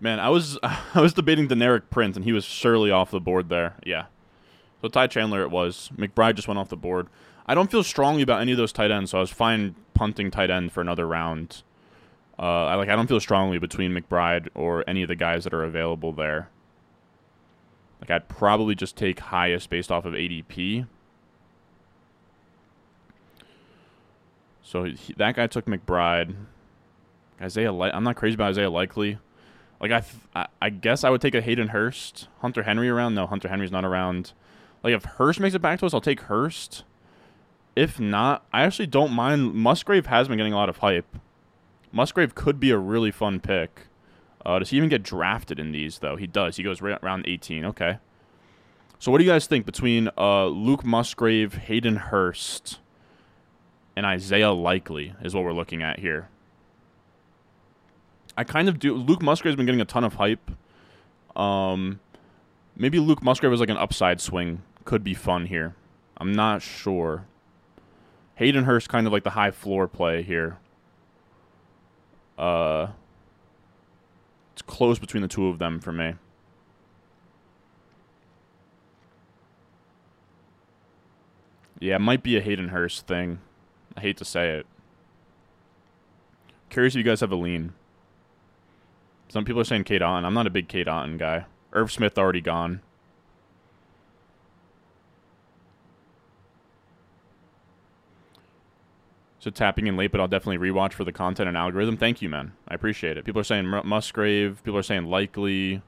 Man, 0.01 0.19
I 0.19 0.31
was 0.31 0.59
I 0.63 1.01
was 1.01 1.13
debating 1.13 1.47
Deneric 1.49 1.83
Prince, 1.91 2.17
and 2.17 2.25
he 2.25 2.33
was 2.33 2.45
surely 2.45 2.91
off 2.91 3.11
the 3.11 3.21
board 3.21 3.49
there. 3.49 3.77
Yeah. 3.85 4.07
So 4.81 4.89
Ty 4.89 5.09
Chandler 5.09 5.43
it 5.43 5.51
was. 5.51 5.91
McBride 5.97 6.37
just 6.37 6.49
went 6.49 6.59
off 6.59 6.71
the 6.71 6.77
board. 6.77 7.09
I 7.47 7.55
don't 7.55 7.71
feel 7.71 7.83
strongly 7.83 8.23
about 8.23 8.41
any 8.41 8.53
of 8.53 8.59
those 8.59 8.73
tight 8.73 8.91
ends, 8.91 9.11
so 9.11 9.19
I 9.19 9.21
was 9.21 9.31
fine 9.31 9.75
punting 9.93 10.31
tight 10.31 10.51
end 10.51 10.73
for 10.73 10.81
another 10.81 11.07
round. 11.07 11.63
Uh, 12.39 12.67
I 12.67 12.75
like 12.77 12.89
I 12.89 12.97
don't 12.97 13.07
feel 13.07 13.21
strongly 13.21 13.59
between 13.59 13.93
McBride 13.93 14.49
or 14.55 14.83
any 14.89 15.03
of 15.03 15.09
the 15.09 15.17
guys 15.17 15.45
that 15.45 15.53
are 15.53 15.63
available 15.63 16.13
there. 16.13 16.49
Like 18.01 18.11
I'd 18.11 18.29
probably 18.29 18.75
just 18.75 18.97
take 18.97 19.21
highest 19.21 19.69
based 19.69 19.93
off 19.93 20.07
of 20.07 20.15
ADP. 20.15 20.87
So 24.63 24.85
he, 24.85 25.13
that 25.19 25.37
guy 25.37 25.47
took 25.49 25.67
McBride. 25.67 26.35
Isaiah, 27.43 27.73
Light 27.73 27.95
I'm 27.95 28.05
not 28.05 28.17
crazy 28.17 28.35
about 28.35 28.51
Isaiah 28.51 28.71
Likely. 28.71 29.19
Like 29.81 29.93
I, 29.93 30.01
th- 30.01 30.47
I 30.61 30.71
guess 30.71 31.05
I 31.05 31.11
would 31.11 31.21
take 31.21 31.35
a 31.35 31.41
Hayden 31.41 31.69
Hurst, 31.69 32.29
Hunter 32.41 32.65
Henry 32.65 32.89
around. 32.89 33.15
No, 33.15 33.27
Hunter 33.27 33.49
Henry's 33.49 33.73
not 33.73 33.85
around. 33.85 34.33
Like 34.83 34.95
if 34.95 35.05
Hurst 35.05 35.41
makes 35.41 35.55
it 35.55 35.63
back 35.63 35.79
to 35.81 35.87
us, 35.87 35.95
I'll 35.95 36.01
take 36.01 36.23
Hurst. 36.23 36.85
If 37.75 37.99
not, 37.99 38.45
I 38.53 38.63
actually 38.63 38.89
don't 38.89 39.13
mind. 39.13 39.55
Musgrave 39.55 40.07
has 40.07 40.29
been 40.29 40.37
getting 40.37 40.53
a 40.53 40.57
lot 40.57 40.69
of 40.69 40.79
hype. 40.79 41.17
Musgrave 41.93 42.35
could 42.35 42.61
be 42.61 42.71
a 42.71 42.79
really 42.79 43.11
fun 43.11 43.41
pick. 43.41 43.87
Uh, 44.45 44.59
does 44.59 44.71
he 44.71 44.77
even 44.77 44.89
get 44.89 45.03
drafted 45.03 45.59
in 45.59 45.73
these 45.73 45.99
though? 45.99 46.17
He 46.17 46.27
does. 46.27 46.57
He 46.57 46.63
goes 46.63 46.83
right 46.83 46.99
around 47.03 47.27
18. 47.27 47.65
Okay. 47.67 47.99
So 48.99 49.11
what 49.11 49.19
do 49.19 49.25
you 49.25 49.31
guys 49.31 49.47
think 49.47 49.65
between 49.65 50.11
uh, 50.19 50.47
Luke 50.47 50.85
Musgrave, 50.85 51.55
Hayden 51.55 51.97
Hurst, 51.97 52.81
and 53.97 54.05
Isaiah 54.05 54.53
Likely 54.53 55.15
is 55.23 55.35
what 55.35 55.45
we're 55.45 55.53
looking 55.53 55.83
at 55.83 55.99
here. 55.99 56.29
I 58.41 58.45
kind 58.45 58.71
of 58.71 58.79
do. 58.79 58.95
Luke 58.95 59.21
Musgrave's 59.21 59.55
been 59.55 59.67
getting 59.67 59.83
a 59.83 59.85
ton 59.85 60.03
of 60.03 60.15
hype. 60.15 60.51
Um, 61.37 62.01
maybe 62.75 62.99
Luke 62.99 63.23
Musgrave 63.23 63.53
is 63.53 63.61
like 63.61 63.69
an 63.69 63.77
upside 63.77 64.19
swing. 64.19 64.63
Could 64.87 65.05
be 65.05 65.13
fun 65.13 65.45
here. 65.45 65.75
I'm 66.17 66.33
not 66.33 66.63
sure. 66.63 67.27
Hayden 68.37 68.65
Hurst 68.65 68.89
kind 68.89 69.07
of 69.07 69.13
like 69.13 69.25
the 69.25 69.31
high 69.31 69.51
floor 69.51 69.87
play 69.87 70.23
here. 70.23 70.57
Uh, 72.39 72.93
it's 74.55 74.63
close 74.63 74.99
between 74.99 75.21
the 75.21 75.29
two 75.29 75.49
of 75.49 75.59
them 75.59 75.79
for 75.79 75.93
me. 75.93 76.15
Yeah, 81.79 81.97
it 81.97 82.01
might 82.01 82.23
be 82.23 82.39
a 82.39 82.41
Hayden 82.41 82.69
Hurst 82.69 83.07
thing. 83.07 83.41
I 83.99 84.01
hate 84.01 84.17
to 84.17 84.25
say 84.25 84.53
it. 84.53 84.67
Curious 86.71 86.95
if 86.95 86.99
you 87.01 87.05
guys 87.05 87.21
have 87.21 87.33
a 87.33 87.37
lean. 87.37 87.75
Some 89.31 89.45
people 89.45 89.61
are 89.61 89.65
saying 89.65 89.85
Cade 89.85 90.03
Otton. 90.03 90.25
I'm 90.25 90.35
not 90.35 90.49
a 90.49 90.51
big 90.51 90.69
Cade 90.69 90.89
Otton 90.89 91.17
guy. 91.17 91.47
Irv 91.73 91.93
Smith 91.93 92.19
already 92.19 92.41
gone. 92.41 92.81
So 99.39 99.51
tapping 99.51 99.87
in 99.87 99.97
late, 99.97 100.11
but 100.11 100.21
I'll 100.21 100.29
definitely 100.29 100.71
rewatch 100.71 100.93
for 100.93 101.05
the 101.05 101.13
content 101.13 101.49
and 101.49 101.57
algorithm. 101.57 101.97
Thank 101.97 102.21
you, 102.21 102.29
man. 102.29 102.53
I 102.69 102.75
appreciate 102.75 103.17
it. 103.17 103.25
People 103.25 103.41
are 103.41 103.45
saying 103.45 103.67
Musgrave. 103.85 104.63
People 104.65 104.79
are 104.79 104.83
saying 104.83 105.07
likely. 105.07 105.81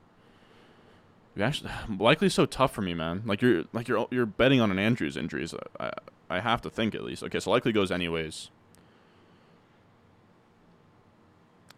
You 1.34 1.42
actually, 1.42 1.70
likely 1.98 2.28
so 2.28 2.46
tough 2.46 2.72
for 2.72 2.80
me, 2.80 2.94
man. 2.94 3.24
Like 3.26 3.42
you're 3.42 3.64
like 3.72 3.88
you're 3.88 4.06
you're 4.12 4.24
betting 4.24 4.60
on 4.60 4.70
an 4.70 4.78
Andrews 4.78 5.16
injuries. 5.16 5.52
I 5.80 5.90
I 6.30 6.38
have 6.38 6.62
to 6.62 6.70
think 6.70 6.94
at 6.94 7.02
least. 7.02 7.24
Okay, 7.24 7.40
so 7.40 7.50
likely 7.50 7.72
goes 7.72 7.90
anyways. 7.90 8.50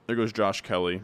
There 0.07 0.15
goes 0.15 0.32
Josh 0.32 0.61
Kelley. 0.61 1.01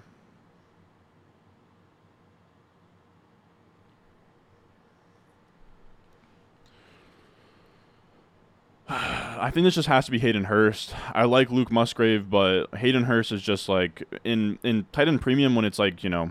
I 9.41 9.51
think 9.51 9.65
this 9.65 9.75
just 9.75 9.89
has 9.89 10.05
to 10.05 10.11
be 10.11 10.19
Hayden 10.19 10.45
Hurst. 10.45 10.95
I 11.13 11.25
like 11.25 11.51
Luke 11.51 11.73
Musgrave, 11.73 12.29
but 12.29 12.67
Hayden 12.77 13.05
Hurst 13.05 13.33
is 13.33 13.43
just 13.43 13.69
like 13.69 14.03
in 14.25 14.59
in 14.63 14.87
tight 14.93 15.09
end 15.09 15.23
premium 15.23 15.55
when 15.55 15.65
it's 15.65 15.79
like 15.79 16.05
you 16.05 16.11
know, 16.11 16.31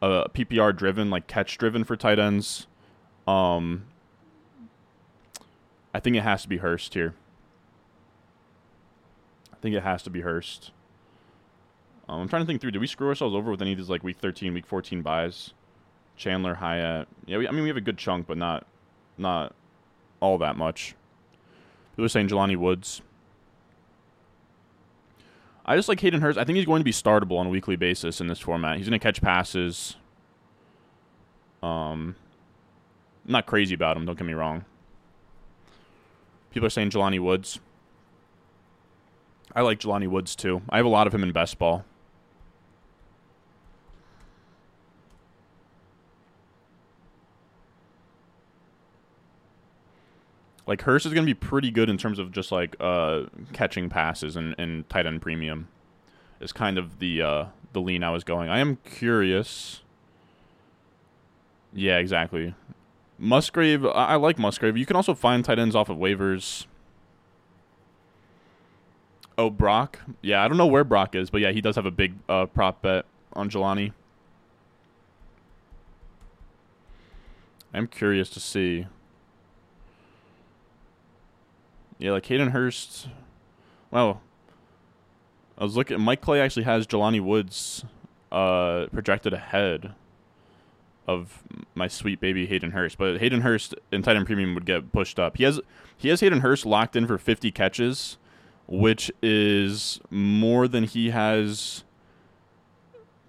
uh, 0.00 0.24
PPR 0.28 0.74
driven, 0.74 1.10
like 1.10 1.26
catch 1.26 1.58
driven 1.58 1.84
for 1.84 1.96
tight 1.96 2.18
ends. 2.18 2.66
Um, 3.26 3.84
I 5.94 6.00
think 6.00 6.16
it 6.16 6.22
has 6.22 6.42
to 6.42 6.48
be 6.48 6.56
Hurst 6.56 6.94
here. 6.94 7.14
I 9.52 9.56
think 9.56 9.76
it 9.76 9.82
has 9.82 10.02
to 10.04 10.10
be 10.10 10.22
Hurst. 10.22 10.72
Um, 12.08 12.22
I'm 12.22 12.28
trying 12.28 12.42
to 12.42 12.46
think 12.46 12.60
through. 12.60 12.72
Did 12.72 12.80
we 12.80 12.86
screw 12.86 13.08
ourselves 13.08 13.34
over 13.34 13.50
with 13.50 13.62
any 13.62 13.72
of 13.72 13.78
these 13.78 13.90
like 13.90 14.02
week 14.02 14.18
13, 14.18 14.54
week 14.54 14.66
14 14.66 15.02
byes? 15.02 15.52
Chandler, 16.16 16.54
Hyatt. 16.54 17.08
Yeah, 17.26 17.38
we, 17.38 17.48
I 17.48 17.50
mean 17.52 17.62
we 17.62 17.68
have 17.68 17.76
a 17.76 17.82
good 17.82 17.98
chunk, 17.98 18.26
but 18.26 18.38
not 18.38 18.66
not 19.18 19.54
all 20.20 20.38
that 20.38 20.56
much. 20.56 20.94
People 21.92 22.06
are 22.06 22.08
saying 22.08 22.28
Jelani 22.28 22.56
Woods. 22.56 23.02
I 25.64 25.76
just 25.76 25.88
like 25.88 26.00
Hayden 26.00 26.20
Hurst. 26.20 26.38
I 26.38 26.44
think 26.44 26.56
he's 26.56 26.66
going 26.66 26.80
to 26.80 26.84
be 26.84 26.92
startable 26.92 27.38
on 27.38 27.46
a 27.46 27.50
weekly 27.50 27.76
basis 27.76 28.20
in 28.20 28.26
this 28.26 28.40
format. 28.40 28.78
He's 28.78 28.88
going 28.88 28.98
to 28.98 29.02
catch 29.02 29.22
passes. 29.22 29.96
Um, 31.62 32.16
I'm 33.24 33.32
not 33.32 33.46
crazy 33.46 33.74
about 33.74 33.96
him. 33.96 34.04
Don't 34.04 34.18
get 34.18 34.26
me 34.26 34.32
wrong. 34.32 34.64
People 36.50 36.66
are 36.66 36.70
saying 36.70 36.90
Jelani 36.90 37.20
Woods. 37.20 37.60
I 39.54 39.60
like 39.60 39.78
Jelani 39.78 40.08
Woods 40.08 40.34
too. 40.34 40.62
I 40.68 40.78
have 40.78 40.86
a 40.86 40.90
lot 40.90 41.06
of 41.06 41.14
him 41.14 41.22
in 41.22 41.30
best 41.32 41.58
ball. 41.58 41.84
Like 50.72 50.80
Hurst 50.80 51.04
is 51.04 51.12
going 51.12 51.26
to 51.26 51.30
be 51.30 51.38
pretty 51.38 51.70
good 51.70 51.90
in 51.90 51.98
terms 51.98 52.18
of 52.18 52.32
just 52.32 52.50
like 52.50 52.76
uh, 52.80 53.24
catching 53.52 53.90
passes 53.90 54.36
and, 54.36 54.54
and 54.56 54.88
tight 54.88 55.04
end 55.04 55.20
premium 55.20 55.68
is 56.40 56.50
kind 56.50 56.78
of 56.78 56.98
the 56.98 57.20
uh, 57.20 57.44
the 57.74 57.80
lean 57.82 58.02
I 58.02 58.08
was 58.08 58.24
going. 58.24 58.48
I 58.48 58.58
am 58.58 58.76
curious. 58.76 59.82
Yeah, 61.74 61.98
exactly. 61.98 62.54
Musgrave, 63.18 63.84
I, 63.84 63.90
I 63.90 64.14
like 64.16 64.38
Musgrave. 64.38 64.78
You 64.78 64.86
can 64.86 64.96
also 64.96 65.12
find 65.12 65.44
tight 65.44 65.58
ends 65.58 65.76
off 65.76 65.90
of 65.90 65.98
waivers. 65.98 66.64
Oh, 69.36 69.50
Brock. 69.50 69.98
Yeah, 70.22 70.42
I 70.42 70.48
don't 70.48 70.56
know 70.56 70.66
where 70.66 70.84
Brock 70.84 71.14
is, 71.14 71.28
but 71.28 71.42
yeah, 71.42 71.52
he 71.52 71.60
does 71.60 71.76
have 71.76 71.84
a 71.84 71.90
big 71.90 72.14
uh, 72.30 72.46
prop 72.46 72.80
bet 72.80 73.04
on 73.34 73.50
Jelani. 73.50 73.92
I'm 77.74 77.86
curious 77.86 78.30
to 78.30 78.40
see. 78.40 78.86
Yeah, 82.02 82.10
like 82.10 82.26
Hayden 82.26 82.50
Hurst. 82.50 83.06
Well, 83.92 84.22
I 85.56 85.62
was 85.62 85.76
looking. 85.76 86.00
Mike 86.00 86.20
Clay 86.20 86.40
actually 86.40 86.64
has 86.64 86.84
Jelani 86.84 87.20
Woods 87.20 87.84
uh, 88.32 88.86
projected 88.92 89.32
ahead 89.32 89.94
of 91.06 91.44
my 91.76 91.86
sweet 91.86 92.18
baby 92.18 92.46
Hayden 92.46 92.72
Hurst, 92.72 92.98
but 92.98 93.18
Hayden 93.18 93.42
Hurst 93.42 93.76
in 93.92 94.02
tight 94.02 94.16
end 94.16 94.26
premium 94.26 94.52
would 94.54 94.66
get 94.66 94.90
pushed 94.90 95.20
up. 95.20 95.36
He 95.36 95.44
has 95.44 95.60
he 95.96 96.08
has 96.08 96.18
Hayden 96.18 96.40
Hurst 96.40 96.66
locked 96.66 96.96
in 96.96 97.06
for 97.06 97.18
50 97.18 97.52
catches, 97.52 98.18
which 98.66 99.12
is 99.22 100.00
more 100.10 100.66
than 100.66 100.82
he 100.82 101.10
has 101.10 101.84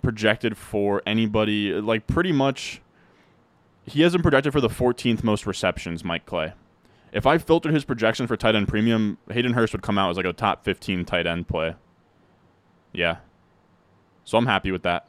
projected 0.01 0.57
for 0.57 1.03
anybody. 1.05 1.73
Like 1.73 2.07
pretty 2.07 2.31
much, 2.31 2.81
he 3.85 4.01
hasn't 4.01 4.23
projected 4.23 4.51
for 4.51 4.61
the 4.61 4.67
14th 4.67 5.23
most 5.23 5.45
receptions. 5.45 6.03
Mike 6.03 6.25
Clay. 6.25 6.53
If 7.13 7.27
I 7.27 7.37
filtered 7.37 7.73
his 7.73 7.85
projection 7.85 8.25
for 8.25 8.35
tight 8.35 8.55
end 8.55 8.67
premium, 8.67 9.19
Hayden 9.29 9.53
Hurst 9.53 9.71
would 9.73 9.83
come 9.83 9.99
out 9.99 10.09
as 10.09 10.17
like 10.17 10.25
a 10.25 10.33
top 10.33 10.65
15 10.65 11.05
tight 11.05 11.27
end 11.27 11.47
play. 11.47 11.75
Yeah. 12.91 13.17
So 14.25 14.37
I'm 14.37 14.47
happy 14.47 14.71
with 14.71 14.81
that. 14.81 15.07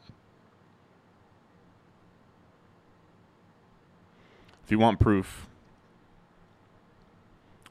If 4.63 4.71
you 4.71 4.77
want 4.77 4.99
proof, 4.99 5.47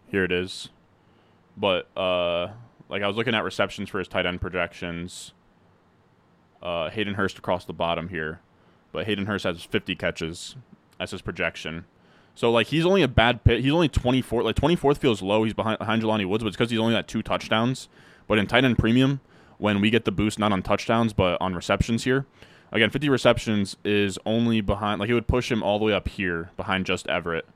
here 0.08 0.24
it 0.24 0.32
is. 0.32 0.68
But 1.56 1.96
uh 1.96 2.48
like 2.88 3.02
I 3.02 3.06
was 3.06 3.16
looking 3.16 3.34
at 3.34 3.44
receptions 3.44 3.88
for 3.88 4.00
his 4.00 4.08
tight 4.08 4.26
end 4.26 4.40
projections. 4.40 5.32
Uh 6.60 6.90
Hayden 6.90 7.14
Hurst 7.14 7.38
across 7.38 7.64
the 7.64 7.72
bottom 7.72 8.08
here. 8.08 8.40
But 8.90 9.06
Hayden 9.06 9.26
Hurst 9.26 9.44
has 9.44 9.62
50 9.62 9.94
catches 9.94 10.56
as 10.98 11.12
his 11.12 11.22
projection. 11.22 11.84
So 12.34 12.50
like 12.50 12.68
he's 12.68 12.84
only 12.84 13.02
a 13.02 13.08
bad 13.08 13.44
pit. 13.44 13.62
He's 13.62 13.72
only 13.72 13.88
24. 13.88 14.42
Like 14.42 14.56
24th 14.56 14.98
feels 14.98 15.22
low. 15.22 15.44
He's 15.44 15.54
behind 15.54 15.78
behind 15.78 16.02
Jelani 16.02 16.26
Woods, 16.26 16.42
but 16.42 16.48
it's 16.48 16.56
because 16.56 16.70
he's 16.70 16.80
only 16.80 16.94
got 16.94 17.06
two 17.08 17.22
touchdowns. 17.22 17.88
But 18.26 18.38
in 18.38 18.46
tight 18.46 18.64
end 18.64 18.78
premium, 18.78 19.20
when 19.58 19.80
we 19.80 19.90
get 19.90 20.04
the 20.04 20.12
boost 20.12 20.38
not 20.38 20.52
on 20.52 20.62
touchdowns 20.62 21.12
but 21.12 21.40
on 21.40 21.54
receptions 21.54 22.04
here, 22.04 22.26
again 22.72 22.90
50 22.90 23.08
receptions 23.08 23.76
is 23.84 24.18
only 24.26 24.60
behind. 24.60 25.00
Like 25.00 25.10
it 25.10 25.14
would 25.14 25.28
push 25.28 25.50
him 25.50 25.62
all 25.62 25.78
the 25.78 25.84
way 25.84 25.92
up 25.92 26.08
here 26.08 26.50
behind 26.56 26.86
just 26.86 27.06
Everett. 27.06 27.46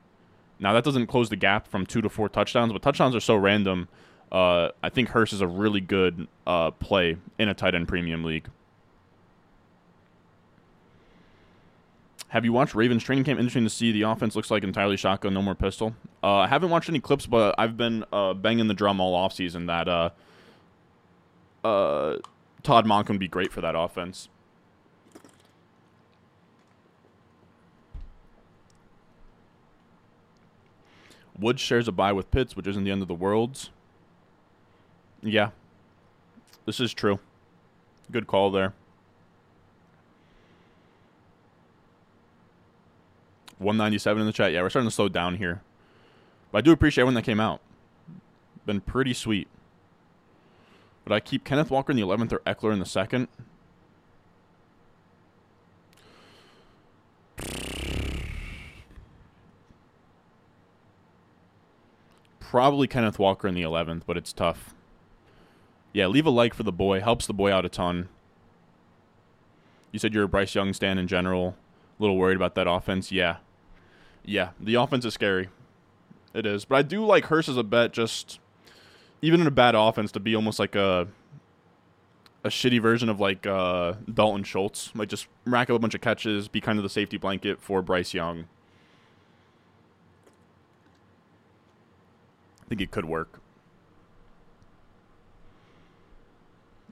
Now 0.60 0.72
that 0.72 0.84
doesn't 0.84 1.06
close 1.06 1.28
the 1.28 1.36
gap 1.36 1.66
from 1.66 1.86
two 1.86 2.00
to 2.02 2.08
four 2.08 2.28
touchdowns, 2.28 2.72
but 2.72 2.82
touchdowns 2.82 3.14
are 3.14 3.20
so 3.20 3.36
random. 3.36 3.88
Uh, 4.30 4.70
I 4.82 4.90
think 4.90 5.08
Hurst 5.08 5.32
is 5.32 5.40
a 5.40 5.46
really 5.46 5.80
good 5.80 6.28
uh, 6.46 6.70
play 6.72 7.16
in 7.38 7.48
a 7.48 7.54
tight 7.54 7.74
end 7.74 7.88
premium 7.88 8.24
league. 8.24 8.48
Have 12.28 12.44
you 12.44 12.52
watched 12.52 12.74
Ravens 12.74 13.02
training 13.02 13.24
camp? 13.24 13.38
Interesting 13.38 13.64
to 13.64 13.70
see. 13.70 13.90
The 13.90 14.02
offense 14.02 14.36
looks 14.36 14.50
like 14.50 14.62
entirely 14.62 14.98
shotgun, 14.98 15.32
no 15.32 15.40
more 15.40 15.54
pistol. 15.54 15.94
Uh, 16.22 16.36
I 16.36 16.46
haven't 16.46 16.68
watched 16.68 16.90
any 16.90 17.00
clips, 17.00 17.26
but 17.26 17.54
I've 17.56 17.76
been 17.76 18.04
uh, 18.12 18.34
banging 18.34 18.68
the 18.68 18.74
drum 18.74 19.00
all 19.00 19.16
offseason 19.16 19.66
that 19.66 19.88
uh, 19.88 20.10
uh, 21.66 22.18
Todd 22.62 22.84
Monken 22.84 23.10
would 23.10 23.18
be 23.18 23.28
great 23.28 23.50
for 23.50 23.62
that 23.62 23.74
offense. 23.74 24.28
Woods 31.38 31.62
shares 31.62 31.88
a 31.88 31.92
bye 31.92 32.12
with 32.12 32.30
Pitts, 32.30 32.56
which 32.56 32.66
isn't 32.66 32.84
the 32.84 32.90
end 32.90 33.00
of 33.00 33.08
the 33.08 33.14
world. 33.14 33.70
Yeah, 35.22 35.50
this 36.66 36.78
is 36.78 36.92
true. 36.92 37.20
Good 38.10 38.26
call 38.26 38.50
there. 38.50 38.74
197 43.58 44.20
in 44.20 44.26
the 44.26 44.32
chat. 44.32 44.52
Yeah, 44.52 44.62
we're 44.62 44.70
starting 44.70 44.88
to 44.88 44.94
slow 44.94 45.08
down 45.08 45.36
here. 45.36 45.62
But 46.50 46.58
I 46.58 46.60
do 46.62 46.72
appreciate 46.72 47.04
when 47.04 47.14
that 47.14 47.22
came 47.22 47.40
out. 47.40 47.60
Been 48.66 48.80
pretty 48.80 49.14
sweet. 49.14 49.48
But 51.04 51.14
I 51.14 51.20
keep 51.20 51.44
Kenneth 51.44 51.70
Walker 51.70 51.90
in 51.90 51.96
the 51.96 52.02
11th 52.02 52.32
or 52.32 52.38
Ekeler 52.40 52.72
in 52.72 52.78
the 52.78 52.84
2nd. 52.84 53.28
Probably 62.40 62.86
Kenneth 62.86 63.18
Walker 63.18 63.46
in 63.46 63.54
the 63.54 63.62
11th, 63.62 64.02
but 64.06 64.16
it's 64.16 64.32
tough. 64.32 64.74
Yeah, 65.92 66.06
leave 66.06 66.26
a 66.26 66.30
like 66.30 66.54
for 66.54 66.62
the 66.62 66.72
boy. 66.72 67.00
Helps 67.00 67.26
the 67.26 67.34
boy 67.34 67.52
out 67.52 67.64
a 67.64 67.68
ton. 67.68 68.08
You 69.92 69.98
said 69.98 70.14
you're 70.14 70.24
a 70.24 70.28
Bryce 70.28 70.54
Young 70.54 70.72
stand 70.72 70.98
in 70.98 71.08
general. 71.08 71.56
A 71.98 72.02
little 72.02 72.16
worried 72.16 72.36
about 72.36 72.54
that 72.54 72.68
offense. 72.68 73.10
Yeah. 73.10 73.38
Yeah, 74.28 74.50
the 74.60 74.74
offense 74.74 75.06
is 75.06 75.14
scary. 75.14 75.48
It 76.34 76.44
is. 76.44 76.66
But 76.66 76.76
I 76.76 76.82
do 76.82 77.02
like 77.02 77.24
Hurst 77.24 77.48
as 77.48 77.56
a 77.56 77.62
bet 77.62 77.94
just 77.94 78.38
even 79.22 79.40
in 79.40 79.46
a 79.46 79.50
bad 79.50 79.74
offense 79.74 80.12
to 80.12 80.20
be 80.20 80.36
almost 80.36 80.58
like 80.58 80.76
a 80.76 81.08
a 82.44 82.50
shitty 82.50 82.80
version 82.80 83.08
of 83.08 83.18
like 83.20 83.46
uh, 83.46 83.94
Dalton 84.12 84.44
Schultz. 84.44 84.92
Like 84.94 85.08
just 85.08 85.28
rack 85.46 85.70
up 85.70 85.76
a 85.76 85.78
bunch 85.78 85.94
of 85.94 86.02
catches, 86.02 86.46
be 86.46 86.60
kind 86.60 86.78
of 86.78 86.82
the 86.82 86.90
safety 86.90 87.16
blanket 87.16 87.58
for 87.58 87.80
Bryce 87.80 88.12
Young. 88.12 88.44
I 92.62 92.68
think 92.68 92.82
it 92.82 92.90
could 92.90 93.06
work. 93.06 93.40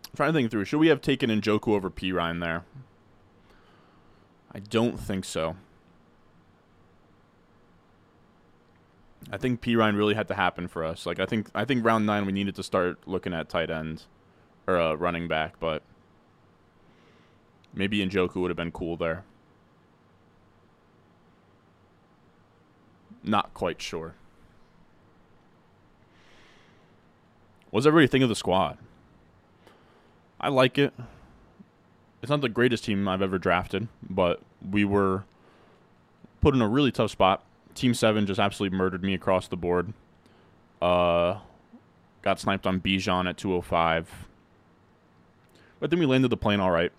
I'm 0.07 0.17
trying 0.17 0.33
to 0.33 0.39
think 0.39 0.51
through. 0.51 0.65
Should 0.65 0.81
we 0.81 0.89
have 0.89 1.03
taken 1.03 1.29
Njoku 1.29 1.69
over 1.69 1.91
Perine 1.91 2.41
there? 2.41 2.65
I 4.55 4.61
don't 4.61 4.99
think 4.99 5.27
so. 5.27 5.57
I 9.31 9.37
think 9.37 9.61
Perine 9.61 9.97
really 9.97 10.15
had 10.15 10.29
to 10.29 10.35
happen 10.35 10.69
for 10.69 10.85
us. 10.85 11.05
Like 11.07 11.19
I 11.19 11.27
think 11.27 11.51
I 11.55 11.65
think 11.65 11.85
round 11.85 12.07
nine 12.07 12.27
we 12.27 12.33
needed 12.33 12.55
to 12.57 12.63
start 12.63 12.99
looking 13.07 13.35
at 13.35 13.49
tight 13.49 13.71
end 13.71 14.05
or 14.67 14.79
uh, 14.79 14.95
running 14.95 15.29
back, 15.29 15.59
but 15.59 15.83
maybe 17.75 18.05
Njoku 18.07 18.37
would 18.37 18.51
have 18.51 18.57
been 18.57 18.73
cool 18.73 18.97
there. 18.97 19.25
Not 23.23 23.53
quite 23.55 23.83
sure. 23.83 24.15
What 27.71 27.81
does 27.81 27.87
everybody 27.89 28.07
think 28.07 28.23
of 28.23 28.29
the 28.29 28.37
squad? 28.37 28.79
I 30.41 30.49
like 30.49 30.79
it. 30.79 30.95
It's 32.23 32.31
not 32.31 32.41
the 32.41 32.49
greatest 32.49 32.85
team 32.85 33.07
I've 33.09 33.23
ever 33.23 33.39
drafted, 33.39 33.89
but 34.09 34.41
we 34.71 34.85
were 34.85 35.25
put 36.41 36.55
in 36.55 36.63
a 36.63 36.69
really 36.69 36.93
tough 36.93 37.11
spot. 37.11 37.45
Team 37.77 37.95
7 37.95 38.27
just 38.27 38.41
absolutely 38.41 38.77
murdered 38.77 39.05
me 39.05 39.15
across 39.15 39.47
the 39.47 39.57
board. 39.57 39.93
Uh, 40.81 41.39
got 42.23 42.41
sniped 42.41 42.67
on 42.67 42.81
Bijan 42.81 43.29
at 43.29 43.37
205. 43.37 44.27
But 45.79 45.91
then 45.91 45.99
we 45.99 46.07
landed 46.07 46.29
the 46.29 46.37
plane 46.37 46.59
all 46.59 46.71
right. 46.71 46.91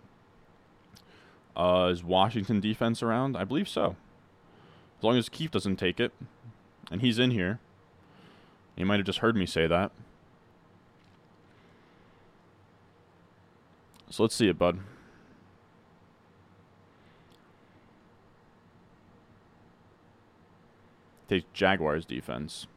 Uh, 1.56 1.90
is 1.92 2.04
Washington 2.04 2.60
defense 2.60 3.02
around? 3.02 3.36
I 3.36 3.44
believe 3.44 3.68
so. 3.68 3.96
As 5.00 5.04
long 5.04 5.18
as 5.18 5.28
Keith 5.28 5.52
doesn't 5.52 5.78
take 5.78 6.00
it. 6.00 6.14
And 6.92 7.02
he's 7.02 7.18
in 7.18 7.32
here. 7.32 7.60
You 8.76 8.86
might 8.86 8.98
have 8.98 9.06
just 9.06 9.20
heard 9.20 9.36
me 9.36 9.48
say 9.48 9.66
that. 9.66 9.92
So 14.12 14.24
let's 14.24 14.36
see 14.36 14.48
it, 14.48 14.60
bud. 14.60 14.80
Take 21.28 21.52
Jaguars 21.54 22.06
defense. 22.06 22.68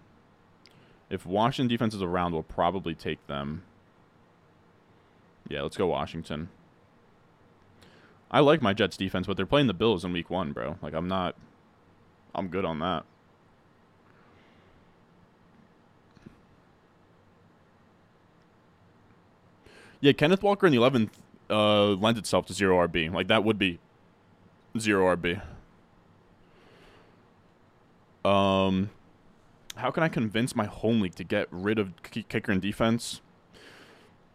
If 1.09 1.27
Washington 1.27 1.69
defense 1.69 1.95
is 1.95 2.03
around, 2.03 2.33
we'll 2.33 2.43
probably 2.43 2.95
take 2.95 3.25
them. 3.27 3.63
Yeah, 5.49 5.63
let's 5.63 5.77
go 5.77 5.87
Washington. 5.87 6.49
I 8.31 8.41
like 8.41 8.63
my 8.63 8.73
Jets 8.73 8.97
defense, 8.97 9.27
but 9.27 9.37
they're 9.37 9.47
playing 9.47 9.67
the 9.67 9.75
Bills 9.75 10.05
in 10.05 10.13
week 10.13 10.31
one, 10.31 10.53
bro. 10.53 10.79
Like 10.83 10.95
I'm 10.95 11.09
not 11.09 11.35
I'm 12.35 12.49
good 12.49 12.65
on 12.65 12.79
that. 12.81 13.05
Yeah, 20.01 20.13
Kenneth 20.13 20.43
Walker 20.43 20.67
in 20.67 20.73
the 20.73 20.79
11th 20.79 21.11
uh, 21.51 21.89
lends 21.89 22.19
itself 22.19 22.47
to 22.47 22.55
zero 22.55 22.87
RB. 22.87 23.13
Like 23.13 23.29
that 23.29 23.45
would 23.45 23.59
be 23.59 23.79
zero 24.79 25.15
RB. 25.15 25.43
Um, 28.25 28.91
how 29.77 29.91
can 29.91 30.03
I 30.03 30.09
convince 30.09 30.55
my 30.55 30.67
home 30.67 31.01
league 31.01 31.15
to 31.17 31.25
get 31.25 31.49
rid 31.51 31.79
of 31.79 31.95
kicker 32.03 32.53
and 32.53 32.61
defense? 32.61 33.21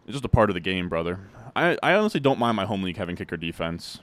It's 0.05 0.13
just 0.13 0.25
a 0.25 0.29
part 0.29 0.49
of 0.49 0.53
the 0.53 0.59
game, 0.59 0.89
brother. 0.89 1.19
I, 1.55 1.77
I 1.81 1.93
honestly 1.93 2.19
don't 2.19 2.39
mind 2.39 2.55
my 2.55 2.65
home 2.65 2.83
league 2.83 2.97
having 2.97 3.15
kicker 3.15 3.37
defense. 3.37 3.99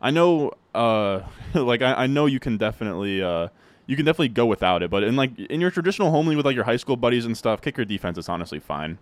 I 0.00 0.10
know, 0.10 0.52
uh, 0.74 1.20
like 1.54 1.82
I, 1.82 1.94
I 1.94 2.06
know 2.06 2.26
you 2.26 2.40
can 2.40 2.56
definitely, 2.56 3.22
uh, 3.22 3.48
you 3.86 3.96
can 3.96 4.04
definitely 4.04 4.28
go 4.30 4.46
without 4.46 4.82
it. 4.82 4.90
But 4.90 5.04
in 5.04 5.16
like 5.16 5.38
in 5.38 5.60
your 5.60 5.70
traditional 5.70 6.10
home 6.10 6.26
league 6.26 6.36
with 6.36 6.46
like 6.46 6.54
your 6.54 6.64
high 6.64 6.76
school 6.76 6.96
buddies 6.96 7.26
and 7.26 7.36
stuff, 7.36 7.60
kicker 7.60 7.84
defense 7.84 8.18
is 8.18 8.28
honestly 8.28 8.58
fine. 8.58 8.98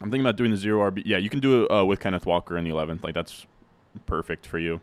I'm 0.00 0.10
thinking 0.10 0.20
about 0.20 0.36
doing 0.36 0.52
the 0.52 0.56
zero 0.56 0.88
RB. 0.90 1.02
Yeah, 1.04 1.18
you 1.18 1.28
can 1.28 1.40
do 1.40 1.64
it 1.64 1.70
uh, 1.72 1.84
with 1.84 1.98
Kenneth 1.98 2.24
Walker 2.24 2.56
in 2.56 2.64
the 2.64 2.70
11th. 2.70 3.02
Like 3.02 3.14
that's 3.14 3.46
perfect 4.06 4.46
for 4.46 4.58
you. 4.58 4.80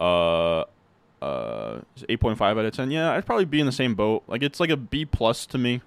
Uh, 0.00 0.64
uh, 1.22 1.80
8.5 1.98 2.40
out 2.40 2.58
of 2.58 2.72
10. 2.72 2.90
Yeah, 2.90 3.12
I'd 3.12 3.26
probably 3.26 3.44
be 3.44 3.60
in 3.60 3.66
the 3.66 3.72
same 3.72 3.94
boat. 3.94 4.22
Like 4.26 4.42
it's 4.42 4.58
like 4.58 4.70
a 4.70 4.76
B 4.76 5.04
plus 5.04 5.46
to 5.46 5.58
me. 5.58 5.82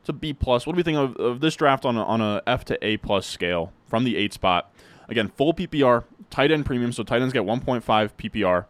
It's 0.00 0.08
a 0.08 0.12
B 0.12 0.32
plus. 0.32 0.66
What 0.66 0.74
do 0.74 0.76
we 0.76 0.82
think 0.82 0.98
of, 0.98 1.16
of 1.16 1.40
this 1.40 1.56
draft 1.56 1.84
on 1.84 1.96
a, 1.96 2.04
on 2.04 2.20
a 2.20 2.42
F 2.46 2.64
to 2.66 2.86
A 2.86 2.96
plus 2.96 3.26
scale 3.26 3.72
from 3.86 4.04
the 4.04 4.16
eight 4.16 4.32
spot? 4.32 4.72
Again, 5.08 5.28
full 5.28 5.52
PPR, 5.52 6.04
tight 6.30 6.52
end 6.52 6.64
premium. 6.64 6.92
So 6.92 7.02
tight 7.02 7.20
ends 7.20 7.34
get 7.34 7.42
1.5 7.42 7.82
PPR. 7.82 8.66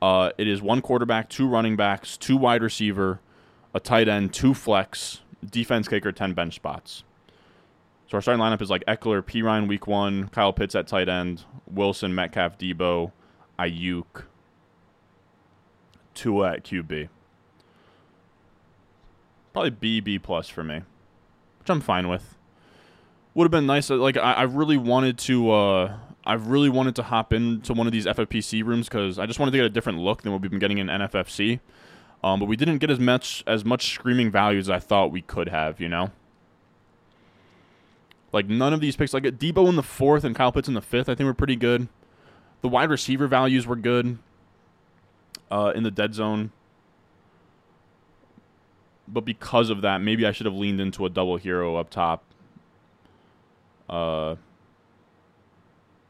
Uh, 0.00 0.30
it 0.36 0.48
is 0.48 0.60
one 0.60 0.80
quarterback, 0.80 1.28
two 1.28 1.46
running 1.46 1.76
backs, 1.76 2.16
two 2.16 2.36
wide 2.36 2.62
receiver, 2.62 3.20
a 3.72 3.78
tight 3.78 4.08
end, 4.08 4.32
two 4.34 4.54
flex, 4.54 5.20
defense 5.48 5.86
kicker, 5.86 6.10
10 6.10 6.32
bench 6.32 6.56
spots. 6.56 7.04
So 8.08 8.16
our 8.16 8.22
starting 8.22 8.42
lineup 8.42 8.60
is 8.60 8.68
like 8.68 8.84
Ekeler, 8.86 9.22
Perine 9.22 9.68
week 9.68 9.86
one, 9.86 10.28
Kyle 10.30 10.52
Pitts 10.52 10.74
at 10.74 10.88
tight 10.88 11.08
end, 11.08 11.44
Wilson, 11.70 12.14
Metcalf, 12.14 12.58
Deebo, 12.58 13.12
Aiyuk, 13.62 14.24
Tua 16.14 16.54
at 16.54 16.64
QB. 16.64 17.08
Probably 19.52 19.70
B 19.70 20.00
B 20.00 20.18
plus 20.18 20.48
for 20.48 20.64
me, 20.64 20.82
which 21.58 21.70
I'm 21.70 21.80
fine 21.80 22.08
with. 22.08 22.36
Would 23.34 23.44
have 23.44 23.50
been 23.50 23.66
nice. 23.66 23.90
Uh, 23.90 23.96
like 23.96 24.16
I, 24.16 24.32
I 24.32 24.42
really 24.42 24.76
wanted 24.76 25.18
to. 25.18 25.50
Uh, 25.50 25.96
I 26.24 26.34
really 26.34 26.68
wanted 26.68 26.96
to 26.96 27.02
hop 27.02 27.32
into 27.32 27.72
one 27.74 27.86
of 27.86 27.92
these 27.92 28.06
FFPC 28.06 28.64
rooms 28.64 28.88
because 28.88 29.18
I 29.18 29.26
just 29.26 29.38
wanted 29.38 29.52
to 29.52 29.58
get 29.58 29.64
a 29.64 29.70
different 29.70 29.98
look 29.98 30.22
than 30.22 30.32
what 30.32 30.40
we've 30.40 30.50
been 30.50 30.60
getting 30.60 30.78
in 30.78 30.86
NFFC. 30.86 31.60
Um, 32.22 32.38
but 32.38 32.46
we 32.46 32.56
didn't 32.56 32.78
get 32.78 32.90
as 32.90 33.00
much 33.00 33.42
as 33.46 33.64
much 33.64 33.92
screaming 33.92 34.30
value 34.30 34.58
as 34.58 34.70
I 34.70 34.78
thought 34.78 35.12
we 35.12 35.22
could 35.22 35.48
have. 35.48 35.80
You 35.80 35.88
know. 35.88 36.10
Like 38.32 38.48
none 38.48 38.72
of 38.72 38.80
these 38.80 38.96
picks, 38.96 39.12
like 39.12 39.24
Deebo 39.24 39.68
in 39.68 39.76
the 39.76 39.82
fourth 39.82 40.24
and 40.24 40.34
Kyle 40.34 40.52
Pitts 40.52 40.66
in 40.66 40.72
the 40.72 40.80
fifth, 40.80 41.10
I 41.10 41.14
think 41.14 41.26
were 41.26 41.34
pretty 41.34 41.56
good. 41.56 41.88
The 42.62 42.68
wide 42.68 42.90
receiver 42.90 43.26
values 43.26 43.66
were 43.66 43.76
good 43.76 44.18
uh, 45.50 45.72
in 45.74 45.82
the 45.82 45.90
dead 45.90 46.14
zone. 46.14 46.52
But 49.06 49.24
because 49.24 49.68
of 49.68 49.82
that, 49.82 50.00
maybe 50.00 50.24
I 50.26 50.32
should 50.32 50.46
have 50.46 50.54
leaned 50.54 50.80
into 50.80 51.04
a 51.04 51.10
double 51.10 51.36
hero 51.36 51.76
up 51.76 51.90
top. 51.90 52.24
Uh, 53.90 54.36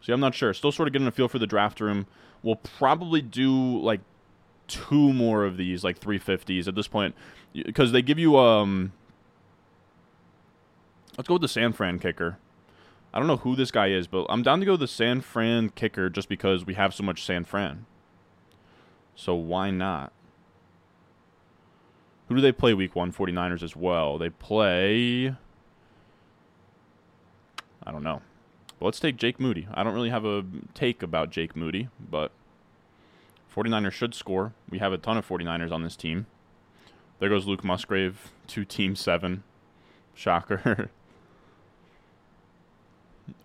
see, 0.03 0.13
I'm 0.13 0.21
not 0.21 0.35
sure. 0.35 0.55
Still 0.55 0.73
sort 0.73 0.89
of 0.89 0.93
getting 0.93 1.09
a 1.09 1.13
feel 1.13 1.27
for 1.27 1.39
the 1.39 1.47
draft 1.47 1.81
room. 1.81 2.07
We'll 2.43 2.57
probably 2.57 3.23
do 3.23 3.81
like 3.81 4.01
two 4.69 5.13
more 5.13 5.45
of 5.45 5.57
these, 5.57 5.83
like 5.83 5.99
350s 5.99 6.69
at 6.69 6.75
this 6.75 6.87
point, 6.87 7.15
because 7.55 7.93
they 7.93 8.03
give 8.03 8.19
you 8.19 8.37
um 8.39 8.93
Let's 11.17 11.29
go 11.29 11.35
with 11.35 11.43
the 11.43 11.49
San 11.49 11.73
Fran 11.73 11.99
kicker. 11.99 12.39
I 13.15 13.19
don't 13.19 13.29
know 13.29 13.37
who 13.37 13.55
this 13.55 13.71
guy 13.71 13.89
is, 13.89 14.07
but 14.07 14.27
I'm 14.29 14.43
down 14.43 14.61
to 14.61 14.67
go 14.67 14.77
the 14.77 14.89
San 14.89 15.21
Fran 15.21 15.71
kicker 15.71 16.09
just 16.09 16.29
because 16.29 16.65
we 16.65 16.75
have 16.75 16.95
so 16.95 17.03
much 17.03 17.25
San 17.25 17.45
Fran. 17.45 17.85
So 19.15 19.35
why 19.35 19.71
not? 19.71 20.13
Who 22.29 22.37
do 22.37 22.41
they 22.41 22.53
play 22.53 22.73
week 22.73 22.97
one? 22.97 23.13
49ers 23.13 23.63
as 23.63 23.77
well. 23.77 24.17
They 24.17 24.31
play. 24.31 25.35
I 27.85 27.91
don't 27.91 28.03
know. 28.03 28.23
But 28.79 28.87
let's 28.87 29.01
take 29.01 29.17
Jake 29.17 29.39
Moody. 29.39 29.69
I 29.75 29.83
don't 29.83 29.95
really 29.95 30.11
have 30.11 30.25
a 30.25 30.45
take 30.73 31.03
about 31.03 31.31
Jake 31.31 31.55
Moody, 31.55 31.89
but 32.01 32.33
49ers 33.55 33.93
should 33.93 34.15
score. 34.15 34.55
We 34.71 34.79
have 34.79 34.93
a 34.93 34.99
ton 34.99 35.19
of 35.19 35.29
49ers 35.29 35.71
on 35.71 35.83
this 35.83 35.97
team. 35.97 36.27
There 37.19 37.29
goes 37.29 37.47
Luke 37.47 37.63
Musgrave 37.63 38.33
to 38.49 38.65
Team 38.65 38.97
7. 38.97 39.43
Shocker. 40.15 40.91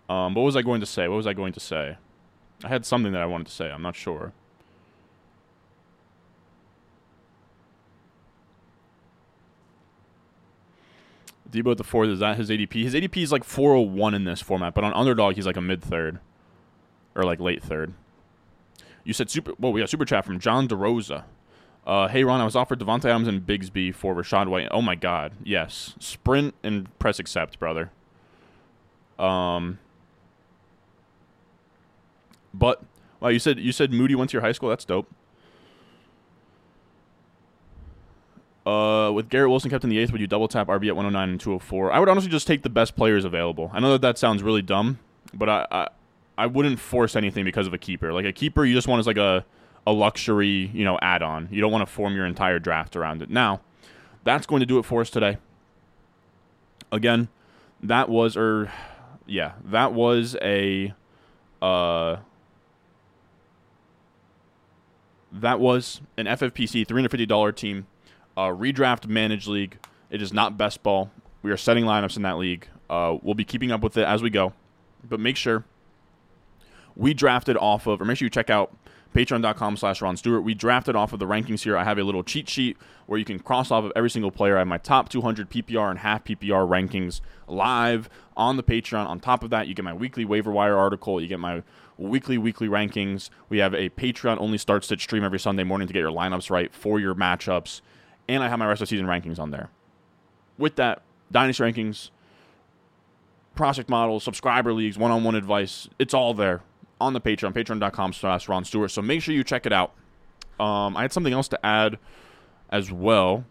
Um, 0.08 0.34
what 0.34 0.42
was 0.42 0.56
I 0.56 0.62
going 0.62 0.80
to 0.80 0.86
say? 0.86 1.06
What 1.08 1.16
was 1.16 1.26
I 1.26 1.34
going 1.34 1.52
to 1.52 1.60
say? 1.60 1.98
I 2.64 2.68
had 2.68 2.86
something 2.86 3.12
that 3.12 3.22
I 3.22 3.26
wanted 3.26 3.46
to 3.46 3.52
say. 3.52 3.70
I'm 3.70 3.82
not 3.82 3.94
sure. 3.94 4.32
Deebo 11.50 11.72
at 11.72 11.78
the 11.78 11.84
fourth, 11.84 12.08
is 12.10 12.18
that 12.18 12.36
his 12.36 12.50
ADP? 12.50 12.82
His 12.82 12.94
ADP 12.94 13.22
is 13.22 13.32
like 13.32 13.44
401 13.44 14.14
in 14.14 14.24
this 14.24 14.40
format, 14.40 14.74
but 14.74 14.84
on 14.84 14.92
underdog, 14.92 15.34
he's 15.34 15.46
like 15.46 15.56
a 15.56 15.62
mid 15.62 15.82
third. 15.82 16.18
Or 17.14 17.24
like 17.24 17.40
late 17.40 17.62
third. 17.62 17.94
You 19.02 19.12
said 19.12 19.30
super. 19.30 19.52
Well, 19.58 19.72
we 19.72 19.80
got 19.80 19.88
super 19.88 20.04
chat 20.04 20.24
from 20.24 20.38
John 20.38 20.68
DeRosa. 20.68 21.24
Uh, 21.86 22.06
hey 22.06 22.22
Ron, 22.22 22.40
I 22.40 22.44
was 22.44 22.54
offered 22.54 22.78
Davante 22.78 23.06
Adams 23.06 23.26
and 23.26 23.46
Bigsby 23.46 23.94
for 23.94 24.14
Rachaad 24.14 24.46
White. 24.48 24.68
Oh 24.70 24.82
my 24.82 24.94
God, 24.94 25.32
yes. 25.42 25.94
Sprint 25.98 26.54
and 26.62 26.96
press 26.98 27.18
accept, 27.18 27.58
brother. 27.58 27.90
Um, 29.18 29.78
but 32.58 32.82
wow, 33.20 33.28
you 33.28 33.38
said 33.38 33.58
you 33.58 33.72
said 33.72 33.92
Moody 33.92 34.14
went 34.14 34.30
to 34.30 34.34
your 34.34 34.42
high 34.42 34.52
school. 34.52 34.68
That's 34.68 34.84
dope. 34.84 35.08
Uh, 38.66 39.10
with 39.12 39.30
Garrett 39.30 39.48
Wilson 39.48 39.70
kept 39.70 39.82
in 39.82 39.88
the 39.88 39.98
eighth, 39.98 40.12
would 40.12 40.20
you 40.20 40.26
double 40.26 40.46
tap 40.46 40.66
RB 40.66 40.88
at 40.88 40.96
109 40.96 41.30
and 41.30 41.40
204? 41.40 41.90
I 41.90 41.98
would 41.98 42.08
honestly 42.10 42.30
just 42.30 42.46
take 42.46 42.62
the 42.62 42.68
best 42.68 42.96
players 42.96 43.24
available. 43.24 43.70
I 43.72 43.80
know 43.80 43.92
that 43.92 44.02
that 44.02 44.18
sounds 44.18 44.42
really 44.42 44.60
dumb, 44.60 44.98
but 45.32 45.48
I, 45.48 45.66
I, 45.70 45.88
I 46.36 46.46
wouldn't 46.46 46.78
force 46.78 47.16
anything 47.16 47.46
because 47.46 47.66
of 47.66 47.72
a 47.72 47.78
keeper. 47.78 48.12
Like 48.12 48.26
a 48.26 48.32
keeper, 48.32 48.66
you 48.66 48.74
just 48.74 48.86
want 48.86 49.00
as 49.00 49.06
like 49.06 49.16
a 49.16 49.46
a 49.86 49.92
luxury, 49.92 50.70
you 50.74 50.84
know, 50.84 50.98
add-on. 51.00 51.48
You 51.50 51.62
don't 51.62 51.72
want 51.72 51.80
to 51.80 51.90
form 51.90 52.14
your 52.14 52.26
entire 52.26 52.58
draft 52.58 52.94
around 52.94 53.22
it. 53.22 53.30
Now, 53.30 53.62
that's 54.22 54.46
going 54.46 54.60
to 54.60 54.66
do 54.66 54.78
it 54.78 54.84
for 54.84 55.00
us 55.00 55.08
today. 55.08 55.38
Again, 56.92 57.28
that 57.82 58.10
was 58.10 58.36
or 58.36 58.70
yeah, 59.26 59.52
that 59.64 59.94
was 59.94 60.36
a 60.42 60.92
uh 61.62 62.16
that 65.32 65.60
was 65.60 66.00
an 66.16 66.26
FFPC 66.26 66.86
$350 66.86 67.54
team 67.54 67.86
uh, 68.36 68.48
redraft 68.48 69.06
managed 69.06 69.48
league. 69.48 69.78
It 70.10 70.22
is 70.22 70.32
not 70.32 70.56
best 70.56 70.82
ball. 70.82 71.10
We 71.42 71.50
are 71.50 71.56
setting 71.56 71.84
lineups 71.84 72.16
in 72.16 72.22
that 72.22 72.38
league. 72.38 72.68
Uh, 72.88 73.18
we'll 73.22 73.34
be 73.34 73.44
keeping 73.44 73.70
up 73.70 73.82
with 73.82 73.96
it 73.96 74.04
as 74.04 74.22
we 74.22 74.30
go, 74.30 74.52
but 75.06 75.20
make 75.20 75.36
sure 75.36 75.64
we 76.96 77.14
drafted 77.14 77.56
off 77.56 77.86
of, 77.86 78.00
or 78.00 78.04
make 78.04 78.16
sure 78.16 78.26
you 78.26 78.30
check 78.30 78.48
out 78.48 78.74
patreon.com 79.14 79.76
slash 79.76 80.00
Ron 80.00 80.16
Stewart. 80.16 80.42
We 80.42 80.54
drafted 80.54 80.96
off 80.96 81.12
of 81.12 81.18
the 81.18 81.26
rankings 81.26 81.62
here. 81.62 81.76
I 81.76 81.84
have 81.84 81.98
a 81.98 82.02
little 82.04 82.22
cheat 82.22 82.48
sheet 82.48 82.76
where 83.06 83.18
you 83.18 83.24
can 83.24 83.38
cross 83.38 83.70
off 83.70 83.84
of 83.84 83.92
every 83.96 84.10
single 84.10 84.30
player. 84.30 84.56
I 84.56 84.60
have 84.60 84.68
my 84.68 84.78
top 84.78 85.08
200 85.08 85.50
PPR 85.50 85.90
and 85.90 85.98
half 85.98 86.24
PPR 86.24 86.68
rankings 86.68 87.20
live 87.46 88.08
on 88.36 88.56
the 88.56 88.62
Patreon. 88.62 89.06
On 89.06 89.18
top 89.18 89.42
of 89.42 89.50
that, 89.50 89.66
you 89.66 89.74
get 89.74 89.84
my 89.84 89.94
weekly 89.94 90.24
waiver 90.24 90.50
wire 90.50 90.76
article. 90.76 91.20
You 91.20 91.28
get 91.28 91.40
my 91.40 91.62
weekly, 91.98 92.38
weekly 92.38 92.68
rankings. 92.68 93.28
We 93.48 93.58
have 93.58 93.74
a 93.74 93.90
Patreon 93.90 94.38
only 94.38 94.56
start 94.56 94.84
sit 94.84 95.00
stream 95.00 95.24
every 95.24 95.40
Sunday 95.40 95.64
morning 95.64 95.88
to 95.88 95.92
get 95.92 96.00
your 96.00 96.12
lineups 96.12 96.50
right 96.50 96.72
for 96.72 96.98
your 96.98 97.14
matchups. 97.14 97.80
And 98.28 98.42
I 98.42 98.48
have 98.48 98.58
my 98.58 98.66
rest 98.66 98.80
of 98.80 98.88
season 98.88 99.06
rankings 99.06 99.38
on 99.38 99.50
there. 99.50 99.70
With 100.56 100.76
that, 100.76 101.02
Dynasty 101.30 101.62
rankings, 101.62 102.10
prospect 103.54 103.88
models, 103.88 104.24
subscriber 104.24 104.72
leagues, 104.72 104.96
one 104.96 105.10
on 105.10 105.24
one 105.24 105.34
advice, 105.34 105.88
it's 105.98 106.14
all 106.14 106.32
there 106.32 106.62
on 107.00 107.12
the 107.12 107.20
Patreon, 107.20 107.52
patreon.com 107.52 108.12
slash 108.12 108.48
Ron 108.48 108.64
Stewart. 108.64 108.90
So 108.90 109.02
make 109.02 109.22
sure 109.22 109.34
you 109.34 109.44
check 109.44 109.66
it 109.66 109.72
out. 109.72 109.92
Um, 110.58 110.96
I 110.96 111.02
had 111.02 111.12
something 111.12 111.32
else 111.32 111.48
to 111.48 111.66
add 111.66 111.98
as 112.70 112.90
well. 112.90 113.44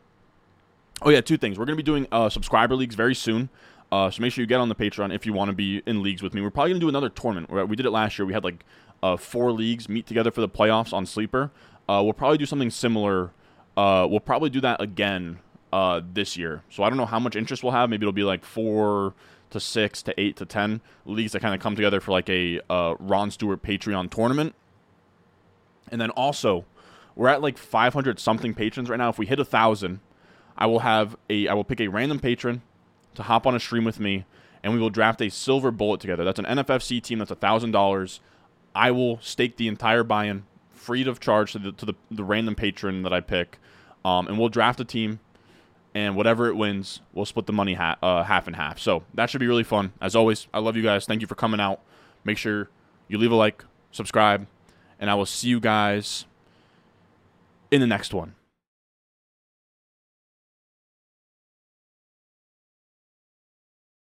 Oh, 1.01 1.09
yeah, 1.09 1.21
two 1.21 1.37
things. 1.37 1.59
We're 1.59 1.65
going 1.65 1.77
to 1.77 1.83
be 1.83 1.85
doing 1.85 2.07
uh, 2.11 2.29
subscriber 2.29 2.75
leagues 2.75 2.95
very 2.95 3.15
soon. 3.15 3.49
Uh, 3.91 4.11
so 4.11 4.21
make 4.21 4.33
sure 4.33 4.41
you 4.41 4.47
get 4.47 4.59
on 4.59 4.69
the 4.69 4.75
Patreon 4.75 5.13
if 5.15 5.25
you 5.25 5.33
want 5.33 5.49
to 5.49 5.55
be 5.55 5.81
in 5.85 6.03
leagues 6.03 6.21
with 6.21 6.33
me. 6.33 6.41
We're 6.41 6.49
probably 6.49 6.73
to 6.73 6.79
do 6.79 6.89
another 6.89 7.09
tournament. 7.09 7.69
We 7.69 7.75
did 7.75 7.85
it 7.85 7.91
last 7.91 8.19
year. 8.19 8.25
We 8.25 8.33
had 8.33 8.43
like 8.43 8.65
uh, 9.01 9.17
four 9.17 9.51
leagues 9.51 9.87
meet 9.87 10.05
together 10.05 10.31
for 10.31 10.41
the 10.41 10.49
playoffs 10.49 10.91
on 10.91 11.05
Sleeper. 11.05 11.51
Uh, 11.87 12.01
we'll 12.03 12.13
probably 12.13 12.37
do 12.37 12.45
something 12.45 12.69
similar. 12.69 13.31
Uh, 13.77 14.05
we'll 14.09 14.19
probably 14.19 14.49
do 14.49 14.59
that 14.61 14.81
again 14.81 15.39
uh, 15.71 16.01
this 16.13 16.35
year. 16.35 16.63
So 16.69 16.83
I 16.83 16.89
don't 16.89 16.97
know 16.97 17.05
how 17.05 17.19
much 17.19 17.35
interest 17.35 17.63
we'll 17.63 17.71
have. 17.71 17.89
Maybe 17.89 18.03
it'll 18.03 18.11
be 18.11 18.23
like 18.23 18.43
four 18.43 19.13
to 19.51 19.59
six 19.61 20.01
to 20.03 20.19
eight 20.19 20.35
to 20.37 20.45
ten 20.45 20.81
leagues 21.05 21.31
that 21.31 21.39
kind 21.39 21.55
of 21.55 21.61
come 21.61 21.75
together 21.75 22.01
for 22.01 22.11
like 22.11 22.29
a 22.29 22.59
uh, 22.69 22.95
Ron 22.99 23.31
Stewart 23.31 23.61
Patreon 23.61 24.09
tournament. 24.09 24.53
And 25.89 26.01
then 26.01 26.09
also, 26.11 26.65
we're 27.15 27.29
at 27.29 27.41
like 27.41 27.57
500 27.57 28.19
something 28.19 28.53
patrons 28.53 28.89
right 28.89 28.97
now. 28.97 29.07
If 29.07 29.17
we 29.17 29.25
hit 29.25 29.39
a 29.39 29.45
thousand, 29.45 30.01
I 30.57 30.65
will 30.65 30.79
have 30.79 31.15
a 31.29 31.47
I 31.47 31.53
will 31.53 31.63
pick 31.63 31.79
a 31.79 31.87
random 31.87 32.19
patron 32.19 32.61
to 33.17 33.23
hop 33.23 33.45
on 33.45 33.55
a 33.55 33.59
stream 33.59 33.83
with 33.83 33.99
me, 33.99 34.25
and 34.63 34.73
we 34.73 34.79
will 34.79 34.89
draft 34.89 35.21
a 35.21 35.29
silver 35.29 35.71
bullet 35.71 35.99
together. 35.99 36.23
That's 36.23 36.39
an 36.39 36.45
NFFC 36.45 37.01
team. 37.01 37.19
That's 37.19 37.31
thousand 37.31 37.71
dollars. 37.71 38.19
I 38.73 38.91
will 38.91 39.19
stake 39.21 39.57
the 39.57 39.67
entire 39.67 40.03
buy-in, 40.03 40.45
free 40.71 41.05
of 41.07 41.19
charge 41.19 41.51
to 41.53 41.59
the 41.59 41.71
to 41.73 41.85
the, 41.85 41.93
the 42.09 42.23
random 42.23 42.55
patron 42.55 43.03
that 43.03 43.13
I 43.13 43.19
pick, 43.19 43.59
um, 44.05 44.27
and 44.27 44.39
we'll 44.39 44.49
draft 44.49 44.79
a 44.79 44.85
team 44.85 45.19
and 45.97 46.15
whatever 46.15 46.47
it 46.47 46.55
wins, 46.55 47.01
we'll 47.11 47.25
split 47.25 47.47
the 47.47 47.53
money 47.53 47.73
ha- 47.73 47.97
uh, 48.03 48.21
half 48.21 48.45
and 48.45 48.55
half. 48.55 48.77
So 48.77 49.01
that 49.15 49.31
should 49.31 49.39
be 49.39 49.47
really 49.47 49.63
fun. 49.63 49.93
As 49.99 50.15
always, 50.15 50.47
I 50.53 50.59
love 50.59 50.75
you 50.75 50.83
guys. 50.83 51.07
Thank 51.07 51.21
you 51.21 51.27
for 51.27 51.33
coming 51.33 51.59
out. 51.59 51.81
Make 52.23 52.37
sure 52.37 52.69
you 53.07 53.17
leave 53.17 53.31
a 53.31 53.35
like, 53.35 53.65
subscribe, 53.91 54.45
and 54.99 55.09
I 55.09 55.15
will 55.15 55.25
see 55.25 55.47
you 55.47 55.59
guys 55.59 56.25
in 57.71 57.81
the 57.81 57.87
next 57.87 58.13
one. 58.13 58.35